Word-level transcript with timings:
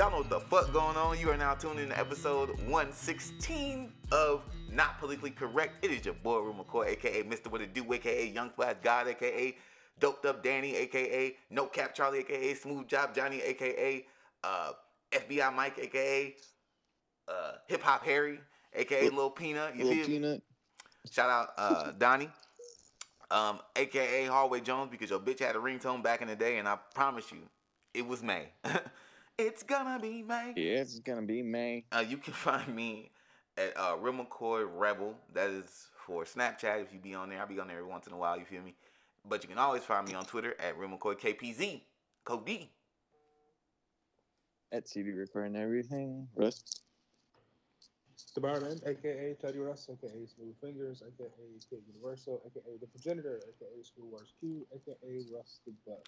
Y'all 0.00 0.10
know 0.10 0.16
what 0.16 0.30
the 0.30 0.40
fuck 0.40 0.72
going 0.72 0.96
on. 0.96 1.18
You 1.20 1.28
are 1.28 1.36
now 1.36 1.52
tuned 1.52 1.78
in 1.78 1.90
to 1.90 1.98
episode 1.98 2.48
116 2.60 3.92
of 4.10 4.42
Not 4.72 4.98
Politically 4.98 5.30
Correct. 5.30 5.84
It 5.84 5.90
is 5.90 6.06
your 6.06 6.14
boy, 6.14 6.38
Real 6.38 6.54
McCoy, 6.54 6.92
aka 6.92 7.22
Mr. 7.22 7.48
What 7.48 7.60
It 7.60 7.74
Do, 7.74 7.92
aka 7.92 8.26
Young 8.26 8.48
Flash 8.48 8.76
God, 8.82 9.08
aka 9.08 9.54
Doped 9.98 10.24
Up 10.24 10.42
Danny, 10.42 10.74
aka 10.74 11.36
No 11.50 11.66
Cap 11.66 11.94
Charlie, 11.94 12.20
aka 12.20 12.54
Smooth 12.54 12.88
Job 12.88 13.14
Johnny, 13.14 13.42
aka 13.42 14.06
uh, 14.42 14.72
FBI 15.12 15.54
Mike, 15.54 15.78
aka 15.78 16.34
uh, 17.28 17.52
Hip 17.66 17.82
Hop 17.82 18.02
Harry, 18.02 18.40
aka 18.72 19.10
Lil 19.10 19.28
Peanut. 19.28 19.76
You 19.76 19.84
me? 19.84 20.06
peanut. 20.06 20.42
Shout 21.10 21.28
out 21.28 21.50
uh, 21.58 21.92
Donnie, 21.98 22.30
um, 23.30 23.58
aka 23.76 24.24
Hallway 24.24 24.62
Jones, 24.62 24.88
because 24.90 25.10
your 25.10 25.20
bitch 25.20 25.40
had 25.40 25.56
a 25.56 25.58
ringtone 25.58 26.02
back 26.02 26.22
in 26.22 26.28
the 26.28 26.36
day, 26.36 26.56
and 26.56 26.66
I 26.66 26.78
promise 26.94 27.30
you, 27.30 27.42
it 27.92 28.06
was 28.06 28.22
May. 28.22 28.48
it's 29.46 29.62
gonna 29.62 29.98
be 29.98 30.22
May. 30.22 30.52
Yeah, 30.56 30.80
it's 30.80 30.98
gonna 31.00 31.22
be 31.22 31.42
May. 31.42 31.84
Uh, 31.92 32.04
you 32.06 32.16
can 32.16 32.32
find 32.48 32.74
me 32.74 33.10
at 33.56 33.72
uh, 33.76 33.96
Real 33.98 34.14
McCoy 34.14 34.66
Rebel. 34.70 35.14
That 35.34 35.50
is 35.50 35.88
for 36.06 36.24
Snapchat. 36.24 36.82
If 36.82 36.92
you 36.92 36.98
be 36.98 37.14
on 37.14 37.30
there, 37.30 37.40
I'll 37.40 37.46
be 37.46 37.58
on 37.58 37.68
there 37.68 37.78
every 37.78 37.88
once 37.88 38.06
in 38.06 38.12
a 38.12 38.16
while. 38.16 38.38
You 38.38 38.44
feel 38.44 38.62
me? 38.62 38.74
But 39.28 39.42
you 39.42 39.48
can 39.48 39.58
always 39.58 39.82
find 39.82 40.06
me 40.08 40.14
on 40.14 40.24
Twitter 40.24 40.54
at 40.60 40.78
Real 40.78 40.90
McCoy 40.90 41.18
KPZ. 41.18 41.82
Cody. 42.24 42.70
At 44.72 44.88
CD 44.88 45.10
recording 45.10 45.56
everything. 45.56 46.28
Russ. 46.36 46.62
The 48.34 48.40
Barman, 48.40 48.78
aka 48.86 49.34
Teddy 49.40 49.58
Russ, 49.58 49.88
aka 49.90 50.26
Smooth 50.26 50.54
Fingers, 50.60 51.02
aka 51.02 51.26
Kid 51.68 51.80
Universal, 51.92 52.42
aka 52.46 52.76
The 52.80 52.86
Progenitor, 52.86 53.40
aka 53.42 53.82
School 53.82 54.10
Wars 54.10 54.32
Q, 54.38 54.66
aka 54.72 55.24
Russ 55.34 55.60
the 55.66 55.72
Butt. 55.84 56.06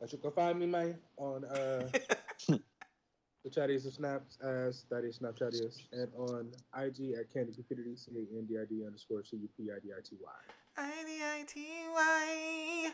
But 0.00 0.12
you 0.12 0.18
can 0.18 0.30
find 0.30 0.58
me, 0.58 0.66
man, 0.66 0.96
on 1.16 1.44
uh, 1.44 1.88
the 2.48 3.50
Chattiest 3.50 3.86
of 3.86 3.94
Snaps 3.94 4.38
as 4.40 4.84
that 4.90 5.04
is 5.04 5.18
Snapchattiest, 5.18 5.82
and 5.92 6.08
on 6.16 6.52
IG 6.76 7.14
at 7.18 7.32
Candy 7.32 7.52
Cupidity, 7.52 7.96
C 7.96 8.12
A 8.14 8.38
N 8.38 8.46
D 8.48 8.58
I 8.58 8.64
D 8.68 8.84
underscore 8.86 9.24
C 9.24 9.36
U 9.36 9.48
P 9.56 9.70
I 9.70 9.80
D 9.80 9.92
I 9.96 10.00
T 10.02 10.16
Y. 10.22 10.30
I-D-I-T-Y. 10.78 12.90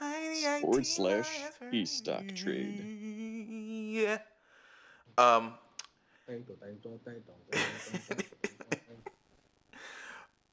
I-D-I-T-Y, 0.00 0.60
Forward 0.60 0.86
slash 0.86 1.40
that's 1.40 1.60
right. 1.60 1.74
e-stock 1.74 2.32
trade. 2.34 2.84
Yeah. 3.92 4.18
Um, 5.16 5.44
you, 5.44 5.52
thank 6.26 6.48
you, 6.48 6.56
thank 6.60 6.84
you, 6.84 7.00
thank 7.04 7.16
you, 7.16 7.22
thank 7.50 7.64
you, 7.92 7.98
thank 8.08 8.26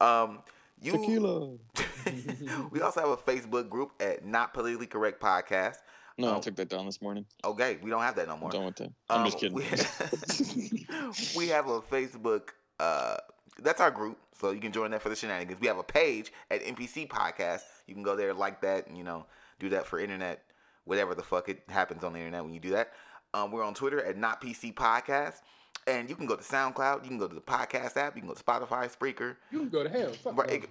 um, 0.06 0.42
you. 0.80 0.92
Tequila. 0.92 1.58
we 2.70 2.80
also 2.80 3.00
have 3.00 3.10
a 3.10 3.16
Facebook 3.16 3.68
group 3.68 3.92
at 4.00 4.24
Not 4.24 4.54
Politically 4.54 4.86
Correct 4.86 5.20
Podcast. 5.20 5.76
No, 6.18 6.28
Oh. 6.28 6.36
I 6.36 6.40
took 6.40 6.56
that 6.56 6.68
down 6.70 6.86
this 6.86 7.02
morning. 7.02 7.26
Okay, 7.44 7.78
we 7.82 7.90
don't 7.90 8.00
have 8.02 8.16
that 8.16 8.26
no 8.28 8.36
more. 8.38 8.48
I'm 8.48 8.52
done 8.56 8.64
with 8.66 8.76
that. 8.76 8.92
I'm 9.10 9.20
Um, 9.20 9.26
just 9.26 9.38
kidding. 9.38 9.54
We, 9.54 9.64
we 11.36 11.48
have 11.48 11.68
a 11.68 11.80
Facebook. 11.82 12.50
Uh, 12.80 13.16
that's 13.62 13.80
our 13.80 13.90
group, 13.90 14.18
so 14.38 14.50
you 14.50 14.60
can 14.60 14.72
join 14.72 14.90
that 14.92 15.02
for 15.02 15.08
the 15.08 15.16
shenanigans. 15.16 15.60
We 15.60 15.66
have 15.66 15.78
a 15.78 15.82
page 15.82 16.32
at 16.50 16.62
NPC 16.62 17.08
Podcast. 17.08 17.62
You 17.86 17.94
can 17.94 18.02
go 18.02 18.16
there, 18.16 18.32
like 18.34 18.60
that, 18.62 18.86
and 18.86 18.96
you 18.96 19.04
know, 19.04 19.26
do 19.58 19.68
that 19.70 19.86
for 19.86 19.98
internet, 19.98 20.42
whatever 20.84 21.14
the 21.14 21.22
fuck 21.22 21.48
it 21.48 21.62
happens 21.68 22.02
on 22.04 22.12
the 22.12 22.18
internet 22.18 22.44
when 22.44 22.52
you 22.54 22.60
do 22.60 22.70
that. 22.70 22.92
Um, 23.34 23.50
we're 23.50 23.62
on 23.64 23.74
Twitter 23.74 24.02
at 24.02 24.16
Not 24.16 24.40
PC 24.40 24.72
Podcast, 24.74 25.36
and 25.86 26.08
you 26.08 26.16
can 26.16 26.26
go 26.26 26.36
to 26.36 26.42
SoundCloud. 26.42 27.02
You 27.02 27.08
can 27.08 27.18
go 27.18 27.28
to 27.28 27.34
the 27.34 27.40
podcast 27.42 27.96
app. 27.98 28.14
You 28.16 28.22
can 28.22 28.28
go 28.28 28.34
to 28.34 28.42
Spotify, 28.42 28.90
Spreaker. 28.94 29.36
You 29.50 29.58
can 29.60 29.68
go 29.68 29.82
to 29.82 29.88
hell. 29.90 30.12
Fuck 30.12 30.36
Right. 30.38 30.66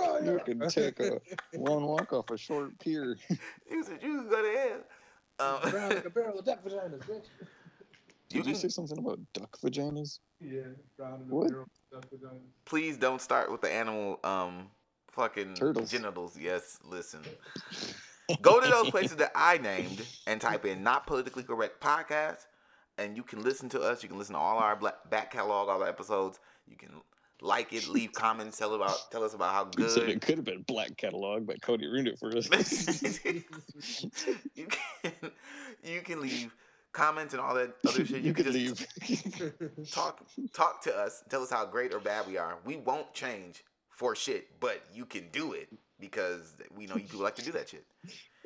Oh, 0.00 0.20
You 0.24 0.40
can 0.44 0.68
take 0.68 1.00
a 1.00 1.20
one 1.56 1.84
walk 1.84 2.12
off 2.12 2.30
a 2.30 2.36
short 2.36 2.78
pier. 2.78 3.16
you 3.70 3.82
said 3.84 3.98
you 4.02 4.18
can 4.18 4.28
go 4.28 4.42
to 4.42 4.58
hell. 4.58 5.70
Brown 5.70 5.84
Um, 5.84 5.88
like 5.96 6.04
a 6.04 6.10
barrel 6.10 6.38
of 6.38 6.44
duck 6.44 6.62
vaginas, 6.64 7.00
bitch. 7.00 7.24
you 8.30 8.42
Did 8.42 8.46
you 8.46 8.54
say 8.54 8.68
something 8.68 8.98
about 8.98 9.18
duck 9.32 9.56
vaginas? 9.64 10.18
Yeah, 10.40 10.60
brown 10.96 11.22
in 11.22 11.28
What? 11.28 11.48
barrel 11.48 11.66
of 11.92 12.02
duck 12.02 12.10
vaginas. 12.10 12.40
please 12.66 12.96
don't 12.98 13.20
start 13.20 13.50
with 13.50 13.62
the 13.62 13.72
animal 13.72 14.20
um 14.24 14.70
fucking 15.10 15.54
Turtles. 15.54 15.90
genitals. 15.90 16.38
Yes, 16.38 16.78
listen. 16.84 17.22
Go 18.42 18.60
to 18.60 18.68
those 18.68 18.90
places 18.90 19.16
that 19.16 19.32
I 19.34 19.58
named 19.58 20.06
and 20.26 20.40
type 20.40 20.64
in 20.64 20.82
not 20.84 21.06
politically 21.06 21.42
correct 21.42 21.80
podcast 21.80 22.46
and 22.96 23.16
you 23.16 23.22
can 23.24 23.42
listen 23.42 23.68
to 23.70 23.80
us. 23.80 24.02
You 24.02 24.08
can 24.08 24.18
listen 24.18 24.34
to 24.34 24.38
all 24.40 24.58
our 24.58 24.76
black, 24.76 25.08
back 25.10 25.32
catalog, 25.32 25.68
all 25.68 25.80
the 25.80 25.86
episodes. 25.88 26.38
You 26.68 26.76
can 26.76 26.90
like 27.42 27.72
it, 27.72 27.88
leave 27.88 28.12
comments, 28.12 28.58
tell 28.58 28.74
about 28.74 29.10
tell 29.10 29.24
us 29.24 29.34
about 29.34 29.52
how 29.52 29.68
You 29.78 29.88
said 29.88 30.06
good 30.06 30.10
it 30.10 30.20
could 30.20 30.36
have 30.36 30.44
been 30.44 30.62
Black 30.62 30.96
Catalog, 30.96 31.46
but 31.46 31.60
Cody 31.62 31.86
ruined 31.86 32.08
it 32.08 32.18
for 32.18 32.36
us. 32.36 32.48
you 34.54 34.66
can 34.66 35.12
you 35.82 36.00
can 36.02 36.20
leave 36.20 36.54
comments 36.92 37.34
and 37.34 37.40
all 37.40 37.54
that 37.54 37.74
other 37.88 38.04
shit. 38.04 38.22
You, 38.22 38.32
can 38.32 38.44
just 38.44 38.56
leave. 38.56 39.90
talk 39.90 40.26
talk 40.52 40.82
to 40.82 40.96
us 40.96 41.22
tell 41.28 41.42
us 41.42 41.50
how 41.50 41.64
great 41.64 41.94
or 41.94 42.00
bad 42.00 42.26
we 42.26 42.36
are 42.36 42.58
we 42.64 42.76
won't 42.76 43.12
change 43.14 43.64
for 43.90 44.14
shit 44.14 44.48
but 44.60 44.82
you 44.94 45.04
can 45.04 45.28
do 45.32 45.52
it 45.52 45.68
because 45.98 46.54
we 46.74 46.86
know 46.86 46.96
you 46.96 47.02
people 47.02 47.20
like 47.20 47.36
to 47.36 47.44
do 47.44 47.52
that 47.52 47.68
shit 47.68 47.84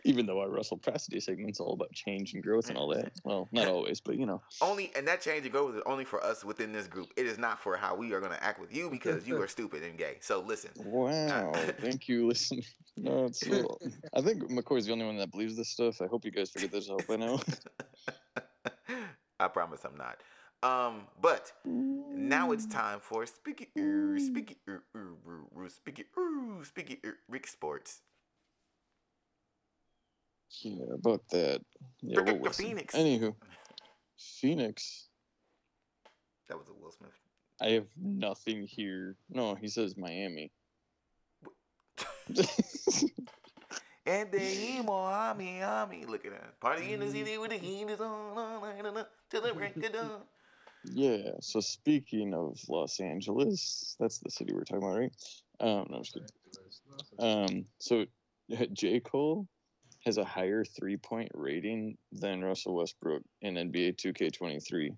Even 0.05 0.27
though 0.27 0.41
our 0.41 0.51
Russell 0.51 0.79
Cassidy 0.79 1.19
segment's 1.19 1.61
all 1.61 1.73
about 1.73 1.93
change 1.93 2.35
and 2.35 2.43
growth 2.43 2.69
and 2.69 2.77
all 2.77 2.89
that. 2.89 3.13
Well, 3.25 3.49
not 3.53 3.69
always, 3.69 4.01
but 4.01 4.19
you 4.19 4.27
know. 4.27 4.43
only 4.61 4.93
and 4.97 5.07
that 5.09 5.21
change 5.21 5.45
and 5.45 5.53
growth 5.53 5.77
is 5.77 5.83
only 5.87 6.05
for 6.05 6.23
us 6.23 6.45
within 6.45 6.73
this 6.73 6.87
group 6.87 7.13
it 7.17 7.27
is 7.27 7.39
not 7.39 7.61
for 7.61 7.77
how 7.77 7.95
we 7.95 8.13
are 8.13 8.21
going 8.21 8.33
to 8.33 8.45
act 8.45 8.61
with 8.61 8.75
you 8.75 8.91
because 8.91 9.27
you 9.27 9.41
are 9.41 9.49
stupid 9.49 9.83
and 9.83 9.99
gay 9.99 10.17
so 10.21 10.41
listen 10.41 10.71
Wow. 10.85 11.53
Thank 11.81 12.09
you. 12.09 12.29
Listen. 12.29 12.63
No, 12.97 13.25
it's 13.25 13.45
well, 13.49 13.81
I 14.15 14.21
think 14.21 14.45
McCoy's 14.53 14.87
the 14.87 14.93
only 14.93 15.05
one 15.05 15.17
that 15.17 15.33
believes 15.33 15.57
this 15.57 15.69
stuff. 15.69 16.01
I 16.01 16.07
hope 16.07 16.25
you 16.25 16.31
guys 16.31 16.51
figured 16.51 16.71
this 16.71 16.89
out 16.89 17.05
by 17.09 17.17
now. 17.17 17.41
i 19.41 19.49
promise 19.49 19.85
i'm 19.85 19.97
not 19.97 20.21
um 20.63 21.03
but 21.21 21.53
now 21.65 22.53
it's 22.53 22.67
time 22.67 23.01
for 23.01 23.25
speaky 23.25 23.69
er, 23.77 24.17
speaky 24.19 24.57
er, 24.69 24.83
er, 24.95 25.09
er, 25.27 25.41
er, 25.57 25.69
speaky 25.69 26.05
er, 26.17 26.65
speaky 26.65 27.05
er, 27.05 27.17
rick 27.29 27.47
sports 27.47 28.01
Yeah, 30.63 30.95
about 30.95 31.29
that. 31.31 31.61
Yeah, 32.03 32.19
Rick 32.19 32.27
what 32.27 32.37
the 32.37 32.49
was 32.49 32.61
it? 32.61 32.63
Phoenix. 32.63 32.95
Anywho, 32.95 33.35
Phoenix. 34.19 35.09
that 36.49 36.57
was 36.59 36.69
a 36.69 36.73
will 36.73 36.93
smith 36.93 37.11
I 37.61 37.71
have 37.71 37.87
nothing 37.97 38.67
here. 38.67 39.17
No, 39.31 39.55
he 39.55 39.69
says 39.69 39.97
Miami. 39.97 40.51
And 44.07 44.31
they 44.31 44.83
Miami, 44.85 45.61
Miami. 45.61 46.05
Look 46.05 46.27
at 46.27 46.33
that. 46.33 46.61
Party 46.61 46.93
in 46.93 47.01
the 47.01 47.11
city 47.11 47.39
with 47.39 47.51
the 47.51 47.57
heat 47.57 47.89
is 47.89 48.01
on 48.01 48.37
all 48.37 48.61
night 48.61 48.85
on 48.85 49.05
till 49.31 49.41
the 49.41 49.55
break 49.55 49.77
of 49.83 49.93
dawn. 49.93 50.21
yeah. 50.85 51.31
So 51.41 51.61
speaking 51.61 52.35
of 52.35 52.61
Los 52.69 53.01
Angeles, 53.01 53.97
that's 53.99 54.19
the 54.19 54.31
city 54.31 54.53
we're 54.53 54.65
talking 54.65 54.83
about, 54.83 54.99
right? 54.99 55.13
Um, 55.61 55.87
no, 55.89 55.97
I'm 55.97 56.03
just 56.03 56.19
kidding. 57.19 57.19
Um, 57.19 57.65
so 57.79 58.05
J. 58.75 59.01
Cole 59.01 59.49
has 60.07 60.19
a 60.19 60.25
higher 60.25 60.65
three 60.65 60.97
point 60.97 61.31
rating 61.35 61.97
than 62.13 62.45
Russell 62.45 62.75
Westbrook 62.77 63.23
in 63.43 63.55
NBA 63.55 63.97
2K23. 63.97 64.97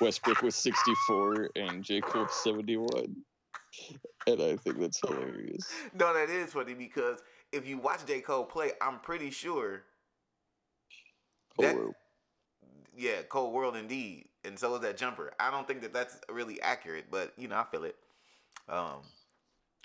Westbrook 0.00 0.42
was 0.42 0.54
64 0.54 1.50
and 1.56 1.84
J. 1.84 2.00
Cole 2.00 2.26
71. 2.28 2.88
And 4.26 4.42
I 4.42 4.56
think 4.56 4.78
that's 4.80 4.98
hilarious. 5.00 5.70
No, 5.94 6.14
that 6.14 6.30
is 6.30 6.52
funny 6.52 6.74
because 6.74 7.20
if 7.52 7.66
you 7.66 7.78
watch 7.78 8.06
J. 8.06 8.20
Cole 8.20 8.44
play, 8.44 8.72
I'm 8.80 8.98
pretty 9.00 9.30
sure, 9.30 9.82
That- 11.58 11.76
yeah, 12.96 13.22
Cole 13.28 13.52
World 13.52 13.76
indeed. 13.76 14.26
And 14.44 14.58
so 14.58 14.74
is 14.76 14.80
that 14.80 14.96
jumper. 14.96 15.32
I 15.38 15.50
don't 15.50 15.66
think 15.68 15.82
that 15.82 15.92
that's 15.92 16.18
really 16.30 16.60
accurate, 16.62 17.06
but 17.10 17.34
you 17.36 17.46
know, 17.48 17.56
I 17.56 17.64
feel 17.64 17.84
it. 17.84 17.96
Um, 18.70 19.02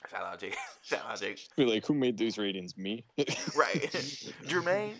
shout 0.09 0.23
out 0.23 0.39
Jake. 0.39 0.55
shout 0.81 1.01
out 1.07 1.19
Jake. 1.19 1.47
Be 1.55 1.65
like, 1.65 1.85
who 1.85 1.93
made 1.93 2.17
these 2.17 2.37
ratings? 2.37 2.77
Me? 2.77 3.03
Right. 3.55 3.81
Jermaine, 4.45 4.95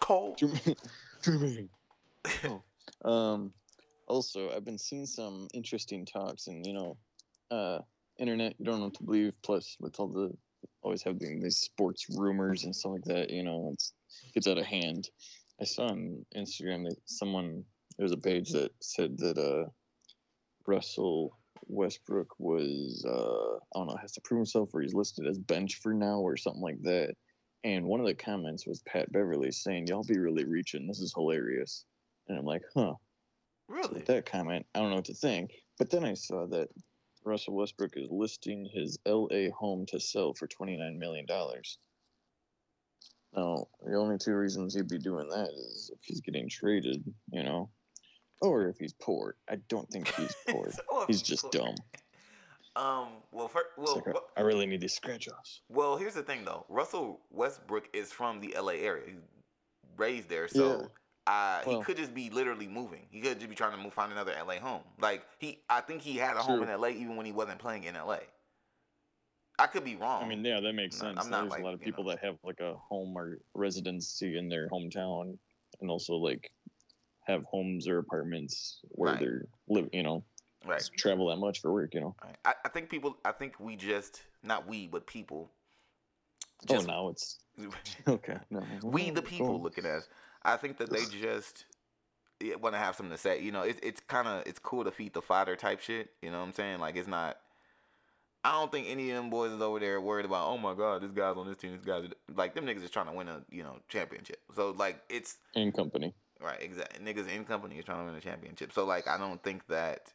Cole. 0.00 0.36
Jermaine. 0.36 0.76
Jermaine. 1.22 1.68
Oh. 2.44 3.10
Um, 3.10 3.52
also, 4.08 4.50
I've 4.50 4.64
been 4.64 4.78
seeing 4.78 5.06
some 5.06 5.48
interesting 5.54 6.04
talks, 6.04 6.48
and 6.48 6.66
you 6.66 6.72
know, 6.72 6.96
uh, 7.50 7.78
internet. 8.18 8.54
You 8.58 8.64
don't 8.64 8.78
know 8.78 8.86
what 8.86 8.94
to 8.94 9.04
believe. 9.04 9.32
Plus, 9.42 9.76
with 9.80 9.98
all 10.00 10.08
the 10.08 10.32
always 10.82 11.02
having 11.02 11.40
these 11.40 11.58
sports 11.58 12.06
rumors 12.10 12.64
and 12.64 12.74
stuff 12.74 12.92
like 12.92 13.04
that, 13.04 13.30
you 13.30 13.42
know, 13.42 13.70
it's 13.72 13.92
gets 14.34 14.48
out 14.48 14.58
of 14.58 14.66
hand. 14.66 15.08
I 15.60 15.64
saw 15.64 15.88
on 15.88 16.24
Instagram 16.36 16.88
that 16.88 16.96
someone 17.04 17.64
there 17.96 18.04
was 18.04 18.12
a 18.12 18.16
page 18.16 18.50
that 18.52 18.72
said 18.80 19.18
that 19.18 19.38
uh, 19.38 19.68
Russell 20.66 21.36
Westbrook 21.66 22.38
was 22.38 23.04
uh, 23.06 23.56
I 23.56 23.78
don't 23.78 23.88
know 23.88 23.96
has 23.96 24.12
to 24.12 24.20
prove 24.20 24.38
himself, 24.38 24.70
or 24.74 24.80
he's 24.80 24.94
listed 24.94 25.26
as 25.26 25.38
bench 25.38 25.76
for 25.76 25.92
now, 25.94 26.20
or 26.20 26.36
something 26.36 26.62
like 26.62 26.82
that. 26.82 27.14
And 27.64 27.86
one 27.86 28.00
of 28.00 28.06
the 28.06 28.14
comments 28.14 28.66
was 28.66 28.82
Pat 28.82 29.12
Beverley 29.12 29.52
saying, 29.52 29.86
"Y'all 29.86 30.04
be 30.04 30.18
really 30.18 30.44
reaching. 30.44 30.86
This 30.86 31.00
is 31.00 31.12
hilarious." 31.14 31.84
And 32.28 32.38
I'm 32.38 32.44
like, 32.44 32.62
"Huh." 32.74 32.94
Really? 33.68 33.94
with 33.94 34.06
that 34.06 34.26
comment, 34.26 34.66
I 34.74 34.80
don't 34.80 34.90
know 34.90 34.96
what 34.96 35.04
to 35.06 35.14
think. 35.14 35.52
But 35.78 35.90
then 35.90 36.04
I 36.04 36.14
saw 36.14 36.46
that 36.48 36.68
Russell 37.24 37.54
Westbrook 37.54 37.96
is 37.96 38.10
listing 38.10 38.68
his 38.72 38.98
LA 39.06 39.50
home 39.56 39.86
to 39.86 40.00
sell 40.00 40.34
for 40.34 40.46
twenty 40.46 40.76
nine 40.76 40.98
million 40.98 41.26
dollars. 41.26 41.78
Now, 43.34 43.68
the 43.84 43.94
only 43.94 44.18
two 44.18 44.34
reasons 44.34 44.74
he'd 44.74 44.88
be 44.88 44.98
doing 44.98 45.28
that 45.28 45.50
is 45.50 45.90
if 45.94 46.00
he's 46.02 46.20
getting 46.20 46.48
traded, 46.48 47.04
you 47.30 47.42
know, 47.44 47.70
or 48.40 48.68
if 48.68 48.78
he's 48.78 48.92
poor. 48.92 49.36
I 49.48 49.56
don't 49.68 49.88
think 49.90 50.08
he's 50.14 50.34
poor. 50.48 50.70
He's 51.06 51.22
just 51.22 51.42
poor. 51.44 51.50
dumb. 51.52 51.74
Um. 52.76 53.08
Well, 53.32 53.46
It's 53.46 53.54
well, 53.76 53.96
like, 53.96 54.06
well, 54.06 54.26
I 54.36 54.42
really 54.42 54.64
need 54.64 54.80
these 54.80 54.94
scratch 54.94 55.28
offs. 55.28 55.62
well. 55.68 55.96
Here's 55.96 56.14
the 56.14 56.22
thing, 56.22 56.44
though. 56.44 56.64
Russell 56.68 57.20
Westbrook 57.32 57.88
is 57.92 58.12
from 58.12 58.40
the 58.40 58.54
LA 58.56 58.74
area. 58.74 59.02
He's 59.06 59.16
raised 59.96 60.28
there, 60.28 60.46
so 60.46 60.88
uh, 61.26 61.62
Well- 61.66 61.78
he 61.80 61.84
could 61.84 61.96
just 61.96 62.14
be 62.14 62.30
literally 62.30 62.68
moving. 62.68 63.06
He 63.10 63.20
could 63.20 63.38
just 63.40 63.50
be 63.50 63.56
trying 63.56 63.72
to 63.72 63.76
move, 63.76 63.92
find 63.92 64.12
another 64.12 64.32
LA 64.46 64.60
home. 64.60 64.82
Like 65.00 65.24
he, 65.40 65.58
I 65.68 65.80
think 65.80 66.00
he 66.00 66.16
had 66.16 66.36
a 66.36 66.42
home 66.42 66.62
in 66.62 66.68
LA 66.80 66.88
even 66.90 67.16
when 67.16 67.26
he 67.26 67.32
wasn't 67.32 67.58
playing 67.58 67.84
in 67.84 67.94
LA. 67.96 68.18
I 69.58 69.66
could 69.66 69.84
be 69.84 69.96
wrong. 69.96 70.22
I 70.22 70.28
mean, 70.28 70.44
yeah, 70.44 70.60
that 70.60 70.72
makes 70.72 70.96
sense. 70.96 71.18
I'm 71.22 71.28
not 71.28 71.40
There's 71.40 71.50
like, 71.50 71.60
a 71.62 71.64
lot 71.64 71.74
of 71.74 71.80
people 71.80 72.04
know. 72.04 72.10
that 72.10 72.20
have 72.20 72.36
like 72.44 72.60
a 72.60 72.74
home 72.74 73.18
or 73.18 73.38
residency 73.54 74.38
in 74.38 74.48
their 74.48 74.68
hometown, 74.68 75.36
and 75.80 75.90
also 75.90 76.14
like 76.14 76.52
have 77.30 77.44
homes 77.44 77.88
or 77.88 77.98
apartments 77.98 78.78
where 78.90 79.12
Right. 79.12 79.20
they're 79.20 79.46
live. 79.68 79.88
You 79.92 80.02
know, 80.02 80.24
right. 80.66 80.88
travel 80.96 81.28
that 81.28 81.36
much 81.36 81.60
for 81.60 81.72
work. 81.72 81.94
You 81.94 82.00
know. 82.00 82.16
Right. 82.24 82.36
I, 82.44 82.54
I 82.64 82.68
think 82.68 82.90
people. 82.90 83.16
I 83.24 83.32
think 83.32 83.58
we 83.60 83.76
just 83.76 84.22
not 84.42 84.66
we, 84.66 84.86
but 84.86 85.06
people. 85.06 85.50
oh, 86.68 86.74
Just, 86.74 86.86
now 86.86 87.08
it's 87.08 87.38
okay. 88.08 88.38
No, 88.50 88.62
we 88.82 89.10
the 89.10 89.22
people 89.22 89.60
looking 89.60 89.84
at 89.84 89.92
us. 89.92 90.08
I 90.42 90.56
think 90.56 90.78
that 90.78 90.90
they 90.90 91.04
just 91.04 91.64
want 92.60 92.74
to 92.74 92.78
have 92.78 92.96
something 92.96 93.14
to 93.14 93.18
say. 93.20 93.40
You 93.42 93.52
know, 93.52 93.62
it's 93.62 93.80
it's 93.82 94.00
kind 94.00 94.26
of 94.28 94.42
it's 94.46 94.58
cool 94.58 94.84
to 94.84 94.90
feed 94.90 95.12
the 95.12 95.22
fodder 95.22 95.56
type 95.56 95.80
shit. 95.80 96.10
You 96.22 96.30
know 96.30 96.38
what 96.40 96.46
I'm 96.46 96.52
saying? 96.54 96.78
Like 96.80 96.96
it's 96.96 97.08
not. 97.08 97.38
I 98.42 98.52
don't 98.52 98.72
think 98.72 98.86
any 98.88 99.10
of 99.10 99.16
them 99.16 99.28
boys 99.28 99.52
is 99.52 99.60
over 99.60 99.78
there 99.78 100.00
worried 100.00 100.24
about. 100.24 100.48
Oh 100.48 100.56
my 100.56 100.72
god, 100.74 101.02
this 101.02 101.10
guy's 101.10 101.36
on 101.36 101.46
this 101.46 101.58
team. 101.58 101.72
This 101.76 101.84
guy's 101.84 102.08
like 102.34 102.54
them 102.54 102.64
niggas 102.64 102.82
is 102.82 102.90
trying 102.90 103.04
to 103.06 103.12
win 103.12 103.28
a 103.28 103.42
you 103.50 103.62
know 103.62 103.76
championship. 103.90 104.38
So 104.56 104.70
like 104.70 104.98
it's 105.10 105.36
in 105.54 105.72
company. 105.72 106.14
Right, 106.42 106.60
exactly. 106.60 107.04
Niggas 107.04 107.28
in 107.28 107.44
company 107.44 107.76
is 107.76 107.84
trying 107.84 107.98
to 108.00 108.04
win 108.06 108.14
a 108.14 108.20
championship. 108.20 108.72
So 108.72 108.84
like, 108.84 109.06
I 109.06 109.18
don't 109.18 109.42
think 109.42 109.66
that 109.68 110.12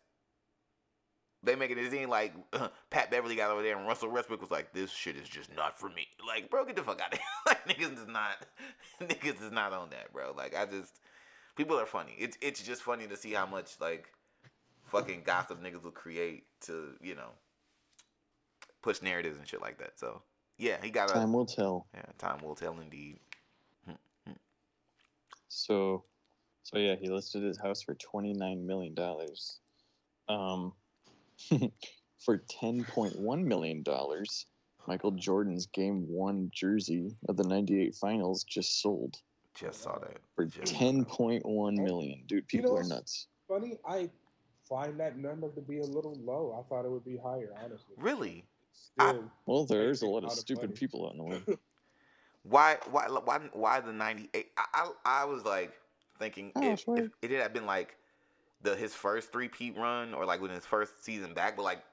they 1.44 1.56
making 1.56 1.78
it 1.78 1.92
seem 1.92 2.10
like 2.10 2.34
uh, 2.54 2.70
Pat 2.90 3.12
Beverley 3.12 3.36
got 3.36 3.52
over 3.52 3.62
there 3.62 3.78
and 3.78 3.88
Russell 3.88 4.10
Westbrook 4.10 4.42
was 4.42 4.50
like, 4.50 4.74
"This 4.74 4.92
shit 4.92 5.16
is 5.16 5.30
just 5.30 5.56
not 5.56 5.78
for 5.78 5.90
me." 5.90 6.08
Like, 6.28 6.50
bro, 6.50 6.66
get 6.66 6.76
the 6.76 6.84
fuck 6.84 7.00
out 7.02 7.14
of 7.14 7.20
here. 7.20 7.28
like, 7.48 7.68
niggas 7.68 8.02
is 8.02 8.08
not, 8.08 8.44
niggas 9.02 9.44
is 9.44 9.52
not 9.52 9.72
on 9.72 9.92
that, 9.92 10.12
bro. 10.12 10.34
Like, 10.36 10.56
I 10.56 10.66
just, 10.66 11.00
people 11.56 11.80
are 11.80 11.86
funny. 11.86 12.16
It's 12.18 12.38
it's 12.42 12.64
just 12.64 12.82
funny 12.82 13.06
to 13.06 13.16
see 13.16 13.32
how 13.32 13.46
much 13.46 13.76
like 13.80 14.08
fucking 14.86 15.22
gossip 15.26 15.62
niggas 15.62 15.84
will 15.84 15.92
create 15.92 16.46
to 16.62 16.94
you 17.02 17.16
know 17.16 17.30
push 18.82 19.02
narratives 19.04 19.38
and 19.38 19.48
shit 19.48 19.62
like 19.62 19.78
that. 19.78 20.00
So 20.00 20.24
yeah, 20.58 20.78
he 20.82 20.90
got 20.90 21.12
a 21.12 21.14
Time 21.14 21.34
will 21.34 21.46
tell. 21.46 21.86
yeah. 21.94 22.06
Time 22.18 22.40
will 22.42 22.56
tell, 22.56 22.80
indeed. 22.80 23.20
Hmm, 23.86 23.96
hmm. 24.26 24.34
So, 25.48 26.04
so 26.66 26.78
yeah, 26.80 26.96
he 27.00 27.10
listed 27.10 27.44
his 27.44 27.58
house 27.60 27.82
for 27.82 27.94
twenty 27.96 28.34
nine 28.34 28.66
million 28.68 28.94
dollars. 28.96 29.60
Um, 30.28 30.74
for 32.20 32.38
ten 32.50 32.84
point 32.84 33.18
one 33.20 33.48
million 33.48 33.84
dollars, 33.84 34.48
Michael 34.88 35.12
Jordan's 35.12 35.68
Game 35.68 36.06
One 36.08 36.50
jersey 36.54 37.16
of 37.30 37.38
the 37.38 37.44
'98 37.44 37.96
Finals 37.96 38.44
just 38.44 38.82
sold 38.82 39.18
Just 39.54 39.84
saw 39.84 40.00
that. 40.00 40.18
for 40.36 40.46
Just 40.46 40.74
saw 40.74 40.80
ten 40.80 41.00
that. 41.00 41.08
point 41.08 41.46
one 41.46 41.76
million. 41.76 42.24
Dude, 42.28 42.38
You 42.52 42.60
people 42.60 42.74
know 42.74 42.78
are 42.80 42.84
nuts. 42.84 43.28
Funny, 43.48 43.78
I 43.88 44.10
find 44.68 45.00
that 45.00 45.18
number 45.20 45.50
to 45.52 45.62
be 45.62 45.80
a 45.80 45.86
little 45.86 46.18
low. 46.24 46.60
I 46.60 46.68
thought 46.68 46.84
it 46.86 46.90
would 46.90 47.06
be 47.06 47.18
higher, 47.24 47.54
honestly. 47.64 47.94
Really? 47.98 48.44
Still, 48.74 49.24
Well, 49.46 49.66
there's 49.66 50.02
a 50.02 50.08
lot 50.08 50.24
of 50.24 50.32
of 50.32 50.38
stupid 50.38 50.70
money. 50.72 50.74
people 50.80 51.06
out 51.06 51.12
in 51.12 51.18
the 51.20 51.24
world. 51.24 51.44
Why? 52.44 52.78
Why? 52.90 53.08
Why? 53.24 53.40
Why 53.54 53.80
the 53.82 53.94
ninety 53.94 54.30
eight? 54.34 54.48
I, 54.58 54.66
I 55.06 55.22
I 55.22 55.26
was 55.26 55.44
like 55.46 55.72
thinking 56.20 56.52
Oh, 56.56 56.74
if, 56.74 56.86
if 57.22 57.32
it 57.32 57.42
had 57.42 57.54
been 57.54 57.66
like 57.66 57.96
the 58.62 58.76
his 58.76 58.94
first 58.94 59.32
three 59.32 59.48
peat 59.48 59.78
run 59.78 60.14
or 60.14 60.26
like 60.26 60.42
when 60.42 60.52
his 60.52 60.66
first 60.66 61.04
season 61.04 61.34
back, 61.34 61.56
but 61.56 61.64
like 61.64 61.84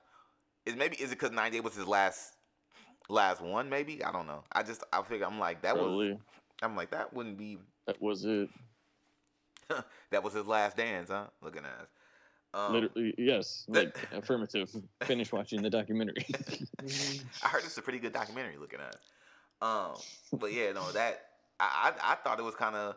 is 0.66 0.76
maybe 0.76 0.96
is 0.96 1.10
it 1.10 1.18
because 1.18 1.30
ninety 1.32 1.58
eight 1.58 1.64
was 1.64 1.74
his 1.74 1.86
last 1.86 2.34
last 3.08 3.40
one? 3.40 3.68
Maybe 3.68 4.02
I 4.04 4.12
don't 4.12 4.26
know. 4.26 4.44
I 4.52 4.62
just 4.62 4.84
I 4.92 5.02
figure 5.02 5.26
I'm 5.26 5.38
like 5.38 5.62
that 5.62 5.76
was 5.76 6.16
I'm 6.62 6.76
like 6.76 6.90
that 6.90 7.12
wouldn't 7.12 7.38
be 7.38 7.58
that 7.86 8.00
was 8.00 8.24
it. 8.24 8.48
that 10.10 10.22
was 10.22 10.34
his 10.34 10.46
last 10.46 10.76
dance, 10.76 11.10
huh? 11.10 11.26
Looking 11.42 11.64
at 11.64 11.82
us. 11.82 11.88
Um, 12.54 12.72
Literally, 12.74 13.14
yes. 13.16 13.64
Like 13.68 13.96
affirmative. 14.12 14.70
Finish 15.04 15.32
watching 15.32 15.62
the 15.62 15.70
documentary. 15.70 16.26
I 17.42 17.48
heard 17.48 17.64
it's 17.64 17.78
a 17.78 17.82
pretty 17.82 17.98
good 17.98 18.12
documentary 18.12 18.56
looking 18.58 18.80
at. 18.80 18.94
it. 18.94 19.00
Um, 19.62 19.94
but 20.38 20.52
yeah, 20.52 20.72
no, 20.72 20.90
that 20.92 21.22
I 21.58 21.92
I, 22.02 22.12
I 22.12 22.14
thought 22.16 22.38
it 22.38 22.42
was 22.42 22.54
kind 22.54 22.76
of 22.76 22.96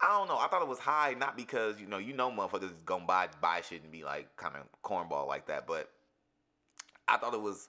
I 0.00 0.16
don't 0.16 0.28
know. 0.28 0.38
I 0.38 0.46
thought 0.48 0.62
it 0.62 0.68
was 0.68 0.78
high, 0.78 1.14
not 1.18 1.36
because 1.36 1.80
you 1.80 1.86
know 1.86 1.98
you 1.98 2.12
know 2.12 2.30
motherfuckers 2.30 2.74
is 2.74 2.82
gonna 2.84 3.04
buy 3.04 3.28
buy 3.40 3.62
shit 3.62 3.82
and 3.82 3.90
be 3.90 4.04
like 4.04 4.36
kind 4.36 4.54
of 4.56 4.62
cornball 4.82 5.26
like 5.26 5.46
that, 5.48 5.66
but 5.66 5.90
I 7.08 7.16
thought 7.16 7.34
it 7.34 7.40
was 7.40 7.68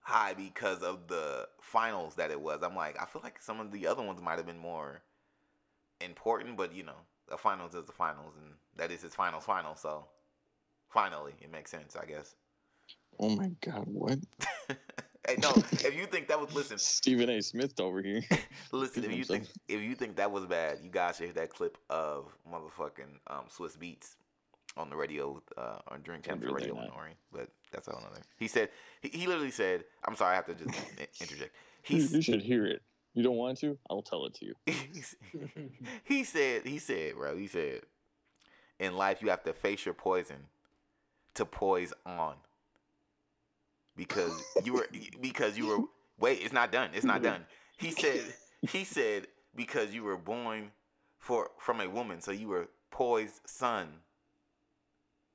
high 0.00 0.34
because 0.34 0.82
of 0.82 1.08
the 1.08 1.48
finals 1.60 2.14
that 2.16 2.30
it 2.30 2.40
was. 2.40 2.60
I'm 2.62 2.76
like, 2.76 3.00
I 3.00 3.06
feel 3.06 3.22
like 3.22 3.40
some 3.40 3.60
of 3.60 3.72
the 3.72 3.86
other 3.86 4.02
ones 4.02 4.20
might 4.20 4.36
have 4.36 4.46
been 4.46 4.58
more 4.58 5.02
important, 6.00 6.56
but 6.56 6.74
you 6.74 6.84
know, 6.84 6.96
the 7.28 7.36
finals 7.36 7.74
is 7.74 7.84
the 7.84 7.92
finals, 7.92 8.34
and 8.36 8.54
that 8.76 8.90
is 8.90 9.02
his 9.02 9.14
finals 9.14 9.44
final. 9.44 9.74
So 9.74 10.06
finally, 10.88 11.32
it 11.40 11.50
makes 11.50 11.70
sense, 11.70 11.96
I 11.96 12.06
guess. 12.06 12.34
oh 13.18 13.30
my 13.30 13.50
god, 13.60 13.84
what? 13.86 14.18
hey, 15.30 15.36
no, 15.40 15.50
if 15.72 15.94
you 15.96 16.06
think 16.06 16.28
that 16.28 16.40
was 16.40 16.54
listen, 16.54 16.78
Stephen 16.78 17.30
A. 17.30 17.40
Smith 17.40 17.78
over 17.80 18.02
here. 18.02 18.22
Listen, 18.72 19.04
if 19.04 19.12
you 19.12 19.24
think 19.24 19.46
if 19.68 19.80
you 19.80 19.94
think 19.94 20.16
that 20.16 20.30
was 20.30 20.46
bad, 20.46 20.78
you 20.82 20.90
guys 20.90 21.16
should 21.16 21.26
hear 21.26 21.34
that 21.34 21.50
clip 21.50 21.78
of 21.88 22.26
motherfucking 22.50 23.18
um, 23.28 23.44
Swizz 23.48 23.76
Beatz 23.76 24.16
on 24.76 24.90
the 24.90 24.96
radio 24.96 25.42
uh, 25.56 25.78
on 25.88 26.02
Drink 26.02 26.24
Champs 26.24 26.46
Radio 26.46 26.74
with 26.74 26.84
not. 26.84 27.06
But 27.32 27.48
that's 27.72 27.88
all 27.88 27.98
another. 27.98 28.22
He 28.36 28.48
said 28.48 28.70
he, 29.00 29.08
he 29.08 29.26
literally 29.26 29.50
said, 29.50 29.84
"I'm 30.04 30.16
sorry, 30.16 30.32
I 30.32 30.36
have 30.36 30.46
to 30.46 30.54
just 30.54 30.78
interject." 31.20 31.54
You, 31.86 31.98
you 31.98 32.22
should 32.22 32.42
hear 32.42 32.66
it. 32.66 32.82
You 33.14 33.22
don't 33.22 33.36
want 33.36 33.58
to? 33.58 33.76
I'll 33.88 34.02
tell 34.02 34.26
it 34.26 34.34
to 34.34 34.46
you. 34.46 34.54
he 36.04 36.24
said 36.24 36.62
he 36.64 36.78
said, 36.78 37.14
bro, 37.14 37.36
he 37.36 37.48
said, 37.48 37.80
in 38.78 38.96
life 38.96 39.20
you 39.20 39.30
have 39.30 39.42
to 39.44 39.52
face 39.52 39.84
your 39.84 39.94
poison 39.94 40.36
to 41.34 41.44
poise 41.44 41.92
on. 42.06 42.34
Because 44.00 44.32
you 44.64 44.72
were 44.72 44.86
because 45.20 45.58
you 45.58 45.66
were 45.66 45.84
wait, 46.18 46.40
it's 46.40 46.54
not 46.54 46.72
done. 46.72 46.88
It's 46.94 47.04
not 47.04 47.22
done. 47.22 47.44
He 47.76 47.90
said 47.90 48.22
he 48.62 48.84
said 48.84 49.26
because 49.54 49.92
you 49.92 50.04
were 50.04 50.16
born 50.16 50.70
for 51.18 51.50
from 51.58 51.82
a 51.82 51.88
woman, 51.88 52.22
so 52.22 52.30
you 52.32 52.48
were 52.48 52.68
poised 52.90 53.42
son. 53.44 53.88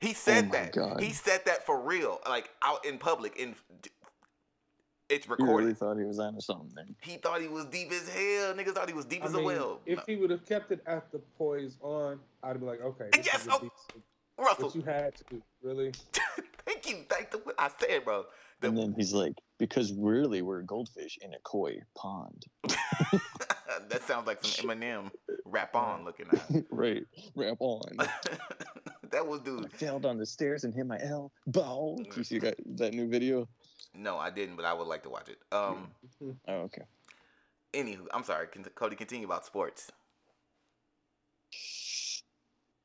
He 0.01 0.13
said 0.13 0.45
Oh 0.49 0.51
that. 0.53 0.73
God. 0.73 0.99
He 0.99 1.11
said 1.13 1.41
that 1.45 1.63
for 1.67 1.79
real, 1.79 2.19
like 2.27 2.49
out 2.63 2.83
in 2.87 2.97
public. 2.97 3.37
In 3.37 3.53
it's 5.09 5.27
You 5.27 5.31
recorded. 5.33 5.65
really 5.65 5.75
thought 5.75 5.97
he 5.97 6.03
was 6.03 6.17
onto 6.17 6.41
something. 6.41 6.95
He 7.01 7.17
thought 7.17 7.39
he 7.41 7.47
was 7.47 7.65
deep 7.65 7.91
as 7.91 8.09
hell. 8.09 8.55
Niggas 8.55 8.73
thought 8.73 8.87
he 8.87 8.95
was 8.95 9.05
deep 9.05 9.21
I 9.21 9.27
as 9.27 9.33
mean, 9.33 9.43
a 9.43 9.45
well. 9.45 9.79
if 9.85 9.97
No. 9.99 10.03
he 10.07 10.15
would 10.15 10.31
have 10.31 10.43
kept 10.47 10.71
it 10.71 10.81
at 10.87 11.11
the 11.11 11.19
poise 11.37 11.77
on, 11.81 12.19
I'd 12.41 12.59
be 12.59 12.65
like, 12.65 12.81
okay, 12.81 13.09
this 13.13 13.27
Yes, 13.27 13.43
is 13.43 13.49
oh, 13.51 13.69
Russell, 14.39 14.65
what 14.65 14.75
you 14.75 14.81
had 14.81 15.13
to 15.15 15.23
do. 15.29 15.41
Really? 15.61 15.91
thank 16.65 16.89
you. 16.89 17.05
Thank 17.07 17.31
the 17.31 17.39
I 17.57 17.69
said, 17.79 18.03
bro. 18.03 18.25
The- 18.59 18.67
And 18.69 18.77
then 18.77 18.93
he's 18.97 19.13
like, 19.13 19.33
because 19.57 19.93
really 19.93 20.41
we're 20.41 20.61
goldfish 20.61 21.17
in 21.21 21.33
a 21.33 21.39
koi 21.43 21.77
pond. 21.95 22.45
that 23.89 24.03
sounds 24.03 24.27
like 24.27 24.43
some 24.43 24.69
Eminem 24.69 25.11
rap 25.45 25.75
on 25.75 26.03
looking 26.05 26.27
at. 26.31 26.63
right. 26.69 27.03
Rap 27.35 27.57
on. 27.59 27.97
that 29.11 29.25
was 29.25 29.41
I 29.41 29.43
dude. 29.43 29.71
failed 29.73 30.05
on 30.05 30.17
the 30.17 30.25
stairs 30.25 30.63
and 30.63 30.73
hit 30.73 30.85
my 30.85 30.99
L. 31.01 31.31
elbow. 31.47 31.97
You 32.15 32.23
see 32.23 32.39
that, 32.39 32.55
that 32.77 32.93
new 32.93 33.07
video? 33.07 33.47
No, 33.93 34.17
I 34.17 34.29
didn't, 34.29 34.55
but 34.55 34.65
I 34.65 34.73
would 34.73 34.87
like 34.87 35.03
to 35.03 35.09
watch 35.09 35.29
it. 35.29 35.37
Um. 35.51 35.87
Oh, 36.47 36.53
okay. 36.63 36.83
Anywho, 37.73 38.07
I'm 38.13 38.23
sorry, 38.23 38.47
Cody. 38.75 38.95
Continue 38.95 39.25
about 39.25 39.45
sports. 39.45 39.91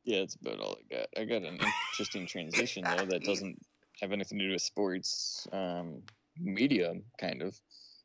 Yeah, 0.04 0.20
that's 0.20 0.36
about 0.36 0.60
all 0.60 0.76
I 0.78 0.94
got. 0.94 1.06
I 1.16 1.24
got 1.24 1.42
an 1.42 1.58
interesting 1.92 2.26
transition 2.26 2.84
though 2.84 3.04
that 3.06 3.22
doesn't 3.22 3.60
have 4.00 4.12
anything 4.12 4.38
to 4.38 4.46
do 4.46 4.52
with 4.52 4.62
sports. 4.62 5.46
Um, 5.52 6.02
media, 6.38 6.92
kind 7.20 7.42
of. 7.42 7.58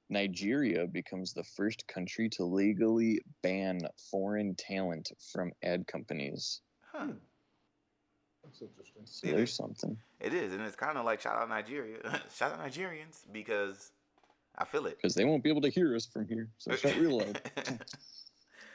Nigeria 0.10 0.86
becomes 0.86 1.34
the 1.34 1.44
first 1.44 1.88
country 1.88 2.30
to 2.30 2.44
legally 2.44 3.22
ban 3.42 3.80
foreign 4.12 4.54
talent 4.56 5.12
from 5.32 5.52
ad 5.64 5.88
companies. 5.88 6.62
Huh. 6.94 7.08
That's 8.44 8.62
interesting. 8.62 9.02
So 9.06 9.28
there's 9.28 9.50
is. 9.50 9.56
something. 9.56 9.98
It 10.20 10.34
is, 10.34 10.54
and 10.54 10.62
it's 10.62 10.76
kind 10.76 10.98
of 10.98 11.06
like 11.06 11.22
shout 11.22 11.38
out 11.42 11.50
Nigeria, 11.50 11.98
shout 12.36 12.52
out 12.54 12.60
Nigerians 12.60 13.22
because 13.32 13.92
I 14.58 14.66
feel 14.66 14.86
it. 14.86 14.98
Because 14.98 15.16
they 15.16 15.26
won't 15.26 15.44
be 15.44 15.50
able 15.50 15.62
to 15.62 15.70
hear 15.70 15.96
us 15.96 16.06
from 16.06 16.28
here. 16.28 16.50
So 16.60 16.76
shout 16.76 16.96
real 16.98 17.18
loud. 17.20 17.42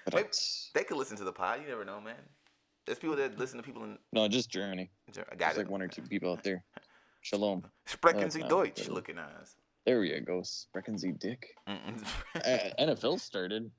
But 0.06 0.14
Maybe- 0.14 0.28
they 0.74 0.82
could 0.84 0.96
listen 0.96 1.16
to 1.18 1.24
the 1.24 1.32
pod. 1.32 1.60
You 1.62 1.68
never 1.68 1.84
know, 1.84 2.00
man. 2.00 2.16
There's 2.86 2.98
people 2.98 3.14
that 3.16 3.38
listen 3.38 3.58
to 3.58 3.62
people 3.62 3.84
in. 3.84 3.98
no, 4.12 4.26
just 4.26 4.50
Germany. 4.50 4.90
I 5.08 5.12
got 5.12 5.38
There's 5.38 5.56
it. 5.56 5.58
like 5.58 5.70
one 5.70 5.82
or 5.82 5.88
two 5.88 6.02
people 6.02 6.32
out 6.32 6.42
there. 6.42 6.64
Shalom. 7.20 7.64
Sprechen 7.86 8.30
Sie 8.30 8.42
Deutsch 8.42 8.88
looking 8.88 9.18
ass. 9.18 9.56
There 9.84 10.04
you 10.04 10.20
go. 10.20 10.42
Sprechen 10.42 10.98
Sie 10.98 11.12
Dick. 11.12 11.54
Uh, 11.66 11.76
NFL 12.80 13.20
started. 13.20 13.70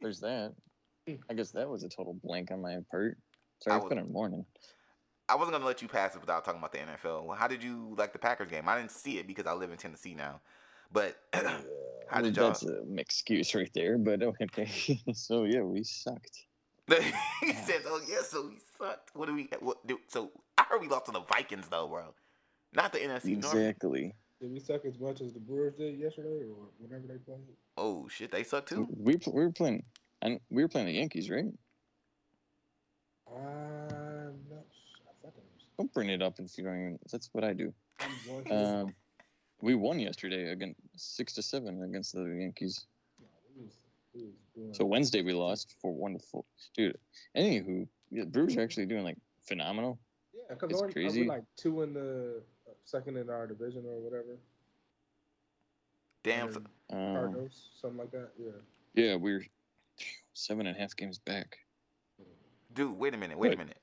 There's 0.00 0.20
that. 0.20 0.54
I 1.30 1.34
guess 1.34 1.52
that 1.52 1.68
was 1.68 1.84
a 1.84 1.88
total 1.88 2.14
blank 2.14 2.50
on 2.50 2.60
my 2.62 2.78
part. 2.90 3.18
Sorry, 3.60 3.74
I 3.74 3.76
it's 3.76 3.84
was- 3.84 3.88
been 3.88 3.98
a 3.98 4.04
morning. 4.04 4.44
I 5.28 5.34
wasn't 5.34 5.54
gonna 5.54 5.66
let 5.66 5.82
you 5.82 5.88
pass 5.88 6.14
it 6.14 6.20
without 6.20 6.44
talking 6.44 6.60
about 6.60 6.70
the 6.70 6.78
NFL. 6.78 7.36
How 7.36 7.48
did 7.48 7.60
you 7.60 7.94
like 7.98 8.12
the 8.12 8.18
Packers 8.18 8.48
game? 8.48 8.68
I 8.68 8.76
didn't 8.78 8.92
see 8.92 9.18
it 9.18 9.26
because 9.26 9.44
I 9.44 9.54
live 9.54 9.72
in 9.72 9.76
Tennessee 9.76 10.14
now. 10.14 10.40
But 10.92 11.16
how 12.08 12.20
did 12.20 12.36
y'all? 12.36 12.48
That's 12.48 12.62
an 12.62 12.96
excuse 12.96 13.52
right 13.52 13.70
there, 13.74 13.98
but 13.98 14.22
okay. 14.22 15.02
so 15.14 15.42
yeah, 15.42 15.62
we 15.62 15.82
sucked. 15.82 16.46
he 17.40 17.52
said, 17.54 17.82
"Oh 17.86 18.00
yeah, 18.08 18.22
so 18.22 18.46
we 18.46 18.58
sucked. 18.78 19.10
What 19.16 19.26
do 19.26 19.34
we? 19.34 19.48
What 19.58 19.84
do? 19.84 19.98
So 20.06 20.30
I 20.56 20.62
heard 20.62 20.80
we 20.80 20.86
lost 20.86 21.06
to 21.06 21.10
the 21.10 21.22
Vikings 21.22 21.66
though, 21.68 21.88
bro. 21.88 22.14
Not 22.76 22.92
the 22.92 22.98
NFC 22.98 23.38
North. 23.38 23.54
Exactly. 23.54 24.14
Did 24.38 24.52
we 24.52 24.60
suck 24.60 24.84
as 24.84 24.98
much 24.98 25.22
as 25.22 25.32
the 25.32 25.40
Brewers 25.40 25.74
did 25.76 25.98
yesterday, 25.98 26.44
or 26.44 26.68
whenever 26.78 27.06
they 27.06 27.16
played? 27.16 27.38
Oh 27.78 28.06
shit, 28.08 28.30
they 28.30 28.44
suck 28.44 28.66
too. 28.66 28.86
We 28.94 29.16
we 29.26 29.44
were 29.44 29.50
playing, 29.50 29.82
and 30.20 30.38
we 30.50 30.62
were 30.62 30.68
playing 30.68 30.86
the 30.88 30.92
Yankees, 30.92 31.30
right? 31.30 31.46
I'm 33.26 34.36
not. 34.50 34.58
s- 34.58 35.00
I 35.08 35.12
thought 35.22 35.32
it 35.36 35.42
was. 35.54 35.64
Don't 35.78 35.92
bring 35.94 36.10
it 36.10 36.20
up 36.20 36.38
if 36.38 36.58
you 36.58 36.64
don't. 36.64 36.74
Even, 36.74 36.98
that's 37.10 37.30
what 37.32 37.44
I 37.44 37.54
do. 37.54 37.72
I'm 37.98 38.20
going 38.26 38.44
to. 38.44 38.54
Um, 38.54 38.94
we 39.62 39.74
won 39.74 39.98
yesterday 39.98 40.50
against 40.50 40.78
six 40.96 41.32
to 41.32 41.42
seven 41.42 41.82
against 41.82 42.12
the 42.12 42.24
Yankees. 42.24 42.86
No, 43.18 43.26
we 43.56 43.64
was, 43.64 43.78
we 44.54 44.68
was 44.68 44.76
So 44.76 44.84
Wednesday 44.84 45.22
we 45.22 45.32
lost 45.32 45.74
for 45.80 45.94
one 45.94 46.12
to 46.12 46.18
four. 46.18 46.44
Dude, 46.76 46.98
anywho, 47.34 47.88
yeah, 48.10 48.24
Brewers 48.24 48.54
are 48.58 48.60
actually 48.60 48.84
doing 48.84 49.02
like 49.02 49.16
phenomenal. 49.48 49.98
yeah, 50.34 50.42
because 50.50 50.72
it's 50.72 50.82
are 50.82 50.92
crazy. 50.92 51.24
like 51.24 51.44
two 51.56 51.80
in 51.82 51.94
the 51.94 52.36
uh, 52.36 52.40
second 52.86 53.16
in 53.18 53.28
our 53.28 53.46
division 53.46 53.84
or 53.86 54.00
whatever? 54.00 54.38
Damn. 56.22 56.48
Or 56.48 56.56
Um, 56.96 57.14
Cardinals, 57.14 57.68
something 57.80 57.98
like 57.98 58.10
that. 58.12 58.30
Yeah. 58.38 58.50
yeah, 58.94 59.14
we're 59.16 59.44
seven 60.32 60.66
and 60.66 60.76
a 60.76 60.80
half 60.80 60.96
games 60.96 61.18
back. 61.18 61.58
Dude, 62.72 62.96
wait 62.96 63.14
a 63.14 63.16
minute. 63.16 63.38
Wait 63.38 63.52
a 63.52 63.56
minute. 63.56 63.80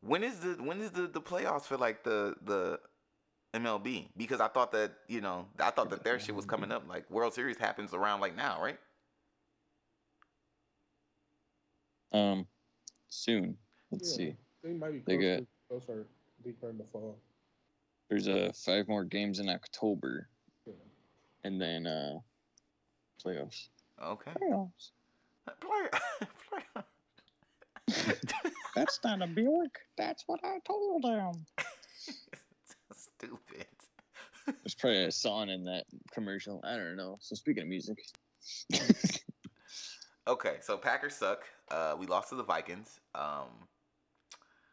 When 0.00 0.22
is 0.22 0.40
the 0.40 0.62
when 0.62 0.80
is 0.80 0.90
the 0.90 1.06
the 1.06 1.20
playoffs 1.20 1.62
for 1.64 1.76
like 1.76 2.02
the 2.04 2.34
the 2.42 2.80
MLB? 3.54 4.08
Because 4.16 4.40
I 4.40 4.48
thought 4.48 4.72
that 4.72 4.92
you 5.08 5.20
know 5.20 5.48
I 5.58 5.70
thought 5.70 5.90
that 5.90 6.04
their 6.04 6.18
shit 6.18 6.34
was 6.34 6.44
coming 6.44 6.70
up. 6.72 6.86
Like 6.88 7.10
World 7.10 7.34
Series 7.34 7.56
happens 7.58 7.92
around 7.94 8.20
like 8.20 8.36
now, 8.36 8.62
right? 8.62 8.78
Um, 12.12 12.46
soon. 13.08 13.56
Let's 13.90 14.10
Yeah. 14.12 14.16
see. 14.16 14.36
They 14.62 14.72
might 14.72 14.92
be 14.92 14.98
They 15.00 15.16
closer, 15.16 15.36
got- 15.40 15.46
closer 15.68 16.06
deeper 16.44 16.70
in 16.70 16.78
the 16.78 16.84
fall. 16.84 17.18
There's 18.14 18.28
uh 18.28 18.52
five 18.54 18.86
more 18.86 19.02
games 19.02 19.40
in 19.40 19.48
October, 19.48 20.28
and 21.42 21.60
then 21.60 21.84
uh 21.84 22.18
playoffs. 23.24 23.70
Okay. 24.00 24.30
Playoffs. 24.40 24.92
Play- 25.60 26.84
That's 28.76 29.00
not 29.02 29.20
a 29.20 29.26
Buick. 29.26 29.80
That's 29.98 30.22
what 30.28 30.38
I 30.44 30.58
told 30.64 31.04
him. 31.04 31.44
Stupid. 32.94 33.66
There's 34.46 34.76
probably 34.78 35.04
a 35.06 35.10
song 35.10 35.48
in 35.48 35.64
that 35.64 35.86
commercial. 36.12 36.60
I 36.62 36.76
don't 36.76 36.94
know. 36.96 37.18
So 37.20 37.34
speaking 37.34 37.64
of 37.64 37.68
music, 37.68 37.98
Okay, 40.28 40.58
so 40.60 40.76
Packers 40.76 41.16
suck. 41.16 41.42
Uh, 41.68 41.96
we 41.98 42.06
lost 42.06 42.28
to 42.28 42.36
the 42.36 42.44
Vikings. 42.44 43.00
Um, 43.16 43.48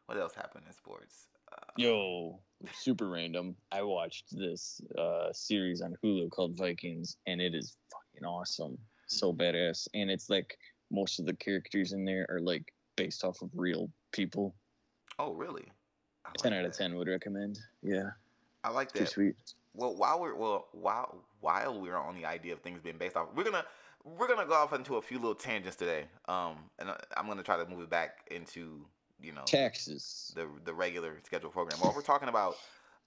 what 0.06 0.20
else 0.20 0.36
happened 0.36 0.66
in 0.68 0.74
sports? 0.74 1.26
Uh, 1.52 1.56
yo, 1.78 2.40
super 2.74 3.10
random. 3.10 3.56
I 3.72 3.82
watched 3.82 4.26
this 4.32 4.82
uh 4.98 5.32
series 5.34 5.82
on 5.82 5.96
Hulu 6.04 6.30
called 6.32 6.58
Vikings, 6.58 7.18
and 7.28 7.42
it 7.42 7.54
is 7.56 7.76
fucking 7.92 8.26
awesome. 8.26 8.78
So 9.08 9.34
badass, 9.34 9.88
and 9.94 10.10
it's 10.10 10.30
like 10.30 10.58
most 10.90 11.20
of 11.20 11.26
the 11.26 11.34
characters 11.34 11.92
in 11.94 12.06
there 12.06 12.26
are 12.30 12.40
like 12.40 12.74
based 12.96 13.24
off 13.24 13.42
of 13.42 13.50
real 13.56 13.90
people. 14.12 14.56
oh, 15.20 15.34
really? 15.34 15.66
Like 16.44 16.54
out 16.54 16.66
of 16.66 16.78
ten 16.78 16.96
would 16.96 17.08
recommend. 17.10 17.60
Yeah, 17.82 18.12
I 18.64 18.70
like 18.70 18.92
too 18.94 19.00
that. 19.00 19.10
sweet. 19.10 19.36
Well, 19.74 19.96
while 19.96 20.20
we're 20.22 20.36
well, 20.36 20.68
while 20.72 21.24
while 21.42 21.82
we're 21.82 21.98
on 21.98 22.16
the 22.16 22.26
idea 22.26 22.54
of 22.54 22.62
things 22.62 22.80
being 22.82 22.98
based 22.98 23.18
off, 23.18 23.28
we're 23.36 23.44
gonna 23.44 23.66
we're 24.06 24.28
gonna 24.28 24.46
go 24.46 24.54
off 24.54 24.72
into 24.72 24.96
a 24.96 25.02
few 25.02 25.18
little 25.18 25.36
tangents 25.36 25.76
today. 25.76 26.06
Um, 26.28 26.70
and 26.80 26.90
I- 26.92 27.04
I'm 27.18 27.28
gonna 27.28 27.44
try 27.44 27.58
to 27.58 27.66
move 27.70 27.82
it 27.82 27.90
back 27.90 28.28
into 28.32 28.86
you 29.22 29.32
know 29.32 29.44
Taxes. 29.46 30.32
the 30.36 30.48
the 30.66 30.74
regular 30.74 31.18
scheduled 31.24 31.54
program. 31.54 31.80
While 31.80 31.94
we're 31.96 32.02
talking 32.02 32.30
about 32.30 32.56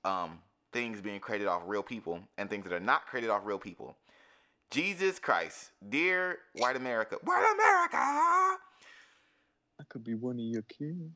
um 0.04 0.38
things 0.73 1.00
being 1.00 1.21
created 1.21 1.47
off 1.47 1.62
real 1.66 1.83
people 1.83 2.21
and 2.37 2.50
things 2.50 2.64
that 2.64 2.73
are 2.73 2.80
not 2.80 3.06
created 3.06 3.30
off 3.30 3.42
real 3.44 3.59
people. 3.59 3.97
Jesus 4.71 5.18
Christ, 5.21 5.71
dear 5.88 6.38
white 6.54 6.76
America, 6.76 7.16
white 7.23 7.54
America, 7.54 7.97
I 7.97 9.85
could 9.88 10.02
be 10.02 10.14
one 10.14 10.37
of 10.37 10.44
your 10.44 10.62
kids. 10.62 11.12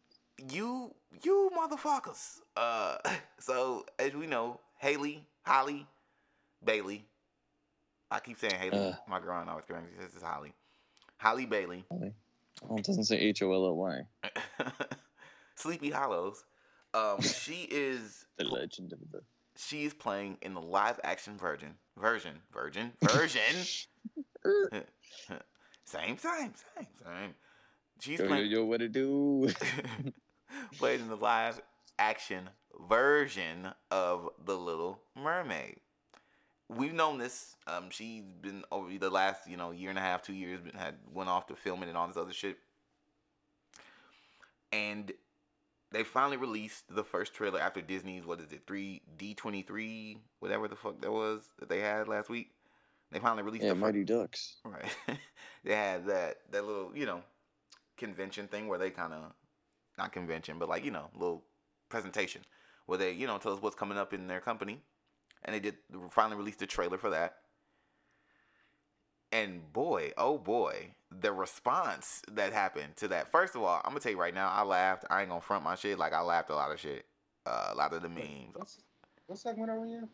you 0.52 0.95
you 1.23 1.50
motherfuckers. 1.59 2.38
Uh, 2.57 2.99
so 3.40 3.85
as 3.99 4.14
we 4.14 4.26
know, 4.26 4.61
Haley, 4.78 5.25
Holly, 5.43 5.87
Bailey. 6.64 7.05
I 8.11 8.21
keep 8.21 8.38
saying 8.38 8.55
Haley. 8.55 8.78
Uh. 8.78 8.93
My 9.09 9.21
girl 9.21 9.45
always 9.47 9.64
corrects 9.67 9.90
me. 9.90 10.02
This 10.02 10.14
is 10.14 10.23
Holly. 10.23 10.55
Holly 11.19 11.47
Bailey. 11.47 11.85
Oh, 12.69 12.77
it 12.77 12.85
doesn't 12.85 13.05
say 13.05 13.19
H 13.19 13.43
O 13.43 13.53
L 13.53 13.67
L 13.67 13.77
Y. 13.77 14.00
Sleepy 15.57 15.91
Hollows. 15.91 16.45
Um, 16.95 17.21
she 17.23 17.69
is 17.71 18.27
The 18.38 18.45
legend 18.45 18.93
of 18.93 18.99
the. 19.12 19.23
she 19.57 19.85
is 19.85 19.93
playing 19.95 20.38
in 20.43 20.55
the 20.55 20.61
live 20.61 20.99
action 21.05 21.37
version 21.37 21.75
version 21.99 22.41
version 22.53 22.93
version 23.03 23.43
same 25.85 26.17
same 26.19 26.19
same 26.19 26.87
same. 27.05 27.35
She's 28.00 28.19
Yo 28.21 28.25
yo 28.25 28.29
playing 28.29 28.50
yo, 28.50 28.65
what 28.65 28.81
it 28.83 28.93
do? 28.93 29.50
played 30.79 31.00
in 31.00 31.09
the 31.09 31.17
live 31.17 31.61
action 31.99 32.49
version 32.88 33.69
of 33.91 34.31
The 34.45 34.55
Little 34.57 35.00
Mermaid. 35.17 35.81
We've 36.69 36.93
known 36.93 37.19
this. 37.19 37.57
Um, 37.67 37.91
she's 37.91 38.23
been 38.43 38.65
over 38.71 38.91
the 38.99 39.11
last, 39.11 39.49
you 39.49 39.57
know, 39.57 39.71
year 39.71 39.91
and 39.91 39.99
a 39.99 40.03
half, 40.03 40.23
two 40.23 40.35
years, 40.35 40.61
been 40.61 40.75
had 40.75 40.97
went 41.13 41.31
off 41.31 41.47
to 41.47 41.57
filming 41.57 41.89
and 41.89 41.97
all 41.97 42.07
this 42.07 42.17
other 42.17 42.33
shit. 42.33 42.59
And 44.71 45.11
they 45.91 46.05
finally 46.05 46.37
released 46.37 46.85
the 46.95 47.05
first 47.05 47.33
trailer 47.35 47.61
after 47.61 47.81
Disney's 47.81 48.27
what 48.27 48.41
is 48.41 48.53
it, 48.53 48.63
three 48.67 49.01
D 49.17 49.35
twenty 49.35 49.63
three, 49.63 50.19
whatever 50.41 50.69
the 50.69 50.77
fuck 50.77 51.01
that 51.01 51.11
was 51.11 51.49
that 51.59 51.69
they 51.69 51.81
had 51.81 52.09
last 52.09 52.29
week. 52.29 52.51
They 53.11 53.19
finally 53.19 53.43
released 53.43 53.65
yeah, 53.65 53.71
the 53.71 53.77
Mighty 53.77 54.05
Ducks. 54.05 54.57
Right. 54.65 54.95
they 55.65 55.75
had 55.75 56.07
that 56.07 56.37
that 56.51 56.67
little, 56.67 56.93
you 56.95 57.07
know, 57.07 57.23
convention 57.97 58.49
thing 58.49 58.69
where 58.69 58.79
they 58.79 58.91
kind 58.91 59.15
of 59.15 59.33
not 59.97 60.13
convention, 60.13 60.59
but 60.59 60.69
like, 60.69 60.85
you 60.85 60.91
know, 60.91 61.09
little 61.15 61.43
presentation 61.89 62.43
where 62.87 62.99
they, 62.99 63.13
you 63.13 63.27
know, 63.27 63.39
tell 63.39 63.53
us 63.53 63.63
what's 63.63 63.77
coming 63.77 63.99
up 63.99 64.13
in 64.13 64.29
their 64.29 64.41
company. 64.41 64.83
And 65.45 65.54
they 65.54 65.61
did 65.61 65.76
finally 66.11 66.37
released 66.37 66.59
the 66.59 66.66
trailer 66.66 66.99
for 66.99 67.11
that. 67.11 67.37
And 69.30 69.73
boy, 69.73 70.12
oh 70.16 70.38
boy, 70.38 70.95
the 71.11 71.33
response 71.33 72.23
that 72.33 72.52
happened 72.52 72.97
to 72.97 73.09
that. 73.09 73.30
First 73.30 73.54
of 73.54 73.62
all, 73.62 73.80
I'm 73.85 73.90
gonna 73.90 74.00
tell 74.00 74.12
you 74.12 74.21
right 74.21 74.35
now, 74.35 74.49
I 74.49 74.62
laughed. 74.62 75.04
I 75.11 75.21
ain't 75.21 75.28
gonna 75.28 75.40
front 75.40 75.64
my 75.64 75.75
shit. 75.75 75.99
Like 75.99 76.12
I 76.12 76.21
laughed 76.21 76.50
a 76.50 76.54
lot 76.54 76.71
of 76.73 76.80
shit. 76.80 77.04
Uh, 77.47 77.71
a 77.73 77.75
lot 77.75 77.92
of 77.92 78.02
the 78.02 78.09
memes. 78.09 78.54
What's 78.54 78.78
what 79.26 79.38
segment 79.38 79.71
are 79.71 79.80
we 79.80 79.92
in? 79.92 80.09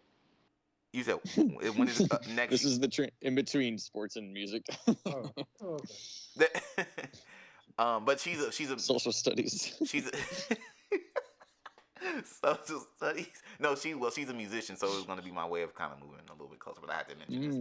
You 0.92 1.02
said 1.02 1.18
when 1.76 1.88
is 1.88 2.00
it, 2.00 2.12
uh, 2.12 2.18
next? 2.30 2.50
This 2.50 2.64
is 2.64 2.78
the 2.78 2.88
tra- 2.88 3.10
in 3.22 3.34
between 3.34 3.78
sports 3.78 4.16
and 4.16 4.32
music. 4.32 4.64
Oh, 5.06 5.30
oh 5.62 5.78
okay. 6.36 6.48
um, 7.78 8.04
but 8.04 8.20
she's 8.20 8.40
a 8.40 8.50
she's 8.50 8.70
a 8.70 8.78
Social 8.78 9.12
studies. 9.12 9.76
She's 9.86 10.08
a 10.08 10.12
social 12.24 12.84
studies. 12.96 13.42
No, 13.58 13.74
she 13.74 13.94
well, 13.94 14.10
she's 14.10 14.28
a 14.28 14.34
musician, 14.34 14.76
so 14.76 14.86
it 14.88 14.94
was 14.96 15.04
gonna 15.04 15.22
be 15.22 15.30
my 15.30 15.46
way 15.46 15.62
of 15.62 15.74
kind 15.74 15.92
of 15.92 16.00
moving 16.00 16.20
a 16.28 16.32
little 16.32 16.48
bit 16.48 16.58
closer. 16.58 16.80
But 16.80 16.90
I 16.90 16.96
had 16.98 17.08
to 17.08 17.16
mention 17.16 17.48
this. 17.48 17.56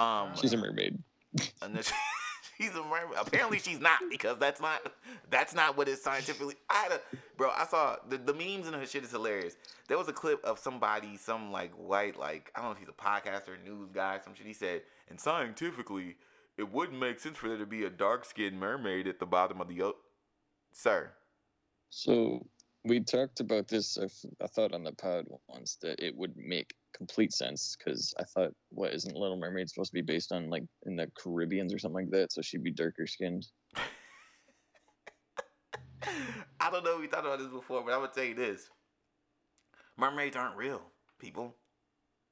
Mm, 0.00 0.02
Um, 0.02 0.36
she's 0.36 0.52
a 0.52 0.56
mermaid. 0.56 1.02
and 1.62 1.74
then 1.74 1.82
she's 2.58 2.70
a 2.70 2.82
mermaid. 2.82 3.18
Apparently, 3.18 3.58
she's 3.58 3.80
not 3.80 3.98
because 4.10 4.38
that's 4.38 4.60
not 4.60 4.92
that's 5.30 5.54
not 5.54 5.76
what 5.76 5.88
is 5.88 6.02
scientifically. 6.02 6.54
I 6.70 6.74
had 6.74 6.92
a 6.92 7.00
bro. 7.36 7.50
I 7.56 7.66
saw 7.66 7.96
the 8.08 8.18
the 8.18 8.34
memes 8.34 8.66
and 8.66 8.74
her 8.76 8.86
shit 8.86 9.04
is 9.04 9.10
hilarious. 9.10 9.56
There 9.88 9.98
was 9.98 10.08
a 10.08 10.12
clip 10.12 10.42
of 10.44 10.58
somebody, 10.58 11.16
some 11.16 11.50
like 11.52 11.72
white, 11.74 12.18
like 12.18 12.50
I 12.54 12.60
don't 12.60 12.68
know 12.70 12.72
if 12.72 12.78
he's 12.78 12.88
a 12.88 12.92
podcaster, 12.92 13.62
news 13.64 13.90
guy, 13.92 14.18
some 14.24 14.34
shit. 14.34 14.46
He 14.46 14.52
said, 14.54 14.82
and 15.08 15.20
scientifically, 15.20 16.16
it 16.56 16.72
wouldn't 16.72 16.98
make 16.98 17.18
sense 17.20 17.36
for 17.36 17.48
there 17.48 17.58
to 17.58 17.66
be 17.66 17.84
a 17.84 17.90
dark 17.90 18.24
skinned 18.24 18.58
mermaid 18.60 19.06
at 19.08 19.18
the 19.18 19.26
bottom 19.26 19.60
of 19.60 19.68
the 19.68 19.82
ocean. 19.82 19.98
Sir, 20.72 21.12
So 21.90 22.46
we 22.84 23.00
talked 23.00 23.40
about 23.40 23.66
this. 23.66 23.98
I, 23.98 24.46
thought 24.46 24.74
on 24.74 24.84
the 24.84 24.92
pod 24.92 25.24
once 25.48 25.76
that 25.82 26.00
it 26.00 26.14
would 26.14 26.36
make 26.36 26.74
complete 26.94 27.32
sense 27.32 27.76
because 27.78 28.14
I 28.20 28.24
thought, 28.24 28.52
what 28.70 28.92
isn't 28.92 29.16
Little 29.16 29.38
Mermaid 29.38 29.68
supposed 29.70 29.90
to 29.90 29.94
be 29.94 30.02
based 30.02 30.32
on 30.32 30.50
like 30.50 30.64
in 30.84 30.96
the 30.96 31.10
Caribbeans 31.16 31.72
or 31.72 31.78
something 31.78 32.04
like 32.04 32.10
that? 32.10 32.32
So 32.32 32.42
she'd 32.42 32.62
be 32.62 32.70
darker 32.70 33.06
skinned. 33.06 33.46
I 36.60 36.70
don't 36.70 36.84
know 36.84 36.98
we 36.98 37.06
talked 37.08 37.26
about 37.26 37.38
this 37.38 37.48
before, 37.48 37.82
but 37.82 37.92
I'm 37.92 38.00
gonna 38.00 38.12
tell 38.14 38.24
you 38.24 38.34
this. 38.34 38.68
Mermaids 39.96 40.36
aren't 40.36 40.56
real, 40.56 40.82
people. 41.18 41.56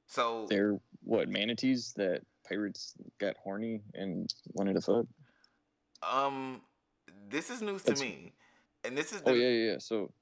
So 0.06 0.46
They're 0.50 0.78
what 1.02 1.28
manatees 1.28 1.94
that 1.96 2.20
pirates 2.46 2.92
got 3.18 3.36
horny 3.42 3.80
and 3.94 4.32
wanted 4.52 4.74
to 4.74 4.80
fuck. 4.82 5.06
um 6.02 6.60
this 7.28 7.48
is 7.50 7.62
news 7.62 7.82
That's- 7.82 8.00
to 8.00 8.04
me. 8.06 8.34
And 8.84 8.98
this 8.98 9.12
is 9.12 9.22
the, 9.22 9.30
Oh 9.30 9.34
yeah, 9.34 9.48
yeah, 9.48 9.70
yeah. 9.72 9.78
So 9.78 10.12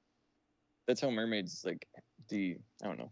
that's 0.87 1.01
how 1.01 1.09
mermaids 1.09 1.63
like 1.65 1.87
the 2.29 2.57
I 2.83 2.87
don't 2.87 2.97
know 2.99 3.11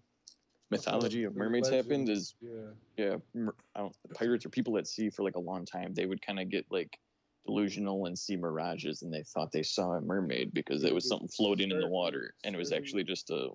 mythology 0.72 1.24
of 1.24 1.34
The 1.34 1.40
mermaids 1.40 1.70
happened 1.70 2.10
is 2.10 2.36
Yeah. 2.42 2.72
yeah 2.98 3.16
mer- 3.34 3.56
I 3.76 3.80
don't, 3.80 3.96
pirates 4.14 4.46
or 4.46 4.50
people 4.50 4.78
at 4.78 4.88
sea 4.88 5.10
for 5.10 5.24
like 5.24 5.36
a 5.36 5.40
long 5.40 5.66
time 5.66 5.94
they 5.94 6.06
would 6.06 6.22
kind 6.22 6.40
of 6.40 6.50
get 6.50 6.66
like 6.70 6.98
delusional 7.46 8.06
and 8.06 8.18
see 8.18 8.36
mirages 8.36 9.02
and 9.02 9.12
they 9.14 9.24
thought 9.24 9.52
they 9.52 9.64
saw 9.64 9.94
a 9.94 10.02
mermaid 10.02 10.54
because 10.54 10.84
it 10.84 10.94
was 10.94 11.08
something 11.08 11.28
floating 11.30 11.72
in 11.72 11.80
the 11.80 11.88
water 11.88 12.34
and 12.44 12.54
it 12.54 12.58
was 12.60 12.72
actually 12.72 13.04
just 13.04 13.30
a 13.32 13.50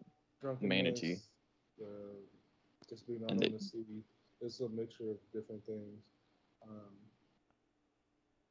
Manatee. 0.61 1.17
Uh, 1.81 1.87
just 2.89 3.07
being 3.07 3.23
out 3.25 3.31
And 3.31 3.43
on 3.45 3.51
they- 3.51 3.57
the 3.57 3.63
sea. 3.63 4.03
It's 4.41 4.61
a 4.61 4.69
mixture 4.69 5.11
of 5.11 5.17
different 5.33 5.65
things. 5.65 6.03
Um, 6.63 6.93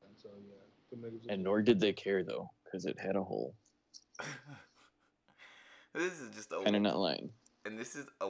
and 0.08 0.18
so 0.18 0.30
yeah, 0.48 0.56
the 0.90 1.32
and 1.34 1.44
nor 1.44 1.62
did 1.62 1.80
they 1.80 1.94
care 1.94 2.24
though 2.24 2.50
because 2.64 2.86
it 2.86 2.98
had 3.00 3.16
a 3.16 3.24
hole 3.24 3.54
this 5.94 6.20
is 6.20 6.36
just 6.36 6.52
a 6.52 6.60
and 6.60 6.76
I'm 6.76 6.84
not 6.84 6.98
lying 6.98 7.30
and 7.66 7.80
this 7.80 7.96
is 7.96 8.06
a 8.22 8.30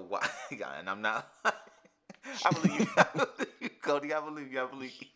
guy, 0.57 0.75
and 0.79 0.89
I'm 0.89 1.01
not. 1.01 1.29
I 1.45 2.51
believe 2.51 2.79
you, 2.79 2.87
I 2.97 3.05
believe 3.13 3.53
you, 3.59 3.69
Cody. 3.81 4.13
I 4.13 4.21
believe 4.21 4.51
you. 4.51 4.61
I 4.61 4.65
believe 4.65 4.93
you. 4.99 5.07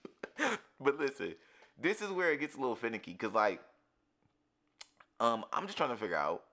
But 0.80 1.00
listen, 1.00 1.34
this 1.82 2.04
is 2.04 2.12
where 2.12 2.32
it 2.32 2.40
gets 2.40 2.56
a 2.56 2.60
little 2.60 2.76
finicky, 2.76 3.16
cause 3.16 3.34
like, 3.34 3.60
um, 5.20 5.44
I'm 5.52 5.66
just 5.66 5.76
trying 5.76 5.90
to 5.90 5.96
figure 5.96 6.16
out 6.16 6.44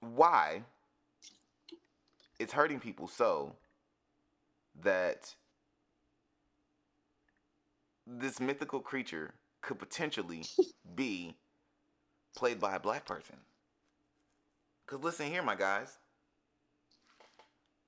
why 0.00 0.62
it's 2.38 2.54
hurting 2.54 2.80
people 2.80 3.06
so 3.06 3.54
that 4.82 5.34
this 8.06 8.40
mythical 8.40 8.80
creature 8.80 9.34
could 9.60 9.78
potentially 9.78 10.44
be 10.94 11.36
played 12.34 12.58
by 12.58 12.74
a 12.74 12.80
black 12.80 13.04
person. 13.04 13.36
Cause 14.92 15.02
listen 15.02 15.26
here, 15.28 15.42
my 15.42 15.54
guys. 15.54 15.96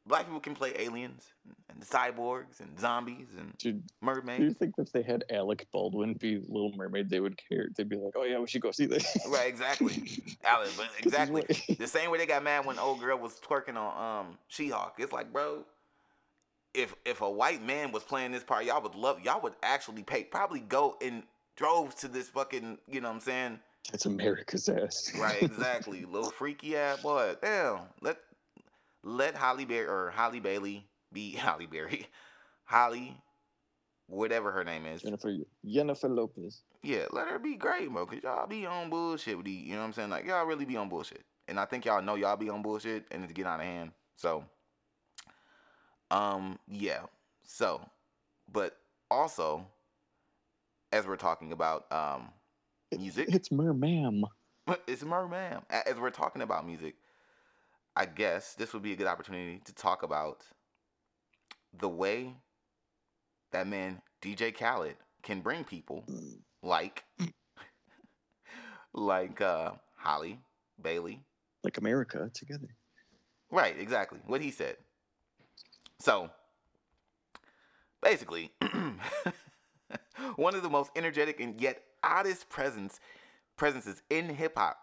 Black 0.06 0.24
people 0.24 0.40
can 0.40 0.54
play 0.54 0.72
aliens 0.78 1.34
and 1.68 1.82
cyborgs 1.82 2.60
and 2.60 2.80
zombies 2.80 3.26
and 3.38 3.52
dude 3.58 3.74
do 3.74 3.76
you 3.76 3.82
mermaids. 4.00 4.56
think 4.56 4.74
if 4.78 4.90
they 4.90 5.02
had 5.02 5.22
Alec 5.30 5.66
Baldwin 5.70 6.14
be 6.14 6.38
Little 6.48 6.72
Mermaid 6.72 7.10
they 7.10 7.20
would 7.20 7.36
care 7.36 7.68
they'd 7.76 7.90
be 7.90 7.96
like 7.96 8.14
oh 8.16 8.24
yeah 8.24 8.38
we 8.38 8.46
should 8.46 8.62
go 8.62 8.70
see 8.70 8.86
this." 8.86 9.06
Right, 9.28 9.48
exactly. 9.48 9.92
Alec. 10.44 10.70
but 10.78 10.88
exactly. 10.98 11.44
The 11.78 11.86
same 11.86 12.10
way 12.10 12.16
they 12.16 12.24
got 12.26 12.42
mad 12.42 12.64
when 12.64 12.78
old 12.78 13.00
girl 13.00 13.18
was 13.18 13.38
twerking 13.38 13.76
on 13.76 14.20
um 14.28 14.38
She-Hulk. 14.48 14.94
It's 14.96 15.12
like, 15.12 15.30
bro, 15.30 15.64
if 16.72 16.94
if 17.04 17.20
a 17.20 17.30
white 17.30 17.62
man 17.62 17.92
was 17.92 18.02
playing 18.02 18.32
this 18.32 18.44
part, 18.44 18.64
y'all 18.64 18.80
would 18.82 18.94
love 18.94 19.20
y'all 19.20 19.42
would 19.42 19.56
actually 19.62 20.04
pay 20.04 20.24
probably 20.24 20.60
go 20.60 20.96
in 21.02 21.24
droves 21.56 21.96
to 21.96 22.08
this 22.08 22.30
fucking, 22.30 22.78
you 22.88 23.02
know 23.02 23.08
what 23.08 23.16
I'm 23.16 23.20
saying? 23.20 23.60
That's 23.92 24.06
America's 24.06 24.68
ass. 24.68 25.12
Right, 25.18 25.42
exactly. 25.42 26.04
Little 26.04 26.30
freaky 26.30 26.76
ass 26.76 27.02
boy. 27.02 27.34
Damn. 27.42 27.80
Let 28.00 28.18
let 29.02 29.34
Holly 29.34 29.64
Berry 29.64 29.86
or 29.86 30.10
Holly 30.10 30.40
Bailey 30.40 30.86
be 31.12 31.32
Holly 31.36 31.66
Berry. 31.66 32.06
Holly, 32.64 33.16
whatever 34.08 34.50
her 34.50 34.64
name 34.64 34.86
is. 34.86 35.02
Jennifer 35.02 35.34
Jennifer 35.64 36.08
Lopez. 36.08 36.62
Yeah, 36.82 37.06
let 37.12 37.28
her 37.28 37.38
be 37.38 37.56
great, 37.56 37.90
bro. 37.90 38.06
Cause 38.06 38.20
y'all 38.22 38.46
be 38.46 38.66
on 38.66 38.90
bullshit 38.90 39.36
with 39.36 39.46
these. 39.46 39.64
You 39.64 39.74
know 39.74 39.80
what 39.80 39.86
I'm 39.86 39.92
saying? 39.92 40.10
Like 40.10 40.26
y'all 40.26 40.46
really 40.46 40.64
be 40.64 40.76
on 40.76 40.88
bullshit. 40.88 41.22
And 41.46 41.60
I 41.60 41.66
think 41.66 41.84
y'all 41.84 42.02
know 42.02 42.14
y'all 42.14 42.36
be 42.36 42.48
on 42.48 42.62
bullshit 42.62 43.06
and 43.10 43.22
it's 43.22 43.32
getting 43.32 43.50
out 43.50 43.60
of 43.60 43.66
hand. 43.66 43.92
So 44.16 44.44
um 46.10 46.58
yeah. 46.68 47.00
So 47.44 47.80
but 48.50 48.76
also 49.10 49.66
as 50.92 51.06
we're 51.06 51.16
talking 51.16 51.52
about 51.52 51.90
um 51.92 52.30
Music? 52.98 53.28
It's 53.28 53.48
Mermam. 53.50 54.22
it's 54.86 55.02
Merman. 55.04 55.62
A- 55.70 55.88
As 55.88 55.96
we're 55.96 56.10
talking 56.10 56.42
about 56.42 56.66
music, 56.66 56.94
I 57.96 58.06
guess 58.06 58.54
this 58.54 58.72
would 58.72 58.82
be 58.82 58.92
a 58.92 58.96
good 58.96 59.06
opportunity 59.06 59.60
to 59.64 59.74
talk 59.74 60.02
about 60.02 60.42
the 61.78 61.88
way 61.88 62.34
that 63.52 63.66
man 63.66 64.00
DJ 64.22 64.56
Khaled 64.56 64.96
can 65.22 65.40
bring 65.40 65.64
people 65.64 66.04
like 66.62 67.04
like 68.92 69.40
uh 69.40 69.72
Holly 69.96 70.40
Bailey. 70.80 71.20
Like 71.62 71.78
America 71.78 72.30
together. 72.34 72.68
Right, 73.50 73.78
exactly. 73.78 74.18
What 74.26 74.40
he 74.40 74.50
said. 74.50 74.76
So 76.00 76.30
basically 78.02 78.52
one 80.36 80.54
of 80.54 80.62
the 80.62 80.68
most 80.68 80.90
energetic 80.96 81.40
and 81.40 81.60
yet 81.60 81.82
oddest 82.04 82.48
presence 82.48 83.00
presences 83.56 84.02
in 84.10 84.28
hip 84.28 84.56
hop 84.56 84.76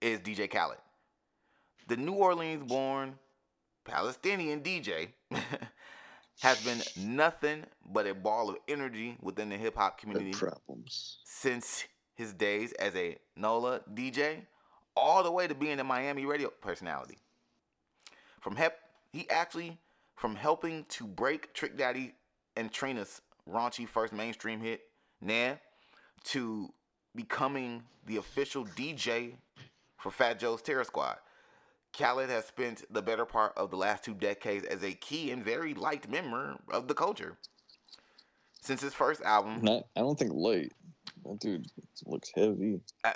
is 0.00 0.20
DJ 0.20 0.50
Khaled. 0.50 0.78
The 1.88 1.96
New 1.96 2.12
Orleans 2.12 2.68
born 2.68 3.14
Palestinian 3.84 4.60
DJ 4.60 5.08
has 6.40 6.62
been 6.64 6.80
nothing 7.16 7.64
but 7.92 8.06
a 8.06 8.14
ball 8.14 8.50
of 8.50 8.56
energy 8.68 9.16
within 9.20 9.48
the 9.48 9.56
hip 9.56 9.76
hop 9.76 9.98
community 9.98 10.32
since 11.24 11.84
his 12.14 12.32
days 12.32 12.72
as 12.72 12.94
a 12.96 13.16
NOLA 13.36 13.80
DJ, 13.94 14.42
all 14.96 15.22
the 15.22 15.30
way 15.30 15.46
to 15.46 15.54
being 15.54 15.78
a 15.80 15.84
Miami 15.84 16.26
radio 16.26 16.50
personality. 16.60 17.18
From 18.40 18.56
hep, 18.56 18.78
he 19.12 19.28
actually 19.30 19.78
from 20.16 20.34
helping 20.34 20.84
to 20.90 21.06
break 21.06 21.54
Trick 21.54 21.76
Daddy 21.78 22.14
and 22.56 22.72
Trina's 22.72 23.20
raunchy 23.48 23.88
first 23.88 24.12
mainstream 24.12 24.60
hit, 24.60 24.82
Nah, 25.20 25.54
to 26.24 26.72
becoming 27.14 27.82
the 28.06 28.16
official 28.16 28.64
DJ 28.64 29.34
for 29.96 30.10
Fat 30.10 30.38
Joe's 30.38 30.62
Terror 30.62 30.84
Squad. 30.84 31.16
Khaled 31.92 32.30
has 32.30 32.44
spent 32.46 32.84
the 32.92 33.02
better 33.02 33.24
part 33.24 33.52
of 33.56 33.70
the 33.70 33.76
last 33.76 34.04
two 34.04 34.14
decades 34.14 34.64
as 34.64 34.82
a 34.84 34.92
key 34.92 35.30
and 35.30 35.44
very 35.44 35.74
liked 35.74 36.08
member 36.08 36.56
of 36.70 36.86
the 36.86 36.94
culture. 36.94 37.36
Since 38.60 38.82
his 38.82 38.94
first 38.94 39.22
album, 39.22 39.60
Not 39.62 39.84
I 39.96 40.00
don't 40.00 40.18
think 40.18 40.32
light. 40.32 40.72
That 41.24 41.40
dude 41.40 41.66
looks 42.06 42.30
heavy. 42.34 42.80
I, 43.04 43.14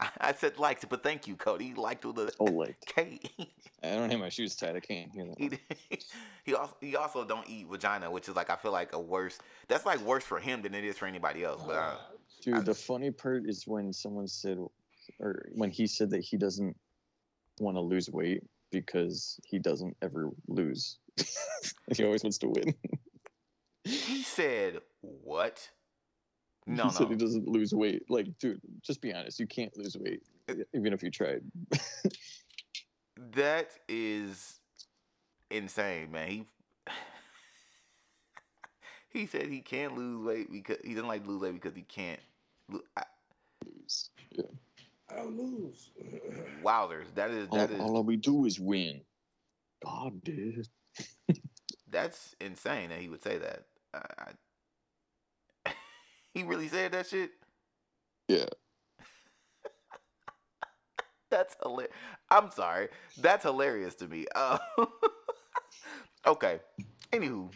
I 0.20 0.32
said 0.32 0.58
liked, 0.58 0.84
it, 0.84 0.90
but 0.90 1.02
thank 1.02 1.26
you, 1.26 1.36
Cody. 1.36 1.74
Liked 1.74 2.04
with 2.04 2.16
the 2.16 2.32
Oh 2.40 2.44
light. 2.44 2.76
K. 2.86 3.20
I 3.82 3.94
don't 3.94 4.10
have 4.10 4.20
my 4.20 4.28
shoes 4.28 4.56
tied. 4.56 4.76
I 4.76 4.80
can't 4.80 5.10
hear 5.12 5.26
that. 5.26 5.38
he, 5.38 5.98
he 6.44 6.54
also 6.54 6.76
he 6.80 6.96
also 6.96 7.24
don't 7.24 7.48
eat 7.48 7.66
vagina, 7.68 8.10
which 8.10 8.28
is 8.28 8.36
like 8.36 8.50
I 8.50 8.56
feel 8.56 8.72
like 8.72 8.92
a 8.92 9.00
worse. 9.00 9.38
That's 9.68 9.86
like 9.86 10.00
worse 10.00 10.24
for 10.24 10.38
him 10.38 10.62
than 10.62 10.74
it 10.74 10.84
is 10.84 10.98
for 10.98 11.06
anybody 11.06 11.44
else. 11.44 11.62
But 11.66 11.76
uh, 11.76 11.96
Dude, 12.42 12.54
I- 12.54 12.60
the 12.60 12.74
funny 12.74 13.10
part 13.10 13.44
is 13.46 13.66
when 13.66 13.92
someone 13.92 14.26
said, 14.28 14.58
or 15.18 15.46
when 15.54 15.70
he 15.70 15.86
said 15.86 16.10
that 16.10 16.20
he 16.22 16.36
doesn't 16.36 16.76
want 17.58 17.76
to 17.76 17.80
lose 17.80 18.08
weight 18.10 18.42
because 18.70 19.38
he 19.44 19.58
doesn't 19.58 19.96
ever 20.00 20.30
lose. 20.48 20.98
he 21.94 22.04
always 22.04 22.22
wants 22.22 22.38
to 22.38 22.48
win. 22.48 22.74
he 23.84 24.22
said 24.22 24.78
what? 25.00 25.68
No, 26.66 26.84
he 26.84 26.90
said 26.90 27.08
he 27.08 27.16
doesn't 27.16 27.48
lose 27.48 27.72
weight. 27.72 28.02
Like, 28.08 28.26
dude, 28.38 28.60
just 28.82 29.00
be 29.00 29.12
honest. 29.12 29.40
You 29.40 29.46
can't 29.46 29.76
lose 29.76 29.96
weight, 29.98 30.22
uh, 30.48 30.54
even 30.74 30.92
if 30.92 31.02
you 31.02 31.10
tried. 31.10 31.42
That 33.34 33.70
is 33.88 34.60
insane, 35.50 36.10
man. 36.10 36.28
He 36.28 36.46
he 39.10 39.26
said 39.26 39.46
he 39.48 39.60
can't 39.60 39.96
lose 39.96 40.24
weight 40.24 40.50
because 40.50 40.78
he 40.82 40.94
doesn't 40.94 41.08
like 41.08 41.24
to 41.24 41.30
lose 41.30 41.42
weight 41.42 41.54
because 41.54 41.76
he 41.76 41.82
can't. 41.82 42.20
lo- 42.70 42.80
I- 42.96 43.04
Lose. 43.66 44.10
Yeah. 44.30 44.44
I 45.10 45.16
don't 45.16 45.36
lose. 45.36 45.90
Wowzers, 46.64 47.14
that 47.14 47.30
is 47.30 47.48
All, 47.50 47.58
that 47.58 47.70
is 47.70 47.80
all 47.80 48.02
we 48.02 48.16
do 48.16 48.46
is 48.46 48.58
win. 48.58 49.02
God 49.84 50.24
did. 50.24 50.66
that's 51.90 52.34
insane 52.40 52.88
that 52.88 53.00
he 53.00 53.08
would 53.10 53.22
say 53.22 53.36
that. 53.36 53.64
I, 53.92 53.98
I, 53.98 54.30
he 56.34 56.42
really 56.42 56.68
said 56.68 56.92
that 56.92 57.06
shit. 57.06 57.30
Yeah. 58.28 58.46
That's 61.30 61.56
hilarious. 61.62 61.94
I'm 62.30 62.50
sorry. 62.50 62.88
That's 63.18 63.44
hilarious 63.44 63.94
to 63.96 64.08
me. 64.08 64.26
Uh, 64.34 64.58
okay. 66.26 66.60
Anywho, 67.12 67.50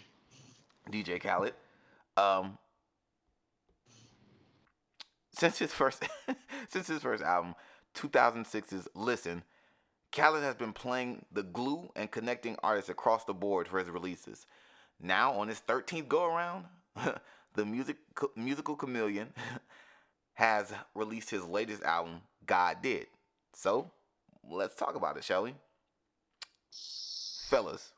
DJ 0.91 1.21
Khaled. 1.21 1.55
Um, 2.17 2.59
since 5.33 5.59
his 5.59 5.73
first, 5.73 6.05
since 6.69 6.87
his 6.87 7.03
first 7.03 7.23
album, 7.23 7.55
2006's 7.95 8.89
"Listen," 8.95 9.43
Khaled 10.13 10.43
has 10.43 10.55
been 10.55 10.73
playing 10.73 11.25
the 11.33 11.43
glue 11.43 11.91
and 11.97 12.11
connecting 12.11 12.57
artists 12.63 12.91
across 12.91 13.25
the 13.25 13.35
board 13.35 13.69
for 13.69 13.79
his 13.79 13.91
releases. 13.91 14.47
Now, 15.01 15.33
on 15.33 15.49
his 15.49 15.61
13th 15.61 16.09
go 16.09 16.25
around, 16.25 16.67
the 17.55 17.65
music 17.65 17.97
musical 18.37 18.77
chameleon 18.77 19.33
has 20.35 20.73
released 20.95 21.31
his 21.31 21.45
latest 21.45 21.83
album, 21.83 22.21
God 22.45 22.79
Did. 22.83 23.07
So, 23.55 23.91
let's 24.49 24.75
talk 24.75 24.97
about 24.97 25.17
it, 25.17 25.25
shall 25.25 25.45
we? 25.45 25.55
Fellas, 27.49 27.93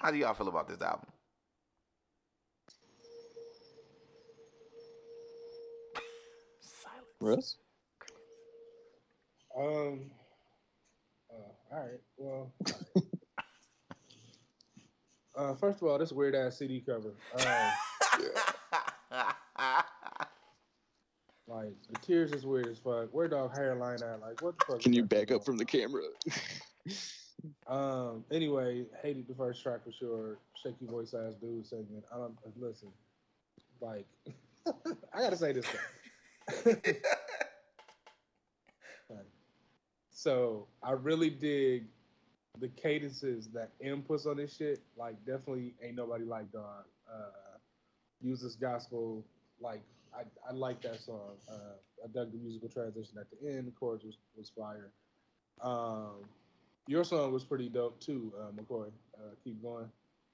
how 0.00 0.10
do 0.10 0.16
y'all 0.16 0.34
feel 0.34 0.48
about 0.48 0.68
this 0.68 0.82
album? 0.82 1.06
Silence. 6.60 7.06
Russ? 7.20 7.56
Um. 9.56 10.10
Uh, 11.30 11.74
all 11.74 11.78
right. 11.78 12.00
Well. 12.16 12.52
uh, 15.36 15.54
first 15.54 15.82
of 15.82 15.88
all, 15.88 15.98
this 15.98 16.10
weird 16.10 16.34
ass 16.34 16.58
CD 16.58 16.80
cover. 16.80 17.14
Uh, 17.38 17.70
like 21.46 21.74
the 21.90 21.98
tears 22.00 22.32
is 22.32 22.44
weird 22.46 22.68
as 22.68 22.78
fuck. 22.78 23.08
Where 23.12 23.28
dog 23.28 23.56
hairline 23.56 24.02
at? 24.02 24.20
Like 24.20 24.40
what 24.42 24.58
the 24.58 24.64
fuck? 24.66 24.80
Can 24.80 24.92
you 24.92 25.04
back 25.04 25.30
up 25.30 25.44
from 25.44 25.56
the 25.56 25.64
camera? 25.64 26.02
Um. 27.66 28.24
Anyway, 28.30 28.84
hated 29.02 29.26
the 29.26 29.34
first 29.34 29.64
track 29.64 29.84
for 29.84 29.90
sure. 29.90 30.38
Shaky 30.62 30.86
voice 30.86 31.12
ass 31.12 31.34
dude 31.40 31.66
singing. 31.66 32.00
I 32.14 32.16
don't 32.16 32.36
listen. 32.56 32.86
Like, 33.80 34.06
I 35.12 35.22
gotta 35.22 35.36
say 35.36 35.50
this. 35.50 35.66
Thing. 35.66 36.86
So 40.22 40.68
I 40.84 40.92
really 40.92 41.30
dig 41.30 41.86
the 42.60 42.68
cadences 42.68 43.48
that 43.48 43.70
M 43.82 44.02
puts 44.02 44.24
on 44.24 44.36
this 44.36 44.54
shit. 44.54 44.80
Like, 44.96 45.16
definitely 45.26 45.74
ain't 45.82 45.96
nobody 45.96 46.24
like 46.24 46.52
dog. 46.52 46.84
Uh, 47.12 47.51
uses 48.22 48.56
gospel. 48.56 49.24
Like, 49.60 49.80
I, 50.14 50.22
I 50.48 50.52
like 50.52 50.82
that 50.82 51.00
song. 51.00 51.36
Uh, 51.48 51.76
I 52.04 52.08
dug 52.12 52.32
the 52.32 52.38
musical 52.38 52.68
transition 52.68 53.18
at 53.18 53.26
the 53.30 53.48
end. 53.48 53.66
The 53.66 53.72
chorus 53.72 54.02
was, 54.04 54.16
was 54.36 54.50
fire. 54.56 54.90
Um, 55.60 56.24
your 56.86 57.04
song 57.04 57.32
was 57.32 57.44
pretty 57.44 57.68
dope 57.68 58.00
too, 58.00 58.32
uh, 58.38 58.50
McCoy. 58.50 58.88
Uh, 59.14 59.34
keep 59.44 59.62
going. 59.62 59.88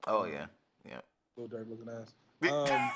oh 0.07 0.25
yeah, 0.25 0.47
yeah. 0.85 1.01
Little 1.37 1.59
Durk 1.59 1.69
looking 1.69 1.87
ass. 1.89 2.13
Um, 2.51 2.91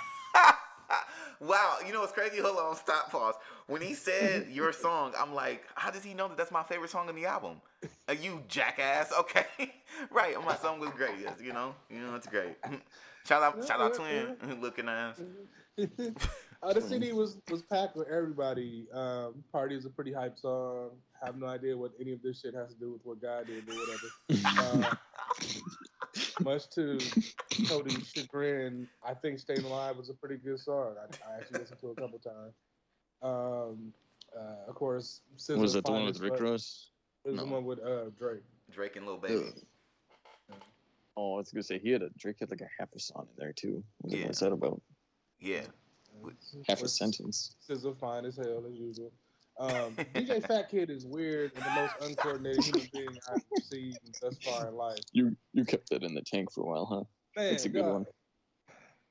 wow, 1.48 1.78
you 1.86 1.94
know 1.94 2.02
what's 2.02 2.14
crazy? 2.14 2.40
Hold 2.40 2.58
on, 2.58 2.76
stop, 2.76 3.12
pause. 3.12 3.36
When 3.68 3.82
he 3.82 3.94
said 3.94 4.48
your 4.52 4.74
song, 4.74 5.14
I'm 5.18 5.34
like, 5.34 5.64
how 5.76 5.92
does 5.92 6.04
he 6.04 6.14
know 6.14 6.28
that 6.28 6.38
that's 6.38 6.52
my 6.52 6.64
favorite 6.64 6.90
song 6.90 7.10
in 7.10 7.16
the 7.16 7.26
album? 7.26 7.62
Uh, 8.10 8.14
you 8.14 8.42
jackass. 8.48 9.14
Okay, 9.20 9.46
right. 10.12 10.36
My 10.44 10.56
song 10.56 10.80
was 10.80 10.90
great. 10.92 11.16
Yes, 11.22 11.38
you 11.42 11.54
know, 11.54 11.76
you 11.90 12.00
know, 12.00 12.16
it's 12.16 12.28
great. 12.28 12.56
Shout 13.26 13.42
out, 13.44 13.68
shout 13.68 13.82
out, 13.82 13.94
twin, 13.94 14.36
looking 14.62 14.88
ass. 14.88 15.22
uh, 15.80 16.74
the 16.74 16.82
CD 16.82 17.14
was 17.14 17.38
was 17.50 17.62
packed 17.64 17.96
with 17.96 18.08
everybody. 18.08 18.88
Um, 18.94 19.44
Party 19.52 19.76
is 19.76 19.86
a 19.86 19.90
pretty 19.90 20.14
hype 20.14 20.38
song. 20.38 20.92
Have 21.24 21.38
no 21.38 21.48
idea 21.48 21.78
what 21.78 21.92
any 22.00 22.12
of 22.12 22.22
this 22.22 22.42
shit 22.42 22.54
has 22.54 22.74
to 22.74 22.80
do 22.80 22.92
with 22.92 23.02
what 23.04 23.22
God 23.22 23.48
did 23.48 23.68
or 23.70 23.76
whatever. 23.76 24.90
Uh, 24.90 24.96
much 26.44 26.70
to 26.72 27.00
Cody's 27.68 28.12
chagrin, 28.14 28.88
I 29.06 29.14
think 29.14 29.40
"Staying 29.40 29.64
Alive" 29.64 29.98
was 29.98 30.10
a 30.10 30.14
pretty 30.14 30.38
good 30.38 30.60
song. 30.60 30.96
I, 31.00 31.32
I 31.32 31.38
actually 31.38 31.62
listened 31.62 31.80
to 31.80 31.90
it 31.92 31.98
a 31.98 32.02
couple 32.02 32.20
times. 32.20 32.54
Um, 33.22 33.94
uh, 34.38 34.70
of 34.70 34.76
course, 34.76 35.22
Was 35.50 35.74
that 35.74 35.86
the 35.86 35.92
one 35.92 36.06
with 36.06 36.20
Rick 36.20 36.40
Ross? 36.40 36.90
It 37.26 37.32
was 37.32 37.40
the 37.40 37.46
one 37.46 37.66
with 37.66 37.80
uh, 37.80 38.10
Drake. 38.18 38.44
Drake 38.72 38.96
and 38.96 39.06
Lil 39.06 39.18
Baby. 39.18 39.54
Oh, 41.16 41.36
I 41.36 41.38
was 41.38 41.52
gonna 41.52 41.64
say 41.64 41.80
he 41.80 41.92
had 41.92 42.02
a 42.02 42.10
Drake 42.18 42.38
had 42.40 42.50
like 42.50 42.62
a 42.62 42.70
half 42.80 42.90
a 42.96 43.00
song 43.00 43.28
in 43.30 43.36
there 43.38 43.54
too. 43.54 43.84
What 44.00 44.18
Yeah. 44.18 44.28
was 44.28 44.40
that 44.40 44.52
about? 44.52 44.82
Yeah. 45.40 45.68
Half 46.68 46.80
a 46.80 46.82
With 46.84 46.92
sentence. 46.92 47.56
SZA 47.68 47.98
fine 48.00 48.26
as 48.26 48.38
hell 48.38 48.66
as 48.66 48.76
usual. 48.76 49.12
Um, 49.60 49.96
DJ 50.16 50.42
Fat 50.44 50.70
Kid 50.70 50.90
is 50.90 51.06
weird 51.06 51.52
and 51.54 51.64
the 51.64 51.70
most 51.70 51.94
uncoordinated 52.02 52.64
human 52.64 52.90
being 52.92 53.18
I've 53.30 53.44
seen 53.64 53.96
thus 54.22 54.38
far 54.40 54.68
in 54.68 54.76
life. 54.76 55.00
You 55.12 55.36
you 55.54 55.66
kept 55.66 55.90
that 55.92 56.04
in 56.04 56.16
the 56.16 56.24
tank 56.24 56.52
for 56.52 56.62
a 56.62 56.66
while, 56.66 56.86
huh? 56.86 57.04
Man, 57.36 57.52
That's 57.52 57.66
a 57.66 57.70
good 57.70 57.84
God, 57.84 57.94
one. 57.94 58.06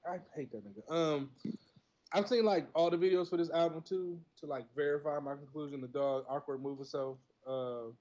I 0.05 0.19
hate 0.35 0.51
that 0.51 0.65
nigga. 0.65 0.91
Um, 0.93 1.31
I've 2.13 2.27
seen 2.29 2.45
like 2.45 2.67
all 2.75 2.91
the 2.91 2.97
videos 2.97 3.31
for 3.31 3.37
this 3.37 3.51
album 3.51 3.83
too 3.83 4.21
to 4.41 4.47
like 4.47 4.65
verify 4.75 5.19
my 5.21 5.35
conclusion. 5.35 5.81
The 5.81 5.89
dog 5.89 6.25
awkward 6.29 6.61
move 6.61 6.81
itself. 6.81 7.19
Uh, 7.47 7.93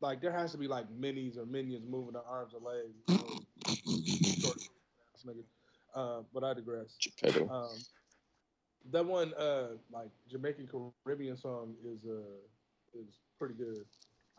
like 0.00 0.20
there 0.20 0.32
has 0.32 0.52
to 0.52 0.58
be 0.58 0.66
like 0.68 0.86
minis 0.98 1.36
or 1.38 1.46
minions 1.46 1.84
moving 1.88 2.12
their 2.12 2.26
arms 2.26 2.52
or 2.54 2.60
legs. 2.60 2.94
you 3.08 3.14
know, 3.16 4.40
short 4.40 4.56
ass 5.14 5.24
nigga. 5.26 5.42
Uh, 5.92 6.20
but 6.32 6.44
I 6.44 6.54
digress. 6.54 6.96
Um, 7.50 7.84
that 8.92 9.04
one, 9.04 9.34
uh, 9.34 9.70
like 9.92 10.10
Jamaican 10.30 10.68
Caribbean 11.04 11.36
song 11.36 11.74
is 11.84 12.04
uh 12.08 12.20
is 12.96 13.18
pretty 13.40 13.54
good. 13.54 13.84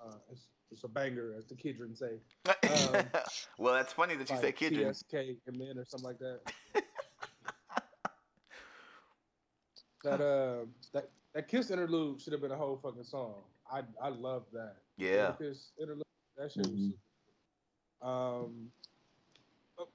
Uh, 0.02 0.14
it's, 0.32 0.48
it's 0.72 0.86
a 0.86 0.88
banger, 0.88 1.34
as 1.38 1.46
the 1.48 1.56
Kidron 1.56 1.94
say. 1.94 2.22
Um, 2.48 3.04
well, 3.58 3.74
that's 3.74 3.92
funny 3.92 4.16
that 4.16 4.30
you 4.30 4.36
Like 4.36 4.46
say 4.46 4.52
Kidron. 4.54 4.94
TSK 4.94 5.14
and 5.46 5.58
men 5.58 5.78
or 5.78 5.84
something 5.84 6.08
like 6.08 6.20
that. 6.20 6.40
that 10.06 10.22
uh 10.22 10.66
that 10.94 11.10
that 11.34 11.48
Kiss 11.50 11.70
interlude 11.70 12.22
should 12.22 12.32
have 12.34 12.42
been 12.42 12.52
a 12.52 12.58
whole 12.58 12.80
fucking 12.82 13.04
song. 13.04 13.36
I 13.72 13.82
I 14.02 14.08
love 14.10 14.44
that. 14.54 14.78
Yeah. 15.02 15.36
The 15.40 15.58
interlude. 15.80 16.04
That 16.38 16.52
shit 16.52 16.68
was. 16.68 16.94
Mhm. 18.04 18.08
Um. 18.08 18.72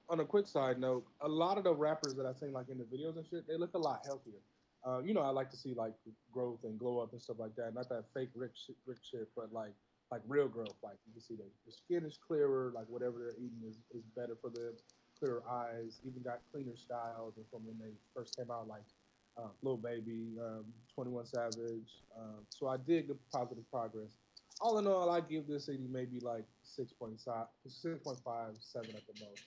On 0.09 0.19
a 0.19 0.25
quick 0.25 0.47
side 0.47 0.79
note, 0.79 1.05
a 1.21 1.27
lot 1.27 1.57
of 1.57 1.63
the 1.63 1.73
rappers 1.73 2.15
that 2.15 2.25
I 2.25 2.33
seen 2.33 2.51
like 2.51 2.67
in 2.67 2.77
the 2.77 2.83
videos 2.83 3.15
and 3.15 3.25
shit, 3.25 3.47
they 3.47 3.55
look 3.55 3.73
a 3.73 3.77
lot 3.77 4.05
healthier. 4.05 4.41
Uh, 4.85 4.99
you 4.99 5.13
know, 5.13 5.21
I 5.21 5.29
like 5.29 5.49
to 5.51 5.57
see 5.57 5.73
like 5.73 5.93
growth 6.31 6.59
and 6.63 6.77
glow 6.77 6.99
up 6.99 7.13
and 7.13 7.21
stuff 7.21 7.39
like 7.39 7.55
that. 7.55 7.73
Not 7.73 7.87
that 7.89 8.03
fake 8.13 8.29
rich 8.35 8.51
shit, 8.65 8.75
rich 8.85 8.99
shit, 9.11 9.29
but 9.35 9.53
like 9.53 9.73
like 10.11 10.21
real 10.27 10.47
growth. 10.47 10.75
Like 10.83 10.97
you 11.05 11.13
can 11.13 11.21
see 11.21 11.35
that 11.35 11.49
the 11.65 11.71
skin 11.71 12.05
is 12.05 12.17
clearer. 12.17 12.71
Like 12.75 12.85
whatever 12.89 13.19
they're 13.19 13.37
eating 13.37 13.61
is, 13.67 13.77
is 13.93 14.03
better 14.15 14.37
for 14.41 14.49
them. 14.49 14.73
Clearer 15.19 15.43
eyes. 15.49 15.99
Even 16.05 16.21
got 16.21 16.39
cleaner 16.51 16.75
styles 16.75 17.35
than 17.35 17.45
from 17.49 17.65
when 17.65 17.77
they 17.79 17.93
first 18.13 18.35
came 18.35 18.51
out. 18.51 18.67
Like 18.67 18.83
uh, 19.37 19.49
Lil 19.61 19.77
Baby, 19.77 20.37
um, 20.41 20.65
Twenty 20.93 21.11
One 21.11 21.25
Savage. 21.25 22.03
Um, 22.17 22.45
so 22.49 22.67
I 22.67 22.77
dig 22.77 23.07
the 23.07 23.15
positive 23.31 23.69
progress. 23.71 24.11
All 24.59 24.79
in 24.79 24.87
all, 24.87 25.09
I 25.09 25.21
give 25.21 25.47
this 25.47 25.67
CD 25.67 25.87
maybe 25.89 26.19
like 26.19 26.43
6.5, 26.65 27.47
6.5, 27.67 28.55
7 28.59 28.89
at 28.89 29.05
the 29.05 29.13
most. 29.23 29.45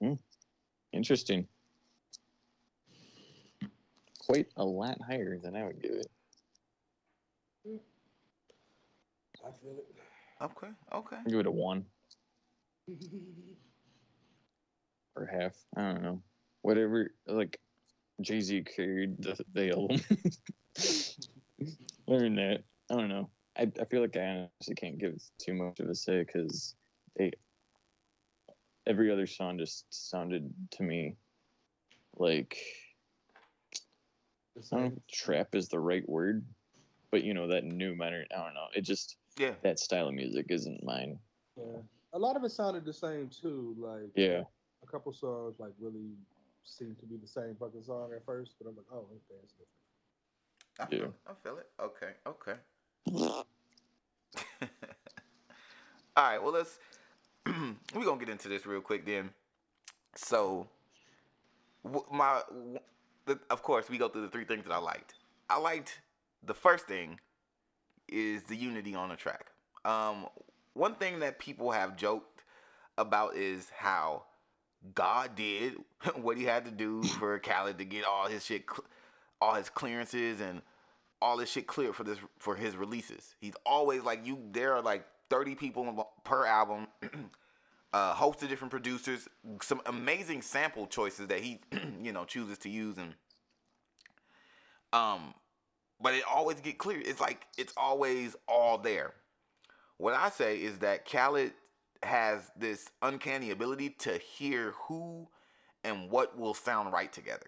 Hmm. 0.00 0.14
Interesting. 0.92 1.48
Quite 4.20 4.46
a 4.56 4.64
lot 4.64 4.96
higher 5.06 5.38
than 5.38 5.54
I 5.56 5.64
would 5.64 5.82
give 5.82 5.92
it. 5.92 6.10
I 9.44 9.50
feel 9.60 9.78
it. 9.78 9.86
Okay, 10.40 10.68
okay. 10.92 11.16
I'd 11.16 11.30
give 11.30 11.40
it 11.40 11.46
a 11.46 11.50
one 11.50 11.84
or 15.16 15.26
half. 15.26 15.52
I 15.76 15.92
don't 15.92 16.02
know. 16.02 16.22
Whatever. 16.62 17.10
Like 17.26 17.60
Jay 18.20 18.40
Z 18.40 18.64
carried 18.74 19.22
the, 19.22 19.38
the 19.52 19.70
album. 19.70 20.00
Learn 22.06 22.36
that. 22.36 22.62
I 22.90 22.94
don't 22.94 23.08
know. 23.08 23.30
I, 23.56 23.70
I 23.80 23.84
feel 23.84 24.00
like 24.00 24.16
I 24.16 24.48
honestly 24.60 24.74
can't 24.74 24.98
give 24.98 25.22
too 25.38 25.54
much 25.54 25.80
of 25.80 25.88
a 25.88 25.94
say 25.94 26.24
because 26.24 26.74
they 27.16 27.32
every 28.86 29.10
other 29.10 29.26
song 29.26 29.58
just 29.58 29.86
sounded 29.90 30.52
to 30.72 30.82
me 30.82 31.16
like 32.16 32.58
The 34.54 34.62
I 34.72 34.76
don't 34.76 34.84
know 34.90 34.96
if 34.96 35.06
trap 35.06 35.54
is 35.54 35.68
the 35.68 35.80
right 35.80 36.08
word, 36.08 36.44
but 37.10 37.24
you 37.24 37.34
know 37.34 37.48
that 37.48 37.64
new 37.64 37.94
modern. 37.94 38.26
I 38.32 38.44
don't 38.44 38.54
know. 38.54 38.66
It 38.74 38.82
just 38.82 39.16
Yeah. 39.38 39.54
that 39.62 39.78
style 39.78 40.08
of 40.08 40.14
music 40.14 40.46
isn't 40.50 40.84
mine. 40.84 41.18
Yeah. 41.56 41.80
A 42.12 42.18
lot 42.18 42.36
of 42.36 42.44
it 42.44 42.50
sounded 42.50 42.84
the 42.84 42.92
same 42.92 43.28
too. 43.28 43.74
Like 43.78 44.10
Yeah. 44.14 44.42
a 44.82 44.86
couple 44.86 45.12
songs 45.12 45.58
like 45.58 45.72
really 45.80 46.12
seemed 46.64 46.98
to 47.00 47.06
be 47.06 47.16
the 47.16 47.26
same 47.26 47.56
fucking 47.56 47.82
song 47.82 48.12
at 48.14 48.24
first, 48.24 48.54
but 48.58 48.68
I'm 48.68 48.76
like, 48.76 48.86
oh, 48.92 49.06
okay, 49.10 49.40
it's 49.42 49.52
different. 49.52 49.68
I 50.80 50.86
feel, 50.86 50.98
Yeah. 51.00 51.06
it. 51.06 51.14
I 51.26 51.34
feel 51.42 51.58
it. 51.58 51.70
Okay, 51.80 52.12
okay. 52.26 52.54
All 53.12 53.44
right, 56.16 56.42
well 56.42 56.52
let's 56.52 56.78
we're 57.46 58.04
gonna 58.04 58.18
get 58.18 58.28
into 58.28 58.48
this 58.48 58.66
real 58.66 58.80
quick 58.80 59.04
then. 59.04 59.30
So, 60.14 60.68
my 62.10 62.40
of 63.50 63.62
course 63.62 63.88
we 63.90 63.98
go 63.98 64.08
through 64.08 64.22
the 64.22 64.28
three 64.28 64.44
things 64.44 64.64
that 64.64 64.72
I 64.72 64.78
liked. 64.78 65.14
I 65.50 65.58
liked 65.58 66.00
the 66.44 66.54
first 66.54 66.86
thing 66.86 67.20
is 68.08 68.44
the 68.44 68.56
unity 68.56 68.94
on 68.94 69.08
the 69.08 69.16
track. 69.16 69.46
Um, 69.84 70.26
one 70.72 70.94
thing 70.94 71.20
that 71.20 71.38
people 71.38 71.70
have 71.70 71.96
joked 71.96 72.44
about 72.96 73.36
is 73.36 73.70
how 73.76 74.24
God 74.94 75.34
did 75.34 75.74
what 76.16 76.36
he 76.36 76.44
had 76.44 76.64
to 76.64 76.70
do 76.70 77.02
for 77.02 77.38
Khaled 77.38 77.78
to 77.78 77.84
get 77.84 78.04
all 78.04 78.26
his 78.28 78.44
shit, 78.44 78.64
all 79.40 79.54
his 79.54 79.68
clearances 79.68 80.40
and 80.40 80.62
all 81.24 81.38
this 81.38 81.50
shit 81.50 81.66
cleared 81.66 81.96
for 81.96 82.04
this 82.04 82.18
for 82.38 82.54
his 82.54 82.76
releases. 82.76 83.34
He's 83.40 83.54
always 83.64 84.02
like 84.02 84.26
you. 84.26 84.38
There 84.52 84.74
are 84.74 84.82
like 84.82 85.06
thirty 85.30 85.54
people 85.54 86.12
per 86.22 86.44
album. 86.44 86.86
a 87.94 88.12
host 88.12 88.42
of 88.42 88.48
different 88.48 88.72
producers, 88.72 89.28
some 89.62 89.80
amazing 89.86 90.42
sample 90.42 90.86
choices 90.86 91.28
that 91.28 91.40
he, 91.40 91.60
you 92.02 92.12
know, 92.12 92.24
chooses 92.24 92.58
to 92.58 92.68
use, 92.68 92.98
and 92.98 93.14
um, 94.92 95.32
but 96.00 96.12
it 96.12 96.24
always 96.30 96.60
get 96.60 96.76
clear. 96.76 97.00
It's 97.00 97.20
like 97.20 97.46
it's 97.56 97.72
always 97.76 98.36
all 98.46 98.76
there. 98.76 99.14
What 99.96 100.12
I 100.12 100.28
say 100.28 100.58
is 100.58 100.80
that 100.80 101.08
Khaled 101.08 101.52
has 102.02 102.50
this 102.54 102.90
uncanny 103.00 103.50
ability 103.50 103.90
to 104.00 104.18
hear 104.18 104.74
who 104.88 105.28
and 105.84 106.10
what 106.10 106.36
will 106.38 106.52
sound 106.52 106.92
right 106.92 107.12
together. 107.12 107.46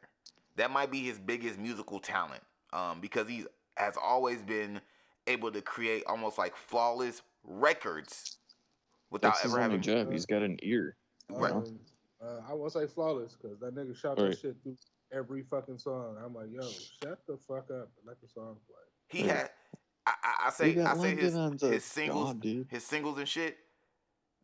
That 0.56 0.70
might 0.70 0.90
be 0.90 1.02
his 1.02 1.18
biggest 1.18 1.58
musical 1.58 1.98
talent, 1.98 2.42
um, 2.72 3.00
because 3.00 3.28
he 3.28 3.44
has 3.76 3.94
always 4.02 4.42
been 4.42 4.80
able 5.26 5.50
to 5.52 5.60
create 5.60 6.04
almost 6.06 6.38
like 6.38 6.56
flawless 6.56 7.22
records 7.44 8.38
without 9.10 9.34
That's 9.34 9.46
ever 9.46 9.60
having 9.60 9.78
a 9.80 9.82
job. 9.82 10.12
He's 10.12 10.26
got 10.26 10.42
an 10.42 10.58
ear. 10.62 10.96
Right. 11.30 11.52
Um, 11.52 11.78
uh, 12.22 12.40
I 12.48 12.54
won't 12.54 12.72
say 12.72 12.86
flawless 12.86 13.36
because 13.40 13.58
that 13.60 13.74
nigga 13.74 13.96
shot 13.96 14.16
Right. 14.16 14.30
that 14.30 14.38
shit 14.38 14.56
through 14.62 14.76
every 15.12 15.42
fucking 15.42 15.78
song. 15.78 16.16
I'm 16.24 16.34
like, 16.34 16.48
yo, 16.52 16.62
shut 17.00 17.20
the 17.26 17.36
fuck 17.36 17.70
up 17.70 17.90
and 17.98 18.06
let 18.06 18.20
the 18.20 18.28
song 18.28 18.56
play. 18.66 18.76
He 19.08 19.26
Right. 19.26 19.36
had. 19.36 19.50
I, 20.06 20.12
I, 20.22 20.46
I 20.46 20.50
say 20.50 20.80
I 20.80 20.94
say 20.94 21.16
his 21.16 21.36
his 21.60 21.84
singles 21.84 22.34
God, 22.34 22.66
his 22.68 22.84
singles 22.84 23.18
and 23.18 23.28
shit. 23.28 23.58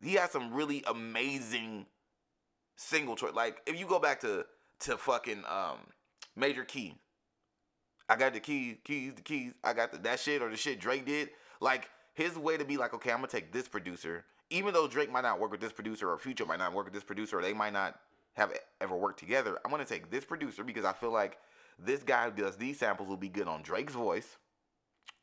He 0.01 0.15
had 0.15 0.29
some 0.29 0.53
really 0.53 0.83
amazing 0.85 1.85
single 2.75 3.15
choice. 3.15 3.33
Like 3.33 3.61
if 3.65 3.79
you 3.79 3.85
go 3.85 3.99
back 3.99 4.19
to 4.21 4.45
to 4.81 4.97
fucking 4.97 5.43
um 5.47 5.77
Major 6.35 6.65
Key, 6.65 6.95
I 8.09 8.15
got 8.15 8.33
the 8.33 8.39
keys, 8.39 8.77
keys, 8.83 9.13
the 9.15 9.21
keys. 9.21 9.53
I 9.63 9.73
got 9.73 9.91
the, 9.91 9.97
that 9.99 10.19
shit 10.19 10.41
or 10.41 10.49
the 10.49 10.57
shit 10.57 10.79
Drake 10.79 11.05
did. 11.05 11.29
Like 11.61 11.89
his 12.13 12.37
way 12.37 12.57
to 12.57 12.65
be 12.65 12.77
like, 12.77 12.93
okay, 12.93 13.11
I'm 13.11 13.17
gonna 13.17 13.27
take 13.27 13.51
this 13.51 13.67
producer, 13.67 14.25
even 14.49 14.73
though 14.73 14.87
Drake 14.87 15.11
might 15.11 15.21
not 15.21 15.39
work 15.39 15.51
with 15.51 15.61
this 15.61 15.71
producer 15.71 16.09
or 16.09 16.17
Future 16.17 16.45
might 16.45 16.59
not 16.59 16.73
work 16.73 16.85
with 16.85 16.93
this 16.93 17.03
producer, 17.03 17.39
or 17.39 17.41
they 17.41 17.53
might 17.53 17.73
not 17.73 17.99
have 18.33 18.51
ever 18.81 18.95
worked 18.95 19.19
together. 19.19 19.57
I'm 19.63 19.71
gonna 19.71 19.85
take 19.85 20.11
this 20.11 20.25
producer 20.25 20.63
because 20.63 20.85
I 20.85 20.93
feel 20.93 21.11
like 21.11 21.37
this 21.79 22.03
guy 22.03 22.25
who 22.25 22.31
does 22.31 22.57
these 22.57 22.79
samples 22.79 23.07
will 23.07 23.17
be 23.17 23.29
good 23.29 23.47
on 23.47 23.61
Drake's 23.61 23.93
voice, 23.93 24.37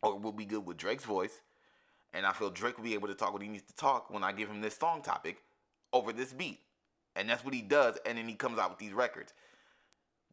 or 0.02 0.18
will 0.18 0.32
be 0.32 0.46
good 0.46 0.64
with 0.64 0.78
Drake's 0.78 1.04
voice, 1.04 1.42
and 2.12 2.24
I 2.24 2.32
feel 2.32 2.50
Drake 2.50 2.78
will 2.78 2.84
be 2.84 2.94
able 2.94 3.08
to 3.08 3.14
talk 3.14 3.32
what 3.32 3.42
he 3.42 3.48
needs 3.48 3.66
to 3.66 3.76
talk 3.76 4.10
when 4.10 4.24
I 4.24 4.32
give 4.32 4.48
him 4.48 4.62
this 4.62 4.76
song 4.76 5.02
topic 5.02 5.42
over 5.92 6.12
this 6.12 6.32
beat, 6.32 6.60
and 7.14 7.28
that's 7.28 7.44
what 7.44 7.54
he 7.54 7.62
does, 7.62 7.98
and 8.06 8.16
then 8.16 8.26
he 8.26 8.34
comes 8.34 8.58
out 8.58 8.70
with 8.70 8.78
these 8.78 8.92
records 8.92 9.34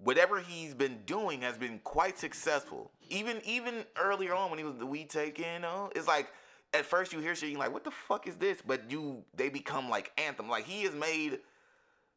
whatever 0.04 0.40
he's 0.40 0.74
been 0.74 1.00
doing 1.06 1.42
has 1.42 1.58
been 1.58 1.80
quite 1.80 2.18
successful. 2.18 2.92
Even 3.10 3.42
even 3.46 3.86
earlier 3.96 4.34
on 4.34 4.50
when 4.50 4.60
he 4.60 4.66
was 4.66 4.78
the 4.78 4.86
we 4.86 5.06
taking, 5.06 5.64
uh, 5.64 5.88
it's 5.96 6.08
like 6.08 6.32
at 6.74 6.86
first 6.86 7.14
you 7.14 7.20
hear 7.20 7.36
shit, 7.36 7.50
you're 7.50 7.60
like, 7.60 7.74
what 7.74 7.84
the 7.84 7.92
fuck 7.92 8.28
is 8.28 8.36
this? 8.36 8.62
But 8.66 8.92
you 8.92 9.24
they 9.36 9.50
become 9.50 9.90
like 9.90 10.12
anthem. 10.18 10.50
Like 10.50 10.66
he 10.66 10.84
has 10.84 10.94
made 10.94 11.40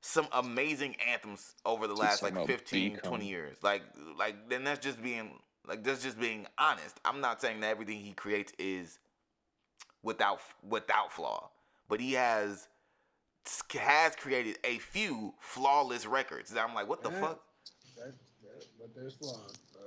some 0.03 0.27
amazing 0.33 0.97
anthems 1.07 1.55
over 1.67 1.87
the 1.87 1.95
last 1.95 2.23
like 2.23 2.33
talking 2.33 2.47
15, 2.49 2.95
become. 2.95 3.09
20 3.11 3.29
years. 3.29 3.57
Like 3.63 3.83
like 4.19 4.49
then 4.49 4.65
that's 4.65 4.81
just 4.81 5.03
being 5.03 5.39
like 5.67 5.85
that's 5.85 6.03
just 6.03 6.19
being 6.19 6.47
honest. 6.59 6.99
I'm 7.05 7.21
not 7.21 7.41
saying 7.41 7.61
that 7.61 7.69
everything 7.69 8.01
he 8.01 8.13
creates 8.13 8.53
is 8.59 8.99
without 10.03 10.41
without 10.69 11.13
flaw, 11.13 11.51
but 11.89 12.01
he 12.01 12.15
has 12.15 12.69
has 13.79 14.17
created 14.17 14.59
a 14.65 14.79
few 14.79 15.35
flawless 15.39 16.07
records. 16.07 16.51
that 16.51 16.67
I'm 16.67 16.75
like, 16.75 16.89
what 16.89 17.03
the 17.03 17.11
Yeah. 17.11 17.21
fuck? 17.21 17.43
That, 18.81 18.87
that, 18.87 18.95
but 18.95 19.01
there's 19.01 19.15
flaws. 19.15 19.59
Uh, 19.75 19.79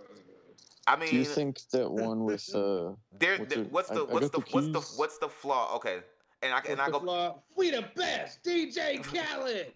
I 0.86 0.96
mean, 0.98 1.10
Do 1.10 1.16
you 1.18 1.26
think 1.26 1.60
that 1.72 1.90
one 1.90 2.24
with 2.26 2.48
uh 2.54 2.92
there, 3.18 3.38
what's 3.38 3.54
there- 3.54 3.64
it? 3.64 3.72
what's 3.72 3.90
the 3.90 4.02
I 4.02 4.06
the, 4.06 4.30
the 4.30 4.40
what's 4.52 4.68
the 4.68 5.00
what's 5.00 5.18
the 5.18 5.30
flaw? 5.30 5.76
Okay, 5.76 6.00
and 6.42 6.54
I 6.54 6.60
and 6.70 6.82
I 6.82 6.90
go 6.90 7.00
flaw? 7.00 7.40
We 7.56 7.72
the 7.72 7.86
best, 7.96 8.44
DJ 8.44 9.02
Khaled. 9.04 9.74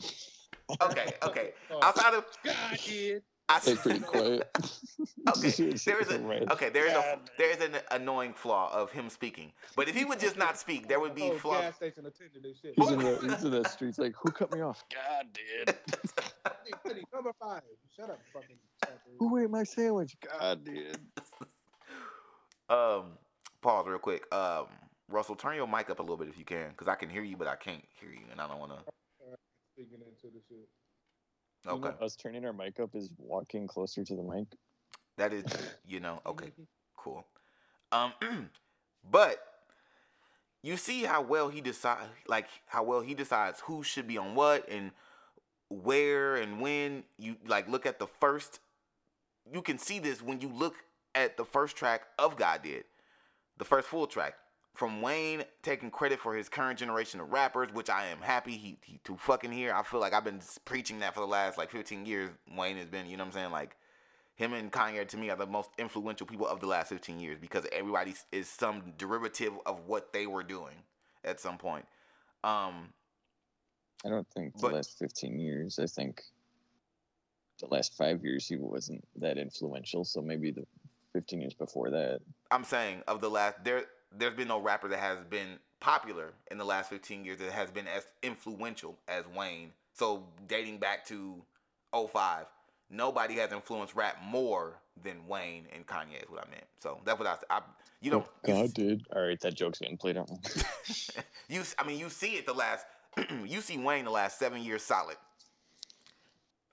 okay 0.82 1.14
okay 1.24 1.52
Oh, 1.72 1.80
outside 1.82 2.14
of 2.14 2.26
God 2.44 2.78
did. 2.86 3.24
I 3.50 3.60
Stay 3.60 3.76
pretty 3.76 4.00
quiet. 4.14 4.50
okay 5.38 5.50
there 5.76 6.02
is 6.02 6.10
a 6.10 6.52
okay 6.52 6.70
there 6.70 6.86
is 6.88 6.94
a 6.94 7.20
there 7.38 7.52
is 7.52 7.62
an 7.62 7.78
annoying 7.92 8.34
flaw 8.34 8.72
of 8.74 8.92
him 8.92 9.10
speaking, 9.10 9.52
but 9.76 9.88
if 9.88 9.96
he 9.96 10.06
would 10.06 10.20
just 10.20 10.38
not 10.38 10.58
speak, 10.58 10.88
there 10.88 11.00
would 11.00 11.16
be 11.16 11.24
oh, 11.24 11.38
flaws. 11.38 11.62
gas 11.62 11.76
station 11.76 12.06
attendant 12.06 12.46
and 12.46 12.56
shit. 12.56 12.74
He's 12.78 12.92
in 12.92 13.00
the 13.00 13.20
he's 13.22 13.44
in 13.44 13.52
the 13.52 13.64
streets 13.66 13.98
like 13.98 14.16
who 14.22 14.32
cut 14.32 14.54
me 14.54 14.62
off? 14.62 14.84
God 14.94 15.28
did. 15.34 15.76
Number 17.14 17.32
five. 17.42 17.62
Shut 17.96 18.10
up, 18.10 18.20
fucking. 18.34 18.58
Who 19.20 19.38
ate 19.38 19.50
my 19.50 19.64
sandwich? 19.64 20.16
God 20.40 20.64
did. 20.64 21.00
Um, 22.70 23.18
pause 23.62 23.88
real 23.88 23.98
quick. 23.98 24.24
Um, 24.34 24.66
Russell, 25.10 25.36
turn 25.36 25.56
your 25.56 25.68
mic 25.68 25.90
up 25.90 26.00
a 26.00 26.02
little 26.02 26.18
bit 26.18 26.28
if 26.28 26.38
you 26.38 26.46
can, 26.46 26.70
because 26.70 26.88
I 26.88 26.96
can 26.96 27.10
hear 27.10 27.24
you, 27.24 27.38
but 27.38 27.48
I 27.48 27.56
can't 27.56 27.84
hear 28.00 28.12
you, 28.12 28.26
and 28.32 28.40
I 28.42 28.48
don't 28.48 28.60
want 28.60 28.74
to. 28.74 28.94
Speaking 29.74 30.00
into 30.06 30.34
the 30.34 30.42
shit. 30.48 30.68
You 31.74 31.80
know, 31.80 31.88
Okay, 31.88 32.06
us 32.06 32.16
turning 32.16 32.46
our 32.46 32.54
mic 32.54 32.80
up 32.80 32.96
is 32.96 33.10
walking 33.18 33.68
closer 33.68 34.04
to 34.04 34.16
the 34.16 34.24
mic. 34.24 34.48
that 35.18 35.34
is, 35.34 35.46
you 35.88 36.00
know, 36.00 36.22
okay. 36.26 36.52
cool. 36.96 37.26
Um, 37.92 38.14
but 39.12 39.44
you 40.64 40.78
see 40.78 41.04
how 41.04 41.22
well 41.22 41.50
he 41.50 41.62
decide, 41.62 42.08
like 42.28 42.48
how 42.68 42.84
well 42.84 43.02
he 43.02 43.14
decides 43.14 43.62
who 43.62 43.84
should 43.84 44.08
be 44.08 44.18
on 44.18 44.36
what 44.36 44.68
and 44.70 44.92
where 45.70 46.36
and 46.36 46.62
when. 46.62 47.04
You 47.18 47.38
like 47.46 47.68
look 47.70 47.86
at 47.86 48.00
the 48.00 48.08
first. 48.08 48.60
You 49.52 49.62
can 49.62 49.78
see 49.78 50.00
this 50.00 50.22
when 50.22 50.42
you 50.42 50.50
look 50.50 50.76
at 51.16 51.38
the 51.38 51.46
first 51.46 51.76
track 51.78 52.04
of 52.20 52.36
God 52.38 52.64
did, 52.64 52.84
the 53.58 53.66
first 53.66 53.88
full 53.88 54.08
track 54.08 54.36
from 54.78 55.02
Wayne 55.02 55.44
taking 55.64 55.90
credit 55.90 56.20
for 56.20 56.36
his 56.36 56.50
current 56.50 56.78
generation 56.78 57.20
of 57.20 57.32
rappers, 57.32 57.70
which 57.74 57.90
I 57.90 58.06
am 58.08 58.20
happy 58.20 58.52
he, 58.58 58.78
he 58.84 59.00
to 59.06 59.18
fucking 59.18 59.52
hear. 59.52 59.74
I 59.74 59.82
feel 59.82 60.00
like 60.00 60.14
I've 60.14 60.24
been 60.24 60.40
preaching 60.66 61.00
that 61.00 61.16
for 61.16 61.22
the 61.22 61.26
last 61.26 61.58
like 61.58 61.72
15 61.72 62.06
years. 62.06 62.30
Wayne 62.56 62.78
has 62.78 62.86
been, 62.88 63.08
you 63.08 63.18
know 63.18 63.24
what 63.24 63.30
I'm 63.30 63.34
saying, 63.34 63.52
like 63.52 63.76
him 64.36 64.54
and 64.54 64.72
Kanye 64.72 65.08
to 65.08 65.18
me 65.18 65.32
are 65.32 65.36
the 65.36 65.48
most 65.48 65.72
influential 65.80 66.28
people 66.28 66.48
of 66.48 66.60
the 66.60 66.68
last 66.68 66.90
15 66.90 67.20
years 67.20 67.40
because 67.42 67.66
everybody 67.72 68.14
is 68.32 68.48
some 68.48 68.94
derivative 69.00 69.54
of 69.66 69.88
what 69.88 70.14
they 70.14 70.28
were 70.28 70.44
doing 70.44 70.76
at 71.24 71.40
some 71.40 71.58
point. 71.58 71.86
Um, 72.44 72.94
I 74.06 74.10
don't 74.10 74.28
think 74.30 74.54
the 74.58 74.62
But- 74.62 74.74
last 74.74 75.00
fifteen 75.00 75.40
years. 75.40 75.80
I 75.80 75.88
think 75.88 76.22
the 77.60 77.66
last 77.66 77.96
five 77.98 78.24
years 78.24 78.48
he 78.48 78.58
wasn't 78.58 79.04
that 79.16 79.40
influential. 79.40 80.06
So 80.06 80.22
maybe 80.22 80.52
the 80.52 80.68
fifteen 81.14 81.42
years 81.42 81.56
before 81.56 81.90
that. 81.90 82.22
I'm 82.52 82.64
saying 82.64 83.02
of 83.08 83.22
the 83.22 83.30
last 83.32 83.64
there 83.64 83.88
there's 84.16 84.36
been 84.36 84.48
no 84.48 84.60
rapper 84.60 84.88
that 84.88 85.00
has 85.00 85.20
been 85.30 85.60
popular 85.80 86.34
in 86.52 86.58
the 86.58 86.66
last 86.66 86.90
15 86.90 87.24
years 87.24 87.38
that 87.40 87.52
has 87.52 87.70
been 87.72 87.88
as 87.88 88.06
influential 88.24 88.98
as 89.08 89.24
Wayne. 89.36 89.72
So 89.94 90.24
dating 90.48 90.78
back 90.78 91.06
to 91.08 91.42
05, 91.94 92.46
nobody 92.90 93.36
has 93.36 93.52
influenced 93.52 93.96
rap 93.96 94.18
more 94.24 94.80
than 95.04 95.28
Wayne 95.28 95.66
and 95.76 95.86
Kanye 95.86 96.24
is 96.24 96.30
what 96.30 96.46
I 96.46 96.50
meant. 96.50 96.66
So 96.80 97.00
that's 97.06 97.20
what 97.20 97.28
I, 97.28 97.58
I 97.58 97.62
you 98.02 98.12
know, 98.12 98.26
you 98.46 98.54
God 98.54 98.74
did. 98.74 99.06
All 99.16 99.22
right, 99.22 99.40
that 99.42 99.56
joke's 99.56 99.80
getting 99.80 99.98
played 99.98 100.18
out. 100.18 100.30
you 101.50 101.64
I 101.78 101.86
mean 101.86 102.00
you 102.00 102.10
see 102.10 102.36
it 102.36 102.46
the 102.46 102.54
last 102.54 102.86
you 103.46 103.62
see 103.62 103.78
Wayne 103.78 104.06
the 104.06 104.12
last 104.12 104.40
seven 104.40 104.62
years 104.62 104.84
solid. 104.84 105.18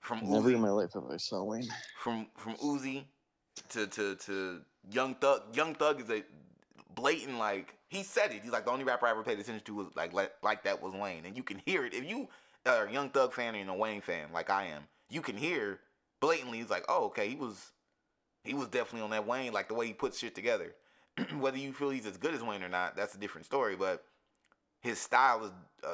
From 0.01 0.21
Never 0.29 0.51
in 0.51 0.61
my 0.61 0.69
life 0.69 0.93
have 0.93 1.03
I 1.11 1.17
saw 1.17 1.43
Wayne. 1.43 1.67
from 1.99 2.27
from 2.37 2.55
Uzi 2.57 3.05
to 3.69 3.87
to 3.87 4.15
to 4.15 4.61
Young 4.91 5.15
Thug. 5.15 5.55
Young 5.55 5.73
Thug 5.73 6.01
is 6.01 6.09
a 6.11 6.23
blatant 6.95 7.37
like 7.37 7.75
he 7.87 8.03
said 8.03 8.31
it. 8.31 8.41
He's 8.43 8.51
like 8.51 8.65
the 8.65 8.71
only 8.71 8.83
rapper 8.83 9.07
I 9.07 9.11
ever 9.11 9.23
paid 9.23 9.39
attention 9.39 9.63
to 9.65 9.75
was 9.75 9.87
like 9.95 10.13
like, 10.13 10.31
like 10.41 10.63
that 10.63 10.81
was 10.81 10.93
Wayne, 10.93 11.25
and 11.25 11.35
you 11.37 11.43
can 11.43 11.61
hear 11.65 11.85
it 11.85 11.93
if 11.93 12.07
you 12.09 12.27
are 12.65 12.85
a 12.85 12.91
Young 12.91 13.09
Thug 13.09 13.33
fan 13.33 13.55
and 13.55 13.69
a 13.69 13.73
Wayne 13.73 14.01
fan 14.01 14.27
like 14.33 14.49
I 14.49 14.65
am. 14.65 14.83
You 15.09 15.21
can 15.21 15.37
hear 15.37 15.79
blatantly. 16.19 16.59
He's 16.59 16.69
like, 16.69 16.85
oh 16.89 17.05
okay, 17.05 17.29
he 17.29 17.35
was 17.35 17.71
he 18.43 18.53
was 18.53 18.67
definitely 18.67 19.01
on 19.01 19.11
that 19.11 19.27
Wayne 19.27 19.53
like 19.53 19.67
the 19.67 19.73
way 19.73 19.87
he 19.87 19.93
puts 19.93 20.19
shit 20.19 20.35
together. 20.35 20.73
Whether 21.39 21.57
you 21.57 21.73
feel 21.73 21.89
he's 21.89 22.05
as 22.05 22.17
good 22.17 22.33
as 22.33 22.43
Wayne 22.43 22.63
or 22.63 22.69
not, 22.69 22.95
that's 22.95 23.15
a 23.15 23.19
different 23.19 23.45
story. 23.45 23.75
But 23.75 24.03
his 24.81 24.99
style 24.99 25.45
is 25.45 25.51
uh, 25.83 25.93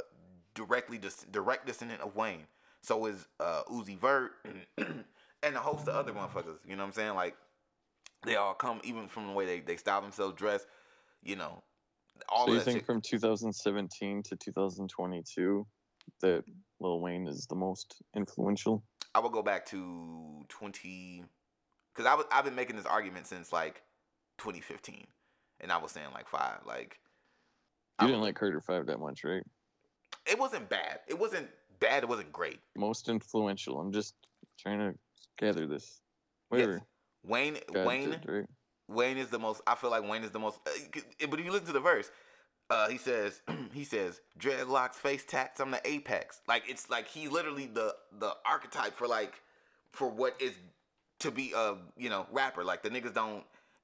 directly 0.54 0.98
dis- 0.98 1.26
direct 1.32 1.68
descendant 1.68 2.02
of 2.02 2.16
Wayne. 2.16 2.48
So 2.82 3.06
is 3.06 3.28
uh, 3.40 3.62
Uzi 3.72 3.98
Vert 3.98 4.32
and 4.78 5.06
a 5.56 5.60
host 5.60 5.88
of 5.88 5.96
other 5.96 6.12
motherfuckers. 6.12 6.58
You 6.68 6.76
know 6.76 6.84
what 6.84 6.88
I'm 6.88 6.94
saying? 6.94 7.14
Like 7.16 7.36
they 8.24 8.36
all 8.36 8.54
come 8.54 8.82
even 8.84 9.08
from 9.08 9.28
the 9.28 9.34
way 9.34 9.46
they, 9.46 9.60
they 9.60 9.78
style 9.78 10.02
themselves, 10.02 10.36
dress. 10.36 10.66
You 11.24 11.36
know, 11.36 11.64
all 12.30 12.48
So 12.48 12.54
you 12.54 12.60
think 12.62 12.80
shit. 12.80 12.86
from 12.86 13.02
2017 13.02 14.24
to 14.24 14.36
2022 14.36 15.68
that 16.22 16.44
Lil 16.80 17.00
Wayne 17.00 17.28
is 17.28 17.46
the 17.48 17.56
most 17.56 18.02
influential? 18.16 18.84
I 19.14 19.20
would 19.20 19.32
go 19.32 19.44
back 19.44 19.66
to 19.68 20.44
20 20.50 21.24
because 21.94 22.06
I 22.10 22.16
was 22.16 22.26
I've 22.32 22.46
been 22.46 22.56
making 22.56 22.76
this 22.78 22.86
argument 22.86 23.28
since 23.28 23.52
like 23.54 23.84
2015, 24.40 25.06
and 25.60 25.72
I 25.72 25.78
was 25.78 25.92
saying 25.92 26.08
like 26.14 26.28
five. 26.28 26.60
Like 26.66 27.00
I 28.00 28.04
You 28.06 28.08
didn't 28.10 28.22
would- 28.22 28.28
like 28.28 28.36
Carter 28.36 28.62
Five 28.62 28.86
that 28.88 29.00
much, 29.00 29.24
right? 29.24 29.44
it 30.26 30.38
wasn't 30.40 30.70
bad. 30.70 31.00
It 31.08 31.18
wasn't 31.18 31.50
bad. 31.80 32.04
It 32.04 32.10
wasn't 32.10 32.32
great. 32.32 32.60
Most 32.76 33.10
influential. 33.10 33.80
I'm 33.80 33.92
just 33.92 34.14
trying 34.60 34.80
to 34.80 34.98
gather 35.40 35.66
this. 35.68 35.84
Yes. 35.84 36.00
Whatever. 36.50 36.82
Wayne 37.24 37.58
God 37.74 37.86
Wayne 37.88 38.10
did, 38.12 38.26
right? 38.28 38.46
Wayne 38.92 39.18
is 39.18 39.30
the 39.30 39.40
most. 39.40 39.62
I 39.68 39.76
feel 39.76 39.90
like 39.90 40.08
Wayne 40.08 40.24
is 40.24 40.32
the 40.32 40.40
most. 40.40 40.60
Uh, 40.68 41.00
but 41.30 41.40
if 41.40 41.46
you 41.46 41.52
listen 41.52 41.68
to 41.68 41.74
the 41.74 41.80
verse, 41.80 42.12
uh, 42.70 42.90
he 42.90 42.98
says 42.98 43.42
he 43.74 43.84
says 43.84 44.22
dreadlocks, 44.40 44.96
face 44.96 45.24
tats. 45.26 45.60
I'm 45.60 45.72
the 45.72 45.82
apex. 45.88 46.42
Like 46.48 46.64
it's 46.68 46.90
like 46.90 47.08
he 47.08 47.28
literally 47.28 47.68
the 47.68 47.96
the 48.20 48.36
archetype 48.46 48.98
for 48.98 49.08
like 49.08 49.42
for 49.92 50.10
what 50.10 50.36
is 50.42 50.54
to 51.20 51.32
be 51.32 51.54
a 51.56 51.76
you 51.98 52.10
know 52.10 52.26
rapper. 52.32 52.64
Like 52.64 52.84
the 52.84 52.90
niggas 52.90 53.14
don't 53.14 53.44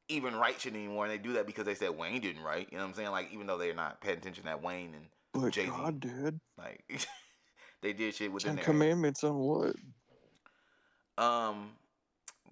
even 0.09 0.35
write 0.35 0.61
shit 0.61 0.73
anymore, 0.73 1.05
and 1.05 1.13
they 1.13 1.17
do 1.17 1.33
that 1.33 1.45
because 1.45 1.65
they 1.65 1.75
said 1.75 1.89
Wayne 1.91 2.21
didn't 2.21 2.43
write. 2.43 2.69
You 2.71 2.77
know 2.77 2.83
what 2.83 2.89
I'm 2.91 2.95
saying? 2.95 3.11
Like 3.11 3.33
even 3.33 3.47
though 3.47 3.57
they're 3.57 3.73
not 3.73 4.01
paying 4.01 4.17
attention 4.17 4.45
that 4.45 4.63
Wayne 4.63 4.93
and 4.93 5.05
But 5.33 5.53
Jay-Z. 5.53 5.69
God 5.69 5.99
did. 5.99 6.39
like 6.57 6.83
they 7.81 7.93
did 7.93 8.15
shit 8.15 8.31
within 8.31 8.49
Ten 8.49 8.55
their 8.57 8.65
Commandments 8.65 9.23
on 9.23 9.35
what? 9.37 9.75
Um, 11.17 11.71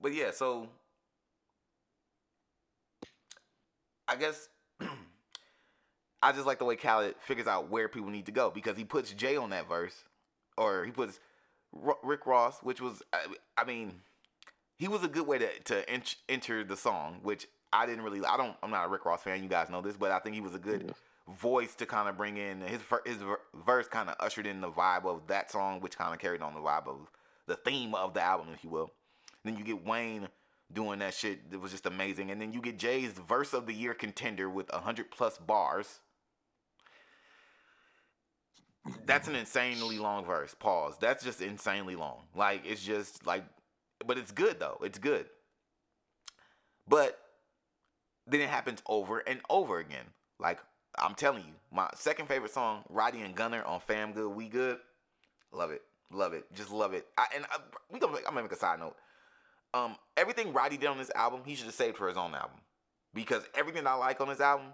but 0.02 0.14
yeah, 0.14 0.32
so 0.32 0.68
I 4.08 4.16
guess 4.16 4.50
I 6.22 6.32
just 6.32 6.46
like 6.46 6.60
the 6.60 6.66
way 6.66 6.76
Khaled 6.76 7.16
figures 7.22 7.48
out 7.48 7.70
where 7.70 7.88
people 7.88 8.10
need 8.10 8.26
to 8.26 8.32
go 8.32 8.50
because 8.50 8.78
he 8.78 8.84
puts 8.84 9.12
Jay 9.12 9.38
on 9.38 9.50
that 9.52 9.68
verse, 9.68 10.04
or 10.58 10.86
he 10.86 10.92
puts 10.92 11.20
R- 11.86 11.98
Rick 12.04 12.26
Ross, 12.26 12.60
which 12.62 12.82
was 12.82 13.02
I, 13.14 13.26
I 13.58 13.66
mean, 13.66 13.94
he 14.78 14.88
was 14.88 15.04
a 15.04 15.08
good 15.08 15.28
way 15.28 15.38
to 15.38 15.60
to 15.66 15.90
en- 15.90 16.04
enter 16.30 16.64
the 16.64 16.78
song, 16.78 17.20
which 17.24 17.48
I 17.72 17.86
didn't 17.86 18.04
really. 18.04 18.24
I 18.26 18.38
don't. 18.38 18.56
I'm 18.64 18.72
not 18.72 18.86
a 18.86 18.90
Rick 18.90 19.06
Ross 19.06 19.24
fan. 19.24 19.44
You 19.44 19.50
guys 19.50 19.70
know 19.70 19.82
this, 19.82 19.98
but 19.98 20.12
I 20.12 20.20
think 20.20 20.36
he 20.36 20.42
was 20.42 20.56
a 20.56 20.60
good 20.60 20.94
voice 21.28 21.74
to 21.76 21.86
kind 21.86 22.08
of 22.08 22.18
bring 22.18 22.38
in 22.38 22.62
his 22.62 22.82
his 23.06 23.18
verse 23.66 23.88
kind 23.88 24.10
of 24.10 24.16
ushered 24.20 24.46
in 24.46 24.62
the 24.62 24.70
vibe 24.70 25.06
of 25.06 25.28
that 25.28 25.52
song, 25.52 25.82
which 25.82 25.98
kind 25.98 26.14
of 26.14 26.20
carried 26.20 26.42
on 26.42 26.54
the 26.54 26.60
vibe 26.60 26.88
of 26.88 27.10
the 27.48 27.56
theme 27.56 27.94
of 27.96 28.14
the 28.14 28.22
album, 28.22 28.48
if 28.54 28.64
you 28.64 28.70
will. 28.70 28.92
Then 29.44 29.58
you 29.58 29.64
get 29.64 29.86
Wayne 29.86 30.28
doing 30.72 31.00
that 31.00 31.14
shit. 31.14 31.40
It 31.52 31.60
was 31.60 31.72
just 31.72 31.86
amazing. 31.86 32.32
And 32.32 32.42
then 32.42 32.54
you 32.54 32.62
get 32.62 32.78
Jay's 32.78 33.12
verse 33.12 33.54
of 33.54 33.66
the 33.66 33.74
year 33.74 33.94
contender 33.94 34.50
with 34.50 34.72
100 34.72 35.12
plus 35.12 35.38
bars. 35.38 36.00
That's 39.06 39.28
an 39.28 39.36
insanely 39.36 39.98
long 39.98 40.26
verse. 40.26 40.54
Pause. 40.54 40.98
That's 41.00 41.24
just 41.24 41.42
insanely 41.42 41.96
long. 41.96 42.22
Like, 42.36 42.66
it's 42.66 42.84
just 42.84 43.26
like, 43.26 43.44
but 44.06 44.18
it's 44.18 44.32
good 44.32 44.60
though. 44.60 44.78
It's 44.84 45.00
good. 45.00 45.26
But 46.88 47.20
then 48.28 48.42
it 48.42 48.50
happens 48.50 48.82
over 48.88 49.20
and 49.20 49.40
over 49.50 49.80
again. 49.80 50.06
Like, 50.40 50.60
I'm 50.98 51.16
telling 51.16 51.44
you, 51.44 51.54
my 51.72 51.90
second 51.96 52.28
favorite 52.28 52.54
song, 52.54 52.84
Roddy 52.90 53.22
and 53.22 53.36
Gunna 53.36 53.64
on 53.66 53.80
Fam 53.80 54.14
Good, 54.14 54.30
We 54.30 54.48
Good. 54.48 54.78
Love 55.52 55.72
it. 55.72 55.82
Love 56.12 56.34
it. 56.34 56.46
Just 56.54 56.72
love 56.72 56.94
it. 56.94 57.08
I, 57.18 57.26
and 57.36 57.46
I, 57.46 57.58
we 57.92 58.00
gonna, 58.00 58.18
I'm 58.18 58.24
gonna 58.24 58.44
make 58.44 58.52
a 58.52 58.56
side 58.56 58.80
note. 58.80 58.96
Um, 59.76 59.98
everything 60.16 60.54
Roddy 60.54 60.78
did 60.78 60.88
on 60.88 60.98
this 60.98 61.12
album, 61.14 61.42
he 61.46 61.54
should 61.54 61.66
have 61.66 61.76
saved 61.76 61.98
for 61.98 62.08
his 62.08 62.16
own 62.16 62.34
album. 62.34 62.62
Because 63.14 63.44
everything 63.54 63.86
I 63.86 63.94
like 63.94 64.22
on 64.22 64.30
this 64.30 64.40
album, 64.40 64.68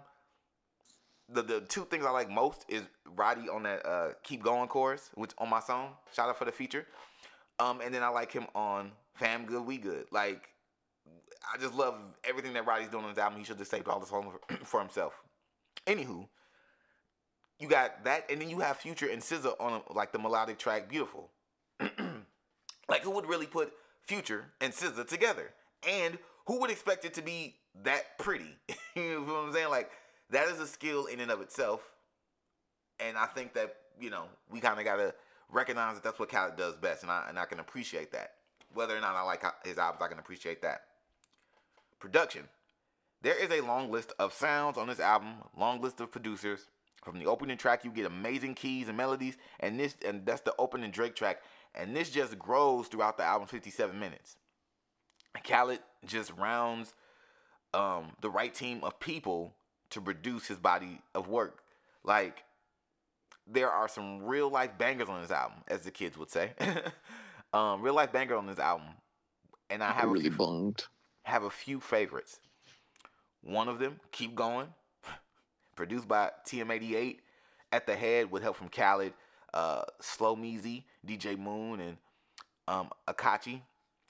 the 1.28 1.42
the 1.42 1.60
two 1.62 1.84
things 1.84 2.04
I 2.04 2.10
like 2.10 2.30
most 2.30 2.64
is 2.68 2.82
Roddy 3.16 3.48
on 3.48 3.64
that 3.64 3.84
uh 3.84 4.10
Keep 4.22 4.42
Going 4.42 4.68
chorus, 4.68 5.10
which 5.14 5.32
on 5.38 5.50
my 5.50 5.60
song. 5.60 5.90
Shout 6.14 6.28
out 6.28 6.38
for 6.38 6.44
the 6.44 6.52
feature. 6.52 6.86
Um, 7.58 7.80
and 7.80 7.92
then 7.94 8.02
I 8.02 8.08
like 8.08 8.32
him 8.32 8.46
on 8.54 8.92
Fam 9.14 9.44
Good 9.44 9.66
We 9.66 9.76
Good. 9.78 10.06
Like 10.12 10.48
I 11.52 11.58
just 11.58 11.74
love 11.74 11.96
everything 12.24 12.52
that 12.52 12.66
Roddy's 12.66 12.88
doing 12.88 13.04
on 13.04 13.10
this 13.10 13.18
album. 13.18 13.38
He 13.38 13.44
should 13.44 13.58
have 13.58 13.66
saved 13.66 13.88
all 13.88 13.98
the 13.98 14.06
songs 14.06 14.26
for, 14.48 14.56
for 14.64 14.80
himself. 14.80 15.14
Anywho, 15.86 16.28
you 17.58 17.68
got 17.68 18.04
that, 18.04 18.30
and 18.30 18.40
then 18.40 18.48
you 18.48 18.60
have 18.60 18.76
Future 18.76 19.08
and 19.08 19.20
SZA 19.20 19.54
on 19.58 19.82
like 19.94 20.12
the 20.12 20.18
melodic 20.18 20.58
track 20.58 20.88
"Beautiful." 20.88 21.30
like 22.88 23.02
who 23.02 23.10
would 23.10 23.26
really 23.26 23.46
put 23.46 23.72
Future 24.06 24.46
and 24.60 24.72
SZA 24.72 25.06
together? 25.06 25.52
And 25.88 26.18
who 26.46 26.60
would 26.60 26.70
expect 26.70 27.04
it 27.04 27.14
to 27.14 27.22
be 27.22 27.56
that 27.82 28.18
pretty? 28.18 28.56
you 28.96 29.14
know 29.14 29.20
what 29.20 29.44
I'm 29.44 29.52
saying? 29.52 29.70
Like 29.70 29.90
that 30.30 30.48
is 30.48 30.60
a 30.60 30.66
skill 30.66 31.06
in 31.06 31.20
and 31.20 31.30
of 31.30 31.40
itself. 31.40 31.82
And 33.00 33.16
I 33.16 33.26
think 33.26 33.54
that 33.54 33.76
you 33.98 34.10
know 34.10 34.24
we 34.50 34.60
kind 34.60 34.78
of 34.78 34.84
gotta 34.84 35.14
recognize 35.50 35.94
that 35.94 36.02
that's 36.02 36.18
what 36.18 36.30
Khaled 36.30 36.56
does 36.56 36.76
best, 36.76 37.02
and 37.02 37.12
I 37.12 37.26
and 37.28 37.38
I 37.38 37.44
can 37.44 37.60
appreciate 37.60 38.12
that. 38.12 38.34
Whether 38.74 38.96
or 38.96 39.00
not 39.00 39.14
I 39.14 39.22
like 39.22 39.44
his 39.64 39.78
albums, 39.78 40.02
I 40.02 40.08
can 40.08 40.18
appreciate 40.18 40.62
that. 40.62 40.82
Production. 42.00 42.48
There 43.20 43.34
is 43.36 43.50
a 43.50 43.60
long 43.60 43.92
list 43.92 44.12
of 44.18 44.32
sounds 44.32 44.76
on 44.76 44.88
this 44.88 44.98
album, 44.98 45.34
long 45.56 45.80
list 45.80 46.00
of 46.00 46.10
producers. 46.10 46.66
From 47.04 47.18
the 47.18 47.26
opening 47.26 47.56
track, 47.56 47.84
you 47.84 47.90
get 47.90 48.06
amazing 48.06 48.54
keys 48.54 48.88
and 48.88 48.96
melodies, 48.96 49.36
and 49.60 49.78
this 49.78 49.96
and 50.04 50.24
that's 50.24 50.40
the 50.40 50.54
opening 50.58 50.90
Drake 50.90 51.14
track, 51.14 51.42
and 51.74 51.96
this 51.96 52.10
just 52.10 52.38
grows 52.38 52.88
throughout 52.88 53.16
the 53.16 53.24
album, 53.24 53.48
57 53.48 53.98
minutes. 53.98 54.36
Khaled 55.46 55.80
just 56.06 56.32
rounds 56.36 56.94
um, 57.72 58.12
the 58.20 58.30
right 58.30 58.52
team 58.52 58.80
of 58.82 59.00
people 59.00 59.54
to 59.90 60.00
produce 60.00 60.46
his 60.46 60.58
body 60.58 61.00
of 61.14 61.28
work. 61.28 61.62
Like 62.04 62.44
there 63.46 63.70
are 63.70 63.88
some 63.88 64.22
real 64.22 64.50
life 64.50 64.72
bangers 64.78 65.08
on 65.08 65.22
this 65.22 65.30
album, 65.30 65.58
as 65.68 65.80
the 65.80 65.90
kids 65.90 66.16
would 66.18 66.30
say. 66.30 66.52
um, 67.52 67.82
real 67.82 67.94
life 67.94 68.12
banger 68.12 68.36
on 68.36 68.46
this 68.46 68.58
album, 68.58 68.88
and 69.70 69.82
I 69.82 69.92
have 69.92 70.04
a 70.04 70.12
really 70.12 70.28
few, 70.28 70.38
bunged. 70.38 70.84
have 71.24 71.42
a 71.44 71.50
few 71.50 71.80
favorites. 71.80 72.38
One 73.42 73.68
of 73.68 73.78
them, 73.78 73.98
Keep 74.12 74.34
Going, 74.34 74.68
produced 75.74 76.06
by 76.06 76.30
TM88 76.46 77.18
at 77.72 77.86
the 77.86 77.96
head 77.96 78.30
with 78.30 78.42
help 78.42 78.56
from 78.56 78.68
Khaled, 78.68 79.12
uh, 79.54 79.82
Slow 80.00 80.36
Meezy, 80.36 80.84
DJ 81.06 81.38
Moon, 81.38 81.80
and 81.80 81.96
um, 82.68 82.90
Akachi. 83.08 83.60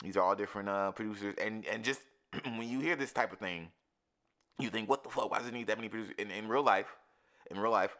These 0.03 0.17
are 0.17 0.23
all 0.23 0.35
different 0.35 0.69
uh, 0.69 0.93
producers. 0.93 1.35
And, 1.43 1.65
and 1.67 1.85
just 1.85 2.01
when 2.45 2.69
you 2.69 2.81
hear 2.81 2.97
this 2.97 3.13
type 3.13 3.33
of 3.33 3.39
thing, 3.39 3.69
you 4.59 4.71
think, 4.71 4.89
what 4.89 5.03
the 5.05 5.11
fuck? 5.11 5.31
Why 5.31 5.39
does 5.39 5.49
it 5.49 5.55
need 5.55 5.67
that 5.69 5.79
many 5.79 5.89
producers? 5.89 6.15
In, 6.19 6.31
in 6.31 6.49
real 6.49 6.63
life, 6.63 6.95
in 7.51 7.59
real 7.59 7.73
life, 7.73 7.97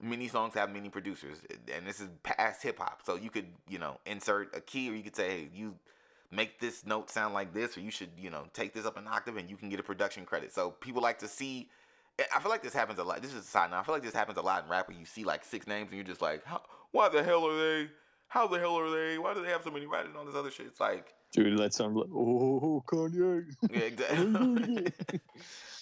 many 0.00 0.28
songs 0.28 0.54
have 0.54 0.72
many 0.72 0.88
producers. 0.88 1.38
And 1.74 1.86
this 1.86 2.00
is 2.00 2.08
past 2.22 2.62
hip 2.62 2.78
hop. 2.78 3.02
So 3.04 3.16
you 3.16 3.30
could, 3.30 3.46
you 3.68 3.78
know, 3.78 3.98
insert 4.06 4.54
a 4.56 4.60
key 4.60 4.90
or 4.90 4.94
you 4.94 5.02
could 5.02 5.16
say, 5.16 5.28
hey, 5.28 5.48
you 5.52 5.74
make 6.30 6.60
this 6.60 6.84
note 6.84 7.10
sound 7.10 7.34
like 7.34 7.54
this, 7.54 7.76
or 7.76 7.80
you 7.80 7.90
should, 7.90 8.10
you 8.18 8.30
know, 8.30 8.44
take 8.52 8.74
this 8.74 8.84
up 8.84 8.98
an 8.98 9.06
octave 9.08 9.36
and 9.36 9.48
you 9.48 9.56
can 9.56 9.68
get 9.70 9.80
a 9.80 9.82
production 9.82 10.24
credit. 10.24 10.52
So 10.52 10.70
people 10.70 11.02
like 11.02 11.18
to 11.20 11.28
see. 11.28 11.68
I 12.34 12.40
feel 12.40 12.50
like 12.50 12.62
this 12.62 12.72
happens 12.72 12.98
a 12.98 13.04
lot. 13.04 13.22
This 13.22 13.32
is 13.32 13.44
a 13.44 13.46
side 13.46 13.70
note. 13.70 13.78
I 13.78 13.82
feel 13.84 13.94
like 13.94 14.02
this 14.02 14.14
happens 14.14 14.38
a 14.38 14.42
lot 14.42 14.64
in 14.64 14.70
rap 14.70 14.88
where 14.88 14.96
you 14.98 15.04
see 15.04 15.24
like 15.24 15.44
six 15.44 15.66
names 15.66 15.88
and 15.90 15.96
you're 15.96 16.06
just 16.06 16.22
like, 16.22 16.44
How, 16.44 16.62
why 16.90 17.08
the 17.08 17.22
hell 17.22 17.46
are 17.46 17.56
they? 17.56 17.88
How 18.28 18.46
the 18.46 18.58
hell 18.58 18.76
are 18.78 18.90
they? 18.90 19.18
Why 19.18 19.34
do 19.34 19.42
they 19.42 19.48
have 19.50 19.62
so 19.62 19.70
many 19.70 19.86
writers 19.86 20.14
on 20.18 20.26
this 20.26 20.34
other 20.34 20.50
shit? 20.50 20.66
It's 20.66 20.80
like, 20.80 21.14
Dude, 21.32 21.58
that 21.58 21.74
sounds 21.74 21.96
like 21.96 22.08
oh 22.12 22.82
Kanye. 22.86 23.44
yeah, 23.70 23.78
exactly. 23.80 24.18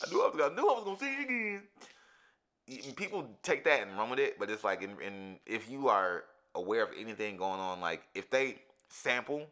I 0.04 0.10
knew 0.10 0.22
I 0.22 0.28
was 0.28 0.34
gonna, 0.36 0.52
I 0.52 0.54
knew 0.54 0.68
I 0.68 0.74
was 0.74 0.84
gonna 0.84 0.98
see 0.98 1.06
it 1.06 1.24
again. 1.24 2.94
People 2.96 3.30
take 3.42 3.64
that 3.64 3.82
and 3.82 3.96
run 3.96 4.10
with 4.10 4.18
it, 4.18 4.38
but 4.40 4.50
it's 4.50 4.64
like, 4.64 4.82
in, 4.82 4.90
in 5.00 5.38
if 5.46 5.70
you 5.70 5.88
are 5.88 6.24
aware 6.56 6.82
of 6.82 6.90
anything 6.98 7.36
going 7.36 7.60
on, 7.60 7.80
like 7.80 8.02
if 8.14 8.28
they 8.28 8.56
sample, 8.88 9.46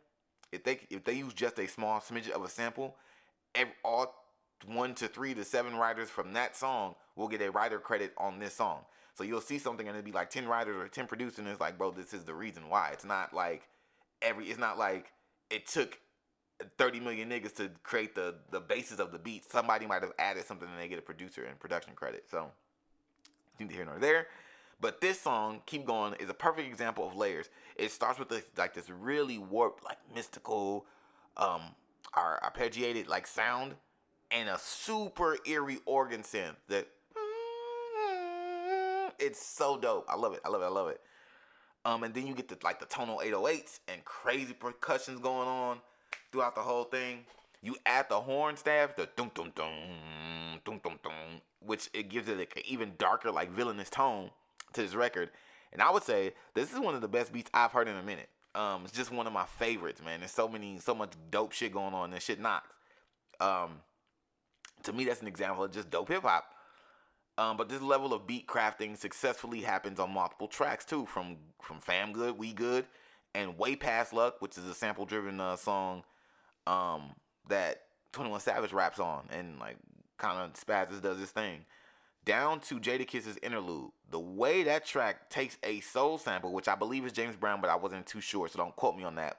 if 0.52 0.64
they 0.64 0.80
if 0.90 1.04
they 1.04 1.14
use 1.14 1.32
just 1.32 1.58
a 1.58 1.68
small 1.68 2.00
smidge 2.00 2.28
of 2.30 2.44
a 2.44 2.48
sample, 2.48 2.96
ev 3.54 3.68
all 3.84 4.23
one 4.66 4.94
to 4.96 5.08
three 5.08 5.34
to 5.34 5.44
seven 5.44 5.76
writers 5.76 6.10
from 6.10 6.32
that 6.34 6.56
song 6.56 6.94
will 7.16 7.28
get 7.28 7.42
a 7.42 7.50
writer 7.50 7.78
credit 7.78 8.12
on 8.18 8.38
this 8.38 8.54
song. 8.54 8.80
So 9.14 9.22
you'll 9.24 9.40
see 9.40 9.58
something 9.58 9.86
and 9.86 9.96
it'll 9.96 10.04
be 10.04 10.12
like 10.12 10.30
ten 10.30 10.46
writers 10.46 10.76
or 10.76 10.88
ten 10.88 11.06
producers, 11.06 11.38
and 11.38 11.48
it's 11.48 11.60
like, 11.60 11.78
bro, 11.78 11.90
this 11.90 12.12
is 12.12 12.24
the 12.24 12.34
reason 12.34 12.68
why. 12.68 12.90
It's 12.92 13.04
not 13.04 13.32
like 13.32 13.68
every. 14.22 14.46
It's 14.46 14.58
not 14.58 14.78
like 14.78 15.12
it 15.50 15.66
took 15.66 15.98
30 16.78 17.00
million 17.00 17.28
niggas 17.30 17.54
to 17.56 17.70
create 17.82 18.14
the 18.14 18.36
the 18.50 18.60
basis 18.60 18.98
of 18.98 19.12
the 19.12 19.18
beat. 19.18 19.44
Somebody 19.50 19.86
might 19.86 20.02
have 20.02 20.12
added 20.18 20.44
something 20.44 20.68
and 20.68 20.80
they 20.80 20.88
get 20.88 20.98
a 20.98 21.02
producer 21.02 21.44
and 21.44 21.58
production 21.58 21.94
credit. 21.94 22.24
So 22.30 22.50
neither 23.58 23.72
here 23.72 23.84
nor 23.84 23.98
there. 23.98 24.28
But 24.80 25.00
this 25.00 25.20
song, 25.20 25.62
Keep 25.66 25.86
Going, 25.86 26.14
is 26.14 26.28
a 26.28 26.34
perfect 26.34 26.68
example 26.68 27.06
of 27.06 27.16
layers. 27.16 27.48
It 27.76 27.90
starts 27.90 28.18
with 28.18 28.28
this 28.28 28.44
like 28.56 28.74
this 28.74 28.90
really 28.90 29.38
warped, 29.38 29.84
like 29.84 29.98
mystical, 30.14 30.86
um, 31.36 31.62
ar- 32.14 32.40
arpeggiated 32.42 33.08
like 33.08 33.26
sound, 33.26 33.74
and 34.34 34.48
a 34.48 34.58
super 34.58 35.38
eerie 35.46 35.78
organ 35.86 36.22
synth 36.22 36.56
that 36.68 36.88
it's 39.20 39.44
so 39.44 39.78
dope. 39.78 40.04
I 40.08 40.16
love 40.16 40.34
it. 40.34 40.40
I 40.44 40.48
love 40.48 40.60
it. 40.60 40.64
I 40.64 40.68
love 40.68 40.88
it. 40.88 41.00
Um, 41.84 42.02
and 42.02 42.12
then 42.12 42.26
you 42.26 42.34
get 42.34 42.48
the 42.48 42.58
like 42.64 42.80
the 42.80 42.86
tonal 42.86 43.20
808s 43.24 43.80
and 43.88 44.04
crazy 44.04 44.52
percussions 44.52 45.20
going 45.20 45.48
on 45.48 45.78
throughout 46.32 46.54
the 46.54 46.62
whole 46.62 46.84
thing. 46.84 47.20
You 47.62 47.76
add 47.86 48.08
the 48.08 48.20
horn 48.20 48.56
staff, 48.56 48.96
the 48.96 49.08
dum 49.16 49.30
dum 49.34 49.52
dum 49.54 49.70
dum 50.64 50.80
dum 50.82 50.98
dum, 51.02 51.12
which 51.60 51.88
it 51.94 52.08
gives 52.08 52.28
it 52.28 52.38
like 52.38 52.54
an 52.56 52.62
even 52.66 52.92
darker, 52.98 53.30
like 53.30 53.50
villainous 53.50 53.88
tone 53.88 54.30
to 54.72 54.82
this 54.82 54.94
record. 54.94 55.30
And 55.72 55.80
I 55.80 55.90
would 55.90 56.02
say 56.02 56.32
this 56.54 56.72
is 56.72 56.80
one 56.80 56.94
of 56.94 57.00
the 57.00 57.08
best 57.08 57.32
beats 57.32 57.50
I've 57.54 57.72
heard 57.72 57.88
in 57.88 57.96
a 57.96 58.02
minute. 58.02 58.28
Um, 58.54 58.82
it's 58.84 58.92
just 58.92 59.12
one 59.12 59.26
of 59.26 59.32
my 59.32 59.46
favorites, 59.46 60.00
man. 60.04 60.20
There's 60.20 60.30
so 60.30 60.48
many, 60.48 60.78
so 60.78 60.94
much 60.94 61.12
dope 61.30 61.52
shit 61.52 61.72
going 61.72 61.94
on. 61.94 62.10
This 62.10 62.24
shit 62.24 62.40
knocks. 62.40 62.70
Um, 63.40 63.80
to 64.84 64.92
me, 64.92 65.04
that's 65.04 65.22
an 65.22 65.28
example 65.28 65.64
of 65.64 65.72
just 65.72 65.90
dope 65.90 66.08
hip 66.08 66.22
hop. 66.22 66.46
Um, 67.36 67.56
but 67.56 67.68
this 67.68 67.82
level 67.82 68.14
of 68.14 68.26
beat 68.26 68.46
crafting 68.46 68.96
successfully 68.96 69.60
happens 69.60 69.98
on 69.98 70.12
multiple 70.12 70.46
tracks 70.46 70.84
too, 70.84 71.06
from 71.06 71.36
from 71.60 71.80
Fam 71.80 72.12
Good, 72.12 72.38
We 72.38 72.52
Good, 72.52 72.86
and 73.34 73.58
Way 73.58 73.74
Past 73.74 74.12
Luck, 74.12 74.40
which 74.40 74.56
is 74.56 74.64
a 74.64 74.74
sample 74.74 75.04
driven 75.04 75.40
uh, 75.40 75.56
song 75.56 76.04
um, 76.66 77.10
that 77.48 77.82
Twenty 78.12 78.30
One 78.30 78.40
Savage 78.40 78.72
raps 78.72 79.00
on, 79.00 79.24
and 79.30 79.58
like 79.58 79.76
kind 80.16 80.38
of 80.40 80.52
Spazzes 80.54 81.02
does 81.02 81.18
this 81.18 81.30
thing. 81.30 81.64
Down 82.24 82.60
to 82.60 82.80
Jadakiss's 82.80 83.36
interlude, 83.42 83.90
the 84.10 84.20
way 84.20 84.62
that 84.62 84.86
track 84.86 85.28
takes 85.28 85.58
a 85.62 85.80
soul 85.80 86.16
sample, 86.16 86.52
which 86.52 86.68
I 86.68 86.74
believe 86.74 87.04
is 87.04 87.12
James 87.12 87.36
Brown, 87.36 87.60
but 87.60 87.68
I 87.68 87.76
wasn't 87.76 88.06
too 88.06 88.22
sure, 88.22 88.48
so 88.48 88.56
don't 88.56 88.74
quote 88.76 88.96
me 88.96 89.04
on 89.04 89.16
that. 89.16 89.38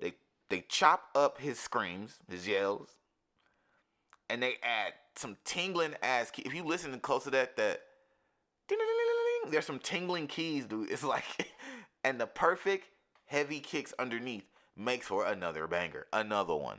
They 0.00 0.14
they 0.50 0.64
chop 0.68 1.04
up 1.14 1.38
his 1.38 1.58
screams, 1.58 2.18
his 2.28 2.48
yells, 2.48 2.96
and 4.32 4.42
they 4.42 4.54
add 4.62 4.94
some 5.14 5.36
tingling 5.44 5.94
ass. 6.02 6.30
Key. 6.30 6.42
If 6.46 6.54
you 6.54 6.64
listen 6.64 6.98
close 7.00 7.24
to 7.24 7.30
that, 7.30 7.56
that 7.58 7.82
there's 9.50 9.66
some 9.66 9.78
tingling 9.78 10.26
keys, 10.26 10.64
dude. 10.64 10.90
It's 10.90 11.04
like, 11.04 11.24
and 12.04 12.18
the 12.18 12.26
perfect 12.26 12.86
heavy 13.26 13.60
kicks 13.60 13.92
underneath 13.98 14.44
makes 14.74 15.06
for 15.06 15.26
another 15.26 15.66
banger, 15.66 16.06
another 16.12 16.56
one. 16.56 16.78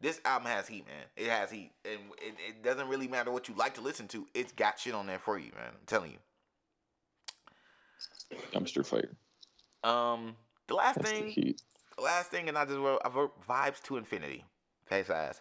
This 0.00 0.20
album 0.24 0.48
has 0.48 0.66
heat, 0.66 0.86
man. 0.86 1.06
It 1.16 1.28
has 1.28 1.50
heat, 1.50 1.72
and 1.84 2.00
it, 2.18 2.34
it 2.48 2.62
doesn't 2.64 2.88
really 2.88 3.08
matter 3.08 3.30
what 3.30 3.48
you 3.48 3.54
like 3.54 3.74
to 3.74 3.80
listen 3.80 4.08
to. 4.08 4.26
It's 4.34 4.52
got 4.52 4.78
shit 4.78 4.94
on 4.94 5.06
there 5.06 5.18
for 5.18 5.38
you, 5.38 5.50
man. 5.56 5.70
I'm 5.70 5.86
telling 5.86 6.12
you. 6.12 6.18
Dumpster 8.52 8.84
fire. 8.84 9.16
Um, 9.84 10.36
the 10.66 10.74
last 10.74 10.98
That's 10.98 11.10
thing, 11.10 11.28
heat. 11.28 11.62
the 11.96 12.02
last 12.02 12.30
thing, 12.30 12.48
and 12.48 12.58
I 12.58 12.64
just 12.64 12.78
wrote, 12.78 13.00
I 13.04 13.08
wrote 13.08 13.46
vibes 13.48 13.82
to 13.84 13.96
infinity. 13.96 14.44
Face 14.86 15.10
ass. 15.10 15.40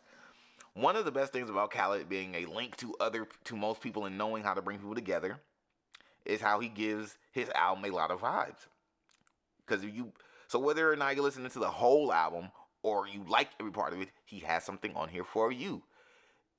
One 0.77 0.95
of 0.95 1.05
the 1.05 1.11
best 1.11 1.33
things 1.33 1.49
about 1.49 1.71
Khaled 1.71 2.07
being 2.07 2.35
a 2.35 2.45
link 2.45 2.77
to 2.77 2.93
other 2.99 3.27
to 3.45 3.55
most 3.55 3.81
people 3.81 4.05
and 4.05 4.15
knowing 4.15 4.43
how 4.43 4.53
to 4.53 4.61
bring 4.61 4.77
people 4.77 4.93
together 4.93 5.39
is 6.23 6.39
how 6.39 6.59
he 6.59 6.67
gives 6.67 7.17
his 7.31 7.49
album 7.55 7.85
a 7.85 7.95
lot 7.95 8.11
of 8.11 8.21
vibes. 8.21 8.67
Because 9.65 9.83
if 9.83 9.95
you 9.95 10.13
so 10.47 10.59
whether 10.59 10.91
or 10.91 10.95
not 10.95 11.15
you're 11.15 11.23
listening 11.23 11.49
to 11.49 11.59
the 11.59 11.67
whole 11.67 12.13
album 12.13 12.51
or 12.83 13.07
you 13.07 13.25
like 13.27 13.49
every 13.59 13.71
part 13.71 13.91
of 13.91 14.01
it, 14.01 14.09
he 14.23 14.37
has 14.41 14.63
something 14.63 14.95
on 14.95 15.09
here 15.09 15.23
for 15.23 15.51
you. 15.51 15.81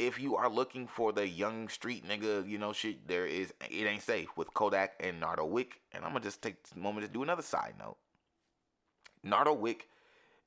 If 0.01 0.19
you 0.19 0.35
are 0.35 0.51
looking 0.51 0.89
for 0.89 1.12
the 1.12 1.29
young 1.29 1.69
street 1.69 2.05
nigga, 2.05 2.49
you 2.49 2.59
know 2.59 2.73
shit, 2.73 3.07
there 3.07 3.25
is 3.25 3.55
it 3.71 3.87
ain't 3.87 4.03
safe 4.03 4.37
with 4.37 4.53
Kodak 4.53 4.95
and 4.99 5.21
Nardo 5.21 5.45
Wick. 5.45 5.81
And 5.93 6.05
I'm 6.05 6.11
gonna 6.11 6.25
just 6.25 6.43
take 6.43 6.57
a 6.75 6.79
moment 6.79 7.07
to 7.07 7.12
do 7.12 7.23
another 7.23 7.43
side 7.43 7.75
note. 7.79 7.99
Nardo 9.23 9.53
Wick 9.53 9.89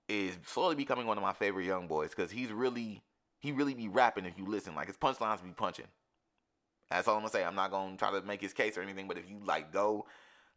is 0.09 0.37
slowly 0.45 0.75
becoming 0.75 1.07
one 1.07 1.17
of 1.17 1.23
my 1.23 1.31
favorite 1.31 1.63
young 1.63 1.87
boys 1.87 2.09
because 2.09 2.31
he's 2.31 2.51
really 2.51 3.01
he 3.41 3.51
really 3.51 3.73
be 3.73 3.89
rapping 3.89 4.25
if 4.25 4.37
you 4.37 4.45
listen. 4.45 4.75
Like 4.75 4.87
his 4.87 4.97
punchlines 4.97 5.43
be 5.43 5.49
punching. 5.49 5.87
That's 6.89 7.07
all 7.07 7.15
I'm 7.15 7.21
gonna 7.21 7.31
say. 7.31 7.43
I'm 7.43 7.55
not 7.55 7.71
gonna 7.71 7.97
try 7.97 8.11
to 8.11 8.21
make 8.25 8.41
his 8.41 8.53
case 8.53 8.77
or 8.77 8.81
anything, 8.81 9.07
but 9.07 9.17
if 9.17 9.29
you 9.29 9.39
like 9.43 9.73
go 9.73 10.05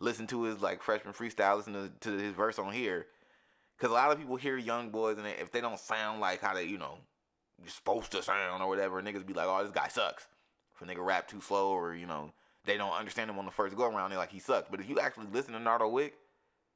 listen 0.00 0.26
to 0.28 0.42
his 0.44 0.60
like 0.60 0.82
freshman 0.82 1.14
freestyle, 1.14 1.56
listen 1.56 1.72
to, 1.72 1.90
to 2.00 2.18
his 2.18 2.34
verse 2.34 2.58
on 2.58 2.72
here, 2.72 3.06
because 3.76 3.90
a 3.90 3.94
lot 3.94 4.12
of 4.12 4.18
people 4.18 4.36
hear 4.36 4.56
young 4.56 4.90
boys 4.90 5.16
and 5.16 5.26
they, 5.26 5.32
if 5.32 5.50
they 5.50 5.60
don't 5.60 5.78
sound 5.78 6.20
like 6.20 6.40
how 6.40 6.54
they 6.54 6.64
you 6.64 6.78
know 6.78 6.98
you're 7.60 7.70
supposed 7.70 8.12
to 8.12 8.22
sound 8.22 8.62
or 8.62 8.68
whatever, 8.68 9.00
niggas 9.00 9.26
be 9.26 9.32
like, 9.32 9.46
oh 9.48 9.62
this 9.62 9.72
guy 9.72 9.88
sucks. 9.88 10.26
If 10.74 10.82
a 10.82 10.90
nigga 10.90 11.04
rap 11.04 11.28
too 11.28 11.40
slow 11.40 11.70
or 11.70 11.94
you 11.94 12.06
know 12.06 12.32
they 12.64 12.76
don't 12.76 12.92
understand 12.92 13.30
him 13.30 13.38
on 13.38 13.46
the 13.46 13.50
first 13.50 13.76
go 13.76 13.84
around, 13.84 14.10
they're 14.10 14.18
like 14.18 14.32
he 14.32 14.40
sucks. 14.40 14.68
But 14.70 14.80
if 14.80 14.88
you 14.88 15.00
actually 15.00 15.28
listen 15.32 15.54
to 15.54 15.60
Nardo 15.60 15.88
Wick, 15.88 16.14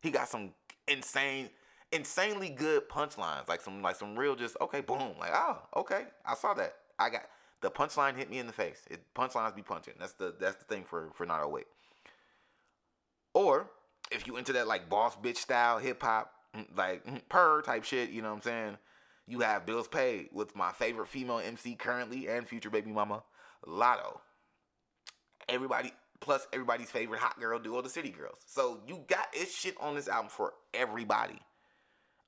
he 0.00 0.10
got 0.10 0.28
some 0.28 0.52
insane 0.86 1.50
insanely 1.92 2.50
good 2.50 2.88
punchlines, 2.88 3.48
like 3.48 3.60
some 3.60 3.82
like 3.82 3.96
some 3.96 4.18
real 4.18 4.36
just 4.36 4.56
okay, 4.60 4.80
boom, 4.80 5.14
like 5.18 5.32
oh 5.32 5.58
okay, 5.76 6.04
I 6.24 6.34
saw 6.34 6.54
that. 6.54 6.74
I 6.98 7.10
got 7.10 7.22
the 7.60 7.70
punchline 7.70 8.16
hit 8.16 8.30
me 8.30 8.38
in 8.38 8.46
the 8.46 8.52
face. 8.52 8.82
It 8.90 9.00
punchlines 9.14 9.54
be 9.54 9.62
punching. 9.62 9.94
That's 9.98 10.12
the 10.12 10.34
that's 10.38 10.56
the 10.56 10.64
thing 10.64 10.84
for 10.84 11.10
for 11.14 11.26
Nardo 11.26 11.48
Wick. 11.48 11.66
Or 13.34 13.70
if 14.10 14.26
you 14.26 14.36
into 14.36 14.52
that 14.54 14.66
like 14.66 14.88
boss 14.88 15.16
bitch 15.16 15.36
style 15.36 15.78
hip 15.78 16.02
hop, 16.02 16.32
mm, 16.56 16.66
like 16.76 17.04
mm, 17.06 17.20
purr 17.28 17.62
type 17.62 17.84
shit, 17.84 18.10
you 18.10 18.22
know 18.22 18.28
what 18.28 18.36
I'm 18.36 18.42
saying? 18.42 18.78
You 19.26 19.40
have 19.40 19.66
Bills 19.66 19.88
Paid 19.88 20.30
with 20.32 20.56
my 20.56 20.72
favorite 20.72 21.08
female 21.08 21.38
MC 21.38 21.74
currently 21.74 22.28
and 22.28 22.48
future 22.48 22.70
baby 22.70 22.90
mama, 22.90 23.22
Latto. 23.66 24.18
Everybody 25.48 25.92
plus 26.20 26.46
everybody's 26.52 26.90
favorite 26.90 27.20
hot 27.20 27.38
girl 27.38 27.58
duo, 27.58 27.80
the 27.82 27.88
City 27.88 28.10
Girls. 28.10 28.38
So 28.46 28.80
you 28.86 29.04
got 29.08 29.28
it's 29.32 29.54
shit 29.54 29.76
on 29.80 29.94
this 29.94 30.08
album 30.08 30.30
for 30.30 30.54
everybody. 30.74 31.38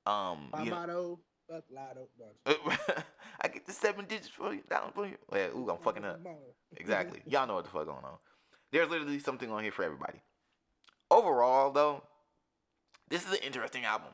Um, 0.05 0.49
My 0.51 0.63
you 0.63 0.71
motto, 0.71 1.19
fuck 1.49 1.63
Lotto. 1.69 2.07
No, 2.19 2.55
I 3.41 3.47
get 3.47 3.65
the 3.65 3.71
seven 3.71 4.05
digits 4.05 4.29
for 4.29 4.53
you, 4.53 4.61
down 4.69 4.91
for 4.93 5.05
you. 5.05 5.17
Yeah, 5.33 5.47
ooh, 5.55 5.69
I'm 5.69 5.77
fucking 5.77 6.05
up. 6.05 6.19
Exactly. 6.77 7.21
Y'all 7.25 7.45
know 7.45 7.55
what 7.55 7.65
the 7.65 7.69
fuck 7.69 7.85
going 7.85 8.03
on. 8.03 8.17
There's 8.71 8.89
literally 8.89 9.19
something 9.19 9.51
on 9.51 9.61
here 9.61 9.73
for 9.73 9.83
everybody. 9.83 10.21
Overall, 11.11 11.71
though, 11.71 12.03
this 13.09 13.25
is 13.25 13.33
an 13.33 13.39
interesting 13.43 13.83
album. 13.83 14.07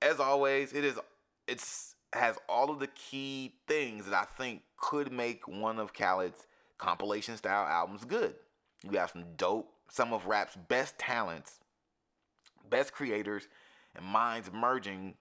As 0.00 0.18
always, 0.18 0.72
it 0.72 0.84
is 0.84 0.98
it's 1.46 1.94
has 2.14 2.36
all 2.48 2.70
of 2.70 2.80
the 2.80 2.88
key 2.88 3.54
things 3.68 4.06
that 4.06 4.14
I 4.14 4.24
think 4.36 4.62
could 4.76 5.12
make 5.12 5.46
one 5.46 5.78
of 5.78 5.92
Khaled's 5.92 6.46
compilation 6.78 7.36
style 7.36 7.66
albums 7.66 8.04
good. 8.04 8.34
You 8.90 8.98
have 8.98 9.10
some 9.10 9.24
dope, 9.36 9.70
some 9.90 10.12
of 10.12 10.26
rap's 10.26 10.56
best 10.56 10.98
talents, 10.98 11.60
best 12.68 12.92
creators, 12.92 13.48
and 13.94 14.04
minds 14.04 14.50
merging 14.52 15.14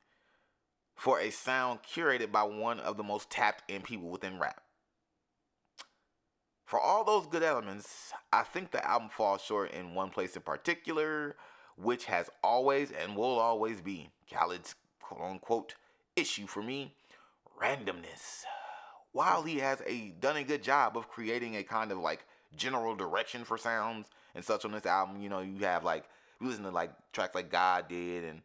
for 0.95 1.19
a 1.19 1.29
sound 1.29 1.79
curated 1.81 2.31
by 2.31 2.43
one 2.43 2.79
of 2.79 2.97
the 2.97 3.03
most 3.03 3.29
tapped 3.29 3.69
in 3.71 3.81
people 3.81 4.09
within 4.09 4.37
rap. 4.37 4.61
For 6.65 6.79
all 6.79 7.03
those 7.03 7.25
good 7.25 7.41
elements, 7.41 8.11
I 8.31 8.43
think 8.43 8.71
the 8.71 8.85
album 8.87 9.09
falls 9.09 9.41
short 9.41 9.71
in 9.71 9.95
one 9.95 10.11
place 10.11 10.35
in 10.35 10.43
particular, 10.43 11.35
which 11.77 12.05
has 12.05 12.29
always 12.43 12.91
and 12.91 13.15
will 13.15 13.39
always 13.39 13.81
be 13.81 14.09
Khaled's 14.29 14.75
quote 15.01 15.21
unquote 15.21 15.75
issue 16.15 16.45
for 16.45 16.61
me 16.61 16.93
randomness. 17.59 18.43
While 19.11 19.43
he 19.43 19.57
has 19.59 19.81
a 19.87 20.09
done 20.19 20.37
a 20.37 20.43
good 20.43 20.61
job 20.61 20.95
of 20.95 21.09
creating 21.09 21.55
a 21.55 21.63
kind 21.63 21.91
of 21.91 21.97
like 21.97 22.25
general 22.55 22.95
direction 22.95 23.43
for 23.45 23.57
sounds 23.57 24.07
and 24.35 24.45
such 24.45 24.65
on 24.65 24.71
this 24.71 24.85
album, 24.85 25.21
you 25.21 25.29
know, 25.29 25.39
you 25.39 25.65
have 25.65 25.83
like 25.83 26.03
you 26.39 26.47
listen 26.47 26.63
to 26.65 26.69
like 26.71 26.91
tracks 27.13 27.33
like 27.33 27.49
God 27.49 27.87
did 27.87 28.23
and 28.23 28.41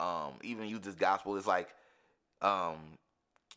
um 0.00 0.32
even 0.42 0.80
this 0.82 0.94
gospel, 0.94 1.36
it's 1.36 1.46
like 1.46 1.68
um 2.42 2.98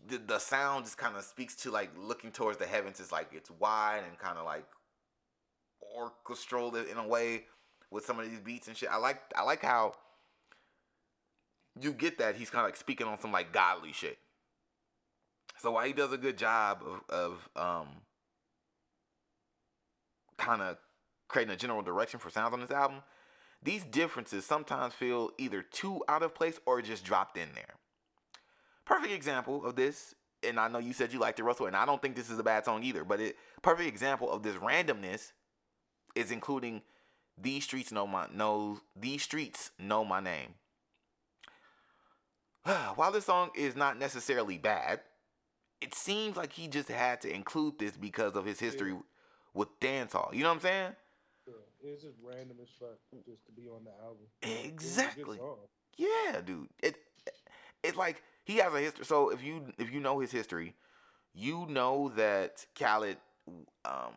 the, 0.07 0.17
the 0.17 0.39
sound 0.39 0.85
just 0.85 0.97
kind 0.97 1.15
of 1.15 1.23
speaks 1.23 1.55
to 1.55 1.71
like 1.71 1.89
looking 1.97 2.31
towards 2.31 2.57
the 2.57 2.65
heavens. 2.65 2.99
It's 2.99 3.11
like 3.11 3.29
it's 3.31 3.49
wide 3.51 4.01
and 4.07 4.17
kind 4.19 4.37
of 4.37 4.45
like 4.45 4.65
orchestral 5.95 6.75
in 6.75 6.97
a 6.97 7.07
way 7.07 7.45
with 7.91 8.05
some 8.05 8.19
of 8.19 8.29
these 8.29 8.39
beats 8.39 8.67
and 8.67 8.75
shit. 8.75 8.89
I 8.91 8.97
like 8.97 9.21
I 9.35 9.43
like 9.43 9.61
how 9.61 9.95
you 11.79 11.93
get 11.93 12.17
that 12.19 12.35
he's 12.35 12.49
kind 12.49 12.63
of 12.63 12.67
like 12.67 12.77
speaking 12.77 13.07
on 13.07 13.19
some 13.19 13.31
like 13.31 13.51
godly 13.51 13.93
shit. 13.93 14.17
So 15.59 15.71
while 15.71 15.85
he 15.85 15.93
does 15.93 16.11
a 16.11 16.17
good 16.17 16.37
job 16.37 16.83
of 16.85 17.01
of 17.09 17.49
um 17.55 17.87
kind 20.37 20.61
of 20.61 20.77
creating 21.27 21.53
a 21.53 21.57
general 21.57 21.81
direction 21.81 22.19
for 22.19 22.29
sounds 22.29 22.53
on 22.53 22.59
this 22.59 22.71
album, 22.71 22.97
these 23.63 23.83
differences 23.83 24.45
sometimes 24.45 24.93
feel 24.93 25.31
either 25.37 25.61
too 25.61 26.03
out 26.07 26.23
of 26.23 26.35
place 26.35 26.59
or 26.65 26.81
just 26.81 27.03
dropped 27.03 27.37
in 27.37 27.49
there. 27.55 27.75
Perfect 28.85 29.13
example 29.13 29.65
of 29.65 29.75
this, 29.75 30.13
and 30.43 30.59
I 30.59 30.67
know 30.67 30.79
you 30.79 30.93
said 30.93 31.13
you 31.13 31.19
liked 31.19 31.39
it, 31.39 31.43
Russell, 31.43 31.67
and 31.67 31.75
I 31.75 31.85
don't 31.85 32.01
think 32.01 32.15
this 32.15 32.29
is 32.29 32.37
a 32.37 32.43
bad 32.43 32.65
song 32.65 32.83
either, 32.83 33.03
but 33.03 33.19
it 33.19 33.37
perfect 33.61 33.87
example 33.87 34.29
of 34.29 34.43
this 34.43 34.55
randomness 34.55 35.31
is 36.15 36.31
including 36.31 36.81
these 37.37 37.63
streets 37.63 37.91
know 37.91 38.05
my 38.05 38.27
know 38.33 38.79
these 38.95 39.23
streets 39.23 39.71
know 39.79 40.03
my 40.03 40.19
name. 40.19 40.55
While 42.95 43.11
this 43.11 43.25
song 43.25 43.51
is 43.55 43.75
not 43.75 43.97
necessarily 43.97 44.57
bad, 44.57 44.99
it 45.81 45.93
seems 45.93 46.37
like 46.37 46.53
he 46.53 46.67
just 46.67 46.89
had 46.89 47.21
to 47.21 47.33
include 47.33 47.79
this 47.79 47.97
because 47.97 48.35
of 48.35 48.45
his 48.45 48.59
history 48.59 48.95
with 49.53 49.79
dancehall. 49.79 50.33
You 50.33 50.43
know 50.43 50.49
what 50.49 50.55
I'm 50.55 50.61
saying? 50.61 50.91
It's 51.83 52.03
just 52.03 52.15
random 52.23 52.57
as 52.61 52.69
fuck 52.79 52.97
just 53.25 53.45
to 53.45 53.51
be 53.51 53.67
on 53.67 53.83
the 53.83 53.91
album. 54.01 54.25
It 54.41 54.47
was 54.47 54.57
a 54.57 54.61
good 54.63 54.73
Exactly. 54.73 55.39
Yeah, 55.97 56.41
dude. 56.45 56.69
It 56.81 56.95
it's 57.83 57.97
like 57.97 58.23
he 58.45 58.57
has 58.57 58.73
a 58.73 58.79
history. 58.79 59.05
So 59.05 59.29
if 59.29 59.43
you 59.43 59.65
if 59.77 59.91
you 59.91 59.99
know 59.99 60.19
his 60.19 60.31
history, 60.31 60.75
you 61.33 61.67
know 61.69 62.09
that 62.15 62.65
Khaled 62.79 63.17
um 63.85 64.13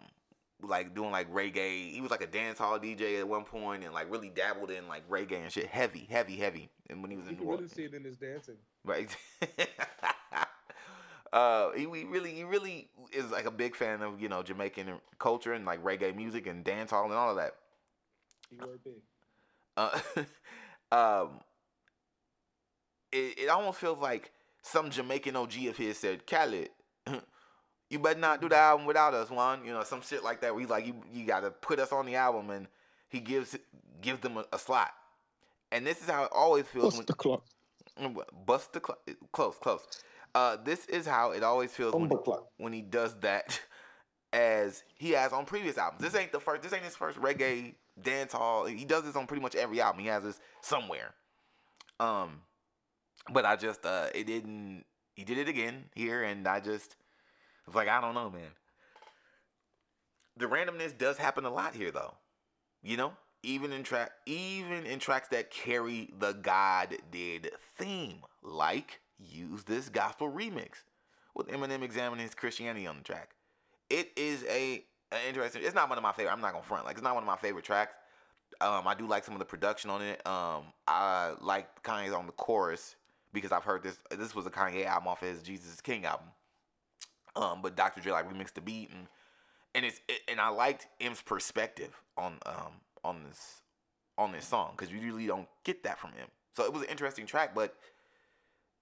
like 0.62 0.94
doing 0.94 1.10
like 1.10 1.32
reggae. 1.32 1.92
He 1.92 2.00
was 2.00 2.10
like 2.10 2.22
a 2.22 2.26
dance 2.26 2.58
hall 2.58 2.78
DJ 2.78 3.18
at 3.18 3.28
one 3.28 3.44
point 3.44 3.84
and 3.84 3.92
like 3.92 4.10
really 4.10 4.30
dabbled 4.30 4.70
in 4.70 4.88
like 4.88 5.08
reggae 5.08 5.42
and 5.42 5.52
shit. 5.52 5.66
Heavy, 5.66 6.06
heavy, 6.08 6.36
heavy. 6.36 6.68
And 6.88 7.02
when 7.02 7.10
he 7.10 7.16
was 7.16 7.26
You 7.26 7.32
in 7.32 7.38
New 7.40 7.50
really 7.50 7.68
see 7.68 7.84
it 7.84 7.94
in 7.94 8.04
his 8.04 8.16
dancing. 8.16 8.56
Right. 8.84 9.14
uh, 11.36 11.72
he, 11.72 11.82
he 11.82 12.04
really, 12.04 12.32
he 12.32 12.44
really 12.44 12.88
is 13.12 13.30
like 13.30 13.44
a 13.44 13.50
big 13.50 13.76
fan 13.76 14.00
of 14.00 14.22
you 14.22 14.28
know 14.28 14.42
Jamaican 14.42 14.90
culture 15.18 15.52
and 15.52 15.66
like 15.66 15.84
reggae 15.84 16.16
music 16.16 16.46
and 16.46 16.64
dance 16.64 16.90
hall 16.90 17.04
and 17.04 17.12
all 17.12 17.28
of 17.28 17.36
that. 17.36 17.52
He 18.48 18.56
were 18.56 18.78
big. 18.82 18.94
Uh, 19.76 20.00
um, 20.92 21.40
it, 23.12 23.38
it 23.38 23.48
almost 23.50 23.78
feels 23.78 23.98
like 23.98 24.32
some 24.62 24.88
Jamaican 24.88 25.36
OG 25.36 25.66
of 25.66 25.76
his 25.76 25.98
said, 25.98 26.26
Khaled, 26.26 26.70
you 27.90 27.98
better 27.98 28.18
not 28.18 28.40
do 28.40 28.48
the 28.48 28.56
album 28.56 28.86
without 28.86 29.12
us, 29.12 29.28
one. 29.28 29.62
You 29.62 29.74
know, 29.74 29.82
some 29.82 30.00
shit 30.00 30.24
like 30.24 30.40
that 30.40 30.54
where 30.54 30.62
he's 30.62 30.70
like, 30.70 30.86
you, 30.86 30.94
you 31.12 31.26
got 31.26 31.40
to 31.40 31.50
put 31.50 31.78
us 31.78 31.92
on 31.92 32.06
the 32.06 32.14
album 32.14 32.48
and 32.48 32.66
he 33.10 33.20
gives 33.20 33.54
gives 34.00 34.20
them 34.20 34.38
a, 34.38 34.46
a 34.54 34.58
slot. 34.58 34.92
And 35.70 35.86
this 35.86 36.00
is 36.00 36.08
how 36.08 36.24
it 36.24 36.30
always 36.32 36.64
feels 36.64 36.84
What's 36.84 36.96
when 36.96 37.06
the 37.06 37.12
clock? 37.12 37.44
Mm, 38.00 38.16
bust 38.46 38.72
the 38.72 38.80
clock. 38.80 39.00
Close, 39.32 39.56
close. 39.60 39.82
Uh, 40.36 40.58
this 40.62 40.84
is 40.84 41.06
how 41.06 41.30
it 41.30 41.42
always 41.42 41.72
feels 41.72 41.94
when, 41.94 42.10
when 42.58 42.70
he 42.70 42.82
does 42.82 43.18
that, 43.20 43.58
as 44.34 44.84
he 44.96 45.12
has 45.12 45.32
on 45.32 45.46
previous 45.46 45.78
albums. 45.78 46.02
This 46.02 46.14
ain't 46.14 46.30
the 46.30 46.40
first. 46.40 46.60
This 46.60 46.74
ain't 46.74 46.84
his 46.84 46.94
first 46.94 47.18
reggae 47.18 47.72
dance 48.02 48.34
hall. 48.34 48.66
He 48.66 48.84
does 48.84 49.04
this 49.04 49.16
on 49.16 49.26
pretty 49.26 49.42
much 49.42 49.54
every 49.54 49.80
album. 49.80 50.02
He 50.02 50.08
has 50.08 50.22
this 50.22 50.38
somewhere. 50.60 51.14
Um, 51.98 52.42
but 53.32 53.46
I 53.46 53.56
just 53.56 53.86
uh, 53.86 54.08
it 54.14 54.26
didn't. 54.26 54.84
He 55.14 55.24
did 55.24 55.38
it 55.38 55.48
again 55.48 55.86
here, 55.94 56.22
and 56.22 56.46
I 56.46 56.60
just 56.60 56.96
It's 57.66 57.74
like 57.74 57.88
I 57.88 58.02
don't 58.02 58.12
know, 58.12 58.28
man. 58.28 58.50
The 60.36 60.44
randomness 60.44 60.98
does 60.98 61.16
happen 61.16 61.46
a 61.46 61.50
lot 61.50 61.74
here, 61.74 61.90
though. 61.90 62.12
You 62.82 62.98
know, 62.98 63.14
even 63.42 63.72
in 63.72 63.84
track, 63.84 64.10
even 64.26 64.84
in 64.84 64.98
tracks 64.98 65.28
that 65.28 65.50
carry 65.50 66.10
the 66.18 66.34
God 66.34 66.94
did 67.10 67.52
theme, 67.78 68.18
like 68.42 69.00
"Use 69.18 69.64
This 69.64 69.88
Gospel" 69.88 70.30
remix 70.30 70.84
with 71.34 71.48
Eminem 71.48 71.82
examining 71.82 72.24
his 72.24 72.34
Christianity 72.34 72.86
on 72.86 72.96
the 72.96 73.02
track. 73.02 73.30
It 73.90 74.12
is 74.16 74.44
a, 74.44 74.84
a 75.12 75.28
interesting. 75.28 75.62
It's 75.64 75.74
not 75.74 75.88
one 75.88 75.98
of 75.98 76.02
my 76.02 76.12
favorite. 76.12 76.32
I'm 76.32 76.40
not 76.40 76.52
gonna 76.52 76.64
front 76.64 76.84
like 76.84 76.94
it's 76.94 77.04
not 77.04 77.14
one 77.14 77.22
of 77.22 77.26
my 77.26 77.36
favorite 77.36 77.64
tracks. 77.64 77.94
Um, 78.60 78.86
I 78.86 78.94
do 78.94 79.06
like 79.06 79.24
some 79.24 79.34
of 79.34 79.38
the 79.38 79.44
production 79.44 79.90
on 79.90 80.02
it. 80.02 80.26
Um, 80.26 80.64
I 80.86 81.34
like 81.40 81.82
Kanye's 81.82 82.12
on 82.12 82.26
the 82.26 82.32
chorus 82.32 82.96
because 83.32 83.52
I've 83.52 83.64
heard 83.64 83.82
this. 83.82 83.98
This 84.10 84.34
was 84.34 84.46
a 84.46 84.50
Kanye 84.50 84.86
album 84.86 85.08
off 85.08 85.22
of 85.22 85.28
his 85.28 85.42
Jesus 85.42 85.80
King 85.80 86.04
album. 86.04 86.28
Um, 87.34 87.60
but 87.62 87.76
Dr. 87.76 88.00
Dre 88.00 88.12
like 88.12 88.30
remixed 88.32 88.54
the 88.54 88.62
beat 88.62 88.90
and 88.90 89.06
and 89.74 89.84
it's 89.84 90.00
it, 90.08 90.22
and 90.28 90.40
I 90.40 90.48
liked 90.48 90.88
M's 91.00 91.20
perspective 91.20 91.94
on 92.16 92.38
um 92.46 92.72
on 93.04 93.22
this 93.28 93.60
on 94.18 94.32
this 94.32 94.46
song 94.46 94.72
because 94.76 94.92
you 94.92 94.98
usually 94.98 95.26
don't 95.26 95.48
get 95.62 95.82
that 95.84 95.98
from 95.98 96.12
him. 96.12 96.28
So 96.56 96.64
it 96.64 96.72
was 96.72 96.82
an 96.82 96.88
interesting 96.88 97.26
track, 97.26 97.54
but 97.54 97.76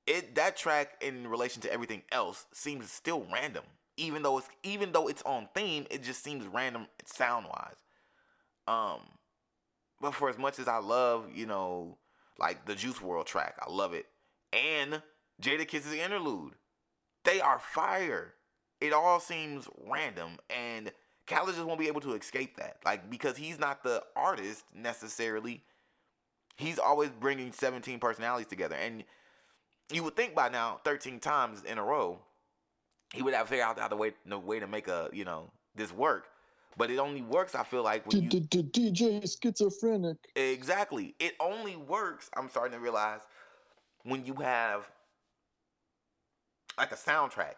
it 0.06 0.34
that 0.34 0.56
track 0.56 0.96
in 1.00 1.26
relation 1.26 1.62
to 1.62 1.72
everything 1.72 2.02
else 2.12 2.46
seems 2.52 2.90
still 2.90 3.26
random. 3.32 3.64
Even 3.96 4.22
though 4.22 4.38
it's 4.38 4.48
even 4.62 4.92
though 4.92 5.08
it's 5.08 5.22
on 5.22 5.48
theme, 5.54 5.86
it 5.90 6.02
just 6.02 6.22
seems 6.22 6.46
random 6.46 6.86
sound 7.04 7.46
wise. 7.46 7.76
Um, 8.66 9.00
but 10.00 10.14
for 10.14 10.28
as 10.28 10.38
much 10.38 10.58
as 10.58 10.68
I 10.68 10.78
love, 10.78 11.26
you 11.34 11.46
know, 11.46 11.98
like 12.38 12.66
the 12.66 12.74
Juice 12.74 12.98
WRLD 12.98 13.26
track, 13.26 13.56
I 13.60 13.70
love 13.70 13.94
it, 13.94 14.06
and 14.52 15.00
Jadakiss' 15.40 15.96
interlude, 15.96 16.54
they 17.24 17.40
are 17.40 17.58
fire. 17.58 18.34
It 18.80 18.92
all 18.92 19.20
seems 19.20 19.68
random, 19.86 20.38
and 20.50 20.90
Khaled 21.26 21.54
just 21.54 21.66
won't 21.66 21.78
be 21.78 21.88
able 21.88 22.00
to 22.02 22.14
escape 22.14 22.56
that, 22.56 22.78
like 22.84 23.08
because 23.08 23.36
he's 23.36 23.58
not 23.58 23.82
the 23.82 24.02
artist 24.16 24.64
necessarily. 24.74 25.62
He's 26.56 26.78
always 26.78 27.10
bringing 27.10 27.52
17 27.52 27.98
personalities 27.98 28.48
together, 28.48 28.76
and 28.76 29.04
you 29.92 30.02
would 30.04 30.16
think 30.16 30.34
by 30.34 30.48
now, 30.48 30.80
13 30.84 31.20
times 31.20 31.64
in 31.64 31.78
a 31.78 31.84
row, 31.84 32.18
he 33.12 33.22
would 33.22 33.34
have 33.34 33.48
figured 33.48 33.66
out 33.66 33.78
how 33.78 33.88
to 33.88 33.96
way, 33.96 34.12
the 34.26 34.38
way 34.38 34.58
to 34.60 34.66
make 34.66 34.88
a 34.88 35.08
you 35.12 35.24
know 35.24 35.50
this 35.74 35.92
work. 35.92 36.26
But 36.76 36.90
it 36.90 36.98
only 36.98 37.22
works, 37.22 37.54
I 37.54 37.62
feel 37.62 37.84
like, 37.84 38.04
when 38.06 38.24
you 38.24 38.28
DJ 38.28 39.22
schizophrenic. 39.40 40.16
exactly. 40.34 41.14
It 41.20 41.34
only 41.38 41.76
works. 41.76 42.28
I'm 42.36 42.48
starting 42.48 42.72
to 42.72 42.80
realize 42.80 43.20
when 44.02 44.24
you 44.24 44.34
have 44.34 44.88
like 46.76 46.92
a 46.92 46.96
soundtrack. 46.96 47.54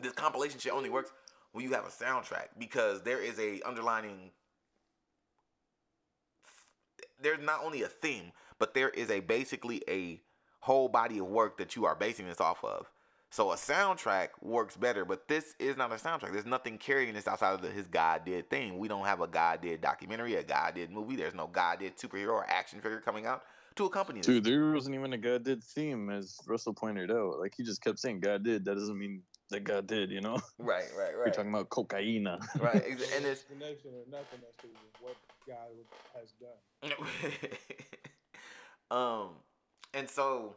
This 0.00 0.12
compilation 0.12 0.58
shit 0.58 0.72
only 0.72 0.90
works 0.90 1.12
when 1.52 1.64
you 1.64 1.72
have 1.72 1.84
a 1.84 1.90
soundtrack 1.90 2.48
because 2.58 3.02
there 3.02 3.20
is 3.20 3.38
a 3.38 3.60
underlining. 3.62 4.30
There's 7.20 7.44
not 7.44 7.60
only 7.62 7.82
a 7.82 7.88
theme, 7.88 8.32
but 8.58 8.74
there 8.74 8.88
is 8.88 9.10
a 9.10 9.20
basically 9.20 9.82
a 9.88 10.20
whole 10.64 10.88
body 10.88 11.18
of 11.18 11.26
work 11.26 11.58
that 11.58 11.76
you 11.76 11.84
are 11.84 11.94
basing 11.94 12.26
this 12.26 12.40
off 12.40 12.64
of. 12.64 12.90
So 13.30 13.50
a 13.52 13.54
soundtrack 13.54 14.28
works 14.40 14.76
better, 14.76 15.04
but 15.04 15.28
this 15.28 15.54
is 15.58 15.76
not 15.76 15.92
a 15.92 15.96
soundtrack. 15.96 16.32
There's 16.32 16.46
nothing 16.46 16.78
carrying 16.78 17.12
this 17.12 17.28
outside 17.28 17.52
of 17.52 17.60
the, 17.60 17.68
his 17.68 17.86
God 17.86 18.24
did 18.24 18.48
thing. 18.48 18.78
We 18.78 18.88
don't 18.88 19.04
have 19.04 19.20
a 19.20 19.26
God 19.26 19.60
did 19.60 19.82
documentary, 19.82 20.36
a 20.36 20.42
God 20.42 20.76
did 20.76 20.90
movie. 20.90 21.16
There's 21.16 21.34
no 21.34 21.48
God 21.48 21.80
did 21.80 21.98
superhero 21.98 22.30
or 22.30 22.46
action 22.48 22.80
figure 22.80 23.00
coming 23.00 23.26
out 23.26 23.42
to 23.76 23.84
accompany 23.84 24.20
this. 24.20 24.26
Dude, 24.26 24.44
there 24.44 24.72
wasn't 24.72 24.94
even 24.94 25.12
a 25.12 25.18
God 25.18 25.44
did 25.44 25.62
theme, 25.62 26.08
as 26.08 26.38
Russell 26.46 26.72
pointed 26.72 27.10
out. 27.10 27.38
Like 27.40 27.52
he 27.54 27.62
just 27.62 27.82
kept 27.82 27.98
saying 27.98 28.20
God 28.20 28.42
did. 28.42 28.64
That 28.64 28.76
doesn't 28.76 28.98
mean 28.98 29.20
that 29.50 29.64
God 29.64 29.86
did, 29.86 30.10
you 30.10 30.22
know? 30.22 30.40
Right, 30.58 30.84
right, 30.96 31.08
right. 31.18 31.26
We're 31.26 31.32
talking 31.32 31.50
about 31.50 31.68
cocaine. 31.68 32.24
right, 32.24 32.86
and 32.86 33.26
it's 33.26 33.42
explanation 33.42 33.90
or 33.92 34.04
nothing 34.10 34.40
as 34.48 34.56
to 34.62 34.68
what 35.02 35.16
God 35.46 35.74
has 36.14 36.32
done. 36.40 36.92
um, 38.90 39.30
and 39.94 40.08
so 40.08 40.54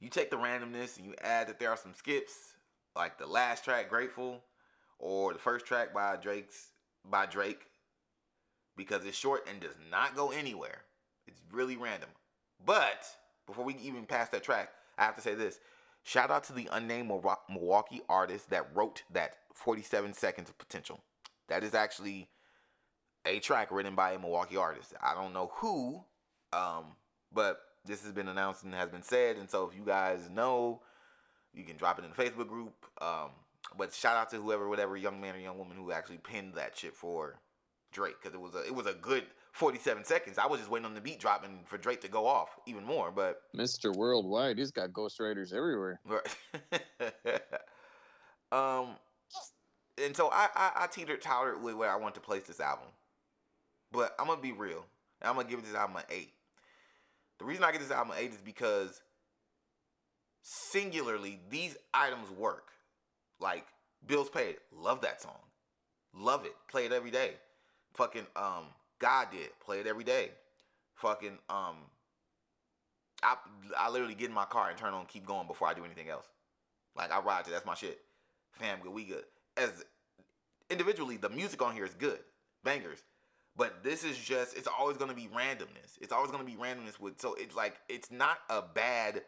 you 0.00 0.08
take 0.08 0.30
the 0.30 0.36
randomness 0.36 0.96
and 0.96 1.06
you 1.06 1.14
add 1.22 1.48
that 1.48 1.60
there 1.60 1.70
are 1.70 1.76
some 1.76 1.94
skips, 1.94 2.56
like 2.96 3.18
the 3.18 3.26
last 3.26 3.64
track, 3.64 3.88
"Grateful," 3.88 4.42
or 4.98 5.32
the 5.32 5.38
first 5.38 5.66
track 5.66 5.94
by 5.94 6.16
Drake's 6.16 6.72
by 7.04 7.26
Drake, 7.26 7.66
because 8.76 9.04
it's 9.04 9.16
short 9.16 9.46
and 9.48 9.60
does 9.60 9.76
not 9.90 10.16
go 10.16 10.30
anywhere. 10.30 10.84
It's 11.26 11.40
really 11.52 11.76
random. 11.76 12.10
But 12.64 13.06
before 13.46 13.64
we 13.64 13.74
even 13.76 14.06
pass 14.06 14.28
that 14.30 14.42
track, 14.42 14.70
I 14.98 15.04
have 15.04 15.16
to 15.16 15.22
say 15.22 15.34
this: 15.34 15.60
shout 16.02 16.30
out 16.30 16.44
to 16.44 16.52
the 16.52 16.68
unnamed 16.72 17.08
Milwaukee 17.48 18.02
artist 18.08 18.50
that 18.50 18.74
wrote 18.74 19.02
that 19.10 19.36
47 19.54 20.14
seconds 20.14 20.48
of 20.48 20.58
potential. 20.58 21.00
That 21.48 21.62
is 21.62 21.74
actually 21.74 22.28
a 23.24 23.38
track 23.40 23.70
written 23.70 23.94
by 23.94 24.12
a 24.12 24.18
Milwaukee 24.18 24.56
artist. 24.56 24.94
I 25.00 25.14
don't 25.14 25.32
know 25.32 25.52
who, 25.56 26.04
um, 26.52 26.96
but 27.32 27.60
this 27.84 28.02
has 28.02 28.12
been 28.12 28.28
announced 28.28 28.64
and 28.64 28.74
has 28.74 28.88
been 28.88 29.02
said. 29.02 29.36
And 29.36 29.50
so 29.50 29.68
if 29.68 29.76
you 29.76 29.84
guys 29.84 30.30
know, 30.30 30.80
you 31.52 31.64
can 31.64 31.76
drop 31.76 31.98
it 31.98 32.04
in 32.04 32.10
the 32.10 32.16
Facebook 32.16 32.48
group. 32.48 32.74
Um, 33.00 33.30
but 33.76 33.92
shout 33.92 34.16
out 34.16 34.30
to 34.30 34.36
whoever, 34.36 34.68
whatever 34.68 34.96
young 34.96 35.20
man 35.20 35.34
or 35.34 35.38
young 35.38 35.58
woman 35.58 35.76
who 35.76 35.92
actually 35.92 36.18
pinned 36.18 36.54
that 36.54 36.76
shit 36.76 36.94
for 36.94 37.38
Drake 37.92 38.16
because 38.20 38.34
it 38.34 38.40
was 38.40 38.54
a 38.54 38.64
it 38.64 38.74
was 38.74 38.86
a 38.86 38.94
good 38.94 39.24
47 39.52 40.04
seconds. 40.04 40.38
I 40.38 40.46
was 40.46 40.60
just 40.60 40.70
waiting 40.70 40.86
on 40.86 40.94
the 40.94 41.00
beat 41.00 41.20
dropping 41.20 41.60
for 41.66 41.78
Drake 41.78 42.00
to 42.02 42.08
go 42.08 42.26
off 42.26 42.58
even 42.66 42.84
more, 42.84 43.10
but 43.10 43.42
Mr. 43.56 43.94
Worldwide, 43.94 44.58
he's 44.58 44.70
got 44.70 44.90
ghostwriters 44.90 45.52
everywhere. 45.52 46.00
Right. 46.06 46.82
um, 48.52 48.96
and 50.02 50.16
so 50.16 50.30
I, 50.32 50.48
I 50.54 50.70
I 50.76 50.86
teetered 50.86 51.20
tottered 51.20 51.62
with 51.62 51.74
where 51.74 51.90
I 51.90 51.96
want 51.96 52.14
to 52.14 52.20
place 52.20 52.44
this 52.44 52.60
album, 52.60 52.88
but 53.92 54.14
I'm 54.18 54.26
gonna 54.26 54.40
be 54.40 54.52
real. 54.52 54.84
I'm 55.20 55.36
gonna 55.36 55.48
give 55.48 55.62
this 55.62 55.74
album 55.74 55.96
an 55.96 56.04
eight. 56.10 56.32
The 57.42 57.48
reason 57.48 57.64
I 57.64 57.72
get 57.72 57.80
this 57.80 57.90
album 57.90 58.14
eight 58.16 58.30
is 58.30 58.36
because 58.36 59.02
singularly 60.42 61.40
these 61.50 61.76
items 61.92 62.30
work. 62.30 62.68
Like 63.40 63.66
bills 64.06 64.30
paid, 64.30 64.58
love 64.70 65.00
that 65.00 65.20
song, 65.20 65.40
love 66.14 66.44
it, 66.44 66.52
play 66.70 66.86
it 66.86 66.92
every 66.92 67.10
day. 67.10 67.32
Fucking 67.94 68.28
um, 68.36 68.66
God 69.00 69.26
did 69.32 69.48
play 69.58 69.80
it 69.80 69.88
every 69.88 70.04
day. 70.04 70.30
Fucking 70.94 71.36
um, 71.50 71.78
I 73.24 73.34
I 73.76 73.90
literally 73.90 74.14
get 74.14 74.28
in 74.28 74.34
my 74.34 74.44
car 74.44 74.68
and 74.70 74.78
turn 74.78 74.94
on 74.94 75.06
keep 75.06 75.26
going 75.26 75.48
before 75.48 75.66
I 75.66 75.74
do 75.74 75.84
anything 75.84 76.10
else. 76.10 76.28
Like 76.94 77.10
I 77.10 77.18
ride 77.18 77.44
to 77.46 77.50
that's 77.50 77.66
my 77.66 77.74
shit. 77.74 77.98
Fam 78.52 78.78
good, 78.80 78.92
we 78.92 79.02
good. 79.02 79.24
As 79.56 79.84
individually, 80.70 81.16
the 81.16 81.28
music 81.28 81.60
on 81.60 81.74
here 81.74 81.86
is 81.86 81.94
good. 81.94 82.20
Bangers. 82.62 83.02
But 83.56 83.82
this 83.82 84.04
is 84.04 84.18
just 84.18 84.56
it's 84.56 84.68
always 84.68 84.96
gonna 84.96 85.14
be 85.14 85.28
randomness. 85.34 85.98
It's 86.00 86.12
always 86.12 86.30
gonna 86.30 86.44
be 86.44 86.56
randomness 86.56 86.98
with 86.98 87.20
so 87.20 87.34
it's 87.34 87.54
like 87.54 87.76
it's 87.88 88.10
not 88.10 88.38
a 88.48 88.62
bad 88.62 89.22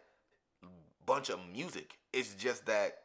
bunch 1.07 1.31
of 1.31 1.39
music. 1.53 1.99
It's 2.13 2.35
just 2.35 2.67
that 2.67 2.99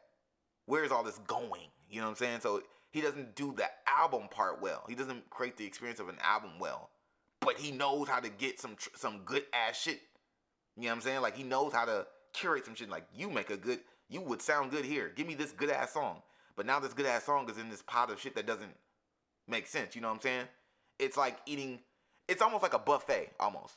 where's 0.66 0.90
all 0.90 1.02
this 1.02 1.18
going? 1.26 1.68
You 1.90 2.00
know 2.00 2.06
what 2.06 2.10
I'm 2.10 2.16
saying? 2.16 2.40
So 2.40 2.62
he 2.90 3.00
doesn't 3.00 3.34
do 3.34 3.54
the 3.56 3.66
album 3.86 4.28
part 4.30 4.62
well. 4.62 4.84
He 4.88 4.94
doesn't 4.94 5.28
create 5.30 5.56
the 5.56 5.66
experience 5.66 6.00
of 6.00 6.08
an 6.08 6.18
album 6.22 6.52
well. 6.58 6.90
But 7.40 7.58
he 7.58 7.70
knows 7.70 8.08
how 8.08 8.20
to 8.20 8.28
get 8.28 8.60
some 8.60 8.76
tr- 8.76 8.90
some 8.96 9.20
good 9.24 9.44
ass 9.52 9.80
shit 9.80 10.00
you 10.76 10.84
know 10.84 10.90
what 10.90 10.96
I'm 10.96 11.00
saying? 11.02 11.20
Like 11.20 11.36
he 11.36 11.42
knows 11.42 11.72
how 11.72 11.84
to 11.84 12.06
curate 12.32 12.64
some 12.64 12.74
shit. 12.74 12.88
Like 12.88 13.04
you 13.14 13.30
make 13.30 13.50
a 13.50 13.56
good, 13.56 13.80
you 14.08 14.20
would 14.20 14.40
sound 14.40 14.70
good 14.70 14.84
here. 14.84 15.12
Give 15.14 15.26
me 15.26 15.34
this 15.34 15.52
good 15.52 15.70
ass 15.70 15.92
song. 15.92 16.22
But 16.56 16.66
now 16.66 16.80
this 16.80 16.94
good 16.94 17.06
ass 17.06 17.24
song 17.24 17.48
is 17.50 17.58
in 17.58 17.68
this 17.68 17.82
pot 17.82 18.10
of 18.10 18.20
shit 18.20 18.34
that 18.36 18.46
doesn't 18.46 18.74
make 19.46 19.66
sense. 19.66 19.94
You 19.94 20.00
know 20.00 20.08
what 20.08 20.14
I'm 20.14 20.20
saying? 20.20 20.46
It's 21.00 21.16
like 21.16 21.38
eating. 21.46 21.80
It's 22.28 22.42
almost 22.42 22.62
like 22.62 22.74
a 22.74 22.78
buffet, 22.78 23.32
almost, 23.40 23.74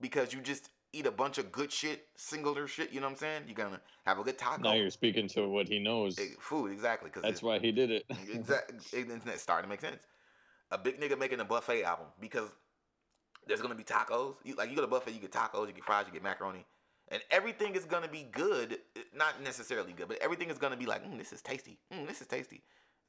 because 0.00 0.32
you 0.32 0.40
just 0.40 0.70
eat 0.92 1.06
a 1.06 1.10
bunch 1.10 1.38
of 1.38 1.52
good 1.52 1.70
shit, 1.70 2.06
singular 2.16 2.66
shit. 2.66 2.92
You 2.92 3.00
know 3.00 3.06
what 3.06 3.12
I'm 3.12 3.18
saying? 3.18 3.42
You're 3.46 3.56
gonna 3.56 3.80
have 4.06 4.18
a 4.18 4.22
good 4.22 4.38
taco. 4.38 4.62
Now 4.62 4.74
you're 4.74 4.90
speaking 4.90 5.28
to 5.28 5.48
what 5.48 5.68
he 5.68 5.78
knows. 5.78 6.18
Eh, 6.18 6.28
food 6.38 6.72
exactly. 6.72 7.10
Because 7.10 7.22
That's 7.22 7.42
why 7.42 7.58
he 7.58 7.72
did 7.72 7.90
it. 7.90 8.04
exactly. 8.32 8.76
It's 8.92 9.42
starting 9.42 9.64
to 9.64 9.68
make 9.68 9.80
sense. 9.80 10.02
A 10.70 10.78
big 10.78 11.00
nigga 11.00 11.18
making 11.18 11.40
a 11.40 11.44
buffet 11.44 11.84
album 11.84 12.06
because 12.20 12.50
there's 13.46 13.60
gonna 13.60 13.74
be 13.74 13.84
tacos. 13.84 14.36
You, 14.44 14.54
like 14.54 14.70
you 14.70 14.76
go 14.76 14.82
to 14.82 14.88
buffet, 14.88 15.12
you 15.12 15.20
get 15.20 15.32
tacos, 15.32 15.66
you 15.66 15.72
get 15.74 15.84
fries, 15.84 16.06
you 16.06 16.12
get 16.12 16.22
macaroni, 16.22 16.64
and 17.08 17.20
everything 17.30 17.74
is 17.74 17.84
gonna 17.84 18.08
be 18.08 18.26
good. 18.32 18.78
Not 19.14 19.42
necessarily 19.42 19.92
good, 19.92 20.08
but 20.08 20.18
everything 20.18 20.48
is 20.48 20.58
gonna 20.58 20.76
be 20.76 20.86
like, 20.86 21.04
mm, 21.04 21.18
this 21.18 21.32
is 21.32 21.42
tasty. 21.42 21.78
Mm, 21.92 22.06
this 22.06 22.20
is 22.20 22.26
tasty. 22.26 22.62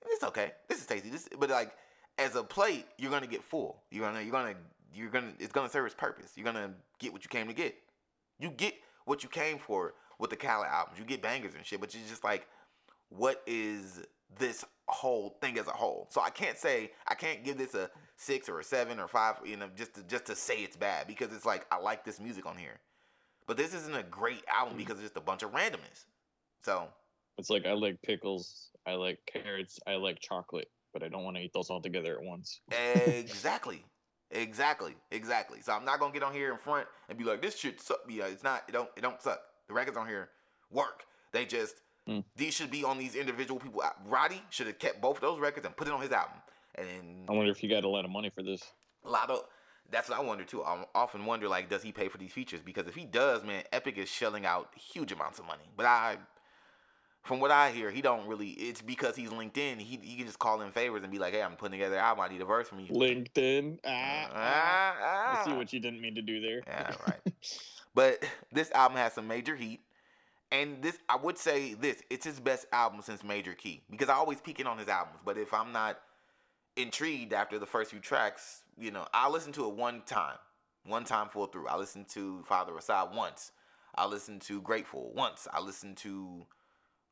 It's 0.07 0.24
okay. 0.24 0.51
This 0.68 0.80
is 0.80 0.86
tasty. 0.86 1.09
This, 1.09 1.30
but 1.39 1.49
like 1.49 1.72
as 2.18 2.36
a 2.36 2.43
plate, 2.43 2.86
you're 2.97 3.11
gonna 3.11 3.28
get 3.28 3.43
full. 3.43 3.84
You're 3.91 4.05
gonna, 4.05 4.22
you're 4.22 4.32
gonna, 4.32 4.55
you're 4.93 5.09
gonna. 5.09 5.34
It's 5.39 5.51
gonna 5.53 5.70
serve 5.70 5.86
its 5.86 5.95
purpose. 5.95 6.32
You're 6.36 6.45
gonna 6.45 6.72
get 6.99 7.13
what 7.13 7.24
you 7.24 7.30
came 7.30 7.47
to 7.47 7.53
get. 7.53 7.76
You 8.39 8.49
get 8.49 8.76
what 9.05 9.24
you 9.24 9.30
came 9.30 9.59
for 9.59 9.93
with 10.20 10.30
the 10.30 10.36
Khaled 10.36 10.68
albums. 10.68 10.99
You 10.99 11.05
get 11.05 11.22
bangers 11.22 11.53
and 11.55 11.66
shit, 11.66 11.80
but 11.80 11.93
you're 11.93 12.07
just 12.07 12.24
like, 12.24 12.47
what 13.09 13.41
is 13.45 14.01
this 14.38 14.66
whole 14.88 15.38
thing 15.41 15.57
as 15.57 15.68
a 15.68 15.72
whole? 15.72 16.07
So 16.09 16.22
I 16.22 16.30
can't 16.30 16.57
say 16.57 16.91
I 17.07 17.16
can't 17.16 17.43
give 17.43 17.57
this 17.57 17.74
a 17.74 17.89
six 18.18 18.47
or 18.49 18.59
a 18.59 18.63
seven 18.63 18.99
or 18.99 19.07
five, 19.07 19.36
you 19.45 19.57
know, 19.57 19.68
just 19.76 19.95
to 19.95 20.03
just 20.03 20.26
to 20.26 20.36
say 20.36 20.59
it's 20.59 20.78
bad 20.78 21.07
because 21.07 21.34
it's 21.34 21.45
like 21.45 21.66
I 21.72 21.80
like 21.80 22.05
this 22.05 22.20
music 22.20 22.45
on 22.45 22.57
here, 22.57 22.80
but 23.47 23.57
this 23.57 23.74
isn't 23.74 23.95
a 23.95 24.03
great 24.03 24.43
album 24.53 24.76
mm. 24.76 24.78
because 24.78 24.95
it's 24.95 25.03
just 25.03 25.18
a 25.18 25.22
bunch 25.22 25.43
of 25.43 25.51
randomness. 25.51 26.05
So 26.61 26.88
It's 27.38 27.49
like 27.49 27.66
I 27.66 27.74
like 27.74 28.01
pickles, 28.01 28.70
I 28.86 28.93
like 28.93 29.20
carrots, 29.32 29.80
I 29.86 29.95
like 29.95 30.20
chocolate, 30.20 30.70
but 30.96 31.04
I 31.04 31.10
don't 31.10 31.26
want 31.26 31.36
to 31.36 31.43
eat 31.43 31.52
those 31.54 31.70
all 31.70 31.82
together 31.82 32.14
at 32.18 32.24
once. 32.24 32.62
Exactly. 32.72 33.84
Exactly. 34.32 34.96
Exactly. 35.12 35.60
So 35.62 35.74
I'm 35.74 35.84
not 35.84 36.00
gonna 36.00 36.14
get 36.14 36.24
on 36.24 36.34
here 36.34 36.54
in 36.54 36.58
front 36.58 36.88
and 37.10 37.18
be 37.18 37.26
like, 37.26 37.41
this 37.41 37.58
shit 37.58 37.82
suck. 37.82 38.00
Yeah, 38.08 38.28
it's 38.28 38.43
not. 38.43 38.64
It 38.70 38.72
don't. 38.72 38.89
It 38.96 39.02
don't 39.02 39.22
suck. 39.22 39.41
The 39.68 39.74
records 39.74 39.98
on 39.98 40.08
here 40.08 40.30
work. 40.72 41.04
They 41.34 41.46
just 41.46 41.76
Mm. 42.08 42.24
these 42.36 42.54
should 42.54 42.70
be 42.70 42.84
on 42.84 43.00
these 43.00 43.16
individual 43.16 43.60
people. 43.60 43.82
Uh, 43.82 43.89
Roddy 44.06 44.39
should 44.52 44.68
have 44.68 44.78
kept 44.78 45.02
both 45.02 45.16
of 45.18 45.22
those 45.22 45.39
records 45.39 45.66
and 45.66 45.76
put 45.76 45.88
it 45.88 45.93
on 45.93 46.02
his 46.02 46.12
album. 46.12 46.38
And 46.76 47.28
I 47.28 47.32
wonder 47.34 47.52
if 47.52 47.58
he 47.58 47.68
got 47.68 47.84
a 47.84 47.89
lot 47.89 48.06
of 48.06 48.12
money 48.12 48.30
for 48.30 48.43
this. 48.43 48.62
a 49.04 49.10
lot 49.10 49.30
of 49.32 49.43
that's 49.89 50.08
what 50.10 50.20
I 50.20 50.22
wonder 50.22 50.43
too. 50.43 50.64
I 50.64 50.86
often 50.93 51.26
wonder 51.26 51.50
like, 51.50 51.68
does 51.68 51.82
he 51.84 51.91
pay 51.91 52.08
for 52.08 52.20
these 52.20 52.32
features? 52.32 52.62
Because 52.62 52.88
if 52.88 52.93
he 52.96 53.06
does, 53.06 53.43
man, 53.43 53.64
Epic 53.74 53.98
is 53.98 54.08
shelling 54.08 54.46
out 54.46 54.70
huge 54.76 55.12
amounts 55.12 55.39
of 55.39 55.46
money. 55.46 55.64
But 55.76 55.88
I, 55.88 56.18
from 57.26 57.40
what 57.40 57.52
I 57.52 57.72
hear, 57.72 57.92
he 57.92 58.02
don't 58.02 58.26
really. 58.28 58.50
It's 58.50 58.82
because 58.82 59.16
he's 59.16 59.30
LinkedIn. 59.30 59.80
He 59.80 60.00
he 60.02 60.16
can 60.16 60.26
just 60.26 60.40
call 60.40 60.62
in 60.62 60.72
favors 60.72 61.04
and 61.04 61.12
be 61.12 61.20
like, 61.20 61.34
hey, 61.34 61.42
I'm 61.42 61.56
putting 61.56 61.78
together 61.78 61.96
an 61.96 62.02
album. 62.02 62.24
I 62.24 62.32
need 62.32 62.42
a 62.42 62.46
verse 62.46 62.70
from 62.70 62.80
you. 62.80 62.88
LinkedIn. 62.88 63.80
Ah, 63.86 64.30
ah. 64.34 64.96
Ah, 65.02 65.42
I 65.42 65.46
see 65.46 65.54
what 65.54 65.74
you 65.74 65.80
didn't 65.80 66.02
mean 66.02 66.16
to 66.16 66.22
do 66.22 66.40
there. 66.40 66.62
Yeah, 66.66 66.96
right. 67.08 67.22
But 67.96 68.26
this 68.52 68.70
album 68.72 68.98
has 68.98 69.14
some 69.14 69.28
major 69.28 69.56
heat. 69.56 69.80
And 70.52 70.82
this, 70.82 71.00
I 71.10 71.16
would 71.16 71.38
say 71.38 71.74
this, 71.74 72.04
it's 72.10 72.26
his 72.26 72.40
best 72.40 72.68
album 72.72 73.02
since 73.02 73.24
Major 73.24 73.54
Key. 73.54 73.82
Because 73.90 74.10
I 74.10 74.16
always 74.16 74.42
peek 74.42 74.60
in 74.60 74.68
on 74.68 74.78
his 74.78 74.90
albums. 74.90 75.20
But 75.26 75.38
if 75.38 75.54
I'm 75.54 75.72
not 75.72 76.00
intrigued 76.76 77.34
after 77.34 77.58
the 77.58 77.66
first 77.66 77.92
few 77.92 78.00
tracks, 78.00 78.64
you 78.78 78.92
know, 78.92 79.08
I 79.14 79.30
listen 79.30 79.54
to 79.54 79.66
it 79.66 79.74
one 79.74 80.04
time. 80.06 80.38
One 80.86 81.04
time 81.06 81.30
full 81.30 81.48
through. 81.48 81.68
I 81.68 81.78
listened 81.78 82.10
to 82.10 82.44
Father 82.44 82.74
Asahd 82.74 83.16
once. 83.16 83.52
I 83.96 84.06
listened 84.06 84.42
to 84.44 84.62
Grateful 84.62 85.12
once. 85.16 85.48
I 85.52 85.62
listened 85.62 85.98
to, 85.98 86.46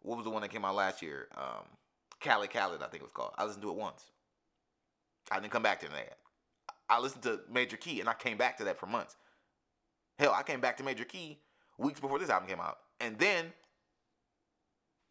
what 0.03 0.17
was 0.17 0.25
the 0.25 0.29
one 0.29 0.41
that 0.41 0.51
came 0.51 0.63
out 0.63 0.75
last 0.75 1.01
year? 1.01 1.27
Um, 1.35 1.65
Khaled 2.21 2.51
Khaled, 2.51 2.81
I 2.83 2.87
think 2.87 3.01
it 3.01 3.03
was 3.03 3.11
called. 3.13 3.33
I 3.37 3.45
listened 3.45 3.63
to 3.63 3.69
it 3.69 3.75
once. 3.75 4.03
I 5.31 5.39
didn't 5.39 5.51
come 5.51 5.63
back 5.63 5.79
to 5.81 5.89
that. 5.89 6.17
I 6.89 6.99
listened 6.99 7.23
to 7.23 7.39
Major 7.51 7.77
Key 7.77 7.99
and 7.99 8.09
I 8.09 8.13
came 8.13 8.37
back 8.37 8.57
to 8.57 8.63
that 8.65 8.77
for 8.77 8.85
months. 8.85 9.15
Hell, 10.19 10.33
I 10.33 10.43
came 10.43 10.61
back 10.61 10.77
to 10.77 10.83
Major 10.83 11.05
Key 11.05 11.39
weeks 11.77 11.99
before 11.99 12.19
this 12.19 12.29
album 12.29 12.47
came 12.47 12.59
out. 12.59 12.77
And 12.99 13.17
then 13.17 13.51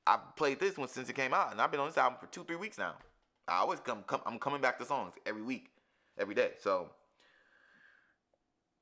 I 0.07 0.19
played 0.37 0.61
this 0.61 0.77
one 0.77 0.89
since 0.89 1.09
it 1.09 1.15
came 1.15 1.35
out, 1.35 1.53
and 1.53 1.61
I've 1.61 1.71
been 1.71 1.81
on 1.81 1.89
this 1.89 1.99
album 1.99 2.19
for 2.21 2.27
two, 2.27 2.45
three 2.45 2.57
weeks 2.57 2.79
now. 2.79 2.95
I 3.47 3.59
always 3.59 3.81
come, 3.81 4.05
come 4.07 4.21
I'm 4.27 4.39
coming 4.39 4.61
back 4.61 4.79
to 4.79 4.85
songs 4.85 5.15
every 5.27 5.43
week, 5.43 5.69
every 6.19 6.35
day. 6.35 6.53
So, 6.61 6.91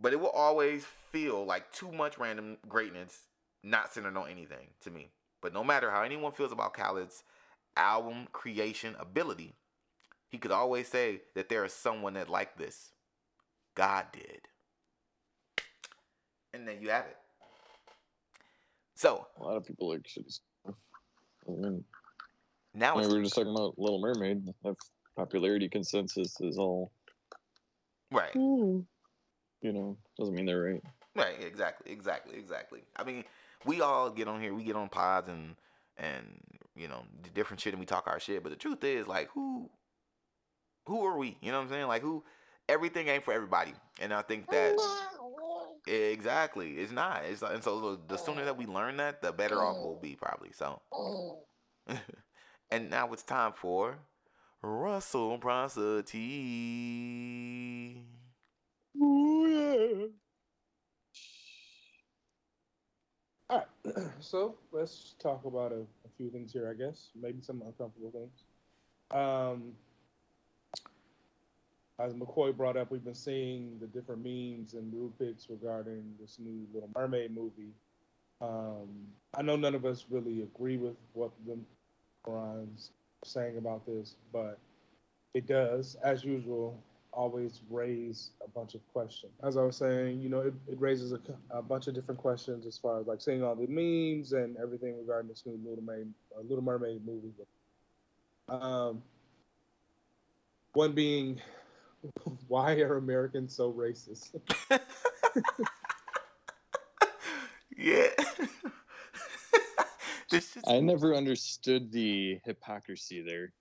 but 0.00 0.12
it 0.12 0.20
will 0.20 0.30
always 0.30 0.84
feel 1.10 1.44
like 1.44 1.72
too 1.72 1.90
much 1.92 2.18
random 2.18 2.58
greatness, 2.68 3.18
not 3.62 3.92
centered 3.92 4.16
on 4.16 4.28
anything 4.28 4.68
to 4.82 4.90
me. 4.90 5.10
But 5.40 5.54
no 5.54 5.64
matter 5.64 5.90
how 5.90 6.02
anyone 6.02 6.32
feels 6.32 6.52
about 6.52 6.74
Khaled's 6.74 7.24
album 7.76 8.28
creation 8.32 8.96
ability, 8.98 9.54
he 10.28 10.38
could 10.38 10.52
always 10.52 10.88
say 10.88 11.22
that 11.34 11.48
there 11.48 11.64
is 11.64 11.72
someone 11.72 12.14
that 12.14 12.28
liked 12.28 12.58
this. 12.58 12.92
God 13.74 14.06
did. 14.12 14.42
And 16.52 16.66
then 16.66 16.80
you 16.80 16.90
have 16.90 17.06
it. 17.06 17.16
So 18.94 19.26
A 19.38 19.42
lot 19.42 19.56
of 19.56 19.64
people 19.64 19.88
like 19.88 20.02
shitty 20.02 20.30
stuff. 20.30 20.74
I 21.48 21.52
mean, 21.52 21.84
now 22.74 22.92
I 22.92 22.96
mean, 22.96 23.04
it's 23.04 23.12
we 23.12 23.18
were 23.18 23.24
just 23.24 23.34
talking 23.34 23.52
about 23.52 23.78
Little 23.78 24.00
Mermaid. 24.00 24.46
That 24.62 24.76
popularity 25.16 25.68
consensus 25.68 26.38
is 26.40 26.58
all, 26.58 26.92
right. 28.12 28.34
you 28.34 28.86
know, 29.62 29.96
doesn't 30.18 30.34
mean 30.34 30.46
they're 30.46 30.60
right. 30.60 30.82
Right, 31.16 31.42
exactly, 31.42 31.90
exactly, 31.90 32.36
exactly. 32.36 32.82
I 32.96 33.04
mean, 33.04 33.24
we 33.64 33.80
all 33.80 34.10
get 34.10 34.28
on 34.28 34.40
here, 34.40 34.54
we 34.54 34.64
get 34.64 34.76
on 34.76 34.88
pods 34.88 35.28
and 35.28 35.56
and 35.96 36.40
you 36.74 36.88
know, 36.88 37.02
different 37.34 37.60
shit 37.60 37.72
and 37.74 37.80
we 37.80 37.86
talk 37.86 38.06
our 38.06 38.20
shit, 38.20 38.42
but 38.42 38.50
the 38.50 38.56
truth 38.56 38.82
is 38.84 39.06
like 39.06 39.28
who 39.30 39.70
who 40.86 41.04
are 41.04 41.16
we? 41.18 41.36
You 41.40 41.52
know 41.52 41.58
what 41.58 41.64
I'm 41.64 41.70
saying? 41.70 41.86
Like 41.86 42.02
who 42.02 42.24
everything 42.68 43.08
ain't 43.08 43.24
for 43.24 43.32
everybody. 43.34 43.72
And 44.00 44.12
I 44.14 44.22
think 44.22 44.50
that 44.50 44.76
exactly, 45.86 46.78
it's 46.78 46.92
not. 46.92 47.24
It's 47.24 47.42
and 47.42 47.62
so 47.62 47.96
the 48.08 48.16
sooner 48.16 48.44
that 48.44 48.56
we 48.56 48.66
learn 48.66 48.96
that, 48.98 49.22
the 49.22 49.32
better 49.32 49.62
off 49.62 49.76
we'll 49.78 49.98
be 50.00 50.16
probably. 50.16 50.52
So 50.52 50.80
and 52.70 52.90
now 52.90 53.12
it's 53.12 53.22
time 53.22 53.52
for 53.54 53.98
Russell 54.62 55.38
Prosody. 55.38 56.18
Ooh, 59.00 59.46
yeah. 59.48 60.06
All 63.50 63.66
right, 63.84 63.96
so 64.20 64.54
let's 64.70 65.16
talk 65.18 65.44
about 65.44 65.72
a, 65.72 65.80
a 65.80 66.08
few 66.16 66.30
things 66.30 66.52
here. 66.52 66.70
I 66.70 66.74
guess 66.74 67.08
maybe 67.20 67.40
some 67.42 67.62
uncomfortable 67.66 68.12
things. 68.12 68.44
Um, 69.10 69.72
as 71.98 72.14
McCoy 72.14 72.56
brought 72.56 72.76
up, 72.76 72.92
we've 72.92 73.04
been 73.04 73.12
seeing 73.12 73.76
the 73.80 73.88
different 73.88 74.22
memes 74.24 74.74
and 74.74 74.94
rubrics 74.94 75.48
regarding 75.50 76.14
this 76.20 76.38
new 76.38 76.64
Little 76.72 76.90
Mermaid 76.94 77.34
movie. 77.34 77.72
Um, 78.40 78.88
I 79.34 79.42
know 79.42 79.56
none 79.56 79.74
of 79.74 79.84
us 79.84 80.04
really 80.08 80.42
agree 80.42 80.76
with 80.76 80.94
what 81.14 81.32
the 81.44 81.58
Ron's 82.28 82.92
saying 83.24 83.58
about 83.58 83.84
this, 83.84 84.14
but 84.32 84.60
it 85.34 85.48
does, 85.48 85.96
as 86.04 86.22
usual, 86.24 86.80
always 87.12 87.60
raise 87.70 88.30
a 88.44 88.48
bunch 88.48 88.74
of 88.74 88.80
questions. 88.92 89.32
As 89.42 89.56
I 89.56 89.62
was 89.62 89.76
saying, 89.76 90.20
you 90.20 90.28
know, 90.28 90.40
it, 90.40 90.54
it 90.68 90.80
raises 90.80 91.12
a, 91.12 91.20
a 91.50 91.62
bunch 91.62 91.86
of 91.86 91.94
different 91.94 92.20
questions 92.20 92.66
as 92.66 92.78
far 92.78 93.00
as 93.00 93.06
like 93.06 93.20
seeing 93.20 93.42
all 93.42 93.54
the 93.54 93.66
memes 93.66 94.32
and 94.32 94.56
everything 94.56 94.96
regarding 94.98 95.28
this 95.28 95.42
new 95.44 95.58
Little 95.64 95.84
Mermaid, 95.84 96.12
uh, 96.36 96.40
Little 96.42 96.62
Mermaid 96.62 97.06
movie. 97.06 97.32
Um, 98.48 99.02
one 100.72 100.92
being, 100.92 101.40
why 102.48 102.80
are 102.80 102.96
Americans 102.96 103.54
so 103.54 103.72
racist? 103.72 104.40
yeah. 107.76 108.08
this 110.30 110.56
is 110.56 110.62
I 110.66 110.80
never 110.80 111.14
understood 111.14 111.92
the 111.92 112.40
hypocrisy 112.44 113.22
there. 113.22 113.52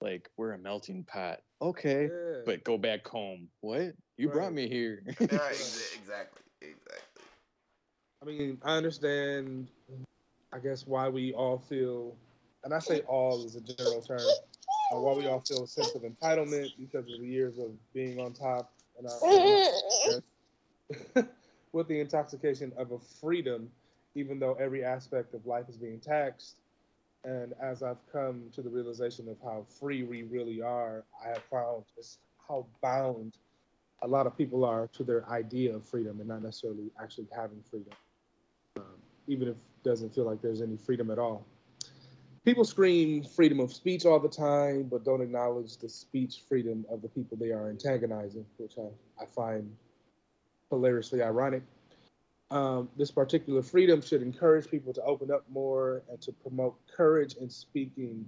Like, 0.00 0.28
we're 0.36 0.52
a 0.52 0.58
melting 0.58 1.04
pot. 1.04 1.40
Okay. 1.60 2.04
Yeah. 2.04 2.42
But 2.46 2.64
go 2.64 2.78
back 2.78 3.06
home. 3.06 3.48
What? 3.60 3.94
You 4.16 4.28
brought 4.28 4.52
me 4.52 4.68
here. 4.68 5.02
right, 5.20 5.20
exactly, 5.20 6.42
exactly. 6.60 7.22
I 8.22 8.24
mean, 8.24 8.58
I 8.64 8.76
understand, 8.76 9.68
I 10.52 10.58
guess, 10.58 10.86
why 10.86 11.08
we 11.08 11.32
all 11.32 11.58
feel, 11.58 12.16
and 12.64 12.74
I 12.74 12.80
say 12.80 13.00
all 13.00 13.44
is 13.44 13.54
a 13.54 13.60
general 13.60 14.02
term, 14.02 14.26
uh, 14.92 14.98
why 14.98 15.14
we 15.14 15.26
all 15.26 15.40
feel 15.40 15.62
a 15.62 15.66
sense 15.68 15.94
of 15.94 16.02
entitlement 16.02 16.72
because 16.78 17.08
of 17.08 17.20
the 17.20 17.26
years 17.26 17.58
of 17.58 17.70
being 17.92 18.18
on 18.18 18.32
top 18.32 18.72
and 18.98 19.06
our, 19.06 19.20
with 21.72 21.86
the 21.86 22.00
intoxication 22.00 22.72
of 22.76 22.92
a 22.92 22.98
freedom, 22.98 23.70
even 24.14 24.38
though 24.40 24.54
every 24.54 24.84
aspect 24.84 25.34
of 25.34 25.46
life 25.46 25.68
is 25.68 25.76
being 25.76 26.00
taxed. 26.00 26.56
And 27.28 27.52
as 27.60 27.82
I've 27.82 28.00
come 28.10 28.44
to 28.54 28.62
the 28.62 28.70
realization 28.70 29.28
of 29.28 29.36
how 29.44 29.66
free 29.78 30.02
we 30.02 30.22
really 30.22 30.62
are, 30.62 31.04
I 31.22 31.28
have 31.28 31.42
found 31.50 31.84
just 31.94 32.20
how 32.48 32.66
bound 32.82 33.36
a 34.00 34.08
lot 34.08 34.26
of 34.26 34.36
people 34.38 34.64
are 34.64 34.86
to 34.94 35.04
their 35.04 35.28
idea 35.28 35.76
of 35.76 35.86
freedom 35.86 36.20
and 36.20 36.28
not 36.28 36.42
necessarily 36.42 36.90
actually 37.02 37.28
having 37.36 37.62
freedom 37.70 37.92
um, 38.78 38.84
even 39.26 39.48
if 39.48 39.54
it 39.54 39.84
doesn't 39.84 40.14
feel 40.14 40.24
like 40.24 40.40
there's 40.40 40.62
any 40.62 40.76
freedom 40.76 41.10
at 41.10 41.18
all. 41.18 41.44
People 42.44 42.64
scream 42.64 43.22
freedom 43.22 43.60
of 43.60 43.72
speech 43.72 44.06
all 44.06 44.18
the 44.18 44.28
time, 44.28 44.84
but 44.84 45.04
don't 45.04 45.20
acknowledge 45.20 45.76
the 45.76 45.88
speech 45.88 46.44
freedom 46.48 46.86
of 46.90 47.02
the 47.02 47.08
people 47.08 47.36
they 47.36 47.50
are 47.50 47.68
antagonizing, 47.68 48.46
which 48.56 48.74
I, 48.78 49.22
I 49.22 49.26
find 49.26 49.70
hilariously 50.70 51.22
ironic. 51.22 51.62
Um, 52.50 52.88
this 52.96 53.10
particular 53.10 53.62
freedom 53.62 54.00
should 54.00 54.22
encourage 54.22 54.70
people 54.70 54.92
to 54.94 55.02
open 55.02 55.30
up 55.30 55.44
more 55.50 56.02
and 56.10 56.20
to 56.22 56.32
promote 56.32 56.76
courage 56.96 57.34
in 57.34 57.50
speaking 57.50 58.24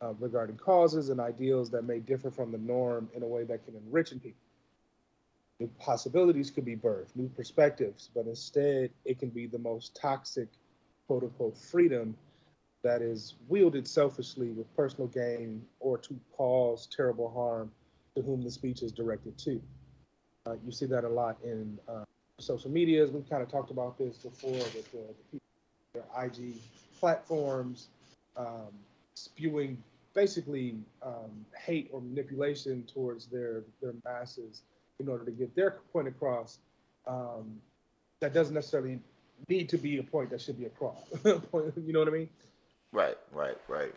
uh, 0.00 0.14
regarding 0.14 0.56
causes 0.56 1.10
and 1.10 1.20
ideals 1.20 1.70
that 1.70 1.82
may 1.82 2.00
differ 2.00 2.30
from 2.30 2.50
the 2.50 2.58
norm 2.58 3.08
in 3.14 3.22
a 3.22 3.26
way 3.26 3.44
that 3.44 3.64
can 3.64 3.76
enrich 3.76 4.10
people 4.10 4.32
new 5.62 5.70
possibilities 5.78 6.50
could 6.50 6.64
be 6.64 6.74
birthed, 6.74 7.14
new 7.14 7.28
perspectives, 7.28 8.10
but 8.16 8.26
instead 8.26 8.90
it 9.04 9.20
can 9.20 9.28
be 9.28 9.46
the 9.46 9.58
most 9.58 9.94
toxic, 9.94 10.48
quote 11.06 11.22
unquote, 11.22 11.56
freedom 11.56 12.16
that 12.82 13.00
is 13.00 13.34
wielded 13.48 13.86
selfishly 13.86 14.50
with 14.50 14.66
personal 14.76 15.06
gain 15.06 15.64
or 15.78 15.96
to 15.96 16.18
cause 16.36 16.88
terrible 16.94 17.30
harm 17.30 17.70
to 18.16 18.22
whom 18.22 18.42
the 18.42 18.50
speech 18.50 18.82
is 18.82 18.90
directed 18.90 19.38
to. 19.38 19.62
Uh, 20.46 20.54
you 20.66 20.72
see 20.72 20.86
that 20.86 21.04
a 21.04 21.08
lot 21.08 21.36
in 21.44 21.78
uh, 21.88 22.02
social 22.38 22.70
medias. 22.70 23.10
We've 23.10 23.28
kind 23.28 23.42
of 23.42 23.50
talked 23.50 23.70
about 23.70 23.98
this 23.98 24.16
before 24.16 24.52
with 24.52 24.90
the, 24.92 25.04
the 25.32 25.38
their 25.94 26.24
IG 26.24 26.54
platforms 26.98 27.88
um, 28.36 28.72
spewing 29.14 29.82
basically 30.14 30.76
um, 31.02 31.44
hate 31.58 31.90
or 31.92 32.00
manipulation 32.00 32.84
towards 32.84 33.26
their 33.26 33.62
their 33.80 33.92
masses 34.04 34.62
in 35.00 35.08
order 35.08 35.24
to 35.24 35.30
get 35.30 35.54
their 35.54 35.78
point 35.92 36.08
across. 36.08 36.58
Um, 37.06 37.60
that 38.20 38.32
doesn't 38.32 38.54
necessarily 38.54 39.00
need 39.48 39.68
to 39.68 39.76
be 39.76 39.98
a 39.98 40.02
point 40.02 40.30
that 40.30 40.40
should 40.40 40.58
be 40.58 40.66
across. 40.66 41.02
you 41.24 41.92
know 41.92 41.98
what 41.98 42.08
I 42.08 42.12
mean? 42.12 42.28
Right, 42.92 43.18
right, 43.32 43.58
right. 43.68 43.92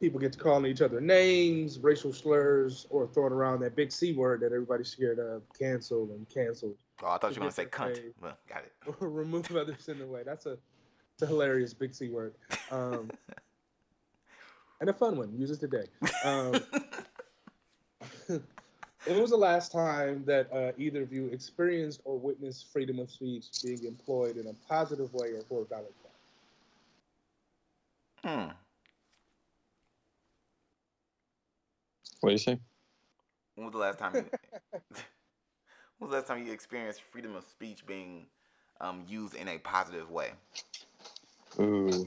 People 0.00 0.20
get 0.20 0.32
to 0.32 0.38
calling 0.38 0.66
each 0.66 0.82
other 0.82 1.00
names, 1.00 1.78
racial 1.78 2.12
slurs, 2.12 2.86
or 2.90 3.06
throwing 3.06 3.32
around 3.32 3.60
that 3.60 3.76
big 3.76 3.90
C 3.92 4.12
word 4.12 4.40
that 4.40 4.46
everybody's 4.46 4.88
scared 4.88 5.18
of, 5.18 5.42
canceled 5.58 6.10
and 6.10 6.28
canceled. 6.28 6.74
Oh, 7.02 7.08
I 7.08 7.18
thought 7.18 7.30
you 7.30 7.36
were 7.36 7.40
gonna 7.40 7.52
say 7.52 7.66
cunt. 7.66 7.98
Well, 8.20 8.36
got 8.48 8.64
it. 8.64 8.72
or 9.00 9.08
remove 9.08 9.50
others 9.56 9.88
in 9.88 9.98
the 9.98 10.06
way. 10.06 10.22
That's 10.24 10.46
a, 10.46 10.58
it's 11.14 11.22
a 11.22 11.26
hilarious 11.26 11.72
big 11.72 11.94
C 11.94 12.08
word. 12.08 12.34
Um, 12.70 13.10
and 14.80 14.90
a 14.90 14.92
fun 14.92 15.16
one. 15.16 15.32
Use 15.36 15.50
it 15.50 15.60
today. 15.60 15.86
Um, 16.24 16.60
when 19.06 19.20
was 19.20 19.30
the 19.30 19.36
last 19.36 19.72
time 19.72 20.24
that 20.26 20.52
uh, 20.52 20.72
either 20.76 21.02
of 21.02 21.12
you 21.12 21.26
experienced 21.28 22.00
or 22.04 22.18
witnessed 22.18 22.72
freedom 22.72 22.98
of 22.98 23.10
speech 23.10 23.46
being 23.62 23.84
employed 23.84 24.36
in 24.36 24.46
a 24.48 24.54
positive 24.68 25.12
way 25.14 25.28
or 25.28 25.42
for 25.48 25.62
a 25.62 25.64
valid 25.66 25.92
cause? 26.02 26.12
hmm. 28.24 28.50
What 32.24 32.30
do 32.30 32.34
you 32.36 32.38
say? 32.38 32.58
When 33.54 33.66
was 33.66 33.72
the 33.72 33.78
last 33.78 33.98
time? 33.98 34.14
You, 34.14 34.22
when 34.70 36.00
was 36.00 36.10
the 36.10 36.16
last 36.16 36.26
time 36.26 36.46
you 36.46 36.52
experienced 36.54 37.02
freedom 37.02 37.36
of 37.36 37.44
speech 37.44 37.84
being 37.84 38.24
um, 38.80 39.04
used 39.06 39.34
in 39.34 39.46
a 39.46 39.58
positive 39.58 40.10
way? 40.10 40.30
Ooh. 41.60 42.06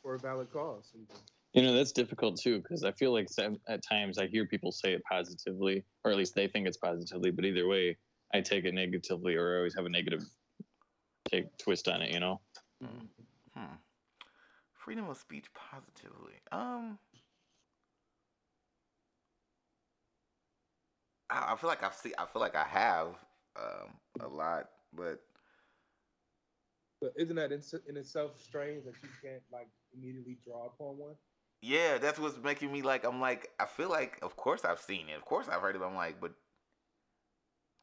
For 0.00 0.14
a 0.14 0.18
valid 0.18 0.50
cause. 0.50 0.90
even. 0.94 1.14
You 1.52 1.60
know, 1.60 1.74
that's 1.74 1.92
difficult 1.92 2.40
too, 2.40 2.62
because 2.62 2.84
I 2.84 2.92
feel 2.92 3.12
like 3.12 3.28
at 3.68 3.82
times 3.86 4.16
I 4.16 4.28
hear 4.28 4.46
people 4.46 4.72
say 4.72 4.94
it 4.94 5.02
positively, 5.04 5.84
or 6.04 6.10
at 6.10 6.16
least 6.16 6.34
they 6.34 6.48
think 6.48 6.66
it's 6.66 6.78
positively, 6.78 7.30
but 7.30 7.44
either 7.44 7.68
way, 7.68 7.98
I 8.32 8.40
take 8.40 8.64
it 8.64 8.72
negatively, 8.72 9.34
or 9.36 9.56
I 9.56 9.58
always 9.58 9.74
have 9.74 9.84
a 9.84 9.90
negative 9.90 10.22
take 11.30 11.54
twist 11.58 11.86
on 11.86 12.00
it, 12.00 12.14
you 12.14 12.20
know? 12.20 12.40
Hmm. 12.82 13.74
Freedom 14.72 15.10
of 15.10 15.18
speech 15.18 15.52
positively. 15.52 16.40
Um. 16.50 16.98
I, 21.30 21.52
I 21.52 21.56
feel 21.56 21.68
like 21.68 21.82
I've 21.82 21.94
seen. 21.94 22.12
I 22.18 22.26
feel 22.26 22.40
like 22.42 22.54
I 22.54 22.64
have 22.64 23.08
um, 23.56 23.94
a 24.20 24.28
lot, 24.28 24.68
but 24.92 25.20
But 27.00 27.12
isn't 27.16 27.36
that 27.36 27.52
in, 27.52 27.62
in 27.88 27.96
itself 27.96 28.32
strange 28.42 28.84
that 28.84 28.94
you 29.02 29.08
can't 29.22 29.42
like 29.52 29.68
immediately 29.96 30.38
draw 30.44 30.66
upon 30.66 30.98
one? 30.98 31.14
yeah, 31.62 31.98
that's 31.98 32.18
what's 32.18 32.38
making 32.42 32.72
me 32.72 32.82
like. 32.82 33.04
I'm 33.04 33.20
like. 33.20 33.50
I 33.58 33.66
feel 33.66 33.88
like, 33.90 34.18
of 34.22 34.36
course, 34.36 34.64
I've 34.64 34.80
seen 34.80 35.08
it. 35.08 35.16
Of 35.16 35.24
course, 35.24 35.48
I've 35.48 35.60
heard 35.60 35.76
it. 35.76 35.78
But 35.78 35.88
I'm 35.88 35.94
like, 35.94 36.20
but 36.20 36.32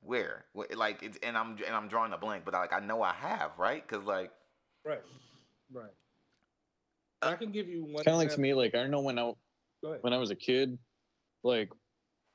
where? 0.01 0.45
Like, 0.53 1.03
it's 1.03 1.17
and 1.23 1.37
I'm 1.37 1.57
and 1.65 1.75
I'm 1.75 1.87
drawing 1.87 2.13
a 2.13 2.17
blank. 2.17 2.43
But 2.45 2.53
like, 2.53 2.73
I 2.73 2.79
know 2.79 3.01
I 3.01 3.13
have, 3.13 3.51
right? 3.57 3.85
Because 3.87 4.05
like, 4.05 4.31
Right. 4.85 5.01
Right. 5.73 5.91
I 7.21 7.35
can 7.35 7.51
give 7.51 7.67
you 7.67 7.83
one. 7.83 8.03
Kind 8.03 8.15
of 8.15 8.17
like 8.17 8.31
to 8.31 8.39
me, 8.39 8.53
like 8.53 8.75
I 8.75 8.81
don't 8.81 8.91
know 8.91 9.01
when 9.01 9.17
I 9.17 9.33
Go 9.81 9.89
ahead. 9.89 9.99
when 10.01 10.13
I 10.13 10.17
was 10.17 10.31
a 10.31 10.35
kid, 10.35 10.77
like 11.43 11.69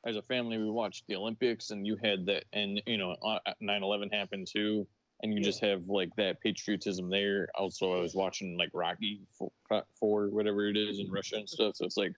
as 0.05 0.17
a 0.17 0.23
family, 0.23 0.59
we 0.59 0.71
watched 0.71 1.07
the 1.07 1.17
Olympics, 1.17 1.71
and 1.71 1.87
you 1.87 1.97
had 1.97 2.27
that, 2.27 2.45
and 2.53 2.83
you 2.87 2.99
know, 2.99 3.13
uh, 3.13 3.39
9/11 3.61 4.13
happened 4.13 4.49
too, 4.49 4.87
and 5.23 5.33
you 5.33 5.39
Yeah. 5.39 5.45
just 5.45 5.61
have 5.61 5.89
like 5.89 6.15
that 6.17 6.41
patriotism 6.41 7.09
there. 7.09 7.49
Also, 7.55 7.93
I 7.93 8.01
was 8.01 8.15
watching 8.15 8.57
like 8.57 8.71
Rocky 8.73 9.21
for, 9.33 9.53
for 9.95 10.29
whatever 10.29 10.69
it 10.69 10.77
is 10.77 10.99
in 10.99 11.11
Russia 11.11 11.37
and 11.37 11.49
stuff, 11.49 11.77
so 11.77 11.85
it's 11.85 11.97
like, 11.97 12.13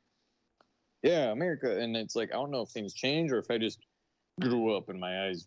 yeah, 1.03 1.31
America, 1.31 1.79
and 1.79 1.97
it's 1.97 2.17
like 2.17 2.31
I 2.31 2.35
don't 2.37 2.51
know 2.51 2.63
if 2.63 2.71
things 2.71 2.95
change 2.95 3.31
or 3.31 3.39
if 3.39 3.51
I 3.51 3.59
just 3.59 3.79
grew 4.41 4.75
up 4.77 4.89
and 4.89 4.99
my 4.99 5.27
eyes 5.27 5.47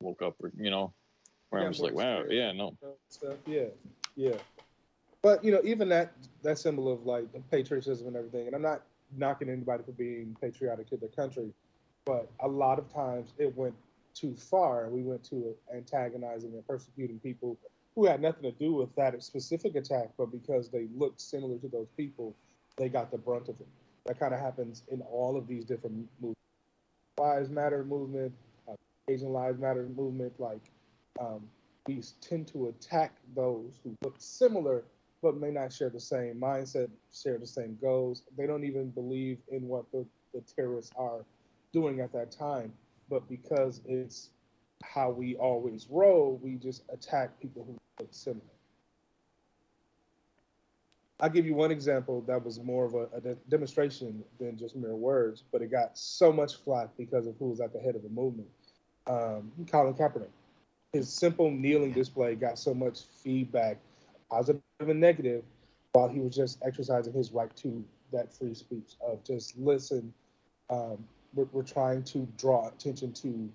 woke 0.00 0.22
up, 0.22 0.34
or 0.42 0.50
you 0.56 0.70
know, 0.70 0.92
where 1.50 1.62
Yeah, 1.62 1.66
I 1.66 1.68
was 1.68 1.80
like, 1.80 1.94
wow, 1.94 2.24
yeah, 2.28 2.52
no, 2.52 2.76
stuff. 3.08 3.36
Yeah, 3.46 3.66
yeah. 4.16 4.36
But 5.22 5.44
you 5.44 5.52
know, 5.52 5.60
even 5.64 5.88
that 5.90 6.12
that 6.42 6.58
symbol 6.58 6.92
of 6.92 7.06
like 7.06 7.26
patriotism 7.52 8.08
and 8.08 8.16
everything, 8.16 8.46
and 8.48 8.56
I'm 8.56 8.62
not 8.62 8.82
knocking 9.16 9.48
anybody 9.48 9.82
for 9.84 9.92
being 9.92 10.36
patriotic 10.40 10.88
to 10.90 10.96
their 10.96 11.08
country, 11.10 11.52
but 12.04 12.30
a 12.40 12.48
lot 12.48 12.78
of 12.78 12.92
times 12.92 13.32
it 13.38 13.56
went 13.56 13.74
too 14.14 14.34
far. 14.34 14.88
We 14.88 15.02
went 15.02 15.24
to 15.24 15.54
antagonizing 15.74 16.52
and 16.52 16.66
persecuting 16.66 17.18
people 17.20 17.58
who 17.94 18.06
had 18.06 18.20
nothing 18.20 18.42
to 18.42 18.52
do 18.52 18.72
with 18.74 18.94
that 18.96 19.22
specific 19.22 19.74
attack, 19.74 20.10
but 20.18 20.30
because 20.30 20.68
they 20.68 20.86
looked 20.96 21.20
similar 21.20 21.58
to 21.58 21.68
those 21.68 21.88
people, 21.96 22.34
they 22.76 22.88
got 22.88 23.10
the 23.10 23.18
brunt 23.18 23.48
of 23.48 23.60
it. 23.60 23.68
That 24.04 24.18
kind 24.20 24.34
of 24.34 24.40
happens 24.40 24.82
in 24.90 25.00
all 25.02 25.36
of 25.36 25.46
these 25.48 25.64
different 25.64 26.06
movements. 26.20 26.40
Lives 27.18 27.48
Matter 27.48 27.84
movement, 27.84 28.32
uh, 28.68 28.74
Asian 29.08 29.32
Lives 29.32 29.58
Matter 29.58 29.88
movement, 29.96 30.32
like 30.38 30.70
um, 31.18 31.48
we 31.86 32.02
tend 32.20 32.46
to 32.48 32.68
attack 32.68 33.16
those 33.34 33.80
who 33.82 33.94
look 34.04 34.16
similar 34.18 34.84
but 35.22 35.36
may 35.36 35.50
not 35.50 35.72
share 35.72 35.90
the 35.90 36.00
same 36.00 36.36
mindset, 36.40 36.88
share 37.12 37.38
the 37.38 37.46
same 37.46 37.78
goals. 37.80 38.22
They 38.36 38.46
don't 38.46 38.64
even 38.64 38.90
believe 38.90 39.38
in 39.50 39.66
what 39.66 39.90
the, 39.92 40.06
the 40.34 40.40
terrorists 40.40 40.92
are 40.96 41.24
doing 41.72 42.00
at 42.00 42.12
that 42.12 42.30
time. 42.30 42.72
But 43.08 43.28
because 43.28 43.80
it's 43.86 44.30
how 44.82 45.10
we 45.10 45.36
always 45.36 45.86
roll, 45.90 46.38
we 46.42 46.56
just 46.56 46.82
attack 46.92 47.40
people 47.40 47.64
who 47.66 47.76
look 47.98 48.12
similar. 48.12 48.42
I'll 51.18 51.30
give 51.30 51.46
you 51.46 51.54
one 51.54 51.70
example 51.70 52.22
that 52.26 52.44
was 52.44 52.60
more 52.60 52.84
of 52.84 52.94
a, 52.94 53.08
a 53.16 53.20
de- 53.20 53.38
demonstration 53.48 54.22
than 54.38 54.58
just 54.58 54.76
mere 54.76 54.94
words, 54.94 55.44
but 55.50 55.62
it 55.62 55.70
got 55.70 55.96
so 55.96 56.30
much 56.30 56.56
flack 56.56 56.90
because 56.98 57.26
of 57.26 57.36
who 57.38 57.46
was 57.46 57.60
at 57.60 57.72
the 57.72 57.78
head 57.78 57.96
of 57.96 58.02
the 58.02 58.10
movement. 58.10 58.48
Um, 59.06 59.50
Colin 59.70 59.94
Kaepernick. 59.94 60.28
His 60.92 61.10
simple 61.10 61.50
kneeling 61.50 61.92
display 61.92 62.34
got 62.34 62.58
so 62.58 62.74
much 62.74 63.00
feedback, 63.22 63.78
positive 64.30 64.62
and 64.80 65.00
negative, 65.00 65.44
while 65.92 66.08
he 66.08 66.20
was 66.20 66.34
just 66.34 66.58
exercising 66.64 67.12
his 67.12 67.32
right 67.32 67.54
to 67.56 67.84
that 68.12 68.32
free 68.32 68.54
speech 68.54 68.94
of 69.00 69.22
just 69.24 69.56
listen. 69.58 70.12
Um, 70.70 71.04
we're, 71.34 71.46
we're 71.52 71.62
trying 71.62 72.02
to 72.04 72.26
draw 72.36 72.68
attention 72.68 73.12
to 73.14 73.48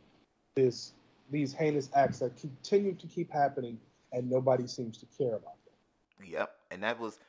this 0.56 0.94
these 1.32 1.54
heinous 1.54 1.90
acts 1.96 2.20
that 2.20 2.36
continue 2.38 2.94
to 2.94 3.08
keep 3.08 3.32
happening, 3.32 3.80
and 4.12 4.30
nobody 4.30 4.68
seems 4.68 4.98
to 4.98 5.06
care 5.18 5.36
about 5.36 5.56
them. 5.66 6.28
Yep, 6.28 6.52
and 6.72 6.84
that 6.84 7.00
was 7.00 7.20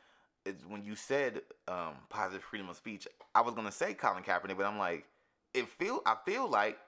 it's 0.45 0.65
when 0.67 0.83
you 0.83 0.95
said 0.95 1.43
um, 1.69 1.95
positive 2.09 2.43
freedom 2.43 2.69
of 2.69 2.77
speech. 2.77 3.07
I 3.35 3.41
was 3.41 3.55
gonna 3.55 3.73
say 3.73 3.95
Colin 3.95 4.23
Kaepernick, 4.23 4.57
but 4.57 4.67
I'm 4.67 4.79
like, 4.79 5.05
it 5.55 5.69
feel 5.69 6.03
I 6.07 6.17
feel 6.25 6.49
like 6.49 6.79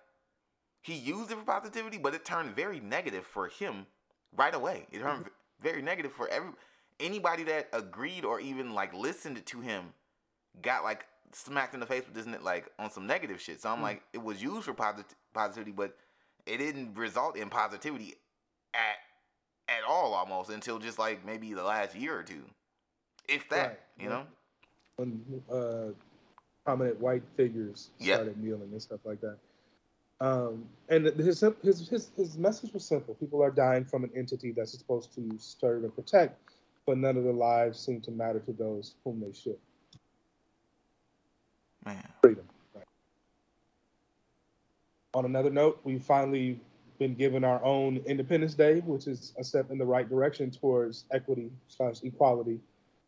he 0.83 0.95
used 0.95 1.31
it 1.31 1.39
for 1.39 1.45
positivity, 1.45 1.99
but 1.99 2.15
it 2.15 2.25
turned 2.25 2.55
very 2.55 2.81
negative 2.81 3.27
for 3.27 3.49
him 3.49 3.87
right 4.37 4.55
away. 4.55 4.87
It 4.93 5.01
turned 5.01 5.27
very 5.61 5.83
negative 5.83 6.13
for 6.13 6.29
every 6.29 6.51
anybody 7.01 7.43
that 7.45 7.69
agreed 7.73 8.25
or 8.25 8.41
even 8.41 8.73
like 8.75 8.95
listened 8.95 9.45
to 9.45 9.61
him 9.61 9.93
got 10.63 10.85
like 10.85 11.07
smacked 11.33 11.75
in 11.75 11.81
the 11.81 11.87
face 11.87 12.05
with 12.07 12.15
this 12.15 12.43
like 12.43 12.71
on 12.79 12.91
some 12.91 13.07
negative 13.07 13.41
shit. 13.41 13.61
So 13.61 13.69
I'm 13.71 13.79
Mhm. 13.79 13.83
like, 13.83 14.03
it 14.13 14.23
was 14.23 14.41
used 14.43 14.65
for 14.67 14.75
posit- 14.75 15.17
positivity, 15.33 15.73
but 15.73 15.97
it 16.47 16.59
didn't 16.59 16.95
result 16.95 17.37
in 17.37 17.51
positivity 17.51 18.15
at 18.73 18.97
at 19.67 19.83
all 19.89 20.13
almost 20.13 20.51
until 20.51 20.79
just 20.79 20.99
like 20.99 21.25
maybe 21.25 21.55
the 21.55 21.63
last 21.65 21.95
year 21.95 22.19
or 22.19 22.23
two, 22.23 22.45
if 23.27 23.49
that, 23.49 23.67
Right, 23.69 23.81
you 23.99 24.11
know. 24.11 24.27
when 24.97 25.43
uh, 25.51 25.93
prominent 26.67 27.01
white 27.01 27.23
figures 27.35 27.91
started 27.99 28.37
kneeling 28.37 28.71
and 28.73 28.83
stuff 28.83 29.01
like 29.05 29.23
that. 29.23 29.39
Um, 30.25 30.64
and 30.89 31.05
his, 31.05 31.45
his 31.62 31.89
his 31.89 32.11
his 32.16 32.39
message 32.39 32.72
was 32.72 32.83
simple: 32.87 33.14
people 33.14 33.43
are 33.43 33.51
dying 33.51 33.85
from 33.85 34.05
an 34.05 34.11
entity 34.16 34.53
that's 34.53 34.72
supposed 34.72 35.14
to 35.16 35.37
serve 35.39 35.85
and 35.85 35.95
protect, 35.95 36.41
but 36.87 36.97
none 36.97 37.18
of 37.18 37.25
their 37.25 37.35
lives 37.35 37.79
seem 37.79 38.01
to 38.03 38.11
matter 38.11 38.39
to 38.41 38.53
those 38.55 38.95
whom 39.05 39.20
they 39.20 39.39
should. 39.39 39.59
Man, 41.85 42.03
Freedom. 42.22 42.45
Right. 42.75 42.87
On 45.12 45.27
another 45.27 45.51
note, 45.51 45.81
we've 45.85 46.03
finally 46.03 46.59
been 46.99 47.14
given 47.14 47.45
our 47.45 47.62
own 47.62 47.99
Independence 48.07 48.55
Day, 48.55 48.81
which 48.81 49.07
is 49.07 49.35
a 49.39 49.45
step 49.45 49.70
in 49.70 49.77
the 49.77 49.85
right 49.85 50.09
direction 50.09 50.51
towards 50.51 51.05
equity 51.12 51.51
slash 51.68 51.97
equality. 52.03 52.61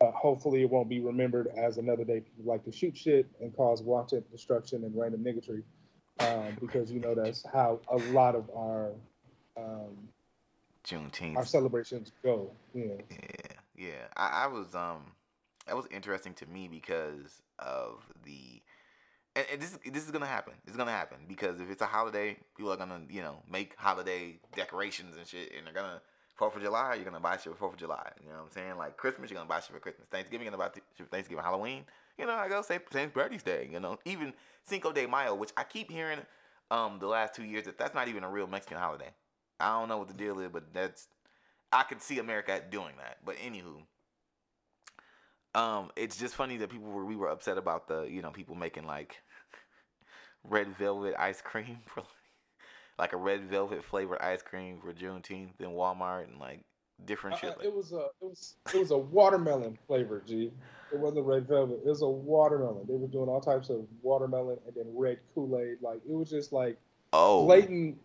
Uh, 0.02 0.10
hopefully, 0.10 0.60
it 0.60 0.68
won't 0.68 0.90
be 0.90 1.00
remembered 1.00 1.48
as 1.56 1.78
another 1.78 2.04
day 2.04 2.20
people 2.20 2.44
like 2.44 2.62
to 2.64 2.72
shoot 2.72 2.94
shit 2.94 3.24
and 3.40 3.56
cause 3.56 3.80
wanton 3.80 4.22
destruction 4.30 4.84
and 4.84 4.94
random 4.94 5.24
niggatry, 5.24 5.62
um, 6.20 6.56
because 6.60 6.90
you 6.90 7.00
know 7.00 7.14
that's 7.14 7.44
how 7.52 7.80
a 7.90 7.96
lot 7.96 8.34
of 8.34 8.50
our 8.56 8.90
um, 9.56 10.08
Juneteenth. 10.86 11.36
our 11.36 11.44
celebrations 11.44 12.12
go. 12.22 12.50
Yeah. 12.74 12.94
Yeah, 13.10 13.52
yeah. 13.76 14.06
I, 14.16 14.44
I 14.44 14.46
was 14.46 14.74
um 14.74 15.12
that 15.66 15.76
was 15.76 15.86
interesting 15.90 16.34
to 16.34 16.46
me 16.46 16.68
because 16.68 17.42
of 17.58 18.04
the 18.24 18.62
and, 19.34 19.60
this 19.60 19.78
this 19.84 20.04
is 20.04 20.10
gonna 20.10 20.26
happen. 20.26 20.54
It's 20.66 20.76
gonna 20.76 20.90
happen 20.90 21.18
because 21.28 21.60
if 21.60 21.70
it's 21.70 21.82
a 21.82 21.86
holiday, 21.86 22.36
people 22.56 22.72
are 22.72 22.76
gonna 22.76 23.02
you 23.10 23.22
know 23.22 23.42
make 23.50 23.74
holiday 23.76 24.38
decorations 24.54 25.16
and 25.16 25.26
shit, 25.26 25.52
and 25.56 25.66
they're 25.66 25.74
gonna 25.74 26.00
Fourth 26.36 26.54
of 26.54 26.62
July, 26.62 26.94
you're 26.94 27.04
gonna 27.04 27.20
buy 27.20 27.36
shit 27.38 27.52
for 27.52 27.58
Fourth 27.58 27.74
of 27.74 27.78
July. 27.78 28.10
You 28.22 28.28
know 28.28 28.36
what 28.36 28.44
I'm 28.44 28.50
saying? 28.50 28.76
Like 28.76 28.96
Christmas, 28.96 29.30
you're 29.30 29.38
gonna 29.38 29.48
buy 29.48 29.60
shit 29.60 29.72
for 29.72 29.80
Christmas. 29.80 30.06
Thanksgiving, 30.10 30.44
you're 30.44 30.52
gonna 30.52 30.68
buy 30.68 30.74
shit 30.74 30.84
for 30.98 31.04
Thanksgiving. 31.04 31.42
Halloween, 31.42 31.84
you 32.18 32.26
know, 32.26 32.34
I 32.34 32.48
go 32.48 32.62
say 32.62 32.78
St. 32.92 33.12
Patty's 33.12 33.42
Day. 33.42 33.68
You 33.70 33.80
know, 33.80 33.98
even 34.04 34.32
Cinco 34.64 34.92
de 34.92 35.06
Mayo, 35.06 35.34
which 35.34 35.52
I 35.56 35.64
keep 35.64 35.90
hearing 35.90 36.20
um 36.70 36.98
the 36.98 37.06
last 37.06 37.34
two 37.34 37.44
years 37.44 37.64
that 37.66 37.78
that's 37.78 37.94
not 37.94 38.08
even 38.08 38.24
a 38.24 38.30
real 38.30 38.46
Mexican 38.46 38.78
holiday. 38.78 39.10
I 39.60 39.78
don't 39.78 39.88
know 39.88 39.98
what 39.98 40.08
the 40.08 40.14
deal 40.14 40.40
is, 40.40 40.50
but 40.52 40.72
that's 40.74 41.08
I 41.72 41.82
could 41.84 42.02
see 42.02 42.18
America 42.18 42.60
doing 42.70 42.94
that. 42.98 43.18
But 43.24 43.36
anywho, 43.36 43.82
Um, 45.54 45.90
it's 45.96 46.18
just 46.18 46.34
funny 46.34 46.58
that 46.58 46.70
people 46.70 46.90
were 46.90 47.04
we 47.04 47.16
were 47.16 47.28
upset 47.28 47.56
about 47.58 47.88
the 47.88 48.02
you 48.02 48.22
know 48.22 48.30
people 48.30 48.54
making 48.54 48.86
like 48.86 49.16
red 50.44 50.76
velvet 50.76 51.14
ice 51.18 51.40
cream 51.40 51.78
for 51.86 52.04
like 52.98 53.12
a 53.12 53.16
red 53.16 53.44
velvet 53.48 53.84
flavored 53.84 54.20
ice 54.20 54.42
cream 54.42 54.80
for 54.80 54.92
Juneteenth 54.92 55.60
in 55.60 55.70
Walmart 55.70 56.24
and 56.24 56.38
like 56.38 56.64
different 57.04 57.38
shit. 57.38 57.50
uh, 57.50 57.54
Like, 57.58 57.66
it 57.66 57.74
was 57.74 57.92
a 57.92 58.06
it 58.20 58.22
was 58.22 58.56
it 58.74 58.78
was 58.78 58.90
a 58.90 58.98
watermelon 58.98 59.78
flavor, 59.86 60.22
G. 60.26 60.50
It 60.92 60.98
wasn't 60.98 61.26
red 61.26 61.46
velvet. 61.48 61.80
It 61.84 61.88
was 61.88 62.02
a 62.02 62.08
watermelon. 62.08 62.86
They 62.88 62.94
were 62.96 63.08
doing 63.08 63.28
all 63.28 63.40
types 63.40 63.68
of 63.70 63.86
watermelon 64.02 64.58
and 64.66 64.74
then 64.74 64.86
red 64.96 65.18
Kool 65.34 65.58
Aid. 65.60 65.78
Like 65.82 66.00
it 66.08 66.12
was 66.14 66.30
just 66.30 66.52
like 66.52 66.78
oh, 67.12 67.44
blatant 67.44 67.98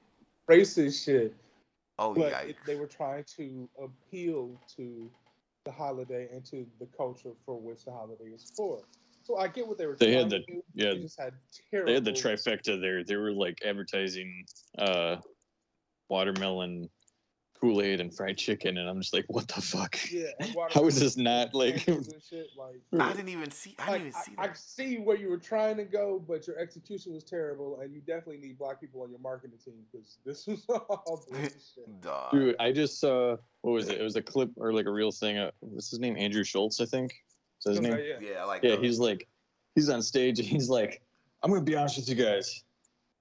racist 0.49 1.05
shit. 1.05 1.33
oh 1.99 2.13
But 2.13 2.31
yeah, 2.31 2.39
it, 2.41 2.55
they 2.65 2.75
were 2.75 2.87
trying 2.87 3.23
to 3.37 3.69
appeal 3.81 4.59
to 4.75 5.09
the 5.63 5.71
holiday 5.71 6.27
and 6.33 6.43
to 6.45 6.65
the 6.79 6.87
culture 6.97 7.31
for 7.45 7.59
which 7.59 7.85
the 7.85 7.91
holiday 7.91 8.25
is 8.33 8.51
for. 8.57 8.79
So 9.23 9.37
I 9.37 9.47
get 9.47 9.67
what 9.67 9.77
they 9.77 9.85
were 9.85 9.95
They 9.95 10.13
trying 10.13 10.17
had 10.23 10.29
to 10.31 10.39
the- 10.39 10.45
do. 10.53 10.63
yeah, 10.73 10.93
They 10.93 10.99
just 11.01 11.19
had 11.19 11.33
terrible. 11.69 11.87
They 11.89 11.93
had 11.93 12.03
the 12.05 12.11
trifecta 12.11 12.81
there. 12.81 13.03
They 13.03 13.15
were 13.15 13.31
like 13.31 13.59
advertising 13.63 14.43
uh, 14.79 15.17
watermelon, 16.09 16.89
Kool 17.61 17.81
Aid, 17.83 17.99
and 17.99 18.13
fried 18.13 18.37
chicken, 18.37 18.77
and 18.77 18.89
I'm 18.89 18.99
just 18.99 19.13
like, 19.13 19.25
what 19.27 19.47
the 19.47 19.61
fuck? 19.61 19.95
Yeah, 20.11 20.31
How 20.71 20.87
is 20.87 20.99
this 20.99 21.15
not 21.15 21.53
like? 21.53 21.79
shit, 21.79 22.47
like 22.57 22.81
I 22.99 23.13
didn't 23.13 23.29
even 23.29 23.51
see. 23.51 23.75
I 23.77 23.91
didn't 23.91 23.91
like, 23.91 24.01
even 24.01 24.13
see 24.13 24.31
I, 24.39 24.43
I 24.45 24.53
see 24.53 24.97
where 24.97 25.15
you 25.15 25.29
were 25.29 25.37
trying 25.37 25.77
to 25.77 25.83
go, 25.83 26.23
but 26.27 26.47
your 26.47 26.57
execution 26.57 27.13
was 27.13 27.23
terrible, 27.23 27.79
and 27.79 27.93
you 27.93 28.01
definitely 28.01 28.39
need 28.39 28.57
black 28.57 28.81
people 28.81 29.03
on 29.03 29.11
your 29.11 29.19
marketing 29.19 29.59
team 29.63 29.75
because 29.91 30.17
this 30.25 30.47
was 30.47 30.65
all 30.69 31.23
bullshit. 31.29 32.01
Dog. 32.01 32.31
Dude, 32.31 32.55
I 32.59 32.71
just 32.71 32.99
saw 32.99 33.37
what 33.61 33.71
was 33.71 33.89
it? 33.89 34.01
It 34.01 34.03
was 34.03 34.15
a 34.15 34.21
clip 34.23 34.49
or 34.57 34.73
like 34.73 34.87
a 34.87 34.91
real 34.91 35.11
thing. 35.11 35.37
Uh, 35.37 35.51
what's 35.59 35.91
his 35.91 35.99
name? 35.99 36.17
Andrew 36.17 36.43
Schulz, 36.43 36.81
I 36.81 36.85
think. 36.85 37.11
Is 37.11 37.65
that 37.65 37.71
his 37.71 37.81
name? 37.81 37.93
Okay, 37.93 38.15
yeah. 38.19 38.33
Yeah, 38.33 38.43
like 38.45 38.63
Yeah, 38.63 38.71
those. 38.71 38.85
he's 38.85 38.99
like, 38.99 39.27
he's 39.75 39.89
on 39.89 40.01
stage 40.01 40.39
and 40.39 40.47
he's 40.47 40.67
like, 40.67 41.03
I'm 41.43 41.51
gonna 41.51 41.63
be 41.63 41.75
honest 41.75 41.97
with 41.97 42.09
you 42.09 42.15
guys. 42.15 42.63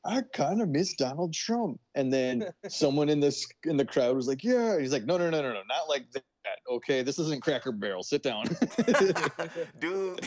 I 0.05 0.23
kind 0.33 0.63
of 0.63 0.69
miss 0.69 0.95
Donald 0.95 1.35
Trump. 1.35 1.79
And 1.95 2.13
then 2.13 2.47
someone 2.69 3.09
in 3.09 3.21
this 3.21 3.47
in 3.65 3.77
the 3.77 3.85
crowd 3.85 4.17
was 4.17 4.29
like, 4.29 4.43
Yeah. 4.43 4.79
He's 4.79 4.93
like, 4.93 5.05
No, 5.05 5.19
no, 5.19 5.31
no, 5.31 5.43
no, 5.43 5.53
no, 5.53 5.63
not 5.69 5.89
like 5.89 6.11
that. 6.13 6.23
Okay, 6.69 7.03
this 7.03 7.19
isn't 7.19 7.43
Cracker 7.43 7.71
Barrel. 7.71 8.03
Sit 8.03 8.23
down. 8.23 8.45
dude. 9.79 10.21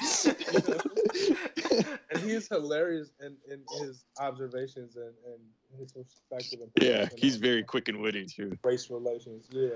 and 2.11 2.21
he's 2.21 2.47
hilarious 2.47 3.11
in, 3.19 3.35
in 3.51 3.63
his 3.79 4.05
observations 4.19 4.95
and, 4.95 5.13
and 5.25 5.79
his 5.79 5.91
perspective. 5.91 6.59
And 6.61 6.71
yeah, 6.79 7.09
he's 7.17 7.35
on 7.35 7.41
very 7.41 7.63
quick 7.63 7.87
and 7.87 7.99
witty 7.99 8.25
too. 8.25 8.55
race 8.63 8.89
relations. 8.91 9.47
Yeah. 9.49 9.69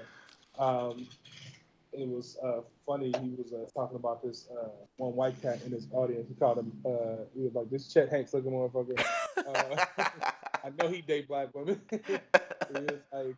Um, 0.59 1.07
it 1.97 2.07
was 2.07 2.37
uh, 2.43 2.61
funny. 2.85 3.11
He 3.21 3.35
was 3.37 3.53
uh, 3.53 3.69
talking 3.73 3.95
about 3.95 4.23
this 4.23 4.47
uh, 4.51 4.69
one 4.97 5.15
white 5.15 5.41
cat 5.41 5.59
in 5.65 5.71
his 5.71 5.87
audience. 5.91 6.27
He 6.29 6.35
called 6.35 6.59
him. 6.59 6.71
Uh, 6.85 7.23
he 7.35 7.43
was 7.43 7.55
like, 7.55 7.69
"This 7.69 7.91
Chet 7.91 8.09
Hanks 8.09 8.33
looking 8.33 8.51
motherfucker." 8.51 9.03
Uh, 9.37 9.85
I 10.63 10.71
know 10.77 10.89
he 10.89 11.01
date 11.01 11.27
black 11.27 11.53
women. 11.53 11.79
he 11.91 11.97
was 12.73 12.99
like, 13.13 13.35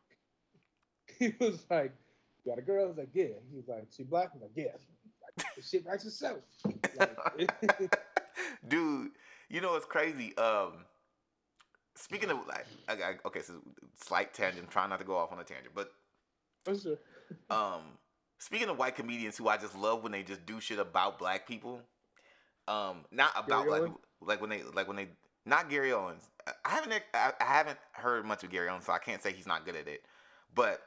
he 1.20 1.34
was 1.39 1.66
like, 1.70 1.93
"You 2.43 2.51
got 2.51 2.57
a 2.57 2.62
girl?" 2.62 2.86
I 2.86 2.88
was 2.88 2.97
like, 2.97 3.10
"Yeah." 3.14 3.26
He 3.51 3.57
was 3.57 3.68
like, 3.68 3.88
"She 3.95 4.03
black?" 4.03 4.30
I 4.34 4.38
was 4.38 4.43
like, 4.43 4.51
"Yeah." 4.55 4.72
Like, 5.45 5.47
shit 5.62 5.86
writes 5.86 6.05
itself. 6.05 6.39
Like, 6.97 7.18
dude 8.68 9.12
you 9.49 9.62
know 9.62 9.72
what's 9.72 9.86
crazy 9.86 10.36
um 10.38 10.86
speaking 11.95 12.30
of 12.30 12.38
like 12.47 12.66
I, 12.88 12.93
I, 12.93 13.16
okay 13.26 13.41
so 13.41 13.55
slight 13.95 14.34
tangent 14.34 14.70
trying 14.70 14.89
not 14.89 14.99
to 14.99 15.05
go 15.05 15.18
off 15.18 15.32
on 15.32 15.39
a 15.39 15.43
tangent 15.43 15.74
but 15.76 15.91
for 16.64 16.78
sure. 16.78 16.97
um 17.49 17.82
speaking 18.40 18.70
of 18.70 18.78
white 18.78 18.96
comedians 18.96 19.38
who 19.38 19.48
i 19.48 19.58
just 19.58 19.78
love 19.78 20.02
when 20.04 20.12
they 20.12 20.24
just 20.24 20.46
do 20.46 20.60
shit 20.60 20.80
about 20.80 21.20
black 21.20 21.48
people 21.48 21.80
um 22.68 23.06
not 23.12 23.32
about 23.38 23.66
Gary 23.66 23.68
black 23.68 23.82
Owens? 23.82 23.90
people 23.96 24.02
like 24.22 24.42
when 24.42 24.50
they 24.50 24.64
like 24.76 24.88
when 24.88 24.98
they 24.98 25.08
not 25.46 25.70
gary 25.70 25.94
owens 25.94 26.24
i 26.48 26.52
I 26.66 26.70
haven't 26.72 26.94
I, 27.14 27.34
I 27.40 27.44
haven't 27.46 27.78
heard 27.92 28.26
much 28.26 28.44
of 28.44 28.50
gary 28.50 28.70
owens 28.70 28.86
so 28.86 28.94
i 28.94 28.98
can't 29.00 29.22
say 29.22 29.32
he's 29.32 29.48
not 29.48 29.66
good 29.66 29.76
at 29.76 29.88
it 29.88 30.04
but 30.56 30.82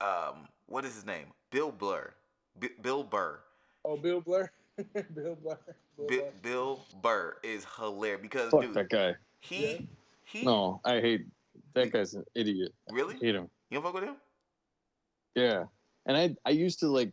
um 0.00 0.48
what 0.66 0.84
is 0.84 0.94
his 0.94 1.06
name 1.06 1.26
bill 1.50 1.70
blur 1.72 2.12
B- 2.58 2.70
bill 2.82 3.04
burr 3.04 3.40
Oh, 3.82 3.96
Bill 3.96 4.20
Blair. 4.20 4.52
Bill 5.14 5.36
Blair. 5.42 5.58
Bill 5.96 6.06
Bi- 6.06 6.16
Blair. 6.18 6.32
Bill 6.42 6.80
Burr 7.02 7.36
is 7.42 7.64
hilarious 7.78 8.20
because 8.20 8.50
Fuck 8.50 8.60
dude, 8.60 8.74
that 8.74 8.88
guy. 8.90 9.14
he 9.40 9.62
Yeah. 9.62 9.78
he 10.24 10.44
No, 10.44 10.80
I 10.84 11.00
hate 11.00 11.26
that 11.74 11.90
guy's 11.90 12.12
an 12.14 12.24
idiot. 12.34 12.72
really 12.90 13.14
I 13.14 13.18
hate 13.24 13.34
him. 13.36 13.48
you 13.70 13.76
don't 13.76 13.82
fuck 13.84 13.94
with 13.94 14.04
him. 14.04 14.16
Yeah, 15.34 15.64
and 16.06 16.16
I 16.16 16.34
I 16.44 16.50
used 16.50 16.80
to 16.80 16.88
like 16.88 17.12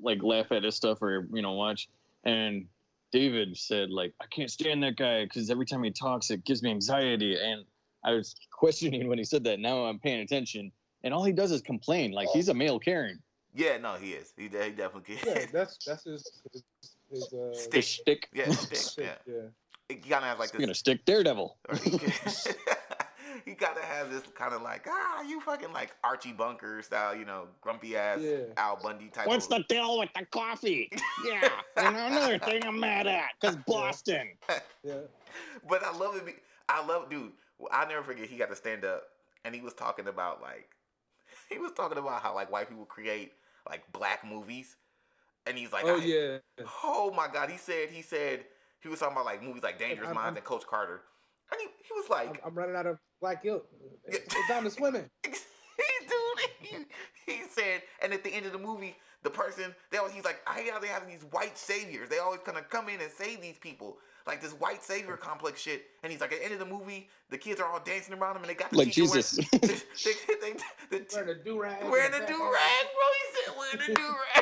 like 0.00 0.22
laugh 0.22 0.50
at 0.50 0.64
his 0.64 0.74
stuff 0.74 1.02
or 1.02 1.26
you 1.32 1.42
know 1.42 1.52
watch, 1.52 1.88
and 2.24 2.66
David 3.12 3.56
said 3.56 3.90
like 3.90 4.14
I 4.20 4.26
can't 4.26 4.50
stand 4.50 4.82
that 4.82 4.96
guy 4.96 5.24
because 5.24 5.50
every 5.50 5.66
time 5.66 5.82
he 5.82 5.90
talks 5.90 6.30
it 6.30 6.44
gives 6.44 6.62
me 6.62 6.70
anxiety, 6.70 7.36
and 7.40 7.64
I 8.04 8.12
was 8.12 8.34
questioning 8.50 9.08
when 9.08 9.18
he 9.18 9.24
said 9.24 9.44
that. 9.44 9.60
Now 9.60 9.84
I'm 9.84 9.98
paying 9.98 10.20
attention, 10.20 10.72
and 11.04 11.12
all 11.14 11.24
he 11.24 11.32
does 11.32 11.52
is 11.52 11.60
complain. 11.62 12.12
Like 12.12 12.28
he's 12.32 12.48
a 12.48 12.54
male 12.54 12.78
Karen. 12.78 13.20
Yeah, 13.54 13.76
no, 13.76 13.94
he 13.94 14.12
is. 14.12 14.32
He, 14.36 14.44
he 14.44 14.48
definitely 14.48 15.18
Yeah, 15.26 15.44
that's 15.52 15.78
that's 15.84 16.04
his 16.04 16.40
his, 16.52 16.62
his 17.10 17.32
uh, 17.34 17.52
Stick. 17.54 17.74
His 17.74 17.86
shtick. 17.86 18.28
yeah, 18.32 18.50
stick, 18.50 18.78
shit, 18.96 19.20
yeah. 19.26 19.34
yeah. 19.34 19.40
He 19.88 19.96
kind 19.96 20.24
of 20.24 20.30
has 20.30 20.38
like 20.38 20.48
Speaking 20.48 20.64
of 20.64 20.68
this. 20.70 20.78
stick, 20.78 21.04
Daredevil. 21.04 21.58
Or 23.32 23.34
he 23.34 23.40
can- 23.40 23.52
he 23.52 23.54
gotta 23.54 23.82
have 23.82 24.10
this 24.10 24.22
kind 24.34 24.54
of 24.54 24.62
like 24.62 24.86
ah, 24.88 25.22
you 25.22 25.40
fucking 25.40 25.72
like 25.72 25.94
Archie 26.04 26.32
Bunker 26.32 26.82
style, 26.82 27.14
you 27.14 27.24
know, 27.24 27.48
grumpy 27.60 27.96
ass 27.96 28.20
Yeah. 28.20 28.44
Al 28.56 28.76
Bundy 28.82 29.08
type. 29.08 29.26
What's 29.26 29.46
of, 29.46 29.50
the 29.50 29.64
deal 29.68 29.98
with 29.98 30.10
the 30.14 30.26
coffee? 30.26 30.90
Yeah, 31.26 31.48
and 31.76 31.96
another 31.96 32.38
thing 32.38 32.64
I'm 32.64 32.80
mad 32.80 33.06
at 33.06 33.30
because 33.40 33.56
Boston. 33.66 34.30
Yeah. 34.82 34.94
But 35.68 35.84
I 35.84 35.96
love 35.96 36.16
it. 36.16 36.26
be- 36.26 36.34
I 36.68 36.84
love, 36.84 37.08
dude. 37.08 37.32
I'll 37.70 37.86
never 37.88 38.02
forget. 38.02 38.26
He 38.26 38.36
got 38.36 38.50
to 38.50 38.56
stand 38.56 38.84
up, 38.84 39.04
and 39.44 39.54
he 39.54 39.60
was 39.60 39.72
talking 39.74 40.08
about 40.08 40.42
like, 40.42 40.68
he 41.48 41.58
was 41.58 41.72
talking 41.72 41.98
about 41.98 42.22
how 42.22 42.34
like 42.34 42.50
white 42.50 42.68
people 42.68 42.84
create 42.84 43.32
like 43.68 43.90
black 43.92 44.24
movies, 44.24 44.76
and 45.46 45.56
he's 45.56 45.72
like, 45.72 45.84
Oh 45.86 45.96
yeah. 45.96 46.38
Oh 46.82 47.12
my 47.14 47.28
God! 47.32 47.50
He 47.50 47.56
said 47.56 47.90
he 47.90 48.02
said 48.02 48.44
he 48.80 48.88
was 48.88 48.98
talking 48.98 49.14
about 49.14 49.24
like 49.26 49.42
movies 49.42 49.62
like 49.62 49.78
Dangerous 49.78 50.12
Minds 50.12 50.36
and 50.36 50.44
Coach 50.44 50.66
Carter, 50.66 51.02
and 51.52 51.60
he, 51.60 51.68
he 51.86 51.92
was 51.94 52.06
I'm, 52.10 52.28
like, 52.28 52.42
I'm 52.44 52.54
running 52.54 52.76
out 52.76 52.86
of 52.86 52.98
black 53.20 53.42
guilt. 53.42 53.64
It's, 54.06 54.18
it's 54.18 54.48
time 54.48 54.64
to 54.64 54.70
swimming. 54.70 55.08
he 55.24 55.30
dude, 55.32 56.48
he, 56.60 57.32
he 57.32 57.42
said, 57.50 57.82
and 58.02 58.12
at 58.12 58.24
the 58.24 58.30
end 58.30 58.46
of 58.46 58.52
the 58.52 58.58
movie, 58.58 58.96
the 59.22 59.30
person 59.30 59.74
they 59.90 59.98
always 59.98 60.14
he's 60.14 60.24
like, 60.24 60.40
I 60.46 60.60
hate 60.60 60.72
how 60.72 60.80
they 60.80 60.88
have 60.88 61.06
these 61.06 61.24
white 61.30 61.56
saviors. 61.58 62.08
They 62.08 62.18
always 62.18 62.40
kind 62.44 62.58
of 62.58 62.68
come 62.70 62.88
in 62.88 63.00
and 63.00 63.10
save 63.10 63.40
these 63.42 63.58
people. 63.58 63.98
Like 64.26 64.40
this 64.40 64.52
white 64.52 64.84
savior 64.84 65.16
complex 65.16 65.60
shit, 65.60 65.84
and 66.04 66.12
he's 66.12 66.20
like, 66.20 66.32
at 66.32 66.38
the 66.38 66.44
end 66.44 66.54
of 66.54 66.60
the 66.60 66.66
movie, 66.66 67.08
the 67.30 67.38
kids 67.38 67.60
are 67.60 67.66
all 67.68 67.80
dancing 67.84 68.14
around 68.14 68.36
him, 68.36 68.42
and 68.42 68.50
they 68.50 68.54
got 68.54 68.70
the 68.70 68.78
Like 68.78 68.92
Jesus. 68.92 69.36
wearing, 69.36 69.48
they, 70.04 70.12
they, 70.40 70.52
they, 70.90 70.98
the, 70.98 71.06
Wearing 71.12 71.30
a 71.30 71.34
do 71.44 71.60
rag. 71.60 71.82
wearing 71.90 72.14
a 72.14 72.26
do 72.26 72.38
rag, 72.38 72.86
bro. 72.94 73.06
He 73.18 73.34
said 73.34 73.54
wearing 73.58 73.90
a 73.90 73.94
do 73.96 74.02
rag, 74.02 74.34
bro. 74.34 74.41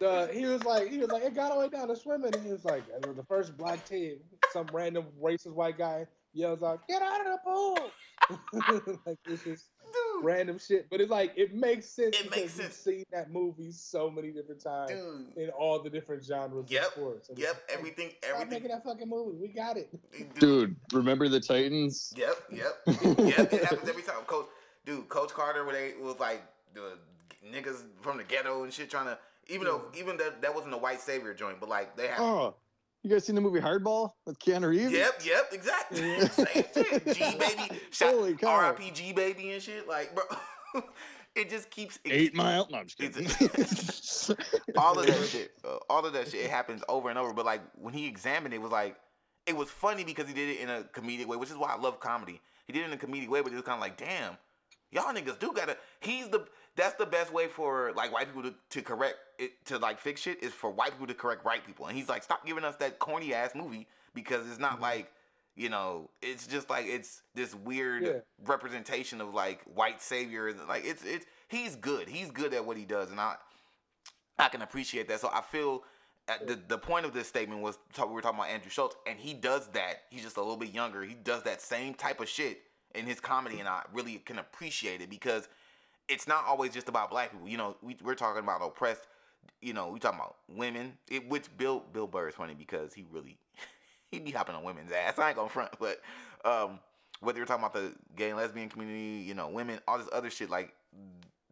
The, 0.00 0.30
he 0.32 0.44
was 0.46 0.62
like, 0.64 0.88
he 0.90 0.98
was 0.98 1.08
like, 1.10 1.22
it 1.24 1.34
got 1.34 1.50
all 1.50 1.60
the 1.60 1.66
way 1.66 1.70
down 1.70 1.88
to 1.88 1.96
swimming. 1.96 2.34
And 2.34 2.44
he 2.44 2.52
was 2.52 2.64
like, 2.64 2.84
and 2.94 3.16
the 3.16 3.24
first 3.24 3.56
black 3.56 3.84
team, 3.88 4.18
some 4.52 4.68
random 4.72 5.06
racist 5.20 5.52
white 5.54 5.76
guy 5.78 6.06
yells 6.32 6.62
out, 6.62 6.86
"Get 6.86 7.02
out 7.02 7.26
of 7.26 7.32
the 7.32 7.38
pool!" 7.44 7.90
like 9.06 9.18
it's 9.26 9.42
just 9.44 9.64
Dude, 9.92 10.24
random 10.24 10.58
shit. 10.58 10.88
But 10.90 11.00
it's 11.00 11.10
like 11.10 11.32
it 11.36 11.54
makes 11.54 11.86
sense 11.86 12.16
It 12.20 12.24
because 12.24 12.36
makes 12.42 12.56
you've 12.58 12.66
sense. 12.66 12.76
seen 12.76 13.04
that 13.10 13.32
movie 13.32 13.72
so 13.72 14.10
many 14.10 14.30
different 14.30 14.62
times 14.62 14.90
dude. 14.90 15.36
in 15.44 15.48
all 15.50 15.82
the 15.82 15.88
different 15.90 16.24
genres 16.24 16.70
Yep, 16.70 16.82
of 16.84 16.92
sports. 16.92 17.28
And 17.30 17.38
Yep, 17.38 17.48
like, 17.54 17.78
everything, 17.78 18.10
Stop 18.22 18.34
everything. 18.34 18.50
making 18.50 18.68
that 18.70 18.84
fucking 18.84 19.08
movie. 19.08 19.36
We 19.40 19.48
got 19.48 19.76
it. 19.78 19.88
Dude, 20.38 20.76
remember 20.92 21.28
the 21.28 21.40
Titans? 21.40 22.12
Yep, 22.16 22.36
yep, 22.52 22.76
yep. 22.86 23.52
It 23.52 23.64
happens 23.64 23.88
every 23.88 24.02
time. 24.02 24.16
Coach, 24.26 24.46
dude, 24.84 25.08
Coach 25.08 25.30
Carter, 25.32 25.64
where 25.64 25.74
they 25.74 25.94
was 26.00 26.20
like 26.20 26.42
the 26.74 26.98
niggas 27.50 27.82
from 28.02 28.18
the 28.18 28.24
ghetto 28.24 28.62
and 28.64 28.72
shit, 28.72 28.90
trying 28.90 29.06
to. 29.06 29.18
Even 29.48 29.66
though, 29.66 29.82
even 29.96 30.16
that 30.18 30.42
that 30.42 30.54
wasn't 30.54 30.74
a 30.74 30.78
white 30.78 31.00
savior 31.00 31.34
joint, 31.34 31.60
but 31.60 31.68
like 31.68 31.96
they 31.96 32.08
have. 32.08 32.20
Oh, 32.20 32.56
you 33.02 33.10
guys 33.10 33.24
seen 33.24 33.34
the 33.34 33.40
movie 33.40 33.60
Hardball 33.60 34.12
with 34.26 34.38
Keanu 34.38 34.68
Reeves? 34.68 34.92
Yep, 34.92 35.22
yep, 35.24 35.48
exactly. 35.52 36.00
Yeah. 36.00 36.28
Same 36.28 36.46
shit. 36.46 37.16
G 37.16 37.36
baby, 37.38 37.80
shot, 37.90 38.12
Holy 38.12 38.34
cow. 38.34 38.48
R.I.P. 38.48 38.90
G 38.90 39.12
baby 39.12 39.52
and 39.52 39.62
shit. 39.62 39.88
Like, 39.88 40.14
bro, 40.14 40.82
it 41.36 41.48
just 41.48 41.70
keeps 41.70 41.98
it 42.04 42.12
Eight 42.12 42.34
Mile. 42.34 42.68
No, 42.70 42.78
I'm 42.78 42.86
just 42.86 42.98
kidding. 42.98 43.26
all 44.76 44.98
of 44.98 45.06
that 45.06 45.26
shit, 45.26 45.52
uh, 45.64 45.76
all 45.88 46.04
of 46.04 46.12
that 46.12 46.28
shit, 46.28 46.44
it 46.44 46.50
happens 46.50 46.82
over 46.88 47.08
and 47.08 47.18
over. 47.18 47.32
But 47.32 47.46
like 47.46 47.62
when 47.76 47.94
he 47.94 48.06
examined 48.06 48.52
it, 48.52 48.56
it 48.56 48.62
was 48.62 48.72
like 48.72 48.96
it 49.46 49.56
was 49.56 49.70
funny 49.70 50.04
because 50.04 50.26
he 50.26 50.34
did 50.34 50.48
it 50.48 50.60
in 50.60 50.68
a 50.68 50.82
comedic 50.82 51.26
way, 51.26 51.36
which 51.36 51.50
is 51.50 51.56
why 51.56 51.74
I 51.74 51.80
love 51.80 52.00
comedy. 52.00 52.40
He 52.66 52.72
did 52.72 52.82
it 52.82 52.86
in 52.86 52.92
a 52.92 52.96
comedic 52.96 53.28
way, 53.28 53.40
but 53.40 53.52
it 53.52 53.54
was 53.54 53.64
kind 53.64 53.76
of 53.76 53.80
like, 53.80 53.96
damn, 53.96 54.36
y'all 54.90 55.14
niggas 55.14 55.38
do 55.38 55.52
gotta. 55.54 55.76
He's 56.00 56.28
the 56.28 56.46
that's 56.78 56.94
the 56.94 57.04
best 57.06 57.30
way 57.32 57.48
for 57.48 57.92
like 57.94 58.10
white 58.12 58.26
people 58.28 58.42
to, 58.44 58.54
to 58.70 58.80
correct 58.82 59.16
it 59.38 59.64
to 59.66 59.76
like 59.78 59.98
fix 60.00 60.22
shit 60.22 60.42
is 60.42 60.54
for 60.54 60.70
white 60.70 60.92
people 60.92 61.06
to 61.08 61.14
correct 61.14 61.44
white 61.44 61.66
people. 61.66 61.86
And 61.86 61.96
he's 61.96 62.08
like, 62.08 62.22
stop 62.22 62.46
giving 62.46 62.64
us 62.64 62.76
that 62.76 62.98
corny 62.98 63.34
ass 63.34 63.50
movie 63.54 63.86
because 64.14 64.48
it's 64.48 64.60
not 64.60 64.80
like. 64.80 65.12
You 65.56 65.68
know, 65.70 66.08
it's 66.22 66.46
just 66.46 66.70
like 66.70 66.86
it's 66.86 67.22
this 67.34 67.52
weird 67.52 68.04
Yeah. 68.04 68.12
representation 68.46 69.20
of 69.20 69.34
like 69.34 69.60
white 69.64 70.00
savior. 70.00 70.54
Like 70.68 70.84
it's 70.86 71.04
it's 71.04 71.26
he's 71.48 71.74
good. 71.74 72.08
He's 72.08 72.30
good 72.30 72.54
at 72.54 72.64
what 72.64 72.76
he 72.76 72.84
does, 72.84 73.10
and 73.10 73.18
I 73.20 73.34
I 74.38 74.48
can 74.48 74.62
appreciate 74.62 75.08
that. 75.08 75.20
So 75.20 75.30
I 75.32 75.40
feel 75.40 75.82
uh, 76.28 76.34
the 76.46 76.60
the 76.68 76.78
point 76.78 77.06
of 77.06 77.12
this 77.12 77.26
statement 77.26 77.60
was 77.60 77.76
we 77.98 78.04
were 78.04 78.22
talking 78.22 78.38
about 78.38 78.50
Andrew 78.50 78.70
Schulz, 78.70 78.94
and 79.04 79.18
he 79.18 79.34
does 79.34 79.66
that. 79.72 80.02
He's 80.10 80.22
just 80.22 80.36
a 80.36 80.40
little 80.40 80.56
bit 80.56 80.72
younger. 80.72 81.02
He 81.02 81.14
does 81.14 81.42
that 81.42 81.60
same 81.60 81.94
type 81.94 82.20
of 82.20 82.28
shit 82.28 82.62
in 82.94 83.04
his 83.06 83.18
comedy, 83.18 83.58
and 83.58 83.68
I 83.68 83.82
really 83.92 84.18
can 84.18 84.38
appreciate 84.38 85.00
it 85.00 85.10
because 85.10 85.48
it's 86.08 86.26
not 86.26 86.44
always 86.46 86.72
just 86.72 86.88
about 86.88 87.10
black 87.10 87.32
people. 87.32 87.48
You 87.48 87.58
know, 87.58 87.76
we, 87.82 87.96
we're 88.02 88.14
talking 88.14 88.42
about 88.42 88.62
oppressed. 88.62 89.06
You 89.60 89.72
know, 89.72 89.88
we 89.88 89.98
talking 89.98 90.18
about 90.18 90.36
women. 90.48 90.94
It, 91.10 91.28
which 91.28 91.44
Bill 91.56 91.84
Bill 91.92 92.06
Burr 92.06 92.28
is 92.28 92.34
funny 92.34 92.54
because 92.54 92.94
he 92.94 93.04
really 93.10 93.38
he 94.10 94.18
be 94.18 94.30
hopping 94.30 94.54
on 94.54 94.64
women's 94.64 94.92
ass. 94.92 95.18
I 95.18 95.28
ain't 95.28 95.36
gonna 95.36 95.48
front, 95.48 95.72
but 95.78 96.00
um, 96.44 96.78
whether 97.20 97.38
you're 97.38 97.46
talking 97.46 97.64
about 97.64 97.74
the 97.74 97.94
gay 98.16 98.30
and 98.30 98.38
lesbian 98.38 98.68
community, 98.68 99.24
you 99.26 99.34
know, 99.34 99.48
women, 99.48 99.80
all 99.86 99.98
this 99.98 100.08
other 100.12 100.30
shit, 100.30 100.50
like 100.50 100.72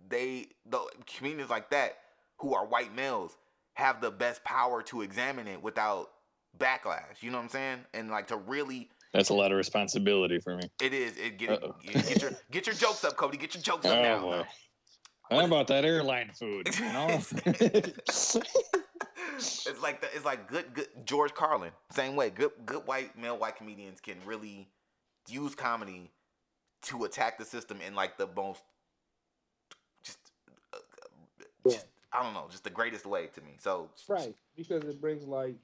they 0.09 0.49
the 0.69 0.81
communities 1.07 1.51
like 1.51 1.71
that 1.71 1.99
who 2.39 2.55
are 2.55 2.67
white 2.67 2.95
males 2.95 3.37
have 3.75 4.01
the 4.01 4.11
best 4.11 4.43
power 4.45 4.83
to 4.83 5.03
examine 5.03 5.47
it 5.47 5.63
without 5.63 6.11
backlash. 6.59 7.23
You 7.23 7.31
know 7.31 7.39
what 7.39 7.45
I'm 7.45 7.51
saying? 7.51 7.79
And 7.93 8.11
like 8.11 8.29
to 8.29 8.37
really 8.37 8.89
That's 9.13 9.31
a 9.31 9.35
lot 9.35 9.51
of 9.53 9.57
responsibility 9.57 10.39
for 10.41 10.57
me. 10.57 10.69
it 10.83 10.93
is 10.93 11.17
it 11.17 11.39
get 11.39 11.51
it, 11.51 11.63
Uh-oh. 11.63 11.75
get 11.83 12.21
your 12.23 12.31
get 12.51 12.67
your 12.67 12.75
jokes 12.75 13.05
up, 13.05 13.17
Cody. 13.17 13.39
Get 13.39 13.55
your 13.55 13.63
jokes 13.63 13.87
up 13.87 13.99
Oh 13.99 14.03
now. 14.03 14.21
boy. 14.21 14.43
How 15.31 15.45
about 15.45 15.67
that 15.69 15.85
airline 15.85 16.31
food? 16.39 16.69
You 16.79 16.85
know? 16.93 17.09
it's 19.37 19.83
like 19.83 20.01
the, 20.01 20.09
it's 20.15 20.25
like 20.25 20.49
good 20.49 20.73
good 20.75 20.89
George 21.05 21.35
Carlin 21.35 21.73
same 21.91 22.17
way. 22.17 22.31
Good 22.31 22.53
good 22.65 22.87
white 22.87 23.19
male 23.19 23.37
white 23.39 23.57
comedians 23.57 24.01
can 24.01 24.17
really 24.25 24.69
use 25.29 25.55
comedy 25.55 26.11
to 26.83 27.05
attack 27.05 27.39
the 27.39 27.45
system 27.45 27.79
in 27.87 27.95
like 27.95 28.17
the 28.17 28.29
most 28.37 28.63
just, 30.05 30.19
uh, 30.73 30.79
just 31.69 31.87
I 32.13 32.23
don't 32.23 32.35
know, 32.35 32.47
just 32.51 32.63
the 32.65 32.71
greatest 32.71 33.07
way 33.07 33.27
to 33.35 33.41
me. 33.41 33.57
So 33.59 33.89
Right, 34.09 34.35
because 34.57 34.85
it 34.85 35.01
brings 35.01 35.25
like 35.25 35.57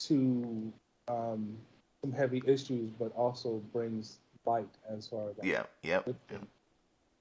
to 0.00 0.72
um, 1.06 1.56
some 2.00 2.12
heavy 2.12 2.42
issues, 2.46 2.90
but 2.98 3.12
also 3.16 3.62
brings 3.72 4.18
light 4.46 4.68
as 4.88 5.06
far 5.06 5.30
as 5.30 5.36
yeah, 5.42 5.64
yep. 5.82 6.04
to 6.04 6.14
yeah. 6.30 6.38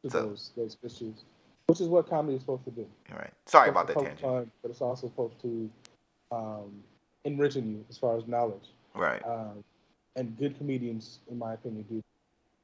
So- 0.10 0.28
those 0.28 0.52
those 0.56 0.78
issues, 0.84 1.24
which 1.68 1.82
is 1.82 1.88
what 1.88 2.10
comedy 2.10 2.36
is 2.36 2.42
supposed 2.42 2.66
to 2.66 2.72
do. 2.72 2.88
All 3.12 3.18
right. 3.18 3.34
Sorry 3.46 3.70
about 3.70 3.88
that 3.88 3.98
tangent. 3.98 4.20
fun, 4.22 4.52
but 4.62 4.72
it's 4.72 4.82
also 4.82 5.08
supposed 5.08 5.40
to 5.42 5.70
um, 6.32 6.72
enriching 7.26 7.68
you 7.68 7.86
as 7.90 7.98
far 7.98 8.18
as 8.18 8.28
knowledge. 8.28 8.74
Right. 8.94 9.24
um, 9.26 9.64
and 10.16 10.36
good 10.38 10.58
comedians, 10.58 11.20
in 11.30 11.38
my 11.38 11.54
opinion, 11.54 11.86
do. 11.90 12.04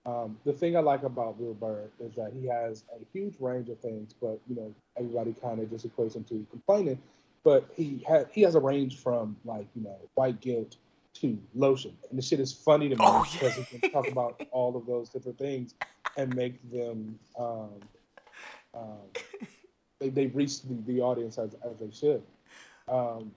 Um, 0.05 0.37
the 0.43 0.51
thing 0.51 0.75
I 0.75 0.81
like 0.81 1.03
about 1.03 1.37
Bill 1.37 1.53
Burr 1.53 1.85
is 2.01 2.13
that 2.15 2.33
he 2.33 2.45
has 2.47 2.83
a 2.93 3.05
huge 3.13 3.35
range 3.39 3.69
of 3.69 3.79
things, 3.79 4.13
but 4.19 4.39
you 4.49 4.55
know 4.55 4.73
everybody 4.97 5.33
kind 5.41 5.59
of 5.59 5.69
just 5.69 5.87
equates 5.87 6.15
him 6.15 6.25
to 6.25 6.45
complaining. 6.49 6.99
But 7.43 7.69
he 7.75 8.03
had 8.07 8.27
he 8.31 8.41
has 8.41 8.55
a 8.55 8.59
range 8.59 8.99
from 8.99 9.37
like 9.45 9.67
you 9.75 9.83
know 9.83 9.97
white 10.15 10.41
guilt 10.41 10.75
to 11.15 11.37
lotion, 11.53 11.95
and 12.09 12.17
the 12.17 12.23
shit 12.23 12.39
is 12.39 12.51
funny 12.51 12.89
to 12.89 12.95
me 12.95 13.01
Oh, 13.05 13.23
because 13.31 13.57
yeah. 13.57 13.63
he 13.71 13.79
can 13.79 13.91
talk 13.91 14.07
about 14.11 14.41
all 14.51 14.75
of 14.75 14.85
those 14.85 15.09
different 15.09 15.37
things 15.37 15.75
and 16.17 16.35
make 16.35 16.55
them 16.71 17.17
um, 17.37 17.69
um, 18.73 18.97
they, 19.99 20.09
they 20.09 20.27
reach 20.27 20.61
the, 20.63 20.75
the 20.87 21.01
audience 21.01 21.37
as, 21.37 21.55
as 21.63 21.77
they 21.79 21.91
should. 21.91 22.23
Um, 22.87 23.31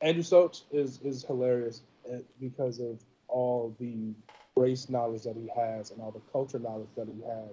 Andrew 0.00 0.22
Schulz 0.22 0.64
is 0.72 1.00
is 1.02 1.24
hilarious 1.24 1.82
uh, 2.12 2.18
because 2.40 2.78
of 2.80 3.00
all 3.28 3.74
the 3.80 4.12
race 4.56 4.88
knowledge 4.88 5.22
that 5.22 5.36
he 5.36 5.50
has 5.56 5.90
and 5.90 6.00
all 6.00 6.10
the 6.10 6.20
culture 6.30 6.58
knowledge 6.58 6.88
that 6.96 7.08
he 7.08 7.22
has 7.22 7.50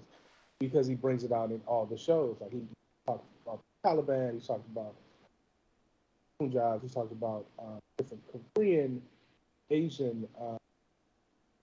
because 0.59 0.86
he 0.86 0.93
brings 0.95 1.23
it 1.23 1.32
out 1.32 1.49
in 1.49 1.61
all 1.65 1.86
the 1.86 1.97
shows. 1.97 2.38
Like 2.41 2.51
he 2.51 2.61
talked 3.07 3.25
about 3.45 3.61
Taliban, 3.86 4.39
he 4.39 4.45
talked 4.45 4.67
about 4.67 4.93
Punjab, 6.39 6.82
he 6.84 6.89
talked 6.89 7.11
about 7.11 7.45
uh, 7.57 7.79
different 7.97 8.21
Korean, 8.53 9.01
Asian 9.72 10.28
uh, 10.39 10.57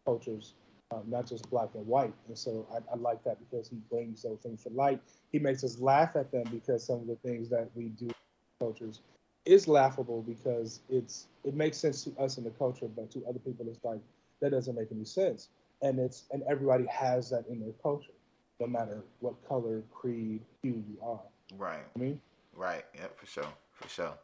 cultures, 0.06 0.54
um, 0.90 1.02
not 1.06 1.26
just 1.26 1.48
black 1.50 1.68
and 1.74 1.86
white. 1.86 2.14
And 2.28 2.36
so 2.36 2.66
I, 2.72 2.78
I 2.92 2.96
like 2.96 3.22
that 3.24 3.38
because 3.38 3.68
he 3.68 3.76
brings 3.90 4.22
those 4.22 4.38
things 4.42 4.62
to 4.64 4.70
light. 4.70 5.00
He 5.32 5.38
makes 5.38 5.62
us 5.64 5.78
laugh 5.78 6.16
at 6.16 6.32
them 6.32 6.44
because 6.50 6.84
some 6.84 7.00
of 7.00 7.06
the 7.06 7.16
things 7.16 7.48
that 7.50 7.68
we 7.74 7.84
do 7.90 8.06
in 8.06 8.12
cultures 8.60 9.00
is 9.44 9.68
laughable 9.68 10.22
because 10.22 10.80
it's 10.90 11.26
it 11.44 11.54
makes 11.54 11.78
sense 11.78 12.04
to 12.04 12.10
us 12.18 12.38
in 12.38 12.44
the 12.44 12.50
culture, 12.50 12.88
but 12.88 13.10
to 13.12 13.24
other 13.28 13.38
people 13.38 13.66
it's 13.68 13.82
like 13.84 14.00
that 14.40 14.50
doesn't 14.50 14.74
make 14.74 14.88
any 14.92 15.04
sense. 15.04 15.48
And 15.82 15.98
it's 15.98 16.24
and 16.32 16.42
everybody 16.48 16.86
has 16.86 17.30
that 17.30 17.44
in 17.48 17.60
their 17.60 17.72
culture, 17.82 18.12
no 18.60 18.66
matter 18.66 19.02
what 19.20 19.34
color, 19.48 19.82
creed, 19.92 20.40
hue 20.62 20.82
you 20.88 20.98
are. 21.02 21.20
Right. 21.56 21.84
I 21.94 21.98
mean, 21.98 22.20
Right. 22.54 22.84
Yep. 22.94 23.18
For 23.20 23.26
sure. 23.26 23.52
For 23.72 23.88
sure. 23.88 24.14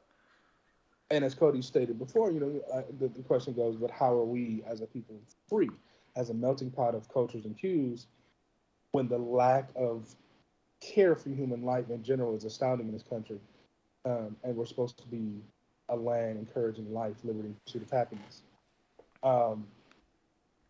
And 1.14 1.24
as 1.24 1.34
Cody 1.34 1.62
stated 1.62 1.96
before, 1.96 2.32
you 2.32 2.40
know, 2.40 2.84
the, 2.98 3.06
the 3.08 3.22
question 3.22 3.54
goes, 3.54 3.76
but 3.76 3.90
how 3.90 4.12
are 4.12 4.24
we 4.24 4.64
as 4.66 4.80
a 4.80 4.86
people 4.86 5.16
free, 5.48 5.70
as 6.16 6.30
a 6.30 6.34
melting 6.34 6.72
pot 6.72 6.94
of 6.94 7.08
cultures 7.08 7.44
and 7.44 7.56
cues, 7.56 8.08
when 8.90 9.06
the 9.06 9.18
lack 9.18 9.68
of 9.76 10.12
care 10.80 11.14
for 11.14 11.30
human 11.30 11.62
life 11.62 11.88
in 11.90 12.02
general 12.02 12.34
is 12.34 12.44
astounding 12.44 12.88
in 12.88 12.92
this 12.92 13.04
country, 13.04 13.38
um, 14.04 14.36
and 14.42 14.56
we're 14.56 14.66
supposed 14.66 14.98
to 14.98 15.06
be 15.06 15.40
a 15.88 15.96
land 15.96 16.36
encouraging 16.36 16.92
life, 16.92 17.14
liberty, 17.22 17.48
and 17.48 17.64
pursuit 17.64 17.82
of 17.82 17.90
happiness. 17.90 18.42
Um, 19.22 19.66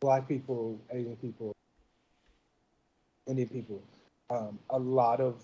black 0.00 0.28
people, 0.28 0.78
Asian 0.90 1.16
people, 1.16 1.54
Indian 3.26 3.48
people, 3.48 3.82
um, 4.28 4.58
a 4.70 4.78
lot 4.78 5.20
of 5.20 5.42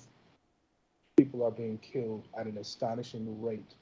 people 1.16 1.42
are 1.42 1.51
being 1.51 1.78
killed 1.78 2.28
at 2.38 2.46
an 2.46 2.59
astonishing 2.59 3.42
rate. 3.42 3.74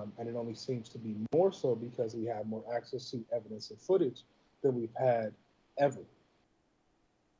Um, 0.00 0.12
and 0.18 0.28
it 0.28 0.36
only 0.36 0.54
seems 0.54 0.88
to 0.90 0.98
be 0.98 1.16
more 1.32 1.52
so 1.52 1.74
because 1.74 2.14
we 2.14 2.26
have 2.26 2.46
more 2.46 2.62
access 2.74 3.10
to 3.10 3.24
evidence 3.34 3.70
and 3.70 3.80
footage 3.80 4.22
than 4.62 4.74
we've 4.74 4.94
had 4.98 5.32
ever. 5.78 6.00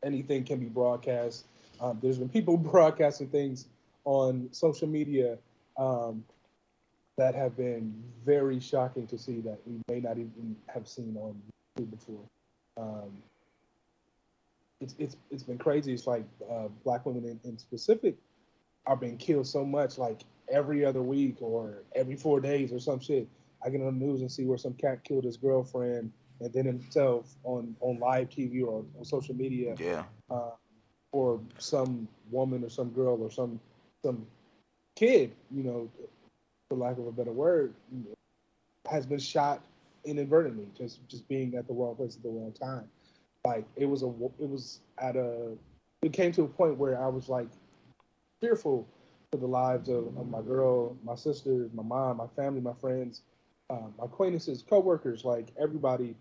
Anything 0.03 0.45
can 0.45 0.59
be 0.59 0.67
broadcast. 0.67 1.47
Um, 1.81 1.99
there's 2.03 2.19
been 2.19 2.29
people 2.29 2.57
broadcasting 2.57 3.29
things 3.29 3.67
on 4.05 4.49
social 4.53 4.89
media 4.89 5.39
um, 5.77 6.25
that 7.17 7.35
have 7.35 7.57
been 7.57 8.03
very 8.25 8.61
shocking 8.61 9.07
to 9.07 9.19
see 9.19 9.41
that 9.41 9.59
we 9.67 9.81
may 9.89 10.01
not 10.01 10.19
even 10.19 10.57
have 10.67 10.89
seen 10.89 11.17
on 11.21 11.41
YouTube 11.79 11.91
before. 11.91 12.23
Um, 12.77 13.11
it's, 14.81 14.95
it's, 14.99 15.17
it's 15.31 15.43
been 15.43 15.59
crazy. 15.59 15.93
It's 15.93 16.07
like 16.07 16.25
uh, 16.51 16.69
black 16.85 17.05
women 17.05 17.25
in, 17.27 17.41
in 17.45 17.59
specific 17.59 18.17
are 18.87 18.97
being 18.97 19.19
killed 19.19 19.47
so 19.47 19.65
much, 19.65 19.99
like 19.99 20.21
every 20.51 20.85
other 20.85 21.03
week 21.03 21.37
or 21.41 21.83
every 21.95 22.17
four 22.17 22.41
days 22.41 22.73
or 22.73 22.79
some 22.79 23.01
shit. 23.01 23.29
I 23.65 23.71
get 23.71 23.81
on 23.83 23.99
the 23.99 24.05
news 24.07 24.21
and 24.23 24.31
see 24.31 24.45
where 24.47 24.59
some 24.59 24.75
cat 24.75 25.05
killed 25.05 25.25
his 25.25 25.37
girlfriend 25.37 26.13
and 26.41 26.53
then 26.53 26.65
himself 26.65 27.37
on, 27.45 27.77
on 27.81 27.99
live 27.99 28.31
TV 28.31 28.65
or 28.65 28.85
on 28.99 29.05
social 29.05 29.35
media, 29.35 29.75
Yeah. 29.79 30.05
uh, 30.31 30.51
or 31.13 31.41
some 31.59 32.09
woman 32.31 32.65
or 32.65 32.71
some 32.71 32.91
girl 32.91 33.21
or 33.23 33.31
some 33.31 33.61
some 34.03 34.27
kid, 34.97 35.33
you 35.51 35.63
know, 35.63 35.91
for 36.69 36.77
lack 36.77 36.97
of 36.97 37.07
a 37.07 37.13
better 37.13 37.33
word, 37.33 37.75
has 38.91 39.05
been 39.05 39.19
shot 39.19 39.61
inadvertently, 40.05 40.69
just 40.77 41.07
just 41.09 41.29
being 41.29 41.55
at 41.57 41.67
the 41.67 41.75
wrong 41.75 41.95
place 41.97 42.17
at 42.17 42.23
the 42.23 42.29
wrong 42.29 42.53
time. 42.53 42.89
Like 43.45 43.67
it 43.77 43.87
was 43.87 44.03
a 44.03 44.07
it 44.39 44.49
was 44.49 44.81
at 44.99 45.17
a 45.17 45.53
it 46.03 46.13
came 46.15 46.33
to 46.33 46.43
a 46.45 46.49
point 46.49 46.79
where 46.79 47.03
I 47.03 47.09
was 47.09 47.29
like 47.29 47.49
fearful 48.41 48.87
the 49.39 49.47
lives 49.47 49.89
of, 49.89 50.17
of 50.19 50.29
my 50.29 50.41
girl, 50.43 50.97
my 51.05 51.15
sister, 51.15 51.69
my 51.73 51.85
mom, 51.85 52.17
my 52.17 52.27
family, 52.35 52.61
my 52.61 52.73
friends, 52.81 53.23
um, 53.69 53.95
my 53.97 54.07
acquaintances, 54.07 54.65
coworkers, 54.69 55.25
like 55.25 55.53
everybody 55.61 56.17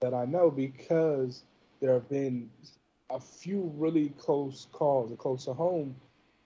that 0.00 0.14
I 0.14 0.26
know, 0.26 0.48
because 0.50 1.42
there 1.80 1.92
have 1.94 2.08
been 2.08 2.48
a 3.10 3.18
few 3.18 3.72
really 3.76 4.10
close 4.10 4.68
calls, 4.70 5.10
or 5.10 5.16
close 5.16 5.44
to 5.46 5.54
home 5.54 5.96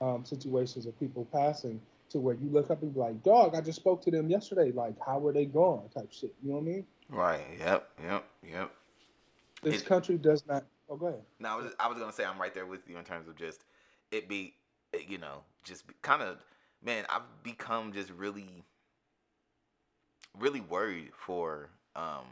um, 0.00 0.24
situations 0.24 0.86
of 0.86 0.98
people 0.98 1.26
passing, 1.32 1.80
to 2.08 2.18
where 2.18 2.34
you 2.34 2.48
look 2.48 2.70
up 2.70 2.82
and 2.82 2.94
be 2.94 2.98
like, 3.00 3.22
"Dog, 3.22 3.54
I 3.54 3.60
just 3.60 3.78
spoke 3.78 4.02
to 4.02 4.10
them 4.10 4.28
yesterday. 4.30 4.72
Like, 4.72 4.94
how 5.04 5.18
were 5.18 5.32
they 5.32 5.44
gone?" 5.44 5.88
Type 5.94 6.10
shit. 6.10 6.34
You 6.42 6.50
know 6.50 6.56
what 6.56 6.62
I 6.62 6.64
mean? 6.64 6.86
Right. 7.10 7.46
Yep. 7.58 7.88
Yep. 8.02 8.24
Yep. 8.50 8.70
This 9.62 9.82
It- 9.82 9.86
country 9.86 10.16
does 10.16 10.46
not. 10.46 10.64
Oh, 10.88 10.96
go 10.96 11.06
ahead. 11.06 11.22
Now, 11.38 11.58
I 11.58 11.62
was, 11.62 11.72
I 11.78 11.88
was 11.88 11.98
gonna 11.98 12.12
say 12.12 12.24
I'm 12.24 12.40
right 12.40 12.54
there 12.54 12.66
with 12.66 12.88
you 12.88 12.96
in 12.96 13.04
terms 13.04 13.28
of 13.28 13.36
just 13.36 13.64
it 14.10 14.28
be, 14.28 14.54
you 15.08 15.18
know, 15.18 15.42
just 15.64 15.84
kind 16.02 16.22
of, 16.22 16.38
man. 16.84 17.04
I've 17.08 17.22
become 17.42 17.92
just 17.92 18.10
really, 18.10 18.64
really 20.38 20.60
worried 20.60 21.10
for, 21.16 21.70
um, 21.96 22.24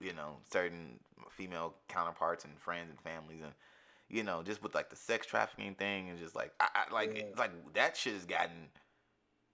you 0.00 0.12
know, 0.12 0.36
certain 0.50 0.98
female 1.30 1.74
counterparts 1.88 2.44
and 2.44 2.58
friends 2.58 2.90
and 2.90 3.00
families 3.00 3.40
and, 3.42 3.52
you 4.08 4.22
know, 4.22 4.42
just 4.42 4.62
with 4.62 4.74
like 4.74 4.90
the 4.90 4.96
sex 4.96 5.26
trafficking 5.26 5.74
thing 5.74 6.10
and 6.10 6.18
just 6.18 6.34
like, 6.34 6.52
I, 6.60 6.68
I 6.74 6.92
like, 6.92 7.14
Yeah. 7.16 7.22
it's 7.24 7.38
like 7.38 7.52
that 7.74 7.96
shit 7.96 8.14
has 8.14 8.26
gotten 8.26 8.68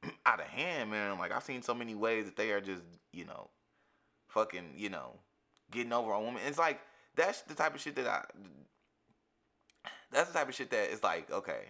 out 0.26 0.40
of 0.40 0.46
hand, 0.46 0.90
man. 0.90 1.18
Like 1.18 1.32
I've 1.32 1.44
seen 1.44 1.62
so 1.62 1.74
many 1.74 1.94
ways 1.94 2.24
that 2.24 2.36
they 2.36 2.52
are 2.52 2.60
just, 2.60 2.82
you 3.12 3.24
know, 3.24 3.50
fucking, 4.28 4.74
you 4.76 4.88
know, 4.88 5.14
getting 5.70 5.92
over 5.92 6.12
on 6.12 6.24
women. 6.24 6.42
It's 6.46 6.58
like 6.58 6.80
that's 7.14 7.42
the 7.42 7.54
type 7.54 7.74
of 7.74 7.80
shit 7.80 7.96
that 7.96 8.06
I. 8.06 8.24
That's 10.10 10.30
the 10.30 10.38
type 10.38 10.48
of 10.48 10.54
shit 10.54 10.70
that 10.70 10.90
is 10.90 11.02
like 11.02 11.30
okay. 11.30 11.66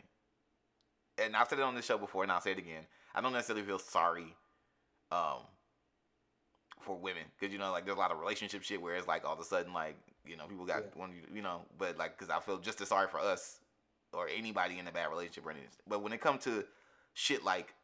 And 1.21 1.37
I've 1.37 1.49
said 1.49 1.59
it 1.59 1.63
on 1.63 1.75
this 1.75 1.85
show 1.87 1.99
before, 1.99 2.23
and 2.23 2.33
I'll 2.33 2.41
say 2.41 2.53
it 2.53 2.59
again. 2.59 2.85
I 3.15 3.21
don't 3.21 3.33
necessarily 3.33 3.65
feel 3.65 3.79
sorry, 3.79 4.35
um, 5.11 5.41
for 6.81 6.97
women 6.97 7.25
because 7.39 7.53
you 7.53 7.59
know, 7.59 7.73
like 7.73 7.85
there's 7.85 7.97
a 7.97 8.01
lot 8.01 8.13
of 8.13 8.19
relationship 8.19 8.63
shit 8.63 8.81
where 8.81 8.95
it's 8.95 9.09
like 9.09 9.25
all 9.25 9.35
of 9.35 9.41
a 9.41 9.45
sudden, 9.45 9.73
like 9.73 9.97
you 10.25 10.37
know, 10.37 10.47
people 10.47 10.65
got 10.65 10.83
Yeah. 10.83 11.01
one, 11.01 11.13
you 11.33 11.43
know, 11.43 11.63
but 11.77 11.99
like 11.99 12.19
because 12.19 12.31
I 12.31 12.41
feel 12.41 12.59
just 12.59 12.81
as 12.81 12.89
sorry 12.89 13.09
for 13.09 13.19
us 13.19 13.61
or 14.13 14.29
anybody 14.29 14.79
in 14.79 14.87
a 14.89 14.93
bad 14.93 15.11
relationship 15.11 15.47
or 15.47 15.51
anything. 15.51 15.69
But 15.87 16.03
when 16.03 16.13
it 16.13 16.21
comes 16.21 16.45
to 16.45 16.65
shit 17.15 17.45
like 17.45 17.75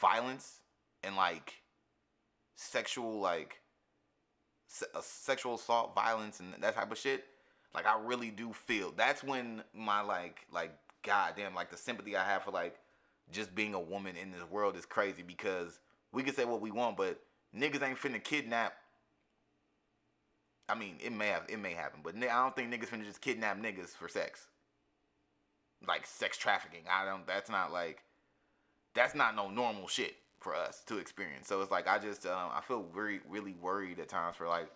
violence 0.00 0.60
and 1.02 1.16
like 1.16 1.54
sexual 2.54 3.20
like 3.20 3.60
se- 4.68 4.86
uh, 4.94 5.00
sexual 5.02 5.54
assault 5.54 5.94
violence 5.94 6.40
and 6.40 6.54
that 6.60 6.74
type 6.74 6.90
of 6.92 6.98
shit 6.98 7.24
like 7.74 7.86
i 7.86 7.98
really 8.02 8.30
do 8.30 8.52
feel 8.52 8.92
that's 8.96 9.22
when 9.22 9.62
my 9.74 10.00
like 10.00 10.46
like 10.52 10.72
goddamn 11.02 11.54
like 11.54 11.70
the 11.70 11.76
sympathy 11.76 12.16
i 12.16 12.24
have 12.24 12.42
for 12.42 12.50
like 12.50 12.76
just 13.32 13.54
being 13.54 13.74
a 13.74 13.80
woman 13.80 14.16
in 14.16 14.30
this 14.30 14.42
world 14.50 14.76
is 14.76 14.84
crazy 14.84 15.22
because 15.22 15.78
we 16.12 16.22
can 16.22 16.34
say 16.34 16.44
what 16.44 16.60
we 16.60 16.70
want 16.70 16.96
but 16.96 17.20
niggas 17.56 17.82
ain't 17.82 17.98
finna 17.98 18.22
kidnap 18.22 18.74
i 20.68 20.74
mean 20.74 20.96
it 21.02 21.12
may 21.12 21.28
have 21.28 21.44
it 21.48 21.58
may 21.58 21.72
happen 21.72 22.00
but 22.02 22.14
i 22.16 22.20
don't 22.20 22.54
think 22.54 22.72
niggas 22.72 22.88
finna 22.88 23.04
just 23.04 23.20
kidnap 23.20 23.58
niggas 23.58 23.90
for 23.90 24.08
sex 24.08 24.48
like 25.86 26.06
sex 26.06 26.36
trafficking 26.36 26.82
i 26.90 27.04
don't 27.04 27.26
that's 27.26 27.50
not 27.50 27.72
like 27.72 28.02
that's 28.94 29.14
not 29.14 29.34
no 29.34 29.48
normal 29.48 29.86
shit 29.88 30.16
for 30.40 30.54
us 30.54 30.82
to 30.86 30.98
experience. 30.98 31.46
So 31.46 31.60
it's 31.60 31.70
like 31.70 31.86
I 31.86 31.98
just 31.98 32.26
um, 32.26 32.50
I 32.52 32.60
feel 32.62 32.84
very 32.94 33.20
really 33.28 33.54
worried 33.60 34.00
at 34.00 34.08
times 34.08 34.36
for 34.36 34.48
like 34.48 34.70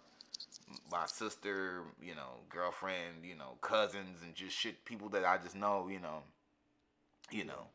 my 0.90 1.06
sister, 1.06 1.82
you 2.02 2.14
know, 2.14 2.40
girlfriend, 2.48 3.24
you 3.24 3.34
know, 3.34 3.56
cousins, 3.60 4.22
and 4.22 4.34
just 4.34 4.56
shit 4.56 4.84
people 4.84 5.08
that 5.10 5.24
I 5.24 5.38
just 5.38 5.56
know, 5.56 5.88
you 5.88 6.00
know, 6.00 6.22
you 7.30 7.44
know, 7.44 7.66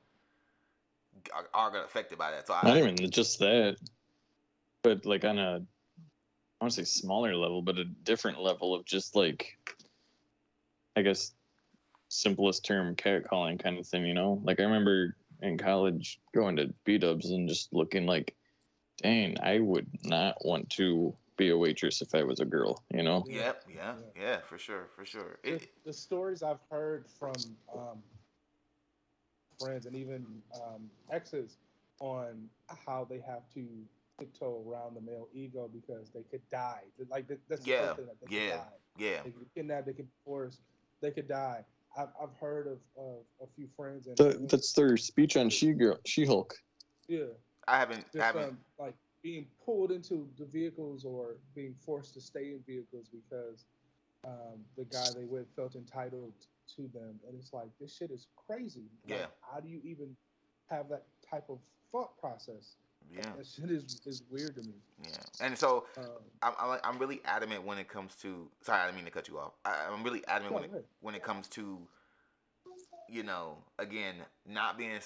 are, 1.33 1.47
are 1.53 1.71
get 1.71 1.85
affected 1.85 2.17
by 2.17 2.31
that. 2.31 2.47
So 2.47 2.53
I 2.53 2.67
Not 2.67 2.77
even 2.77 3.09
just 3.09 3.39
that, 3.39 3.77
but 4.83 5.05
like 5.05 5.25
on 5.25 5.37
a, 5.39 5.61
I 6.61 6.63
want 6.63 6.73
to 6.73 6.85
say 6.85 6.85
smaller 6.85 7.35
level, 7.35 7.61
but 7.61 7.77
a 7.77 7.85
different 7.85 8.41
level 8.41 8.75
of 8.75 8.85
just 8.85 9.15
like, 9.15 9.57
I 10.95 11.01
guess, 11.01 11.31
simplest 12.09 12.65
term 12.65 12.95
catcalling 12.95 13.61
kind 13.61 13.77
of 13.77 13.87
thing. 13.87 14.05
You 14.05 14.13
know, 14.13 14.41
like 14.43 14.59
I 14.59 14.63
remember 14.63 15.15
in 15.41 15.57
college 15.57 16.19
going 16.33 16.57
to 16.57 16.73
B 16.83 16.97
Dubs 16.97 17.29
and 17.29 17.47
just 17.47 17.73
looking 17.73 18.05
like, 18.05 18.35
dang, 19.01 19.37
I 19.41 19.59
would 19.59 19.87
not 20.03 20.43
want 20.43 20.69
to 20.71 21.15
be 21.39 21.49
a 21.49 21.57
waitress 21.57 22.01
if 22.03 22.13
I 22.13 22.21
was 22.21 22.39
a 22.41 22.45
girl. 22.45 22.83
You 22.93 23.01
know, 23.01 23.23
Yep, 23.27 23.63
yeah, 23.75 23.93
yeah, 24.15 24.37
for 24.47 24.59
sure, 24.59 24.89
for 24.95 25.05
sure. 25.05 25.39
the, 25.43 25.55
It, 25.55 25.69
the 25.85 25.93
stories 25.93 26.43
I've 26.43 26.61
heard 26.69 27.05
from 27.17 27.33
um, 27.73 28.03
friends 29.57 29.87
and 29.87 29.95
even 29.95 30.25
um, 30.53 30.89
exes 31.11 31.57
on 31.99 32.47
how 32.85 33.07
they 33.09 33.19
have 33.25 33.49
to 33.55 33.65
tiptoe 34.19 34.63
around 34.69 34.95
the 34.95 35.01
male 35.01 35.27
ego 35.33 35.69
because 35.73 36.09
they 36.13 36.23
could 36.29 36.47
die. 36.51 36.81
Like 37.09 37.27
that's 37.49 37.65
the 37.65 37.71
Yeah, 37.71 37.87
first 37.87 37.95
thing 37.97 38.05
that 38.07 38.29
they 38.29 38.35
yeah. 38.35 38.51
could 38.51 38.57
die. 38.57 38.77
yeah, 38.97 39.23
They 39.23 39.29
could 39.31 39.39
be 39.39 39.47
kidnapped. 39.55 39.87
They 39.87 39.93
could 39.93 40.07
force. 40.23 40.59
They 41.01 41.11
could 41.11 41.27
die. 41.27 41.63
I've, 41.97 42.09
I've 42.21 42.35
heard 42.39 42.67
of, 42.67 42.77
of 42.97 43.15
a 43.41 43.47
few 43.55 43.67
friends 43.75 44.07
and 44.07 44.15
Th- 44.17 44.35
that's 44.47 44.73
their 44.73 44.95
speech 44.97 45.37
on 45.37 45.49
She 45.49 45.71
Girl, 45.71 45.97
She 46.05 46.25
Hulk. 46.25 46.53
yeah, 47.07 47.23
I 47.67 47.79
haven't, 47.79 48.05
I 48.19 48.23
haven't. 48.23 48.49
um, 48.49 48.57
like 48.77 48.93
being 49.21 49.45
pulled 49.65 49.91
into 49.91 50.27
the 50.37 50.45
vehicles 50.45 51.03
or 51.05 51.35
being 51.55 51.75
forced 51.85 52.13
to 52.13 52.21
stay 52.21 52.51
in 52.51 52.59
vehicles 52.65 53.09
because 53.11 53.65
um, 54.25 54.59
the 54.77 54.85
guy 54.85 55.05
they 55.15 55.25
with 55.25 55.47
felt 55.55 55.75
entitled 55.75 56.33
to 56.75 56.83
them, 56.93 57.19
and 57.27 57.37
it's 57.39 57.53
like 57.53 57.69
this 57.79 57.95
shit 57.95 58.11
is 58.11 58.27
crazy. 58.35 58.85
Like, 59.07 59.19
Yeah. 59.19 59.25
How 59.41 59.59
do 59.59 59.67
you 59.69 59.81
even 59.83 60.15
have 60.69 60.89
that 60.89 61.05
type 61.29 61.49
of 61.49 61.59
thought 61.91 62.17
process? 62.19 62.75
yeah, 63.11 63.21
That 63.37 63.47
shit 63.47 63.71
is 63.71 64.01
is 64.05 64.23
weird 64.29 64.55
to 64.55 64.61
me. 64.63 64.75
yeah. 65.03 65.17
And 65.41 65.57
so 65.57 65.85
Um, 65.97 66.05
I'm, 66.41 66.79
I'm, 66.83 66.99
really 66.99 67.21
adamant 67.25 67.63
when 67.63 67.77
it 67.77 67.87
comes 67.87 68.15
to. 68.17 68.49
Sorry, 68.61 68.79
I 68.79 68.85
didn't 68.85 68.97
mean 68.97 69.05
to 69.05 69.11
cut 69.11 69.27
you 69.27 69.39
off. 69.39 69.53
I, 69.65 69.87
I'm 69.89 70.03
really 70.03 70.25
adamant 70.27 70.53
when 70.53 70.71
no, 70.71 70.77
it, 70.77 70.85
when 71.01 71.15
it 71.15 71.23
comes 71.23 71.47
to, 71.49 71.79
you 73.07 73.23
know, 73.23 73.57
again, 73.79 74.15
not 74.45 74.77
being, 74.77 74.99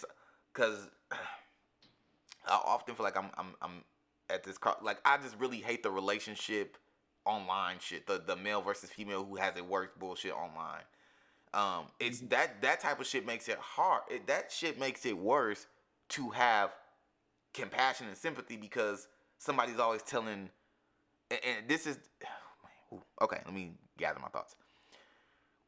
because 0.53 0.89
I 1.11 2.55
often 2.65 2.95
feel 2.95 3.05
like 3.05 3.17
I'm, 3.17 3.29
I'm, 3.37 3.55
I'm 3.61 3.83
at 4.33 4.43
this 4.43 4.57
cross. 4.57 4.77
Like 4.81 4.97
I 5.05 5.17
just 5.17 5.37
really 5.39 5.59
hate 5.59 5.83
the 5.83 5.91
relationship 5.91 6.77
online 7.25 7.77
shit. 7.79 8.07
The 8.07 8.21
the 8.25 8.35
male 8.35 8.61
versus 8.61 8.89
female 8.89 9.23
who 9.23 9.35
has 9.35 9.55
it 9.55 9.65
worse 9.65 9.89
bullshit 9.97 10.33
online. 10.33 10.83
Um, 11.53 11.85
it's 11.99 12.21
that 12.21 12.61
that 12.63 12.79
type 12.79 12.99
of 12.99 13.05
shit 13.05 13.25
makes 13.25 13.47
it 13.47 13.57
hard. 13.59 14.01
It, 14.09 14.27
that 14.27 14.51
shit 14.51 14.79
makes 14.79 15.05
it 15.05 15.17
worse 15.17 15.67
to 16.09 16.31
have 16.31 16.71
compassion 17.53 18.07
and 18.07 18.17
sympathy 18.17 18.57
because 18.57 19.07
somebody's 19.37 19.79
always 19.79 20.01
telling. 20.01 20.49
And, 21.29 21.39
and 21.45 21.67
this 21.67 21.85
is, 21.85 21.99
ooh, 22.91 23.01
okay. 23.21 23.39
Let 23.45 23.53
me 23.53 23.73
gather 23.97 24.19
my 24.19 24.29
thoughts. 24.29 24.55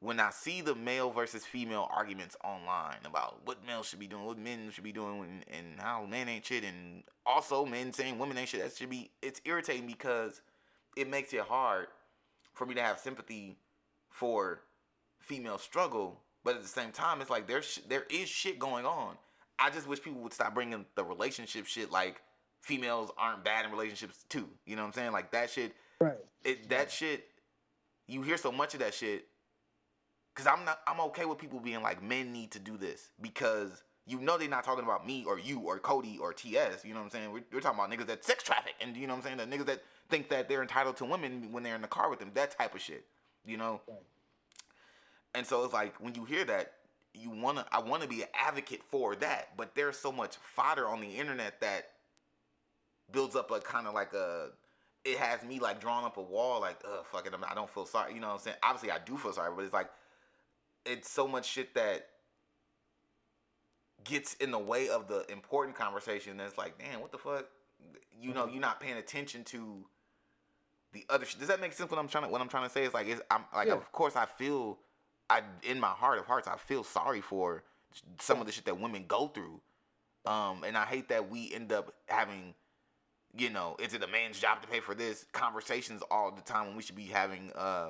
When 0.05 0.19
I 0.19 0.29
see 0.29 0.61
the 0.61 0.75
male 0.75 1.09
versus 1.09 1.45
female 1.45 1.89
arguments 1.91 2.37
online 2.43 2.99
about 3.05 3.39
what 3.43 3.65
males 3.65 3.87
should 3.87 3.97
be 3.99 4.05
doing, 4.05 4.23
what 4.23 4.37
men 4.37 4.69
should 4.71 4.83
be 4.83 4.91
doing, 4.91 5.21
and, 5.21 5.43
and 5.57 5.79
how 5.79 6.05
men 6.05 6.29
ain't 6.29 6.45
shit, 6.45 6.63
and 6.63 7.01
also 7.25 7.65
men 7.65 7.91
saying 7.91 8.19
women 8.19 8.37
ain't 8.37 8.49
shit, 8.49 8.61
that 8.61 8.75
should 8.75 8.91
be. 8.91 9.09
It's 9.23 9.41
irritating 9.45 9.87
because 9.87 10.41
it 10.95 11.09
makes 11.09 11.33
it 11.33 11.41
hard 11.41 11.87
for 12.53 12.67
me 12.67 12.75
to 12.75 12.83
have 12.83 12.99
sympathy 12.99 13.57
for 14.09 14.61
female 15.19 15.57
struggle, 15.57 16.21
but 16.43 16.55
at 16.55 16.61
the 16.61 16.67
same 16.67 16.91
time, 16.91 17.19
it's 17.19 17.31
like 17.31 17.47
there's 17.47 17.79
there 17.89 18.05
is 18.11 18.29
shit 18.29 18.59
going 18.59 18.85
on. 18.85 19.15
I 19.57 19.71
just 19.71 19.87
wish 19.87 20.03
people 20.03 20.21
would 20.21 20.33
stop 20.33 20.53
bringing 20.53 20.85
the 20.93 21.03
relationship 21.03 21.65
shit 21.65 21.91
like 21.91 22.21
females 22.61 23.11
aren't 23.17 23.43
bad 23.43 23.65
in 23.65 23.71
relationships 23.71 24.23
too. 24.29 24.47
You 24.67 24.75
know 24.75 24.83
what 24.83 24.89
I'm 24.89 24.93
saying? 24.93 25.11
Like 25.13 25.31
that 25.31 25.49
shit. 25.49 25.73
right. 25.99 26.17
It 26.43 26.69
that 26.69 26.91
shit. 26.91 27.27
You 28.07 28.21
hear 28.21 28.37
so 28.37 28.51
much 28.51 28.75
of 28.75 28.81
that 28.81 28.93
shit. 28.93 29.25
Cause 30.35 30.47
I'm 30.47 30.65
not. 30.65 30.81
I'm 30.85 30.99
okay 30.99 31.23
with 31.25 31.37
people 31.37 31.59
being 31.61 31.81
like 31.81 32.03
men 32.03 32.33
need 32.33 32.51
to 32.51 32.59
do 32.59 32.75
this 32.77 33.09
because 33.21 33.83
you 34.05 34.19
know 34.19 34.37
they're 34.37 34.49
not 34.49 34.65
talking 34.65 34.83
about 34.83 35.07
me 35.07 35.23
or 35.25 35.39
you 35.39 35.61
or 35.61 35.79
Cody 35.79 36.17
or 36.21 36.33
TS. 36.33 36.83
You 36.83 36.93
know 36.93 36.99
what 36.99 37.05
I'm 37.05 37.09
saying? 37.11 37.31
We're, 37.31 37.43
we're 37.53 37.61
talking 37.61 37.79
about 37.79 37.89
niggas 37.89 38.07
that 38.07 38.25
sex 38.25 38.43
traffic 38.43 38.73
and 38.81 38.97
you 38.97 39.07
know 39.07 39.15
what 39.15 39.25
I'm 39.25 39.37
saying? 39.37 39.49
The 39.49 39.57
niggas 39.57 39.65
that 39.67 39.83
think 40.09 40.27
that 40.29 40.49
they're 40.49 40.61
entitled 40.61 40.97
to 40.97 41.05
women 41.05 41.53
when 41.53 41.63
they're 41.63 41.75
in 41.75 41.81
the 41.81 41.87
car 41.87 42.09
with 42.09 42.19
them. 42.19 42.31
That 42.33 42.57
type 42.57 42.75
of 42.75 42.81
shit. 42.81 43.05
You 43.45 43.55
know. 43.55 43.79
Right. 43.87 43.97
And 45.35 45.45
so 45.47 45.63
it's 45.63 45.73
like 45.73 45.95
when 46.01 46.15
you 46.15 46.25
hear 46.25 46.43
that, 46.45 46.73
you 47.13 47.29
wanna 47.29 47.65
I 47.71 47.79
wanna 47.79 48.05
be 48.07 48.23
an 48.23 48.27
advocate 48.33 48.83
for 48.83 49.15
that, 49.15 49.55
but 49.55 49.73
there's 49.73 49.97
so 49.97 50.11
much 50.11 50.35
fodder 50.35 50.85
on 50.85 50.99
the 50.99 51.07
internet 51.07 51.61
that 51.61 51.91
builds 53.11 53.37
up 53.37 53.51
a 53.51 53.59
kind 53.61 53.87
of 53.87 53.93
like 53.93 54.13
a 54.13 54.49
it 55.05 55.17
has 55.17 55.43
me 55.43 55.59
like 55.59 55.79
drawing 55.79 56.05
up 56.05 56.17
a 56.17 56.21
wall 56.21 56.59
like 56.59 56.81
ugh 56.83 57.05
fuck 57.11 57.27
it 57.27 57.31
I'm- 57.33 57.45
I 57.47 57.53
don't 57.53 57.69
feel 57.69 57.85
sorry 57.85 58.13
you 58.13 58.19
know 58.19 58.27
what 58.27 58.33
I'm 58.33 58.39
saying 58.39 58.57
obviously 58.63 58.91
I 58.91 58.97
do 59.05 59.17
feel 59.17 59.31
sorry 59.31 59.51
but 59.55 59.63
it's 59.63 59.73
like 59.73 59.89
it's 60.85 61.09
so 61.09 61.27
much 61.27 61.45
shit 61.45 61.73
that 61.75 62.07
gets 64.03 64.35
in 64.35 64.51
the 64.51 64.59
way 64.59 64.87
of 64.89 65.07
the 65.07 65.25
important 65.31 65.75
conversation 65.75 66.37
that's 66.37 66.57
like 66.57 66.77
damn 66.77 67.01
what 67.01 67.11
the 67.11 67.17
fuck 67.17 67.45
you 68.19 68.33
know 68.33 68.45
you're 68.47 68.61
not 68.61 68.79
paying 68.79 68.97
attention 68.97 69.43
to 69.43 69.83
the 70.93 71.03
other 71.09 71.25
shit 71.25 71.39
does 71.39 71.47
that 71.47 71.59
make 71.59 71.73
sense 71.73 71.89
what 71.89 71.99
I'm 71.99 72.07
trying 72.07 72.23
to 72.25 72.29
what 72.29 72.39
I'm 72.41 72.47
trying 72.47 72.65
to 72.65 72.69
say 72.69 72.83
is 72.83 72.93
like 72.93 73.07
it's 73.07 73.21
I'm 73.31 73.43
like 73.53 73.67
Yeah. 73.67 73.73
of 73.73 73.91
course 73.91 74.15
I 74.15 74.25
feel 74.25 74.77
I 75.29 75.41
in 75.63 75.79
my 75.79 75.87
heart 75.87 76.19
of 76.19 76.25
hearts 76.25 76.47
I 76.47 76.55
feel 76.57 76.83
sorry 76.83 77.21
for 77.21 77.63
some 78.19 78.39
of 78.39 78.45
the 78.45 78.51
shit 78.51 78.65
that 78.65 78.79
women 78.79 79.05
go 79.07 79.27
through 79.27 79.59
um 80.25 80.63
and 80.63 80.77
I 80.77 80.85
hate 80.85 81.09
that 81.09 81.29
we 81.29 81.51
end 81.53 81.71
up 81.71 81.93
having 82.07 82.53
you 83.37 83.49
know, 83.49 83.75
is 83.79 83.93
it 83.93 84.01
a 84.01 84.07
man's 84.07 84.39
job 84.39 84.61
to 84.61 84.67
pay 84.69 84.79
for 84.79 84.95
this? 84.95 85.25
Conversations 85.33 86.01
all 86.09 86.31
the 86.31 86.41
time 86.41 86.67
when 86.67 86.77
we 86.77 86.81
should 86.81 86.95
be 86.95 87.03
having, 87.07 87.51
uh, 87.53 87.89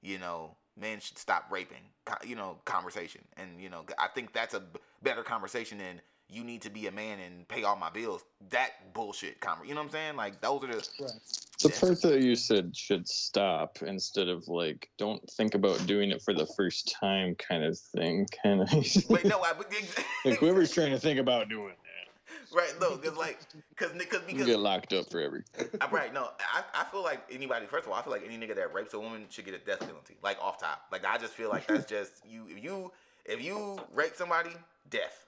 you 0.00 0.18
know, 0.18 0.56
men 0.80 1.00
should 1.00 1.18
stop 1.18 1.46
raping, 1.50 1.82
you 2.26 2.36
know, 2.36 2.58
conversation. 2.64 3.22
And, 3.36 3.60
you 3.60 3.68
know, 3.68 3.84
I 3.98 4.08
think 4.08 4.32
that's 4.32 4.54
a 4.54 4.62
better 5.02 5.22
conversation 5.22 5.78
than 5.78 6.00
you 6.30 6.44
need 6.44 6.62
to 6.62 6.70
be 6.70 6.86
a 6.86 6.92
man 6.92 7.18
and 7.20 7.48
pay 7.48 7.64
all 7.64 7.76
my 7.76 7.90
bills. 7.90 8.24
That 8.50 8.92
bullshit 8.92 9.40
conversation. 9.40 9.68
You 9.68 9.74
know 9.74 9.80
what 9.80 9.86
I'm 9.86 9.92
saying? 9.92 10.16
Like, 10.16 10.40
those 10.40 10.64
are 10.64 10.66
the. 10.68 10.88
Right. 11.00 11.12
The 11.60 11.70
Yes. 11.70 11.80
part 11.80 12.02
that 12.02 12.20
you 12.20 12.36
said 12.36 12.76
should 12.76 13.08
stop 13.08 13.78
instead 13.82 14.28
of 14.28 14.46
like 14.46 14.90
don't 14.96 15.28
think 15.28 15.56
about 15.56 15.84
doing 15.88 16.12
it 16.12 16.22
for 16.22 16.32
the 16.32 16.46
first 16.46 16.94
time 17.00 17.34
kind 17.34 17.64
of 17.64 17.76
thing. 17.76 18.28
Kind 18.44 18.62
of 18.62 18.70
Wait, 19.08 19.24
no, 19.24 19.40
I. 19.42 19.54
like 20.24 20.38
whoever's 20.38 20.70
trying 20.74 20.92
to 20.92 21.00
think 21.00 21.18
about 21.18 21.48
doing 21.48 21.74
that, 21.82 21.87
Right, 22.54 22.72
no, 22.80 22.96
because, 22.96 23.16
like, 23.16 23.38
because, 23.70 23.92
because, 23.92 24.20
because 24.22 24.40
you 24.40 24.46
get 24.46 24.58
locked 24.58 24.92
up 24.92 25.10
forever. 25.10 25.44
Uh, 25.58 25.86
Right, 25.92 26.12
no, 26.14 26.30
I, 26.54 26.62
I 26.74 26.84
feel 26.84 27.02
like 27.02 27.20
anybody. 27.30 27.66
First 27.66 27.86
of 27.86 27.92
all, 27.92 27.98
I 27.98 28.02
feel 28.02 28.12
like 28.12 28.22
any 28.24 28.38
nigga 28.38 28.54
that 28.56 28.72
rapes 28.72 28.94
a 28.94 28.98
woman 29.00 29.26
should 29.28 29.44
get 29.44 29.54
a 29.54 29.58
death 29.58 29.80
penalty, 29.80 30.16
like 30.22 30.38
off 30.42 30.58
top. 30.58 30.82
Like 30.90 31.04
I 31.04 31.18
just 31.18 31.34
feel 31.34 31.50
like 31.50 31.66
that's 31.66 31.84
just 31.88 32.24
you. 32.26 32.46
If 32.48 32.62
you 32.62 32.90
if 33.26 33.42
you 33.42 33.78
rape 33.92 34.14
somebody, 34.16 34.50
death. 34.88 35.26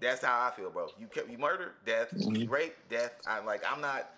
That's 0.00 0.22
how 0.24 0.46
I 0.46 0.52
feel, 0.56 0.70
bro. 0.70 0.88
You 0.98 1.08
kept 1.08 1.28
you 1.30 1.38
murder, 1.38 1.72
death. 1.84 2.08
You 2.16 2.46
Mhm. 2.46 2.50
rape, 2.50 2.74
death. 2.88 3.12
I'm 3.26 3.44
like. 3.44 3.62
I'm 3.70 3.80
not. 3.80 4.08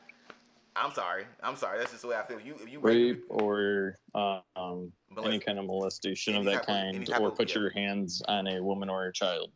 I'm 0.77 0.93
sorry. 0.93 1.25
I'm 1.43 1.57
sorry. 1.57 1.79
That's 1.79 1.91
just 1.91 2.03
the 2.03 2.09
way 2.09 2.17
I 2.17 2.23
feel. 2.25 2.39
If 2.39 2.47
you 2.47 2.55
if 2.55 2.71
you 2.71 2.79
rape, 2.81 3.17
Rape 3.17 3.25
or 3.31 3.97
uh, 4.15 4.41
um, 4.57 4.93
any 5.25 5.39
kind 5.41 5.59
of 5.59 5.65
molestation 5.67 6.37
of 6.37 6.45
that 6.45 6.61
of- 6.61 6.67
kind, 6.67 7.07
type 7.07 7.21
or 7.21 7.29
of- 7.29 7.37
put 7.37 7.53
yeah. 7.55 7.61
your 7.63 7.71
hands 7.71 8.23
on 8.29 8.47
a 8.47 8.63
woman 8.63 8.89
or 8.91 9.07
a 9.07 9.13
child. 9.13 9.51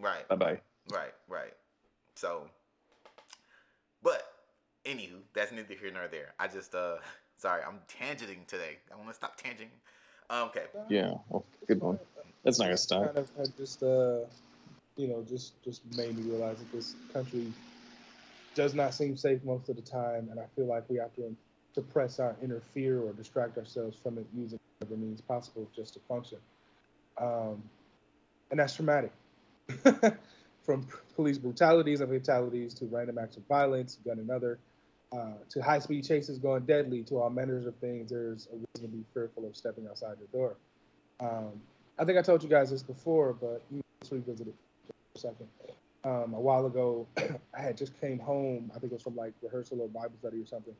right, 0.00 0.28
Bye 0.28 0.36
bye. 0.36 0.60
right, 0.92 1.14
right. 1.28 1.52
So, 2.18 2.50
but 4.02 4.24
anywho, 4.84 5.20
that's 5.34 5.52
neither 5.52 5.74
here 5.80 5.92
nor 5.92 6.08
there. 6.08 6.34
I 6.40 6.48
just 6.48 6.74
uh, 6.74 6.96
sorry, 7.36 7.62
I'm 7.62 7.78
tangenting 7.88 8.44
today. 8.48 8.78
I 8.92 8.96
want 8.96 9.08
to 9.10 9.14
stop 9.14 9.40
tangenting. 9.40 9.70
Um, 10.28 10.48
okay. 10.48 10.64
Yeah, 10.88 11.14
well, 11.28 11.46
good 11.68 11.80
one. 11.80 12.00
That's 12.42 12.58
not 12.58 12.64
gonna 12.64 12.76
stop. 12.76 13.04
Kind 13.04 13.18
of 13.18 13.30
had 13.38 13.56
just 13.56 13.84
uh, 13.84 14.24
you 14.96 15.06
know, 15.06 15.24
just 15.28 15.62
just 15.62 15.82
made 15.96 16.18
me 16.18 16.28
realize 16.28 16.58
that 16.58 16.72
this 16.72 16.96
country 17.12 17.52
does 18.56 18.74
not 18.74 18.94
seem 18.94 19.16
safe 19.16 19.38
most 19.44 19.68
of 19.68 19.76
the 19.76 19.82
time, 19.82 20.28
and 20.32 20.40
I 20.40 20.46
feel 20.56 20.66
like 20.66 20.90
we 20.90 20.96
have 20.96 21.14
to 21.14 21.36
suppress 21.72 22.18
our 22.18 22.34
inner 22.42 22.60
fear 22.74 23.00
or 23.00 23.12
distract 23.12 23.56
ourselves 23.58 23.96
from 24.02 24.18
it 24.18 24.26
using 24.36 24.58
whatever 24.80 24.98
means 25.00 25.20
possible 25.20 25.68
just 25.76 25.94
to 25.94 26.00
function. 26.08 26.38
Um, 27.20 27.62
and 28.50 28.58
that's 28.58 28.74
traumatic. 28.74 29.12
From 30.68 30.86
police 31.16 31.38
brutalities 31.38 32.02
and 32.02 32.10
fatalities 32.10 32.74
to 32.74 32.84
random 32.84 33.16
acts 33.16 33.38
of 33.38 33.42
violence, 33.46 33.96
gun 34.04 34.18
and 34.18 34.30
other, 34.30 34.58
uh, 35.16 35.32
to 35.48 35.62
high-speed 35.62 36.04
chases 36.04 36.38
going 36.38 36.66
deadly, 36.66 37.02
to 37.04 37.14
all 37.22 37.30
manners 37.30 37.64
of 37.64 37.74
things, 37.76 38.10
there's 38.10 38.48
a 38.52 38.56
reason 38.56 38.90
to 38.90 38.96
be 38.98 39.02
fearful 39.14 39.46
of 39.46 39.56
stepping 39.56 39.88
outside 39.88 40.16
your 40.18 40.28
door. 40.30 40.56
Um, 41.20 41.52
I 41.98 42.04
think 42.04 42.18
I 42.18 42.22
told 42.22 42.42
you 42.42 42.50
guys 42.50 42.70
this 42.70 42.82
before, 42.82 43.32
but 43.32 43.62
let's 43.70 44.12
revisit 44.12 44.48
it 44.48 44.54
for 44.86 44.92
a 45.14 45.18
second. 45.18 45.48
Um, 46.04 46.34
a 46.34 46.40
while 46.40 46.66
ago, 46.66 47.06
I 47.16 47.62
had 47.62 47.78
just 47.78 47.98
came 47.98 48.18
home. 48.18 48.70
I 48.76 48.78
think 48.78 48.92
it 48.92 48.96
was 48.96 49.02
from 49.02 49.16
like 49.16 49.32
rehearsal 49.40 49.80
or 49.80 49.88
Bible 49.88 50.16
study 50.20 50.42
or 50.42 50.46
something. 50.46 50.74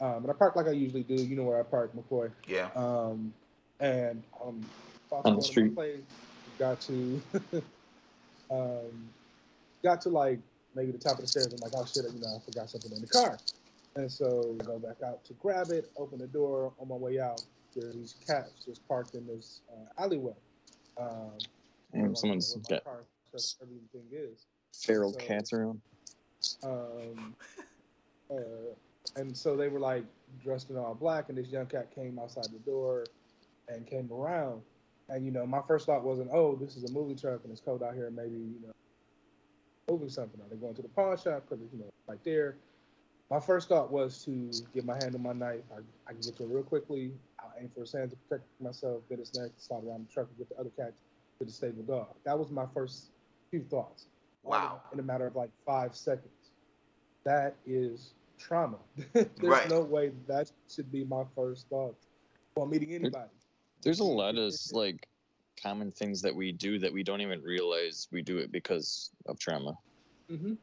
Um, 0.00 0.22
and 0.22 0.30
I 0.30 0.32
parked 0.32 0.56
like 0.56 0.66
I 0.66 0.70
usually 0.70 1.02
do. 1.02 1.14
You 1.14 1.36
know 1.36 1.42
where 1.44 1.60
I 1.60 1.62
park, 1.62 1.92
McCoy. 1.94 2.30
Yeah. 2.48 2.70
Um, 2.74 3.34
and 3.80 4.22
um, 4.42 4.64
On 5.12 5.22
the 5.22 5.30
go 5.30 5.30
to 5.30 5.34
my 5.34 5.40
street. 5.40 5.74
place, 5.74 6.00
got 6.58 6.80
to 6.80 7.20
um, 8.50 9.10
got 9.86 10.00
to 10.00 10.08
like 10.08 10.40
maybe 10.74 10.90
the 10.90 10.98
top 10.98 11.14
of 11.14 11.20
the 11.20 11.28
stairs. 11.28 11.46
I'm 11.52 11.60
like, 11.60 11.72
oh 11.76 11.86
shit, 11.86 12.04
you 12.12 12.20
know, 12.20 12.36
I 12.36 12.44
forgot 12.44 12.68
something 12.68 12.90
in 12.90 13.00
the 13.00 13.06
car. 13.06 13.38
And 13.94 14.10
so 14.10 14.56
go 14.66 14.78
back 14.78 14.96
out 15.06 15.24
to 15.26 15.32
grab 15.34 15.70
it, 15.70 15.90
open 15.96 16.18
the 16.18 16.26
door. 16.26 16.72
On 16.80 16.88
my 16.88 16.96
way 16.96 17.20
out, 17.20 17.42
there's 17.74 17.94
these 17.94 18.16
cats 18.26 18.64
just 18.64 18.86
parked 18.88 19.14
in 19.14 19.26
this 19.26 19.60
uh, 19.72 20.02
alleyway. 20.02 20.34
Um, 20.98 21.38
Damn, 21.94 22.16
someone's 22.16 22.54
got 22.68 22.82
car, 22.82 23.04
everything 23.62 24.06
is. 24.12 24.46
feral 24.74 25.12
so- 25.12 25.18
cats 25.20 25.52
around. 25.52 25.80
Um, 26.62 27.34
uh, 28.30 28.36
and 29.14 29.36
so 29.36 29.56
they 29.56 29.68
were 29.68 29.80
like 29.80 30.04
dressed 30.42 30.68
in 30.68 30.76
all 30.76 30.94
black, 30.94 31.28
and 31.28 31.38
this 31.38 31.48
young 31.48 31.66
cat 31.66 31.94
came 31.94 32.18
outside 32.18 32.46
the 32.52 32.58
door 32.70 33.04
and 33.68 33.86
came 33.86 34.10
around. 34.12 34.62
And 35.08 35.24
you 35.24 35.30
know, 35.30 35.46
my 35.46 35.60
first 35.66 35.86
thought 35.86 36.02
wasn't, 36.02 36.30
"Oh, 36.32 36.56
this 36.56 36.76
is 36.76 36.84
a 36.90 36.92
movie 36.92 37.14
truck 37.14 37.40
and 37.44 37.52
it's 37.52 37.60
cold 37.60 37.82
out 37.82 37.94
here, 37.94 38.10
maybe 38.10 38.36
you 38.36 38.60
know, 38.66 38.72
moving 39.88 40.08
something." 40.08 40.40
Are 40.40 40.48
they 40.48 40.56
going 40.56 40.74
to 40.74 40.82
the 40.82 40.88
pawn 40.88 41.16
shop? 41.16 41.44
Because 41.48 41.64
you 41.72 41.78
know, 41.78 41.90
right 42.06 42.22
there. 42.24 42.56
My 43.30 43.40
first 43.40 43.68
thought 43.68 43.90
was 43.90 44.24
to 44.24 44.50
get 44.72 44.84
my 44.84 44.94
hand 44.96 45.16
on 45.16 45.22
my 45.22 45.32
knife. 45.32 45.62
I, 45.72 45.78
I 46.08 46.12
can 46.12 46.20
get 46.20 46.36
to 46.36 46.44
it 46.44 46.48
real 46.48 46.62
quickly. 46.62 47.12
I'll 47.40 47.52
aim 47.60 47.68
for 47.74 47.80
his 47.80 47.92
hand 47.92 48.10
to 48.10 48.16
protect 48.16 48.48
myself, 48.60 49.02
get 49.08 49.18
his 49.18 49.34
neck, 49.34 49.50
slide 49.56 49.82
around 49.84 50.06
the 50.08 50.12
truck, 50.12 50.28
and 50.28 50.38
get 50.38 50.48
the 50.48 50.56
other 50.60 50.70
cat 50.70 50.92
to 51.40 51.44
the 51.44 51.50
stable 51.50 51.82
dog. 51.82 52.14
That 52.24 52.38
was 52.38 52.52
my 52.52 52.66
first 52.72 53.10
few 53.50 53.64
thoughts 53.64 54.06
Wow. 54.44 54.80
in 54.92 55.00
a 55.00 55.02
matter 55.02 55.26
of 55.26 55.34
like 55.34 55.50
five 55.64 55.96
seconds. 55.96 56.52
That 57.24 57.56
is 57.66 58.14
trauma. 58.38 58.78
There's 59.12 59.26
Right. 59.42 59.68
no 59.68 59.82
way 59.82 60.12
that 60.28 60.52
should 60.72 60.92
be 60.92 61.04
my 61.04 61.24
first 61.34 61.68
thought 61.68 61.96
while 62.54 62.66
meeting 62.68 62.92
anybody. 62.92 63.30
There's 63.82 63.98
a 63.98 64.04
lot 64.04 64.36
of 64.36 64.54
like 64.70 65.04
common 65.62 65.90
things 65.92 66.22
that 66.22 66.34
we 66.34 66.52
do 66.52 66.78
that 66.78 66.92
we 66.92 67.02
don't 67.02 67.20
even 67.20 67.42
realize 67.42 68.08
we 68.12 68.22
do 68.22 68.38
it 68.38 68.52
because 68.52 69.10
of 69.26 69.38
trauma. 69.38 69.72
hmm 70.28 70.54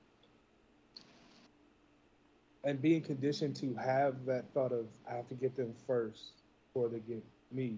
And 2.63 2.81
being 2.81 3.01
conditioned 3.01 3.55
to 3.57 3.73
have 3.75 4.25
that 4.25 4.53
thought 4.53 4.71
of 4.71 4.87
I 5.09 5.15
have 5.15 5.27
to 5.29 5.35
get 5.35 5.55
them 5.55 5.73
first 5.85 6.31
before 6.73 6.89
they 6.89 6.99
get 6.99 7.23
me 7.51 7.77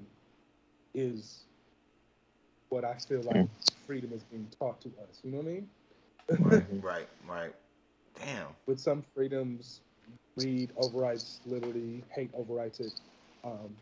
is 0.94 1.44
what 2.70 2.84
I 2.86 2.96
feel 2.96 3.22
like 3.22 3.48
freedom 3.86 4.12
is 4.14 4.24
being 4.24 4.48
taught 4.60 4.82
to 4.82 4.90
us. 5.10 5.22
You 5.24 5.32
know 5.32 5.38
what 5.38 5.48
I 5.48 5.50
mean? 5.50 5.70
Right. 6.40 6.66
Right. 6.84 7.08
Right. 7.28 7.54
Damn. 8.20 8.48
with 8.66 8.80
some 8.80 9.04
freedoms, 9.14 9.82
greed 10.38 10.72
overrides 10.78 11.42
liberty, 11.46 12.04
hate 12.12 12.32
overrides 12.34 12.80
it. 12.80 12.94
Um, 13.44 13.76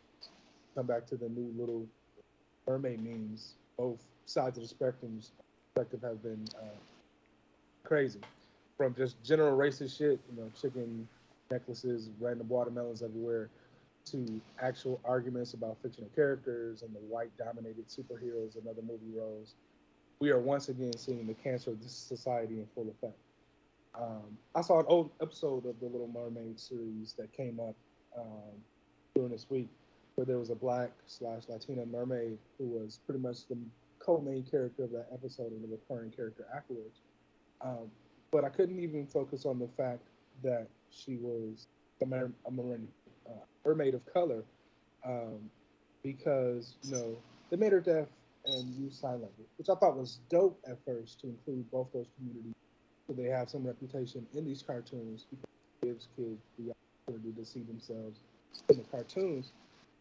come 0.76 0.88
back 0.88 1.06
to 1.08 1.16
the 1.18 1.30
new 1.30 1.54
little 1.58 1.88
mermaid 2.68 3.04
memes. 3.04 3.56
Both 3.78 4.00
sides 4.26 4.58
of 4.58 4.68
the 4.68 4.74
spectrums 4.74 5.32
perspective 5.74 6.02
have 6.02 6.22
been 6.22 6.46
uh, 6.56 6.78
crazy. 7.84 8.20
From 8.78 8.96
just 8.96 9.22
general 9.24 9.58
racist 9.58 9.98
shit, 9.98 10.20
you 10.30 10.42
know, 10.42 10.50
chicken 10.60 11.08
necklaces, 11.52 12.10
random 12.20 12.48
watermelons 12.48 13.02
everywhere, 13.02 13.50
to 14.06 14.42
actual 14.62 15.00
arguments 15.06 15.54
about 15.54 15.78
fictional 15.82 16.10
characters 16.16 16.82
and 16.82 16.94
the 16.94 17.00
white-dominated 17.00 17.88
superheroes 17.88 18.56
and 18.56 18.68
other 18.68 18.82
movie 18.82 19.18
roles. 19.18 19.56
We 20.20 20.32
are 20.32 20.40
once 20.40 20.70
again 20.70 20.96
seeing 20.98 21.28
the 21.28 21.34
cancer 21.34 21.72
of 21.72 21.82
this 21.82 21.94
society 21.94 22.56
in 22.56 22.68
full 22.76 22.90
effect. 22.90 23.18
Um, 23.96 24.38
I 24.56 24.62
saw 24.62 24.80
an 24.80 24.86
old 24.88 25.12
episode 25.22 25.66
of 25.66 25.80
the 25.80 25.86
Little 25.86 26.10
Mermaid 26.14 26.60
series 26.60 27.14
that 27.18 27.32
came 27.32 27.60
up 27.60 27.76
um, 28.18 28.58
during 29.16 29.32
this 29.32 29.46
week, 29.50 29.70
where 30.16 30.26
there 30.26 30.38
was 30.38 30.50
a 30.50 30.56
black 30.56 30.92
slash 31.08 31.44
Latina 31.50 31.86
mermaid 31.86 32.38
who 32.58 32.66
was 32.66 33.00
pretty 33.06 33.22
much 33.22 33.48
the 33.48 33.58
co-main 34.00 34.44
character 34.44 34.84
of 34.84 34.92
that 34.92 35.08
episode 35.14 35.52
and 35.52 35.64
the 35.64 35.68
recurring 35.68 36.12
character 36.12 36.46
afterwards. 36.56 37.00
Um, 37.62 37.90
but 38.32 38.44
I 38.44 38.50
couldn't 38.50 38.80
even 38.80 39.08
focus 39.08 39.46
on 39.46 39.60
the 39.60 39.70
fact 39.78 40.02
that 40.44 40.68
she 40.92 41.18
was 41.18 41.68
a, 42.02 42.06
mer- 42.06 42.34
a 42.46 42.52
mermaid, 42.52 42.88
uh, 43.28 43.46
mermaid 43.66 43.94
of 43.94 44.02
color, 44.12 44.44
um, 45.06 45.50
because 46.04 46.76
you 46.84 46.92
know 46.92 47.16
they 47.50 47.58
made 47.58 47.72
her 47.72 47.80
deaf 47.80 48.08
and 48.46 48.76
use 48.76 49.00
sign 49.00 49.14
language, 49.14 49.48
which 49.58 49.70
I 49.70 49.76
thought 49.76 49.96
was 49.96 50.20
dope 50.30 50.60
at 50.70 50.78
first 50.86 51.22
to 51.22 51.28
include 51.28 51.70
both 51.72 51.88
those 51.94 52.08
communities 52.18 52.54
so 53.08 53.14
they 53.14 53.30
have 53.30 53.50
some 53.50 53.66
reputation 53.66 54.26
in 54.34 54.46
these 54.46 54.62
cartoons 54.62 55.26
because 55.30 55.46
it 55.82 55.86
gives 55.86 56.08
kids 56.16 56.42
the 56.58 56.72
opportunity 56.72 57.40
to 57.40 57.46
see 57.46 57.62
themselves 57.62 58.20
in 58.70 58.78
the 58.78 58.84
cartoons. 58.84 59.52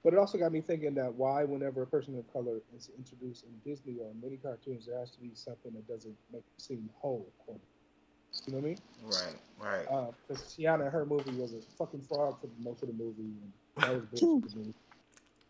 But 0.04 0.14
it 0.14 0.18
also 0.18 0.36
got 0.36 0.50
me 0.50 0.60
thinking 0.60 0.94
that 0.94 1.14
why, 1.14 1.44
whenever 1.44 1.82
a 1.82 1.86
person 1.86 2.18
of 2.18 2.32
color 2.32 2.60
is 2.76 2.90
introduced 2.98 3.44
in 3.44 3.50
Disney 3.64 3.98
or 4.00 4.10
in 4.10 4.20
many 4.20 4.36
cartoons, 4.36 4.86
there 4.86 4.98
has 4.98 5.10
to 5.12 5.20
be 5.20 5.30
something 5.34 5.72
that 5.74 5.86
doesn't 5.86 6.16
make 6.32 6.42
them 6.42 6.58
seem 6.58 6.90
whole. 6.94 7.26
You 7.48 8.52
know 8.52 8.58
what 8.58 8.64
I 8.64 8.68
mean? 8.68 8.78
Right. 9.04 9.36
Right. 9.60 9.86
Uh, 9.88 10.10
because 10.26 10.42
Tiana, 10.42 10.90
her 10.90 11.06
movie 11.06 11.30
was 11.30 11.52
a 11.52 11.60
fucking 11.78 12.00
frog 12.02 12.40
for 12.40 12.48
most 12.58 12.82
of 12.82 12.88
the 12.88 12.94
movie, 12.94 13.30
and 13.76 13.84
that 13.84 13.94
was 13.94 14.04
bullshit. 14.20 14.74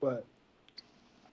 But 0.00 0.26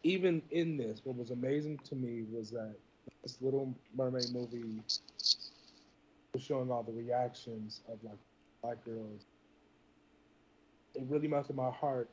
even 0.04 0.42
in 0.52 0.78
this, 0.78 1.02
what 1.04 1.18
was 1.18 1.32
amazing 1.32 1.80
to 1.90 1.96
me 1.96 2.24
was 2.32 2.52
that 2.52 2.76
this 3.24 3.38
Little 3.42 3.74
Mermaid 3.98 4.32
movie 4.34 4.82
was 6.34 6.42
showing 6.42 6.72
all 6.72 6.84
the 6.84 6.94
reactions 6.94 7.82
of 7.92 8.02
like 8.04 8.18
black 8.64 8.84
girls. 8.86 9.26
It 10.96 11.04
really 11.10 11.28
melted 11.28 11.56
my 11.56 11.70
heart 11.70 12.10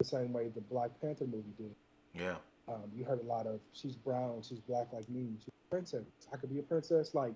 the 0.00 0.04
same 0.04 0.32
way 0.32 0.48
the 0.48 0.62
Black 0.62 0.90
Panther 1.00 1.26
movie 1.26 1.52
did. 1.58 1.74
Yeah. 2.14 2.36
Um, 2.68 2.84
you 2.96 3.04
heard 3.04 3.20
a 3.20 3.26
lot 3.26 3.46
of 3.46 3.60
she's 3.72 3.94
brown, 3.94 4.42
she's 4.42 4.60
black 4.60 4.86
like 4.92 5.08
me, 5.10 5.28
she's 5.38 5.48
a 5.48 5.70
princess. 5.70 6.04
I 6.32 6.36
could 6.36 6.50
be 6.50 6.58
a 6.58 6.62
princess. 6.62 7.14
Like 7.14 7.34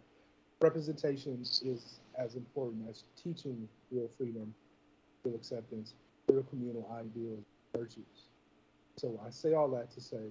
representation 0.62 1.41
is 1.43 2.01
as 2.19 2.36
important 2.36 2.89
as 2.89 3.05
teaching 3.23 3.69
real 3.91 4.09
freedom, 4.16 4.55
real 5.24 5.35
acceptance, 5.35 5.95
real 6.28 6.43
communal 6.45 6.91
ideals, 6.99 7.45
virtues. 7.77 8.28
So 8.97 9.20
I 9.27 9.31
say 9.31 9.53
all 9.53 9.69
that 9.70 9.91
to 9.93 10.01
say, 10.01 10.31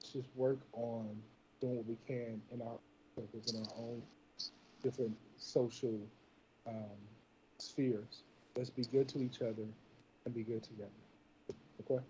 just 0.00 0.28
work 0.34 0.58
on 0.72 1.08
doing 1.60 1.76
what 1.76 1.86
we 1.86 1.96
can 2.06 2.40
in 2.52 2.60
our 2.60 2.78
circles, 3.14 3.52
in 3.52 3.60
our 3.60 3.72
own 3.78 4.02
different 4.82 5.16
social 5.36 6.00
um, 6.66 6.98
spheres. 7.58 8.24
Let's 8.56 8.70
be 8.70 8.84
good 8.84 9.08
to 9.10 9.22
each 9.22 9.42
other 9.42 9.66
and 10.24 10.34
be 10.34 10.42
good 10.42 10.62
together. 10.62 10.90
Okay. 11.80 12.02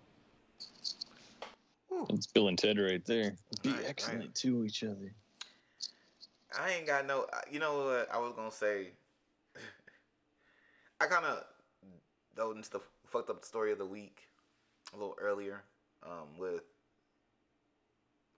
Whew. 1.89 2.05
It's 2.11 2.27
Bill 2.27 2.47
and 2.47 2.57
Ted 2.57 2.79
right 2.79 3.03
there. 3.05 3.35
Be 3.63 3.69
Right, 3.69 3.79
right. 3.79 3.85
excellent 3.89 4.35
to 4.35 4.65
each 4.65 4.83
other. 4.83 5.13
I 6.57 6.71
ain't 6.71 6.87
got 6.87 7.05
no. 7.05 7.25
You 7.51 7.59
know 7.59 7.85
what 7.85 8.09
I 8.13 8.17
was 8.17 8.33
gonna 8.35 8.51
say? 8.51 8.89
I 11.01 11.05
kind 11.07 11.25
of 11.25 11.43
though 12.35 12.51
into 12.51 12.69
the 12.69 12.81
fucked 13.07 13.29
up 13.29 13.43
story 13.43 13.71
of 13.71 13.77
the 13.77 13.85
week 13.85 14.29
a 14.93 14.97
little 14.97 15.17
earlier 15.19 15.63
um, 16.03 16.37
with 16.37 16.63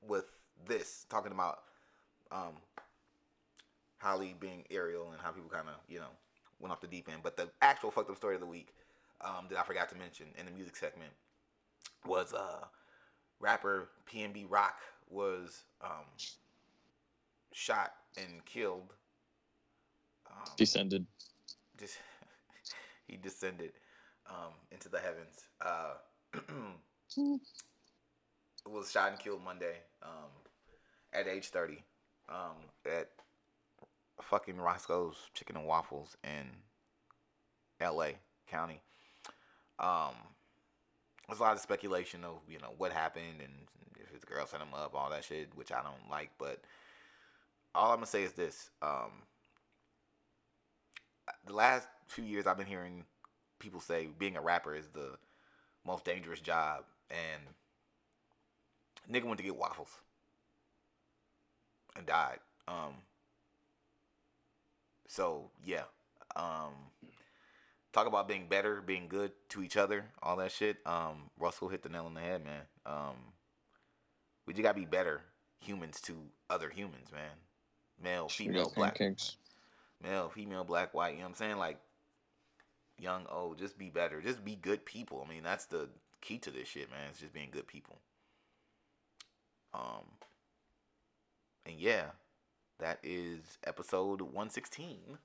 with 0.08 0.26
this 0.68 1.06
talking 1.10 1.32
about 1.32 1.60
um, 2.32 2.54
Holly 4.00 4.36
being 4.40 4.64
Ariel 4.72 5.12
and 5.12 5.22
how 5.22 5.32
people 5.32 5.50
kind 5.50 5.68
of 5.68 5.76
you 5.88 6.00
know 6.00 6.10
went 6.60 6.72
off 6.72 6.82
the 6.82 6.88
deep 6.88 7.10
end. 7.12 7.22
But 7.24 7.38
the 7.38 7.50
actual 7.62 7.92
fucked 7.92 8.10
up 8.10 8.18
story 8.18 8.36
of 8.36 8.42
the 8.42 8.48
week 8.48 8.74
um, 9.22 9.48
that 9.50 9.60
I 9.60 9.64
forgot 9.64 9.90
to 9.90 9.96
mention 9.96 10.28
in 10.38 10.46
the 10.46 10.52
music 10.52 10.76
segment 10.76 11.12
was 12.06 12.34
uh 12.34 12.66
rapper 13.40 13.90
PNB 14.12 14.46
Rock 14.50 14.80
was 15.10 15.64
um 15.84 16.06
shot 17.54 17.94
and 18.18 18.44
killed. 18.46 18.94
Um, 20.30 20.52
Descended. 20.58 21.06
just 21.80 21.98
he 23.08 23.18
descended 23.18 23.72
um 24.30 24.54
into 24.72 24.90
the 24.90 25.00
heavens. 25.00 25.48
Uh 25.62 25.94
was 28.68 28.92
shot 28.92 29.12
and 29.12 29.20
killed 29.20 29.44
Monday 29.44 29.76
um 30.04 30.30
at 31.14 31.28
age 31.28 31.48
30 31.48 31.84
um 32.30 32.58
at 32.86 33.10
fucking 34.22 34.58
Roscoe's 34.58 35.16
Chicken 35.34 35.56
and 35.58 35.66
Waffles 35.66 36.18
in 36.24 36.48
LA 37.82 38.10
County. 38.50 38.82
Um 39.80 40.14
there's 41.28 41.40
a 41.40 41.44
lot 41.44 41.54
of 41.54 41.60
speculation 41.60 42.24
of, 42.24 42.38
you 42.50 42.58
know, 42.60 42.74
what 42.78 42.92
happened 42.92 43.42
and 43.42 43.52
if 44.00 44.10
his 44.12 44.24
girl 44.24 44.46
set 44.46 44.62
him 44.62 44.74
up, 44.74 44.96
all 44.96 45.10
that 45.10 45.26
shit, 45.26 45.50
which 45.56 45.72
I 45.72 45.82
don't 45.82 46.10
like, 46.10 46.32
but 46.38 46.62
all 47.76 47.92
I'm 47.92 47.98
gonna 47.98 48.06
say 48.08 48.24
is 48.24 48.34
this. 48.34 48.70
Um 48.82 49.12
the 51.46 51.54
last 51.54 51.88
few 52.08 52.24
years 52.24 52.48
I've 52.48 52.58
been 52.58 52.68
hearing 52.68 53.04
people 53.60 53.80
say 53.80 54.08
being 54.18 54.38
a 54.38 54.42
rapper 54.42 54.76
is 54.76 54.88
the 54.94 55.18
most 55.86 56.06
dangerous 56.06 56.40
job 56.40 56.84
and 57.10 57.42
nigga 59.12 59.26
went 59.26 59.38
to 59.38 59.44
get 59.44 59.56
waffles 59.56 60.00
and 61.96 62.06
died. 62.06 62.40
Um 62.68 62.94
so 65.08 65.50
yeah. 65.66 65.84
Um 66.36 66.74
talk 67.98 68.08
about 68.08 68.28
being 68.28 68.48
better, 68.48 68.82
being 68.82 69.08
good 69.08 69.32
to 69.50 69.64
each 69.64 69.76
other, 69.76 70.06
all 70.22 70.38
that 70.38 70.52
shit. 70.52 70.78
Um 70.86 71.30
Russell 71.40 71.68
hit 71.68 71.82
the 71.82 71.90
nail 71.90 72.06
on 72.06 72.14
the 72.14 72.22
head, 72.22 72.44
man. 72.44 72.62
Um 72.86 73.16
we 74.46 74.54
just 74.54 74.64
gotta 74.64 74.80
be 74.80 74.86
better 74.86 75.22
humans 75.60 76.00
to 76.02 76.14
other 76.50 76.70
humans, 76.70 77.12
man. 77.12 77.32
Male, 78.02 78.30
female, 78.30 78.72
black 78.76 79.00
male, 80.04 80.30
female, 80.30 80.64
black, 80.64 80.94
white, 80.94 81.14
you 81.14 81.18
know 81.18 81.24
what 81.24 81.30
I'm 81.30 81.36
saying? 81.36 81.58
Like 81.58 81.80
young, 83.00 83.26
old, 83.32 83.58
just 83.58 83.78
be 83.78 83.90
better. 83.90 84.22
Just 84.22 84.46
be 84.46 84.56
good 84.56 84.86
people. 84.86 85.26
I 85.26 85.30
mean, 85.34 85.44
that's 85.44 85.66
the 85.66 85.90
key 86.22 86.38
to 86.40 86.52
this 86.52 86.68
shit, 86.68 86.92
man. 86.92 87.00
It's 87.10 87.20
just 87.20 87.34
being 87.34 87.50
good 87.52 87.68
people. 87.68 87.98
Um 89.74 90.06
and 91.66 91.80
yeah, 91.80 92.12
that 92.80 93.00
is 93.02 93.58
episode 93.66 94.22
116 94.22 95.18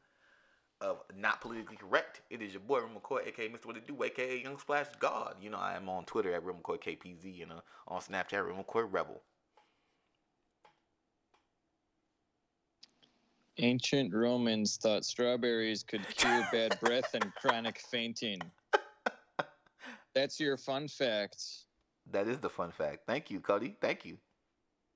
of 0.82 1.02
Not 1.16 1.40
Politically 1.40 1.76
Correct. 1.76 2.20
It 2.28 2.42
is 2.42 2.52
your 2.52 2.60
boy 2.60 2.80
Real 2.80 3.00
McCoy, 3.00 3.26
aka 3.26 3.48
Mr. 3.48 3.66
What 3.66 3.76
It 3.76 3.86
Do, 3.86 4.02
aka 4.02 4.42
Young 4.42 4.58
Splash 4.58 4.86
God. 4.98 5.36
You 5.40 5.50
know, 5.50 5.58
I 5.58 5.76
am 5.76 5.88
on 5.88 6.04
Twitter 6.04 6.34
at 6.34 6.44
Real 6.44 6.56
McCoy 6.56 6.82
KPZ 6.82 7.42
and 7.42 7.52
uh, 7.52 7.60
on 7.88 8.00
Snapchat 8.00 8.44
Real 8.44 8.62
McCoy 8.62 8.86
Rebel. 8.90 9.22
Ancient 13.58 14.12
Romans 14.12 14.76
thought 14.76 15.04
strawberries 15.04 15.82
could 15.82 16.06
cure 16.16 16.46
bad 16.52 16.78
breath 16.80 17.14
and 17.14 17.32
chronic 17.40 17.78
fainting. 17.90 18.40
That's 20.14 20.40
your 20.40 20.56
fun 20.56 20.88
fact. 20.88 21.42
That 22.10 22.28
is 22.28 22.38
the 22.38 22.50
fun 22.50 22.70
fact. 22.70 23.00
Thank 23.06 23.30
you, 23.30 23.40
Cody. 23.40 23.76
Thank 23.80 24.04
you. 24.04 24.18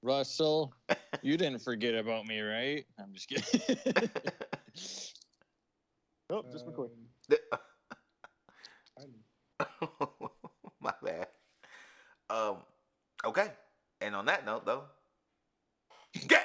Russell, 0.02 0.74
you 1.22 1.36
didn't 1.36 1.60
forget 1.60 1.94
about 1.94 2.26
me, 2.26 2.40
right? 2.40 2.84
I'm 2.98 3.12
just 3.12 3.28
kidding. 3.28 4.10
oh, 6.30 6.44
just 6.52 6.66
McCoy. 6.66 6.88
Um, 8.98 9.10
My 10.80 10.94
bad. 11.02 11.28
Um, 12.30 12.56
okay. 13.24 13.48
And 14.00 14.14
on 14.14 14.26
that 14.26 14.44
note, 14.44 14.66
though, 14.66 14.84
gang. 16.26 16.40